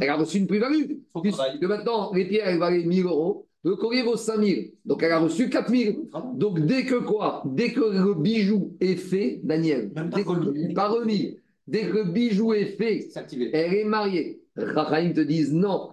Elle 0.00 0.08
a 0.08 0.16
reçu 0.16 0.38
une 0.38 0.46
plus-value. 0.46 0.84
Puisque 1.22 1.62
maintenant, 1.62 2.12
les 2.14 2.26
pierres, 2.26 2.48
elles 2.48 2.58
valaient 2.58 2.84
1000 2.84 3.04
euros. 3.04 3.46
Le 3.62 3.76
collier 3.76 4.02
vaut 4.02 4.16
5000. 4.16 4.72
Donc, 4.86 5.02
elle 5.02 5.12
a 5.12 5.18
reçu 5.18 5.50
4000. 5.50 6.08
Donc, 6.34 6.60
dès 6.60 6.84
que 6.84 6.94
quoi? 6.94 7.42
Dès 7.44 7.72
que 7.72 7.80
le 7.80 8.14
bijou 8.14 8.74
est 8.80 8.96
fait, 8.96 9.40
Daniel, 9.44 9.92
dès 10.14 10.24
que, 10.24 10.72
pas 10.72 10.88
remis, 10.88 11.36
dès 11.66 11.82
que 11.82 11.98
le 11.98 12.04
bijou 12.04 12.54
est 12.54 12.76
fait, 12.76 13.08
elle 13.52 13.74
est 13.74 13.84
mariée. 13.84 14.40
Rachaim 14.56 15.12
te 15.12 15.20
disent 15.20 15.52
non. 15.52 15.90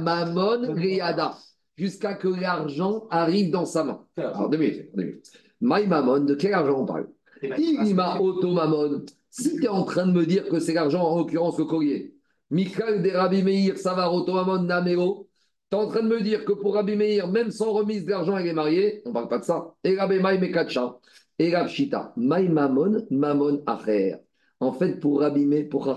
mamon. 0.00 0.74
Jusqu'à 1.76 2.14
que 2.14 2.28
l'argent 2.28 3.06
arrive 3.10 3.50
dans 3.50 3.64
sa 3.64 3.84
main. 3.84 4.04
Alors, 4.16 4.50
deux 4.50 4.58
minutes. 4.58 4.90
deux 4.94 5.04
minutes. 5.04 5.32
My 5.60 5.86
mamon, 5.86 6.20
de 6.20 6.34
quel 6.34 6.52
argent 6.52 6.82
on 6.82 6.86
parle? 6.86 7.06
Ilima 7.42 8.18
auto 8.18 8.52
mamon. 8.52 9.04
Si 9.30 9.56
tu 9.56 9.64
es 9.64 9.68
en 9.68 9.84
train 9.84 10.06
de 10.06 10.12
me 10.12 10.26
dire 10.26 10.48
que 10.48 10.58
c'est 10.60 10.74
l'argent, 10.74 11.02
en 11.02 11.18
l'occurrence 11.18 11.58
le 11.58 11.64
collier, 11.64 12.14
Michael 12.50 13.02
de 13.02 13.10
Rabbi 13.10 13.42
Meir, 13.42 13.78
Savar 13.78 14.12
tu 14.24 14.30
es 14.32 15.78
en 15.78 15.86
train 15.86 16.02
de 16.02 16.08
me 16.08 16.20
dire 16.20 16.44
que 16.44 16.52
pour 16.52 16.74
Rabbi 16.74 16.96
Meir, 16.96 17.28
même 17.28 17.52
sans 17.52 17.72
remise 17.72 18.04
d'argent, 18.04 18.36
elle 18.36 18.48
est 18.48 18.52
mariée, 18.52 19.02
on 19.04 19.10
ne 19.10 19.14
parle 19.14 19.28
pas 19.28 19.38
de 19.38 19.44
ça. 19.44 19.72
Et 19.84 19.96
Rabbi 19.96 20.18
Mekacha, 20.18 20.98
et 21.38 21.54
Shita, 21.68 22.12
mamon, 22.16 23.06
mamon. 23.10 23.62
En 24.58 24.72
fait, 24.72 24.98
pour 24.98 25.20
Rabbi 25.20 25.46
Meir, 25.46 25.68
pour 25.70 25.88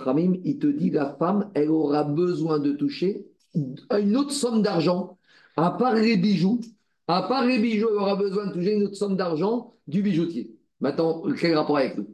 il 0.43 0.59
te 0.59 0.67
dit 0.67 0.91
la 0.91 1.15
femme, 1.17 1.49
elle 1.55 1.71
aura 1.71 2.03
besoin 2.03 2.59
de 2.59 2.73
toucher 2.73 3.25
une 3.55 4.15
autre 4.15 4.31
somme 4.31 4.61
d'argent, 4.61 5.17
à 5.57 5.71
part 5.71 5.95
les 5.95 6.17
bijoux. 6.17 6.59
À 7.07 7.23
part 7.23 7.45
les 7.45 7.59
bijoux, 7.59 7.89
elle 7.89 7.97
aura 7.97 8.15
besoin 8.15 8.47
de 8.47 8.53
toucher 8.53 8.75
une 8.75 8.83
autre 8.83 8.95
somme 8.95 9.17
d'argent 9.17 9.73
du 9.87 10.01
bijoutier. 10.01 10.52
Maintenant, 10.83 11.23
quel 11.39 11.55
rapport 11.55 11.77
avec 11.77 11.97
nous? 11.97 12.07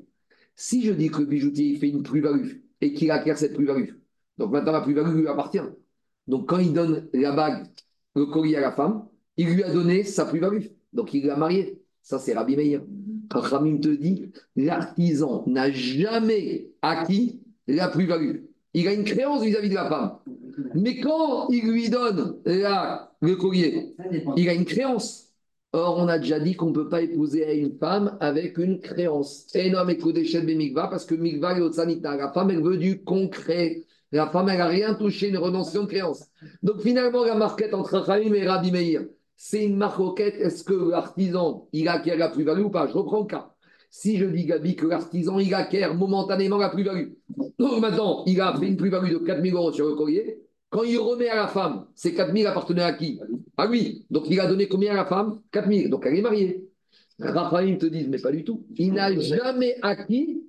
Si 0.56 0.84
je 0.84 0.94
dis 0.94 1.10
que 1.10 1.22
le 1.22 1.26
bijoutier 1.26 1.70
il 1.72 1.80
fait 1.80 1.90
une 1.90 2.04
plus-value 2.04 2.58
et 2.82 2.94
qu'il 2.94 3.10
acquiert 3.10 3.36
cette 3.36 3.56
plus-value, 3.56 3.96
donc 4.38 4.52
maintenant 4.52 4.74
la 4.74 4.82
plus-value 4.82 5.22
lui 5.22 5.28
appartient. 5.28 5.58
Donc 6.28 6.48
quand 6.48 6.60
il 6.60 6.72
donne 6.72 7.10
la 7.12 7.32
bague, 7.32 7.66
le 8.16 8.28
collier 8.28 8.58
à 8.58 8.62
la 8.62 8.72
femme, 8.72 9.08
il 9.38 9.50
lui 9.50 9.64
a 9.64 9.74
donné 9.74 10.04
sa 10.04 10.26
plus-value. 10.26 10.68
Donc 10.94 11.16
il 11.16 11.26
l'a 11.26 11.36
mariée. 11.36 11.82
Ça, 12.04 12.20
c'est 12.20 12.34
Rabbi 12.34 12.56
Meir. 12.56 12.82
Quand 13.32 13.42
Ramim 13.42 13.80
te 13.80 13.90
dit, 13.90 14.32
l'artisan 14.56 15.44
n'a 15.48 15.72
jamais 15.72 16.70
acquis 16.84 17.42
la 17.68 17.88
plus-value. 17.88 18.44
Il 18.76 18.88
a 18.88 18.94
une 18.94 19.04
créance 19.04 19.42
vis-à-vis 19.44 19.70
de 19.70 19.76
la 19.76 19.90
femme. 19.90 20.18
Mais 20.76 21.00
quand 21.00 21.50
il 21.50 21.72
lui 21.72 21.90
donne 21.90 22.38
la- 22.46 23.16
le 23.20 23.36
collier, 23.36 23.96
il 24.38 24.48
a 24.48 24.54
une 24.54 24.66
créance. 24.66 25.29
Or, 25.72 26.00
on 26.00 26.08
a 26.08 26.18
déjà 26.18 26.40
dit 26.40 26.56
qu'on 26.56 26.68
ne 26.68 26.74
peut 26.74 26.90
pas 26.90 27.02
épouser 27.02 27.60
une 27.60 27.78
femme 27.78 28.18
avec 28.22 28.58
une 28.58 28.80
créance. 28.80 29.46
Et 29.54 29.70
non, 29.70 29.86
mais 29.86 29.98
Kodeshet 29.98 30.42
Mikva, 30.42 30.88
parce 30.88 31.06
que 31.06 31.14
Mikva 31.14 31.60
et 31.60 31.62
Otsanita, 31.62 32.16
la 32.16 32.32
femme, 32.32 32.50
elle 32.50 32.64
veut 32.64 32.78
du 32.78 33.04
concret. 33.04 33.84
La 34.12 34.28
femme, 34.28 34.50
elle 34.50 34.58
n'a 34.58 34.66
rien 34.66 34.96
touché, 34.96 35.30
une 35.30 35.38
renonciation 35.38 35.84
de 35.84 35.88
créance. 35.88 36.26
Donc, 36.64 36.82
finalement, 36.82 37.24
la 37.24 37.36
marquette 37.36 37.76
entre 37.76 38.00
Rahim 38.00 38.34
et 38.34 38.48
Rabbi 38.48 38.72
Meir, 38.72 39.06
c'est 39.36 39.64
une 39.64 39.78
marquette. 39.78 40.36
Est-ce 40.36 40.64
que 40.64 40.74
l'artisan, 40.74 41.68
il 41.72 41.88
acquiert 41.88 42.18
la 42.18 42.30
plus-value 42.30 42.64
ou 42.64 42.72
pas? 42.72 42.88
Je 42.88 42.94
reprends 42.94 43.20
le 43.20 43.28
cas. 43.28 43.54
Si 43.92 44.18
je 44.18 44.26
dis, 44.26 44.46
Gabi, 44.46 44.76
que 44.76 44.88
l'artisan, 44.88 45.38
il 45.38 45.54
acquiert 45.54 45.94
momentanément 45.94 46.58
la 46.58 46.70
plus-value. 46.70 47.10
Donc, 47.60 47.80
maintenant, 47.80 48.24
il 48.26 48.42
a 48.42 48.58
fait 48.58 48.68
une 48.68 48.78
plus-value 48.78 49.14
de 49.14 49.18
4000 49.20 49.54
euros 49.54 49.72
sur 49.72 49.88
le 49.88 49.94
collier. 49.94 50.40
Quand 50.70 50.84
il 50.84 50.98
remet 50.98 51.30
à 51.30 51.36
la 51.36 51.48
femme, 51.48 51.88
ces 51.96 52.14
4000 52.14 52.48
appartenaient 52.48 52.84
à 52.84 52.94
qui? 52.94 53.20
À 53.58 53.66
lui. 53.66 54.06
Donc, 54.10 54.26
il 54.30 54.40
a 54.40 54.48
donné 54.48 54.68
combien 54.68 54.92
à 54.94 54.98
la 54.98 55.06
femme? 55.06 55.42
4000. 55.52 55.90
Donc, 55.90 56.06
elle 56.06 56.16
est 56.16 56.22
mariée. 56.22 56.70
Raphaël 57.20 57.78
te 57.78 57.86
dit, 57.86 58.08
mais 58.08 58.20
pas 58.20 58.32
du 58.32 58.44
tout. 58.44 58.66
Il 58.78 58.94
n'a 58.94 59.18
jamais 59.20 59.76
acquis, 59.82 60.44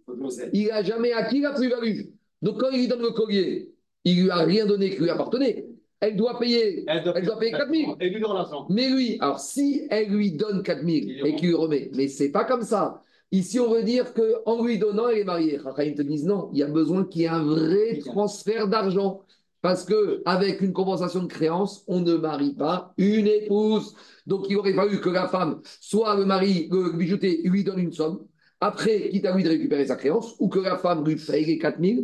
il 0.53 0.68
n'a 0.68 0.83
jamais 0.83 1.12
acquis 1.12 1.41
la 1.41 1.53
plus-value. 1.53 2.03
Donc, 2.43 2.61
quand 2.61 2.71
il 2.71 2.81
lui 2.81 2.89
donne 2.89 3.03
le 3.03 3.11
collier, 3.11 3.73
il 4.05 4.23
lui 4.23 4.31
a 4.31 4.37
rien 4.37 4.66
donné 4.66 4.91
qui 4.91 4.99
lui 4.99 5.11
appartenait. 5.11 5.66
Elle 6.01 6.16
doit 6.16 6.39
payer, 6.39 6.85
Elle 6.87 7.03
doit 7.03 7.12
elle 7.16 7.27
doit 7.27 7.39
payer 7.39 7.53
4 7.53 7.75
000. 7.75 7.97
Et 8.01 8.09
lui 8.09 8.21
donne 8.21 8.35
l'argent. 8.35 8.66
Mais 8.71 8.89
lui, 8.89 9.18
alors 9.21 9.39
si 9.39 9.87
elle 9.91 10.09
lui 10.09 10.33
donne 10.33 10.62
4 10.62 10.79
000 10.79 10.89
Il 10.89 11.27
et 11.27 11.35
qu'il 11.35 11.49
lui 11.49 11.55
remet, 11.55 11.91
mais 11.95 12.09
c'est 12.09 12.31
pas 12.31 12.45
comme 12.45 12.62
ça. 12.62 13.03
Ici, 13.33 13.61
on 13.61 13.71
veut 13.71 13.83
dire 13.83 14.12
qu'en 14.14 14.64
lui 14.64 14.79
donnant, 14.79 15.09
elle 15.09 15.18
est 15.18 15.25
mariée. 15.25 15.59
Rahim 15.59 15.95
te 15.95 16.03
disent 16.03 16.25
non, 16.25 16.51
il 16.53 16.59
y 16.59 16.62
a 16.62 16.66
besoin 16.66 17.05
qu'il 17.05 17.23
y 17.23 17.25
ait 17.27 17.29
un 17.29 17.45
vrai 17.45 17.99
transfert 17.99 18.66
d'argent. 18.66 19.23
Parce 19.62 19.84
que 19.84 20.22
avec 20.24 20.61
une 20.62 20.72
compensation 20.72 21.22
de 21.22 21.28
créance, 21.28 21.84
on 21.86 22.00
ne 22.00 22.14
marie 22.14 22.54
pas 22.54 22.94
une 22.96 23.26
épouse. 23.26 23.94
Donc, 24.26 24.46
il 24.48 24.56
aurait 24.56 24.72
fallu 24.72 25.00
que 25.00 25.11
la 25.11 25.28
femme, 25.28 25.61
soit 25.80 26.16
le 26.16 26.24
mari, 26.24 26.68
le 26.70 26.92
bijoutier, 26.96 27.42
lui 27.44 27.62
donne 27.62 27.78
une 27.78 27.92
somme, 27.92 28.26
après, 28.61 29.08
quitte 29.08 29.24
à 29.26 29.34
lui 29.34 29.42
de 29.42 29.48
récupérer 29.48 29.86
sa 29.86 29.96
créance, 29.96 30.34
ou 30.38 30.48
que 30.48 30.58
la 30.58 30.76
femme 30.76 31.04
lui 31.04 31.16
paye 31.16 31.46
les 31.46 31.58
4 31.58 31.80
000 31.80 32.00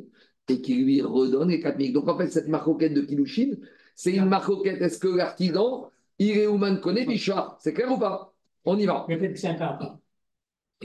et 0.48 0.60
qu'il 0.60 0.84
lui 0.84 1.02
redonne 1.02 1.48
les 1.48 1.60
4 1.60 1.78
000. 1.78 1.92
Donc, 1.92 2.08
en 2.08 2.16
fait, 2.16 2.28
cette 2.28 2.48
maroquette 2.48 2.94
de 2.94 3.02
Kilushin, 3.02 3.56
c'est 3.94 4.12
une 4.12 4.26
maroquette. 4.26 4.80
Est-ce 4.80 4.98
que 4.98 5.08
l'artisan, 5.08 5.90
il 6.18 6.38
est 6.38 6.44
humain 6.44 6.76
connaît 6.76 7.04
Bichard 7.04 7.58
C'est 7.60 7.74
clair 7.74 7.90
ou 7.92 7.98
pas? 7.98 8.34
On 8.64 8.78
y 8.78 8.86
va. 8.86 9.04
Peut-être 9.06 9.34
que 9.34 9.38
c'est 9.38 9.48
un. 9.48 9.98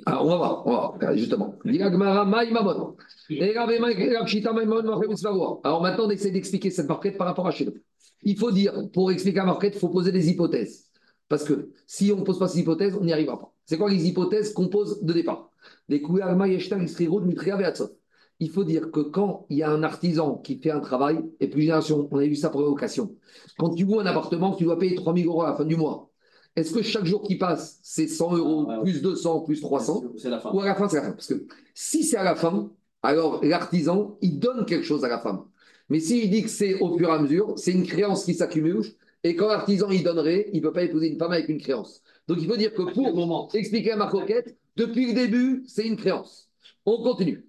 Alors, 0.05 0.25
on 0.25 0.29
va 0.29 0.37
voir, 0.37 0.65
on 0.65 0.71
va 0.71 0.97
voir, 0.99 1.17
justement. 1.17 1.55
Alors 5.63 5.81
maintenant, 5.81 6.05
on 6.05 6.09
essaie 6.09 6.31
d'expliquer 6.31 6.69
cette 6.69 6.87
marquette 6.87 7.17
par 7.17 7.27
rapport 7.27 7.47
à 7.47 7.51
chez 7.51 7.65
nous. 7.65 7.73
Il 8.23 8.37
faut 8.37 8.51
dire, 8.51 8.73
pour 8.93 9.11
expliquer 9.11 9.39
la 9.39 9.45
marquette, 9.45 9.75
il 9.75 9.79
faut 9.79 9.89
poser 9.89 10.11
des 10.11 10.29
hypothèses. 10.29 10.85
Parce 11.27 11.43
que 11.43 11.71
si 11.87 12.11
on 12.11 12.17
ne 12.17 12.23
pose 12.23 12.39
pas 12.39 12.47
ces 12.47 12.59
hypothèses, 12.59 12.95
on 12.99 13.03
n'y 13.03 13.13
arrivera 13.13 13.39
pas. 13.39 13.53
C'est 13.65 13.77
quoi 13.77 13.89
les 13.89 14.07
hypothèses 14.07 14.53
qu'on 14.53 14.67
pose 14.69 15.01
de 15.01 15.13
départ? 15.13 15.49
Il 18.39 18.49
faut 18.49 18.63
dire 18.63 18.91
que 18.91 18.99
quand 18.99 19.45
il 19.49 19.57
y 19.57 19.63
a 19.63 19.71
un 19.71 19.83
artisan 19.83 20.37
qui 20.37 20.57
fait 20.57 20.71
un 20.71 20.79
travail, 20.79 21.19
et 21.39 21.47
plus 21.47 21.61
génération, 21.61 22.07
on 22.11 22.17
a 22.17 22.25
vu 22.25 22.35
ça 22.35 22.49
pour 22.49 22.61
l'évocation, 22.61 23.15
quand 23.57 23.69
tu 23.75 23.85
loues 23.85 23.99
un 23.99 24.05
appartement, 24.05 24.55
tu 24.55 24.65
dois 24.65 24.77
payer 24.77 24.95
3 24.95 25.15
000 25.15 25.27
euros 25.27 25.43
à 25.43 25.51
la 25.51 25.55
fin 25.55 25.65
du 25.65 25.75
mois. 25.75 26.10
Est-ce 26.55 26.73
que 26.73 26.81
chaque 26.81 27.05
jour 27.05 27.23
qui 27.23 27.35
passe, 27.37 27.79
c'est 27.81 28.07
100 28.07 28.35
euros, 28.35 28.65
Ah, 28.69 28.77
ouais. 28.79 28.83
plus 28.91 29.01
200, 29.01 29.41
plus 29.41 29.61
300 29.61 30.03
C'est 30.17 30.29
la 30.29 30.39
fin. 30.39 30.51
ou 30.51 30.59
à 30.59 30.65
la 30.65 30.75
fin, 30.75 30.89
c'est 30.89 30.97
la 30.97 31.03
fin. 31.03 31.11
Parce 31.11 31.27
que 31.27 31.45
si 31.73 32.03
c'est 32.03 32.17
à 32.17 32.23
la 32.23 32.35
fin, 32.35 32.71
alors 33.03 33.43
l'artisan, 33.43 34.17
il 34.21 34.37
donne 34.39 34.65
quelque 34.65 34.83
chose 34.85 35.03
à 35.05 35.07
la 35.07 35.19
femme. 35.19 35.45
Mais 35.89 35.99
s'il 35.99 36.29
dit 36.29 36.43
que 36.43 36.49
c'est 36.49 36.79
au 36.79 36.97
fur 36.97 37.09
et 37.09 37.11
à 37.13 37.19
mesure, 37.19 37.53
c'est 37.57 37.71
une 37.71 37.85
créance 37.85 38.25
qui 38.25 38.33
s'accumule. 38.33 38.81
Et 39.23 39.35
quand 39.35 39.47
l'artisan 39.47 39.89
il 39.91 40.03
donnerait, 40.03 40.49
il 40.51 40.57
ne 40.61 40.67
peut 40.67 40.73
pas 40.73 40.83
épouser 40.83 41.07
une 41.09 41.17
femme 41.17 41.31
avec 41.31 41.47
une 41.49 41.59
créance. 41.59 42.01
Donc 42.27 42.37
il 42.41 42.47
faut 42.47 42.57
dire 42.57 42.73
que 42.73 42.81
pour 42.93 43.13
moment? 43.15 43.49
expliquer 43.53 43.91
à 43.91 43.95
ma 43.95 44.07
coquette, 44.07 44.57
depuis 44.75 45.07
le 45.07 45.13
début, 45.13 45.63
c'est 45.67 45.85
une 45.85 45.95
créance. 45.95 46.49
On 46.85 47.01
continue. 47.03 47.45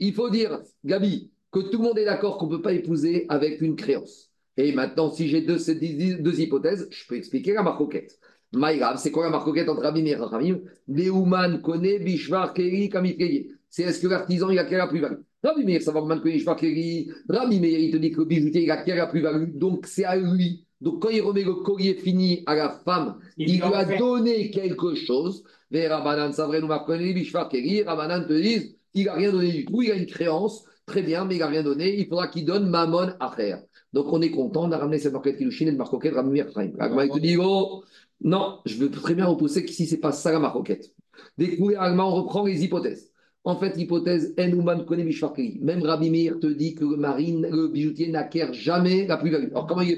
Il 0.00 0.14
faut 0.14 0.30
dire, 0.30 0.62
Gabi, 0.84 1.30
que 1.50 1.58
tout 1.60 1.78
le 1.78 1.84
monde 1.84 1.98
est 1.98 2.04
d'accord 2.04 2.38
qu'on 2.38 2.46
ne 2.46 2.56
peut 2.56 2.62
pas 2.62 2.72
épouser 2.72 3.26
avec 3.28 3.60
une 3.60 3.76
créance. 3.76 4.30
Et 4.56 4.72
maintenant, 4.72 5.10
si 5.10 5.28
j'ai 5.28 5.40
deux, 5.42 6.40
hypothèses, 6.40 6.88
je 6.90 7.06
peux 7.06 7.16
expliquer 7.16 7.54
la 7.54 7.62
marcoquette. 7.62 8.18
Maïrav, 8.52 8.98
c'est 8.98 9.10
quoi 9.10 9.24
la 9.24 9.30
marcoquette 9.30 9.68
entre 9.68 9.82
Rabim 9.82 10.04
et 10.04 10.14
Rachamim 10.14 10.60
Beuman 10.86 11.60
connaît 11.60 11.98
Bishvar 11.98 12.54
Keri 12.54 12.88
Kamifkeye. 12.88 13.50
C'est 13.68 13.82
est-ce 13.82 14.00
que 14.00 14.06
l'artisan 14.06 14.50
il 14.50 14.58
a 14.58 14.64
quelle 14.64 14.78
la 14.78 14.86
plus-value? 14.86 15.22
Rabbi 15.42 15.64
Meir, 15.64 15.82
ça 15.82 15.90
va 15.90 16.00
Beuman 16.00 16.20
connaît 16.20 16.36
Bishvar 16.36 16.54
Keri. 16.54 17.10
Rabbi 17.28 17.58
Meir, 17.58 17.78
il 17.80 17.90
te 17.90 17.96
dit 17.96 18.12
que 18.12 18.20
le 18.20 18.26
bijoutier 18.26 18.62
il 18.62 18.70
a 18.70 18.76
quelle 18.84 18.98
la 18.98 19.08
plus-value. 19.08 19.56
Donc 19.56 19.86
c'est 19.86 20.04
à 20.04 20.14
lui. 20.14 20.64
Donc 20.80 21.02
quand 21.02 21.08
il 21.08 21.22
remet 21.22 21.42
le 21.42 21.54
collier 21.54 21.94
fini 21.94 22.44
à 22.46 22.54
la 22.54 22.68
femme, 22.70 23.18
il, 23.36 23.56
lui 23.56 23.62
a 23.62 23.84
donné 23.98 24.50
quelque 24.50 24.94
chose. 24.94 25.42
Vers 25.70 25.90
Rabanan, 25.90 26.32
ça 26.32 26.46
vrai, 26.46 26.60
nous 26.60 26.68
connaît 26.86 27.12
Bishvar 27.12 27.48
Keri. 27.48 27.82
Rabanan 27.82 28.28
te 28.28 28.40
dit, 28.40 28.76
il 28.94 29.06
n'a 29.06 29.14
rien 29.14 29.32
donné 29.32 29.50
du 29.50 29.64
tout, 29.64 29.82
il 29.82 29.90
a 29.90 29.96
une 29.96 30.06
créance. 30.06 30.64
Très 30.86 31.02
bien, 31.02 31.24
mais 31.24 31.36
il 31.36 31.38
n'a 31.38 31.46
rien 31.48 31.62
donné. 31.62 31.98
Il 31.98 32.06
faudra 32.06 32.28
qu'il 32.28 32.44
donne 32.44 32.68
Mammon 32.68 33.14
Acher. 33.18 33.56
Donc 33.94 34.12
on 34.12 34.20
est 34.20 34.32
content, 34.32 34.64
on 34.64 34.72
a 34.72 34.76
ramené 34.76 34.98
cette 34.98 35.12
marquette 35.12 35.38
Kilushin 35.38 35.68
et 35.68 35.72
de 35.72 35.76
marcoquette 35.76 36.14
Rabbi 36.14 36.30
Meir 36.30 36.50
Chaim. 36.52 36.72
Agma, 36.80 37.06
il 37.06 37.12
te 37.12 37.18
dit, 37.20 37.36
oh, 37.40 37.84
non, 38.20 38.58
je 38.66 38.76
veux 38.76 38.90
très 38.90 39.14
bien 39.14 39.26
repousser 39.26 39.64
que 39.64 39.70
si 39.70 39.86
ce 39.86 39.94
n'est 39.94 40.00
pas 40.00 40.10
ça 40.10 40.32
la 40.32 40.40
maroquette. 40.40 40.92
Découvrir 41.38 41.80
Agma, 41.80 42.04
on 42.04 42.10
reprend 42.10 42.44
les 42.44 42.64
hypothèses. 42.64 43.12
En 43.44 43.56
fait, 43.56 43.76
l'hypothèse 43.76 44.34
Enouman 44.36 44.84
connaît 44.84 45.04
Mishfarkei. 45.04 45.60
Même 45.62 45.82
Rabbi 45.82 46.10
Meir 46.10 46.40
te 46.40 46.48
dit 46.48 46.74
que 46.74 46.84
le 46.84 46.96
marine, 46.96 47.46
le 47.48 47.68
bijoutier 47.68 48.08
n'acquiert 48.10 48.52
jamais 48.52 49.06
la 49.06 49.16
plus-value. 49.16 49.50
Alors 49.52 49.68
comment 49.68 49.82
il 49.82 49.96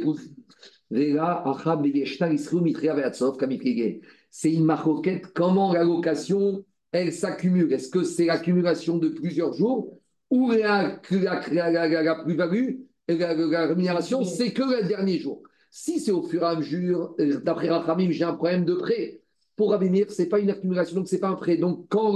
Kamifkege. 3.39 4.01
C'est 4.31 4.53
une 4.53 4.65
maroquette. 4.65 5.29
Comment 5.33 5.73
la 5.73 5.85
location, 5.85 6.65
elle 6.93 7.13
s'accumule? 7.13 7.73
Est-ce 7.73 7.89
que 7.89 8.03
c'est 8.05 8.27
l'accumulation 8.27 8.99
de 8.99 9.09
plusieurs 9.09 9.55
jours 9.55 9.99
ou 10.29 10.51
la, 10.51 11.01
la, 11.11 11.41
la, 11.51 11.71
la- 11.89 12.03
la 12.03 12.15
plus-value, 12.17 12.81
la, 13.09 13.35
la- 13.35 13.47
la 13.47 13.67
rémunération, 13.67 14.25
c'est 14.25 14.53
que 14.53 14.63
le 14.63 14.87
dernier 14.89 15.19
jour 15.19 15.43
Si 15.71 16.01
c'est 16.01 16.13
au 16.13 16.23
fur 16.23 16.43
et 16.43 16.47
à 16.47 16.57
mesure, 16.57 17.15
euh, 17.21 17.41
d'après 17.43 17.69
Rachamim, 17.69 18.11
j'ai 18.11 18.25
un 18.25 18.35
problème 18.35 18.65
de 18.65 18.75
prêt. 18.75 19.21
Pour 19.57 19.71
Rabbi 19.71 19.89
Meir, 19.91 20.11
ce 20.11 20.21
n'est 20.23 20.29
pas 20.29 20.39
une 20.39 20.51
accumulation, 20.51 20.97
donc 20.97 21.09
ce 21.09 21.15
n'est 21.15 21.21
pas 21.21 21.29
un 21.29 21.35
prêt. 21.35 21.57
Donc 21.57 21.87
quand 21.89 22.15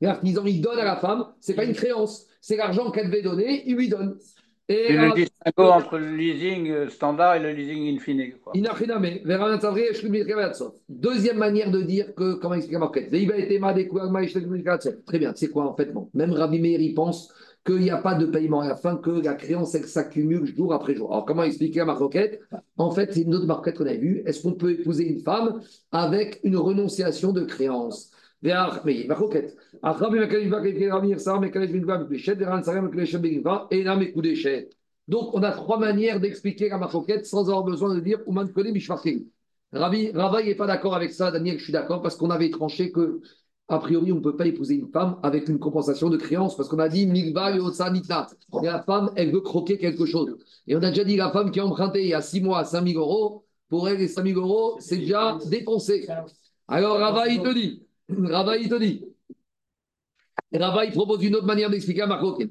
l'artisan 0.00 0.44
il 0.46 0.60
donne 0.60 0.78
à 0.78 0.84
la 0.84 0.96
femme, 0.96 1.26
ce 1.40 1.52
n'est 1.52 1.56
pas 1.56 1.64
une 1.64 1.74
créance. 1.74 2.26
C'est 2.40 2.56
l'argent 2.56 2.90
qu'elle 2.90 3.06
devait 3.06 3.22
donner, 3.22 3.62
il 3.66 3.76
lui 3.76 3.88
donne. 3.88 4.16
Et 4.68 4.86
C'est 4.88 4.92
le 4.96 5.12
distinguo 5.14 5.70
entre 5.70 5.98
le 5.98 6.16
leasing 6.16 6.70
euh, 6.70 6.88
standard 6.88 7.34
et 7.36 7.40
le 7.40 7.50
leasing 7.52 7.86
quoi. 8.42 8.52
Mettrai 10.08 10.34
la 10.34 10.52
tsof. 10.54 10.74
Deuxième 10.88 11.36
manière 11.38 11.70
de 11.70 11.82
dire 11.82 12.14
que, 12.14 12.34
comment 12.34 12.54
expliquer 12.54 12.78
marquette. 12.78 13.10
Très 15.04 15.18
bien, 15.18 15.32
c'est 15.36 15.48
quoi 15.50 15.64
en 15.66 15.74
fait 15.76 15.92
bon. 15.92 16.10
Même 16.14 16.32
Rabbi 16.32 16.60
Meir, 16.60 16.80
il 16.80 16.94
pense 16.94 17.32
qu'il 17.64 17.78
n'y 17.78 17.90
a 17.90 17.98
pas 17.98 18.14
de 18.14 18.26
paiement 18.26 18.60
à 18.60 18.68
la 18.68 18.76
fin, 18.76 18.96
que 18.96 19.10
la 19.10 19.34
créance, 19.34 19.76
s'accumule 19.76 20.46
jour 20.46 20.74
après 20.74 20.94
jour. 20.94 21.12
Alors, 21.12 21.24
comment 21.24 21.44
expliquer 21.44 21.80
la 21.80 21.86
marquette 21.86 22.40
En 22.76 22.90
fait, 22.90 23.12
c'est 23.12 23.22
une 23.22 23.34
autre 23.34 23.46
marquette 23.46 23.78
qu'on 23.78 23.86
a 23.86 23.94
vue. 23.94 24.22
Est-ce 24.26 24.42
qu'on 24.42 24.54
peut 24.54 24.72
épouser 24.72 25.04
une 25.04 25.20
femme 25.20 25.60
avec 25.92 26.40
une 26.42 26.56
renonciation 26.56 27.32
de 27.32 27.42
créance? 27.44 28.10
Donc, 35.08 35.34
on 35.34 35.42
a 35.42 35.52
trois 35.52 35.78
manières 35.78 36.20
d'expliquer 36.20 36.68
la 36.68 36.78
marquette 36.78 37.26
sans 37.26 37.48
avoir 37.48 37.62
besoin 37.62 37.94
de 37.94 38.00
dire 38.00 38.18
Ouman 38.26 38.48
Kone. 38.52 38.74
Ravi, 39.72 40.10
Rava 40.10 40.42
n'est 40.42 40.54
pas 40.56 40.66
d'accord 40.66 40.94
avec 40.96 41.12
ça, 41.12 41.30
Daniel, 41.30 41.58
je 41.58 41.64
suis 41.64 41.72
d'accord, 41.72 42.02
parce 42.02 42.16
qu'on 42.16 42.30
avait 42.30 42.50
tranché 42.50 42.90
que, 42.90 43.20
a 43.68 43.78
priori, 43.78 44.12
on 44.12 44.16
ne 44.16 44.20
peut 44.20 44.36
pas 44.36 44.46
épouser 44.46 44.74
une 44.74 44.88
femme 44.88 45.18
avec 45.22 45.48
une 45.48 45.58
compensation 45.58 46.10
de 46.10 46.16
créance, 46.16 46.56
parce 46.56 46.68
qu'on 46.68 46.78
a 46.78 46.88
dit 46.88 47.06
Migva 47.06 47.56
Yotsa 47.56 47.90
Nitna. 47.90 48.26
Et 48.62 48.66
la 48.66 48.82
femme, 48.82 49.10
elle 49.16 49.32
veut 49.32 49.40
croquer 49.40 49.78
quelque 49.78 50.04
chose. 50.04 50.36
Et 50.66 50.76
on 50.76 50.82
a 50.82 50.90
déjà 50.90 51.04
dit 51.04 51.16
la 51.16 51.30
femme 51.30 51.50
qui 51.50 51.60
a 51.60 51.66
emprunté 51.66 52.02
il 52.02 52.08
y 52.08 52.14
a 52.14 52.20
six 52.20 52.40
mois 52.40 52.64
5 52.64 52.86
000 52.86 53.00
euros, 53.00 53.44
pour 53.68 53.88
elle, 53.88 53.98
les 53.98 54.08
5 54.08 54.26
000 54.26 54.38
euros, 54.38 54.76
c'est 54.80 54.98
déjà 54.98 55.38
dépensé. 55.46 56.06
Alors, 56.68 56.98
Rava, 56.98 57.28
il 57.28 57.42
te 57.42 57.54
dit, 57.54 57.82
Rava, 58.10 58.58
il 58.58 58.68
te 58.68 58.78
dit, 58.78 59.04
Rava, 60.52 60.84
il 60.84 60.92
propose 60.92 61.24
une 61.24 61.36
autre 61.36 61.46
manière 61.46 61.70
d'expliquer 61.70 62.00
la 62.00 62.08
marquette. 62.08 62.50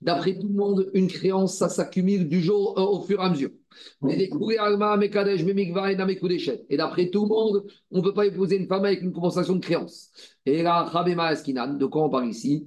D'après 0.00 0.38
tout 0.38 0.48
le 0.48 0.54
monde, 0.54 0.90
une 0.94 1.08
créance, 1.08 1.56
ça 1.56 1.68
s'accumule 1.68 2.28
du 2.28 2.40
jour 2.40 2.78
euh, 2.78 2.82
au 2.82 3.02
fur 3.02 3.20
et 3.20 3.24
à 3.24 3.30
mesure. 3.30 3.50
Et 4.02 4.26
d'après 6.76 7.10
tout 7.10 7.22
le 7.22 7.28
monde, 7.28 7.66
on 7.90 7.98
ne 7.98 8.02
peut 8.02 8.14
pas 8.14 8.26
épouser 8.26 8.56
une 8.56 8.66
femme 8.66 8.84
avec 8.84 9.02
une 9.02 9.12
compensation 9.12 9.54
de 9.54 9.60
créance. 9.60 10.10
Et 10.46 10.62
là, 10.62 10.90
de 10.90 11.86
quoi 11.86 12.04
on 12.04 12.10
parle 12.10 12.28
ici? 12.28 12.66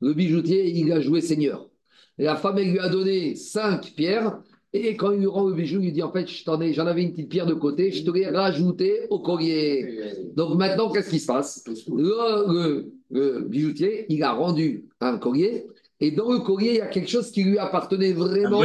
Le 0.00 0.14
bijoutier, 0.14 0.70
il 0.70 0.92
a 0.92 1.00
joué 1.00 1.20
seigneur. 1.20 1.70
La 2.18 2.36
femme, 2.36 2.58
elle 2.58 2.72
lui 2.72 2.78
a 2.78 2.88
donné 2.88 3.34
cinq 3.36 3.92
pierres. 3.94 4.42
Et 4.74 4.96
quand 4.96 5.10
il 5.12 5.18
lui 5.20 5.26
rend 5.26 5.44
le 5.44 5.54
bijou, 5.54 5.80
il 5.80 5.86
lui 5.86 5.92
dit 5.92 6.02
En 6.02 6.10
fait, 6.12 6.26
je 6.26 6.42
j'en 6.72 6.86
avais 6.86 7.02
une 7.02 7.10
petite 7.12 7.28
pierre 7.28 7.44
de 7.46 7.52
côté, 7.54 7.92
je 7.92 8.04
te 8.04 8.10
l'ai 8.10 8.26
rajouté 8.26 9.06
au 9.10 9.18
collier. 9.18 10.00
Donc 10.34 10.56
maintenant, 10.56 10.90
qu'est-ce 10.90 11.10
qui 11.10 11.18
se 11.20 11.26
passe? 11.26 11.62
Le, 11.88 12.52
le- 12.52 12.92
le 13.10 13.40
bijoutier, 13.42 14.06
il 14.08 14.22
a 14.22 14.32
rendu 14.32 14.86
un 15.00 15.18
collier. 15.18 15.66
Et 16.00 16.10
dans 16.10 16.32
le 16.32 16.38
collier, 16.40 16.70
il 16.70 16.76
y 16.76 16.80
a 16.80 16.86
quelque 16.86 17.10
chose 17.10 17.30
qui 17.30 17.44
lui 17.44 17.58
appartenait 17.58 18.12
vraiment. 18.12 18.60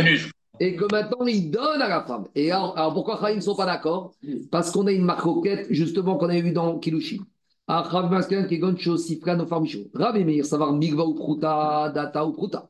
Et 0.60 0.76
que 0.76 0.86
maintenant, 0.92 1.26
il 1.28 1.52
donne 1.52 1.82
à 1.82 1.90
la 1.90 2.02
femme. 2.04 2.26
Et 2.34 2.50
alors, 2.52 2.76
alors 2.78 2.94
pourquoi 2.94 3.20
Chaim 3.22 3.36
ne 3.36 3.42
sont 3.42 3.56
pas 3.56 3.66
d'accord? 3.66 4.14
Parce 4.50 4.72
qu'on 4.72 4.88
a 4.88 4.92
une 4.92 5.04
marcoquette, 5.04 5.68
justement, 5.70 6.16
qu'on 6.18 6.30
avait 6.30 6.42
vu 6.42 6.52
dans 6.52 6.80
Kilushi. 6.80 7.22
Ah, 7.68 7.82
Rav 7.82 8.10
Masken, 8.10 8.48
Kegon, 8.48 8.76
Shosifra, 8.78 9.36
Nofar, 9.36 9.62
Michou. 9.62 9.90
Rabbi 9.94 10.24
Meir, 10.24 10.46
savoir 10.46 10.72
Migva 10.74 11.04
ou 11.06 11.14
Pruta, 11.14 11.92
Data 11.94 12.26
ou 12.26 12.32
Pruta. 12.32 12.70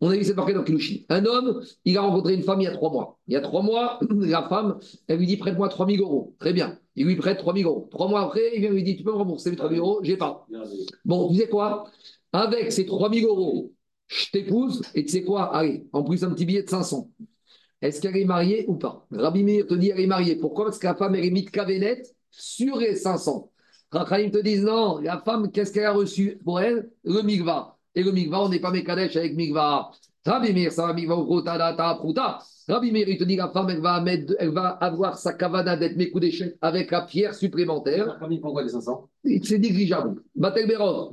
On 0.00 0.10
a 0.10 0.16
vu 0.16 0.24
cette 0.24 0.36
marquette 0.36 0.56
dans 0.56 0.62
Kilushi. 0.62 1.06
Un 1.08 1.24
homme, 1.24 1.60
il 1.84 1.96
a 1.96 2.02
rencontré 2.02 2.34
une 2.34 2.42
femme 2.42 2.60
il 2.60 2.64
y 2.64 2.66
a 2.68 2.72
trois 2.72 2.90
mois. 2.90 3.18
Il 3.26 3.34
y 3.34 3.36
a 3.36 3.40
trois 3.40 3.62
mois, 3.62 3.98
la 4.10 4.48
femme, 4.48 4.78
elle 5.08 5.18
lui 5.18 5.26
dit 5.26 5.36
prête-moi 5.36 5.68
3 5.68 5.86
000 5.88 6.02
euros. 6.02 6.36
Très 6.38 6.52
bien. 6.52 6.78
Il 6.94 7.06
lui 7.06 7.16
prête 7.16 7.38
3 7.38 7.54
000 7.54 7.68
euros. 7.68 7.88
Trois 7.90 8.08
mois 8.08 8.22
après, 8.22 8.50
il 8.54 8.60
vient 8.60 8.70
lui 8.70 8.82
dit 8.84 8.96
tu 8.96 9.02
peux 9.02 9.10
me 9.10 9.16
rembourser 9.16 9.50
mes 9.50 9.56
3 9.56 9.70
000 9.70 9.84
euros? 9.84 10.00
J'ai 10.02 10.16
pas. 10.16 10.46
Bon, 11.04 11.28
tu 11.28 11.36
sais 11.36 11.48
quoi? 11.48 11.84
Avec 12.32 12.72
ces 12.72 12.86
3 12.86 13.12
000 13.12 13.26
euros, 13.26 13.72
je 14.06 14.30
t'épouse 14.30 14.82
et 14.94 15.04
tu 15.04 15.12
sais 15.12 15.24
quoi? 15.24 15.54
Allez, 15.54 15.86
en 15.92 16.04
plus 16.04 16.22
un 16.24 16.30
petit 16.30 16.44
billet 16.46 16.62
de 16.62 16.70
500. 16.70 17.10
Est-ce 17.80 18.00
qu'elle 18.00 18.16
est 18.16 18.24
mariée 18.24 18.64
ou 18.68 18.76
pas? 18.76 19.06
Rabbi 19.10 19.44
Meir 19.44 19.66
te 19.66 19.74
dit 19.74 19.90
elle 19.90 20.00
est 20.00 20.06
mariée. 20.06 20.36
Pourquoi? 20.36 20.66
Parce 20.66 20.78
que 20.78 20.86
la 20.86 20.94
femme, 20.94 21.14
elle 21.14 21.24
est 21.24 21.30
mitkavenet 21.30 22.02
sur 22.30 22.78
les 22.78 22.96
500. 22.96 23.50
Rachel 23.90 24.30
te 24.30 24.38
disent 24.38 24.64
non, 24.64 24.98
la 24.98 25.20
femme, 25.20 25.50
qu'est-ce 25.50 25.72
qu'elle 25.72 25.84
a 25.86 25.92
reçu 25.92 26.38
pour 26.44 26.60
elle? 26.60 26.90
Le 27.04 27.22
migva. 27.22 27.77
Et 27.94 28.02
le 28.02 28.12
migva, 28.12 28.40
on 28.40 28.48
n'est 28.48 28.60
pas 28.60 28.70
mékadesh 28.70 29.16
avec 29.16 29.34
migva. 29.34 29.90
Rabbi 30.24 30.52
Meir, 30.52 30.72
ça 30.72 30.86
va 30.86 30.92
migva 30.92 31.16
ou 31.16 31.24
pruta, 31.24 31.58
data, 31.58 31.94
pruta. 31.94 32.38
Rabbi 32.68 32.92
Meir, 32.92 33.08
il 33.08 33.16
te 33.16 33.24
dit 33.24 33.36
la 33.36 33.48
femme, 33.48 33.70
elle 33.70 33.80
va, 33.80 34.00
mettre, 34.00 34.34
elle 34.38 34.50
va 34.50 34.68
avoir 34.68 35.16
sa 35.16 35.32
kavana 35.32 35.76
d'être 35.76 35.96
Mekoudéchet 35.96 36.56
avec 36.60 36.90
la 36.90 37.02
pierre 37.02 37.34
supplémentaire. 37.34 38.18
Comme 38.20 38.32
il 38.32 38.40
prend 38.40 38.52
quoi 38.52 38.62
les 38.62 38.68
500 38.68 39.08
C'est 39.42 39.58
négligeable. 39.58 40.20
Batel 40.36 40.66
Berov. 40.68 41.12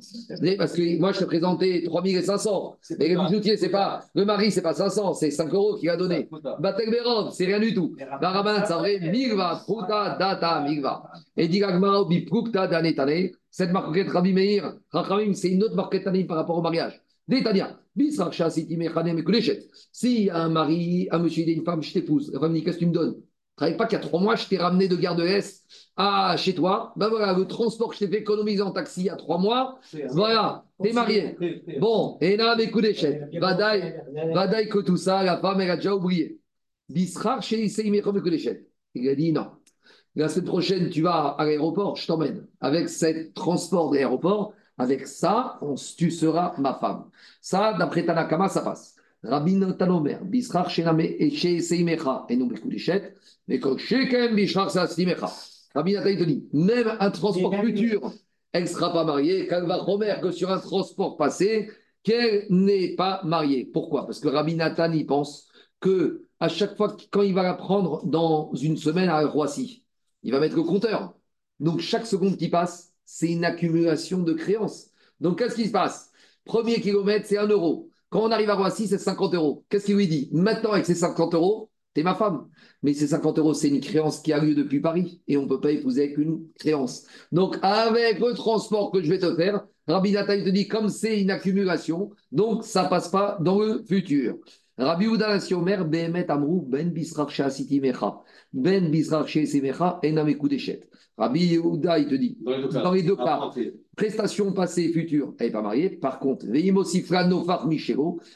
Parce 0.57 0.73
que 0.73 0.99
moi, 0.99 1.13
je 1.13 1.19
t'ai 1.19 1.25
présenté 1.25 1.83
3500. 1.83 2.75
Mais 2.99 3.07
le 3.07 3.21
bijoutier, 3.25 3.55
c'est 3.55 3.69
pas. 3.69 4.01
Le 4.13 4.25
mari, 4.25 4.51
c'est 4.51 4.61
pas 4.61 4.73
500, 4.73 5.13
c'est 5.13 5.31
5 5.31 5.53
euros 5.53 5.75
qu'il 5.77 5.89
a 5.89 5.95
donné. 5.95 6.27
Batel 6.59 6.91
Berov, 6.91 7.31
c'est 7.31 7.45
rien 7.45 7.59
du 7.59 7.73
tout. 7.73 7.95
Rabban, 8.21 8.65
ça 8.65 8.77
vrai, 8.77 8.99
Migva, 8.99 9.61
Pruta, 9.65 10.17
Data, 10.19 10.61
Migva. 10.61 11.03
Et 11.37 11.47
dit 11.47 11.63
Obi, 11.63 12.21
Prukta, 12.21 12.67
Danetane. 12.67 13.29
Cette 13.49 13.71
marquette 13.71 14.09
Rabbi 14.09 14.33
Meir, 14.33 14.73
Rachamim, 14.91 15.33
c'est 15.33 15.49
une 15.49 15.63
autre 15.63 15.75
marquette 15.75 16.03
par 16.27 16.35
rapport 16.35 16.57
au 16.57 16.61
mariage. 16.61 17.01
Détania, 17.25 17.79
Si 19.91 20.29
un 20.31 20.49
mari, 20.49 21.07
un 21.11 21.19
monsieur 21.19 21.43
et 21.47 21.51
une 21.51 21.63
femme, 21.63 21.81
je 21.81 21.93
t'épouse, 21.93 22.31
la 22.33 22.39
femme 22.39 22.53
dit 22.53 22.63
Qu'est-ce 22.63 22.77
que 22.77 22.83
tu 22.83 22.87
me 22.87 22.93
donnes? 22.93 23.15
Travaille 23.55 23.77
pas 23.77 23.85
qu'il 23.87 23.97
y 23.97 24.01
a 24.01 24.03
trois 24.03 24.19
mois, 24.19 24.35
je 24.35 24.47
t'ai 24.47 24.57
ramené 24.57 24.89
de 24.89 24.97
Gare 24.97 25.15
de 25.15 25.23
l'Est 25.23 25.63
à 25.95 26.35
chez 26.37 26.53
toi. 26.53 26.91
Ben 26.97 27.07
voilà, 27.07 27.33
le 27.33 27.45
transport 27.47 27.89
que 27.89 27.95
je 27.95 27.99
t'ai 27.99 28.07
fait 28.09 28.19
économiser 28.19 28.61
en 28.61 28.71
taxi 28.71 29.01
il 29.01 29.05
y 29.05 29.09
a 29.09 29.15
trois 29.15 29.37
mois, 29.37 29.79
voilà, 30.11 30.65
t'es 30.83 30.91
marié. 30.91 31.37
Bon, 31.79 32.17
et 32.19 32.35
là, 32.35 32.57
mes 32.57 32.69
coups 32.69 32.83
d'échec. 32.83 33.21
Vadaï, 33.33 34.67
que 34.67 34.79
tout 34.79 34.97
ça, 34.97 35.23
la 35.23 35.37
femme, 35.37 35.61
elle 35.61 35.71
a 35.71 35.77
déjà 35.77 35.95
oublié. 35.95 36.39
Bisrar 36.89 37.41
chez 37.41 37.63
Issei 37.63 37.89
Mekom 37.89 38.19
d'échec. 38.19 38.67
Il 38.93 39.07
a 39.07 39.15
dit 39.15 39.31
non. 39.31 39.47
La 40.15 40.29
semaine 40.29 40.45
prochaine, 40.45 40.89
tu 40.89 41.01
vas 41.01 41.35
à 41.37 41.45
l'aéroport, 41.45 41.95
je 41.95 42.07
t'emmène. 42.07 42.47
Avec 42.59 42.89
ce 42.89 43.31
transport 43.33 43.91
d'aéroport, 43.91 44.53
avec 44.77 45.07
ça, 45.07 45.57
on, 45.61 45.75
tu 45.75 46.11
seras 46.11 46.53
ma 46.57 46.75
femme. 46.75 47.09
Ça, 47.41 47.73
d'après 47.77 48.05
Tanakama, 48.05 48.49
ça 48.49 48.61
passe. 48.61 48.95
Rabbi 49.23 49.59
Tanomer, 49.77 50.17
et 51.19 51.31
chez 51.31 51.59
Seimecha, 51.59 52.25
et 52.29 52.35
non 52.35 52.45
Bekudishet, 52.47 53.15
mais 53.47 53.59
que 53.59 53.77
Shekem 53.77 54.35
Bisrar 54.35 54.69
Sasimecha. 54.69 55.31
Rabbi 55.73 55.93
Nathan 55.93 56.15
te 56.15 56.23
dit, 56.23 56.47
même 56.53 56.95
un 56.99 57.11
transport 57.11 57.53
futur, 57.55 58.13
elle 58.53 58.63
ne 58.63 58.67
sera 58.67 58.93
pas 58.93 59.03
mariée, 59.03 59.47
qu'elle 59.47 59.65
va 59.65 59.77
remettre 59.77 60.21
que 60.21 60.31
sur 60.31 60.51
un 60.51 60.59
transport 60.59 61.17
passé, 61.17 61.69
qu'elle 62.03 62.45
n'est 62.49 62.95
pas 62.95 63.21
mariée. 63.23 63.65
Pourquoi? 63.65 64.05
Parce 64.05 64.19
que 64.19 64.27
Rabbi 64.27 64.55
Nathan 64.55 64.91
y 64.93 65.03
pense 65.03 65.49
que 65.79 66.25
à 66.39 66.47
chaque 66.47 66.77
fois, 66.77 66.95
quand 67.11 67.21
il 67.21 67.33
va 67.33 67.43
la 67.43 67.53
prendre 67.53 68.05
dans 68.05 68.53
une 68.53 68.77
semaine 68.77 69.09
à 69.09 69.25
Roissy, 69.25 69.83
il 70.23 70.31
va 70.31 70.39
mettre 70.39 70.55
le 70.55 70.63
compteur. 70.63 71.15
Donc 71.59 71.79
chaque 71.79 72.05
seconde 72.05 72.37
qui 72.37 72.49
passe, 72.49 72.93
c'est 73.05 73.31
une 73.31 73.45
accumulation 73.45 74.19
de 74.19 74.33
créances. 74.33 74.87
Donc 75.19 75.39
qu'est-ce 75.39 75.55
qui 75.55 75.67
se 75.67 75.71
passe? 75.71 76.11
Premier 76.45 76.79
kilomètre, 76.81 77.25
c'est 77.27 77.37
un 77.37 77.47
euro. 77.47 77.89
Quand 78.09 78.21
on 78.21 78.31
arrive 78.31 78.49
à 78.49 78.55
Roissy, 78.55 78.87
c'est 78.87 78.97
50 78.97 79.33
euros. 79.33 79.65
Qu'est-ce 79.69 79.85
qu'il 79.85 79.95
lui 79.95 80.07
dit? 80.07 80.29
Maintenant, 80.31 80.71
avec 80.71 80.85
ces 80.85 80.95
50 80.95 81.33
euros, 81.33 81.69
t'es 81.93 82.03
ma 82.03 82.15
femme. 82.15 82.47
Mais 82.83 82.93
ces 82.93 83.07
50 83.07 83.39
euros, 83.39 83.53
c'est 83.53 83.69
une 83.69 83.79
créance 83.81 84.19
qui 84.19 84.31
a 84.31 84.39
lieu 84.39 84.53
depuis 84.53 84.79
Paris 84.79 85.21
et 85.27 85.37
on 85.37 85.43
ne 85.43 85.47
peut 85.47 85.59
pas 85.59 85.71
épouser 85.71 86.03
avec 86.03 86.17
une 86.17 86.47
créance. 86.59 87.05
Donc, 87.31 87.57
avec 87.61 88.19
le 88.19 88.33
transport 88.33 88.91
que 88.91 89.01
je 89.01 89.09
vais 89.09 89.19
te 89.19 89.35
faire, 89.35 89.65
Rabbi 89.87 90.11
Nathan 90.11 90.43
te 90.43 90.49
dit 90.49 90.67
comme 90.67 90.89
c'est 90.89 91.21
une 91.21 91.31
accumulation, 91.31 92.11
donc 92.31 92.63
ça 92.63 92.85
passe 92.85 93.09
pas 93.09 93.37
dans 93.41 93.59
le 93.59 93.83
futur. 93.87 94.37
Rabbi 94.77 95.07
Behemet 95.07 96.29
Amrou, 96.29 96.61
Ben 96.61 96.89
Bisrach 96.91 97.41
Ben 98.53 98.89
Bisrach 98.89 99.37
Deshet. 100.49 100.89
Rabbi 101.17 101.45
Yehuda, 101.45 101.99
il 101.99 102.07
te 102.07 102.15
dit, 102.15 102.37
dans 102.83 102.91
les 102.91 103.03
deux 103.03 103.15
cas, 103.15 103.49
prestation 103.95 104.51
passée 104.51 104.83
et 104.83 104.91
future, 104.91 105.33
elle 105.39 105.47
n'est 105.47 105.51
pas 105.53 105.61
mariée. 105.61 105.89
Par 105.89 106.19
contre, 106.19 106.45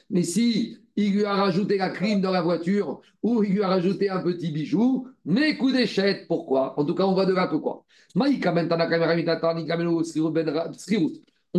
mais 0.09 0.23
si 0.23 0.77
il 0.95 1.13
lui 1.13 1.25
a 1.25 1.33
rajouté 1.33 1.77
la 1.77 1.89
crime 1.89 2.21
dans 2.21 2.31
la 2.31 2.41
voiture 2.41 3.01
ou 3.21 3.43
il 3.43 3.53
lui 3.53 3.61
a 3.63 3.67
rajouté 3.67 4.09
un 4.09 4.21
petit 4.21 4.51
bijou, 4.51 5.07
mais 5.25 5.57
coup 5.57 5.71
d'échette, 5.71 6.27
pourquoi? 6.27 6.79
En 6.79 6.85
tout 6.85 6.95
cas, 6.95 7.03
on 7.05 7.13
voit 7.13 7.25
de 7.25 7.33
là 7.33 7.47
que 7.47 7.57
quoi 7.57 7.85
on 8.15 8.21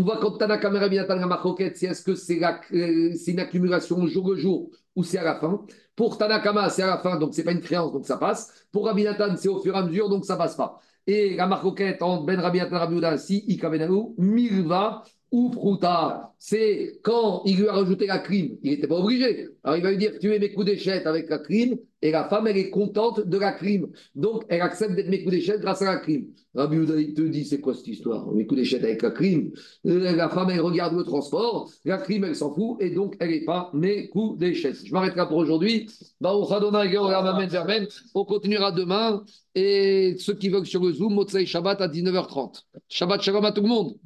voit 0.02 0.18
quand 0.18 0.30
Tanaka 0.38 0.70
Merabinatan 0.70 1.16
la 1.16 1.42
si 1.74 1.86
est-ce 1.86 2.02
que 2.02 2.14
c'est 2.14 2.40
une 3.30 3.40
accumulation 3.40 4.06
jour 4.06 4.30
le 4.30 4.36
jour 4.36 4.70
ou 4.96 5.02
c'est 5.04 5.18
à 5.18 5.24
la 5.24 5.34
fin? 5.34 5.64
Pour 5.96 6.16
Tanakama, 6.16 6.70
c'est 6.70 6.82
à 6.82 6.86
la 6.86 6.98
fin, 6.98 7.18
donc 7.18 7.34
c'est 7.34 7.44
pas 7.44 7.52
une 7.52 7.60
créance, 7.60 7.92
donc 7.92 8.06
ça 8.06 8.16
passe. 8.16 8.66
Pour 8.72 8.86
Rabinatan, 8.86 9.36
c'est 9.36 9.48
au 9.48 9.60
fur 9.60 9.74
et 9.74 9.78
à 9.78 9.82
mesure, 9.84 10.08
donc 10.08 10.24
ça 10.24 10.36
passe 10.36 10.56
pas. 10.56 10.80
Et 11.06 11.36
la 11.36 11.46
marcoquette 11.46 12.02
entre 12.02 12.24
Ben 12.24 12.38
Rabinatan 12.38 12.76
et 12.76 12.78
Rabbi 12.78 13.18
si 13.18 13.44
Ikabenanou, 13.48 14.14
Milva 14.18 15.02
ou 15.32 15.50
Prouta, 15.50 16.32
c'est 16.38 17.00
quand 17.02 17.42
il 17.44 17.58
lui 17.58 17.68
a 17.68 17.72
rajouté 17.72 18.06
la 18.06 18.18
crime, 18.18 18.56
il 18.62 18.70
n'était 18.70 18.86
pas 18.86 18.98
obligé. 18.98 19.48
Alors 19.62 19.76
il 19.76 19.82
va 19.82 19.90
lui 19.90 19.98
dire 19.98 20.12
tu 20.20 20.34
es 20.34 20.38
mes 20.38 20.52
coups 20.52 20.66
d'échette 20.66 21.06
avec 21.06 21.28
la 21.28 21.38
crime, 21.38 21.76
et 22.02 22.10
la 22.10 22.30
femme, 22.30 22.46
elle 22.46 22.56
est 22.56 22.70
contente 22.70 23.20
de 23.20 23.38
la 23.38 23.52
crime. 23.52 23.88
Donc 24.14 24.44
elle 24.48 24.62
accepte 24.62 24.94
d'être 24.94 25.10
mes 25.10 25.22
coups 25.22 25.34
d'échette 25.34 25.60
grâce 25.60 25.82
à 25.82 25.84
la 25.84 25.96
crime. 25.96 26.28
Rabbi 26.54 26.76
il 26.76 27.14
te 27.14 27.22
dit 27.22 27.44
c'est 27.44 27.60
quoi 27.60 27.74
cette 27.74 27.88
histoire? 27.88 28.26
Mes 28.32 28.46
coups 28.46 28.60
d'échette 28.60 28.84
avec 28.84 29.02
la 29.02 29.10
crime. 29.10 29.50
La 29.84 30.30
femme, 30.30 30.48
elle 30.50 30.60
regarde 30.60 30.96
le 30.96 31.04
transport, 31.04 31.70
la 31.84 31.98
crime, 31.98 32.24
elle 32.24 32.34
s'en 32.34 32.54
fout, 32.54 32.78
et 32.80 32.90
donc 32.90 33.16
elle 33.20 33.30
n'est 33.30 33.44
pas 33.44 33.70
mes 33.74 34.08
coups 34.08 34.38
d'échette. 34.38 34.76
Je 34.84 34.92
m'arrêterai 34.92 35.28
pour 35.28 35.36
aujourd'hui. 35.36 35.88
On 36.22 38.24
continuera 38.24 38.72
demain. 38.72 39.22
Et 39.54 40.14
ceux 40.18 40.34
qui 40.34 40.48
veulent 40.48 40.64
sur 40.64 40.84
le 40.84 40.92
Zoom, 40.92 41.14
Motsai 41.14 41.44
Shabbat 41.44 41.80
à 41.80 41.88
19h30. 41.88 42.62
Shabbat 42.88 43.20
Shalom 43.20 43.44
à 43.44 43.50
tout 43.50 43.62
le 43.62 43.68
monde. 43.68 43.96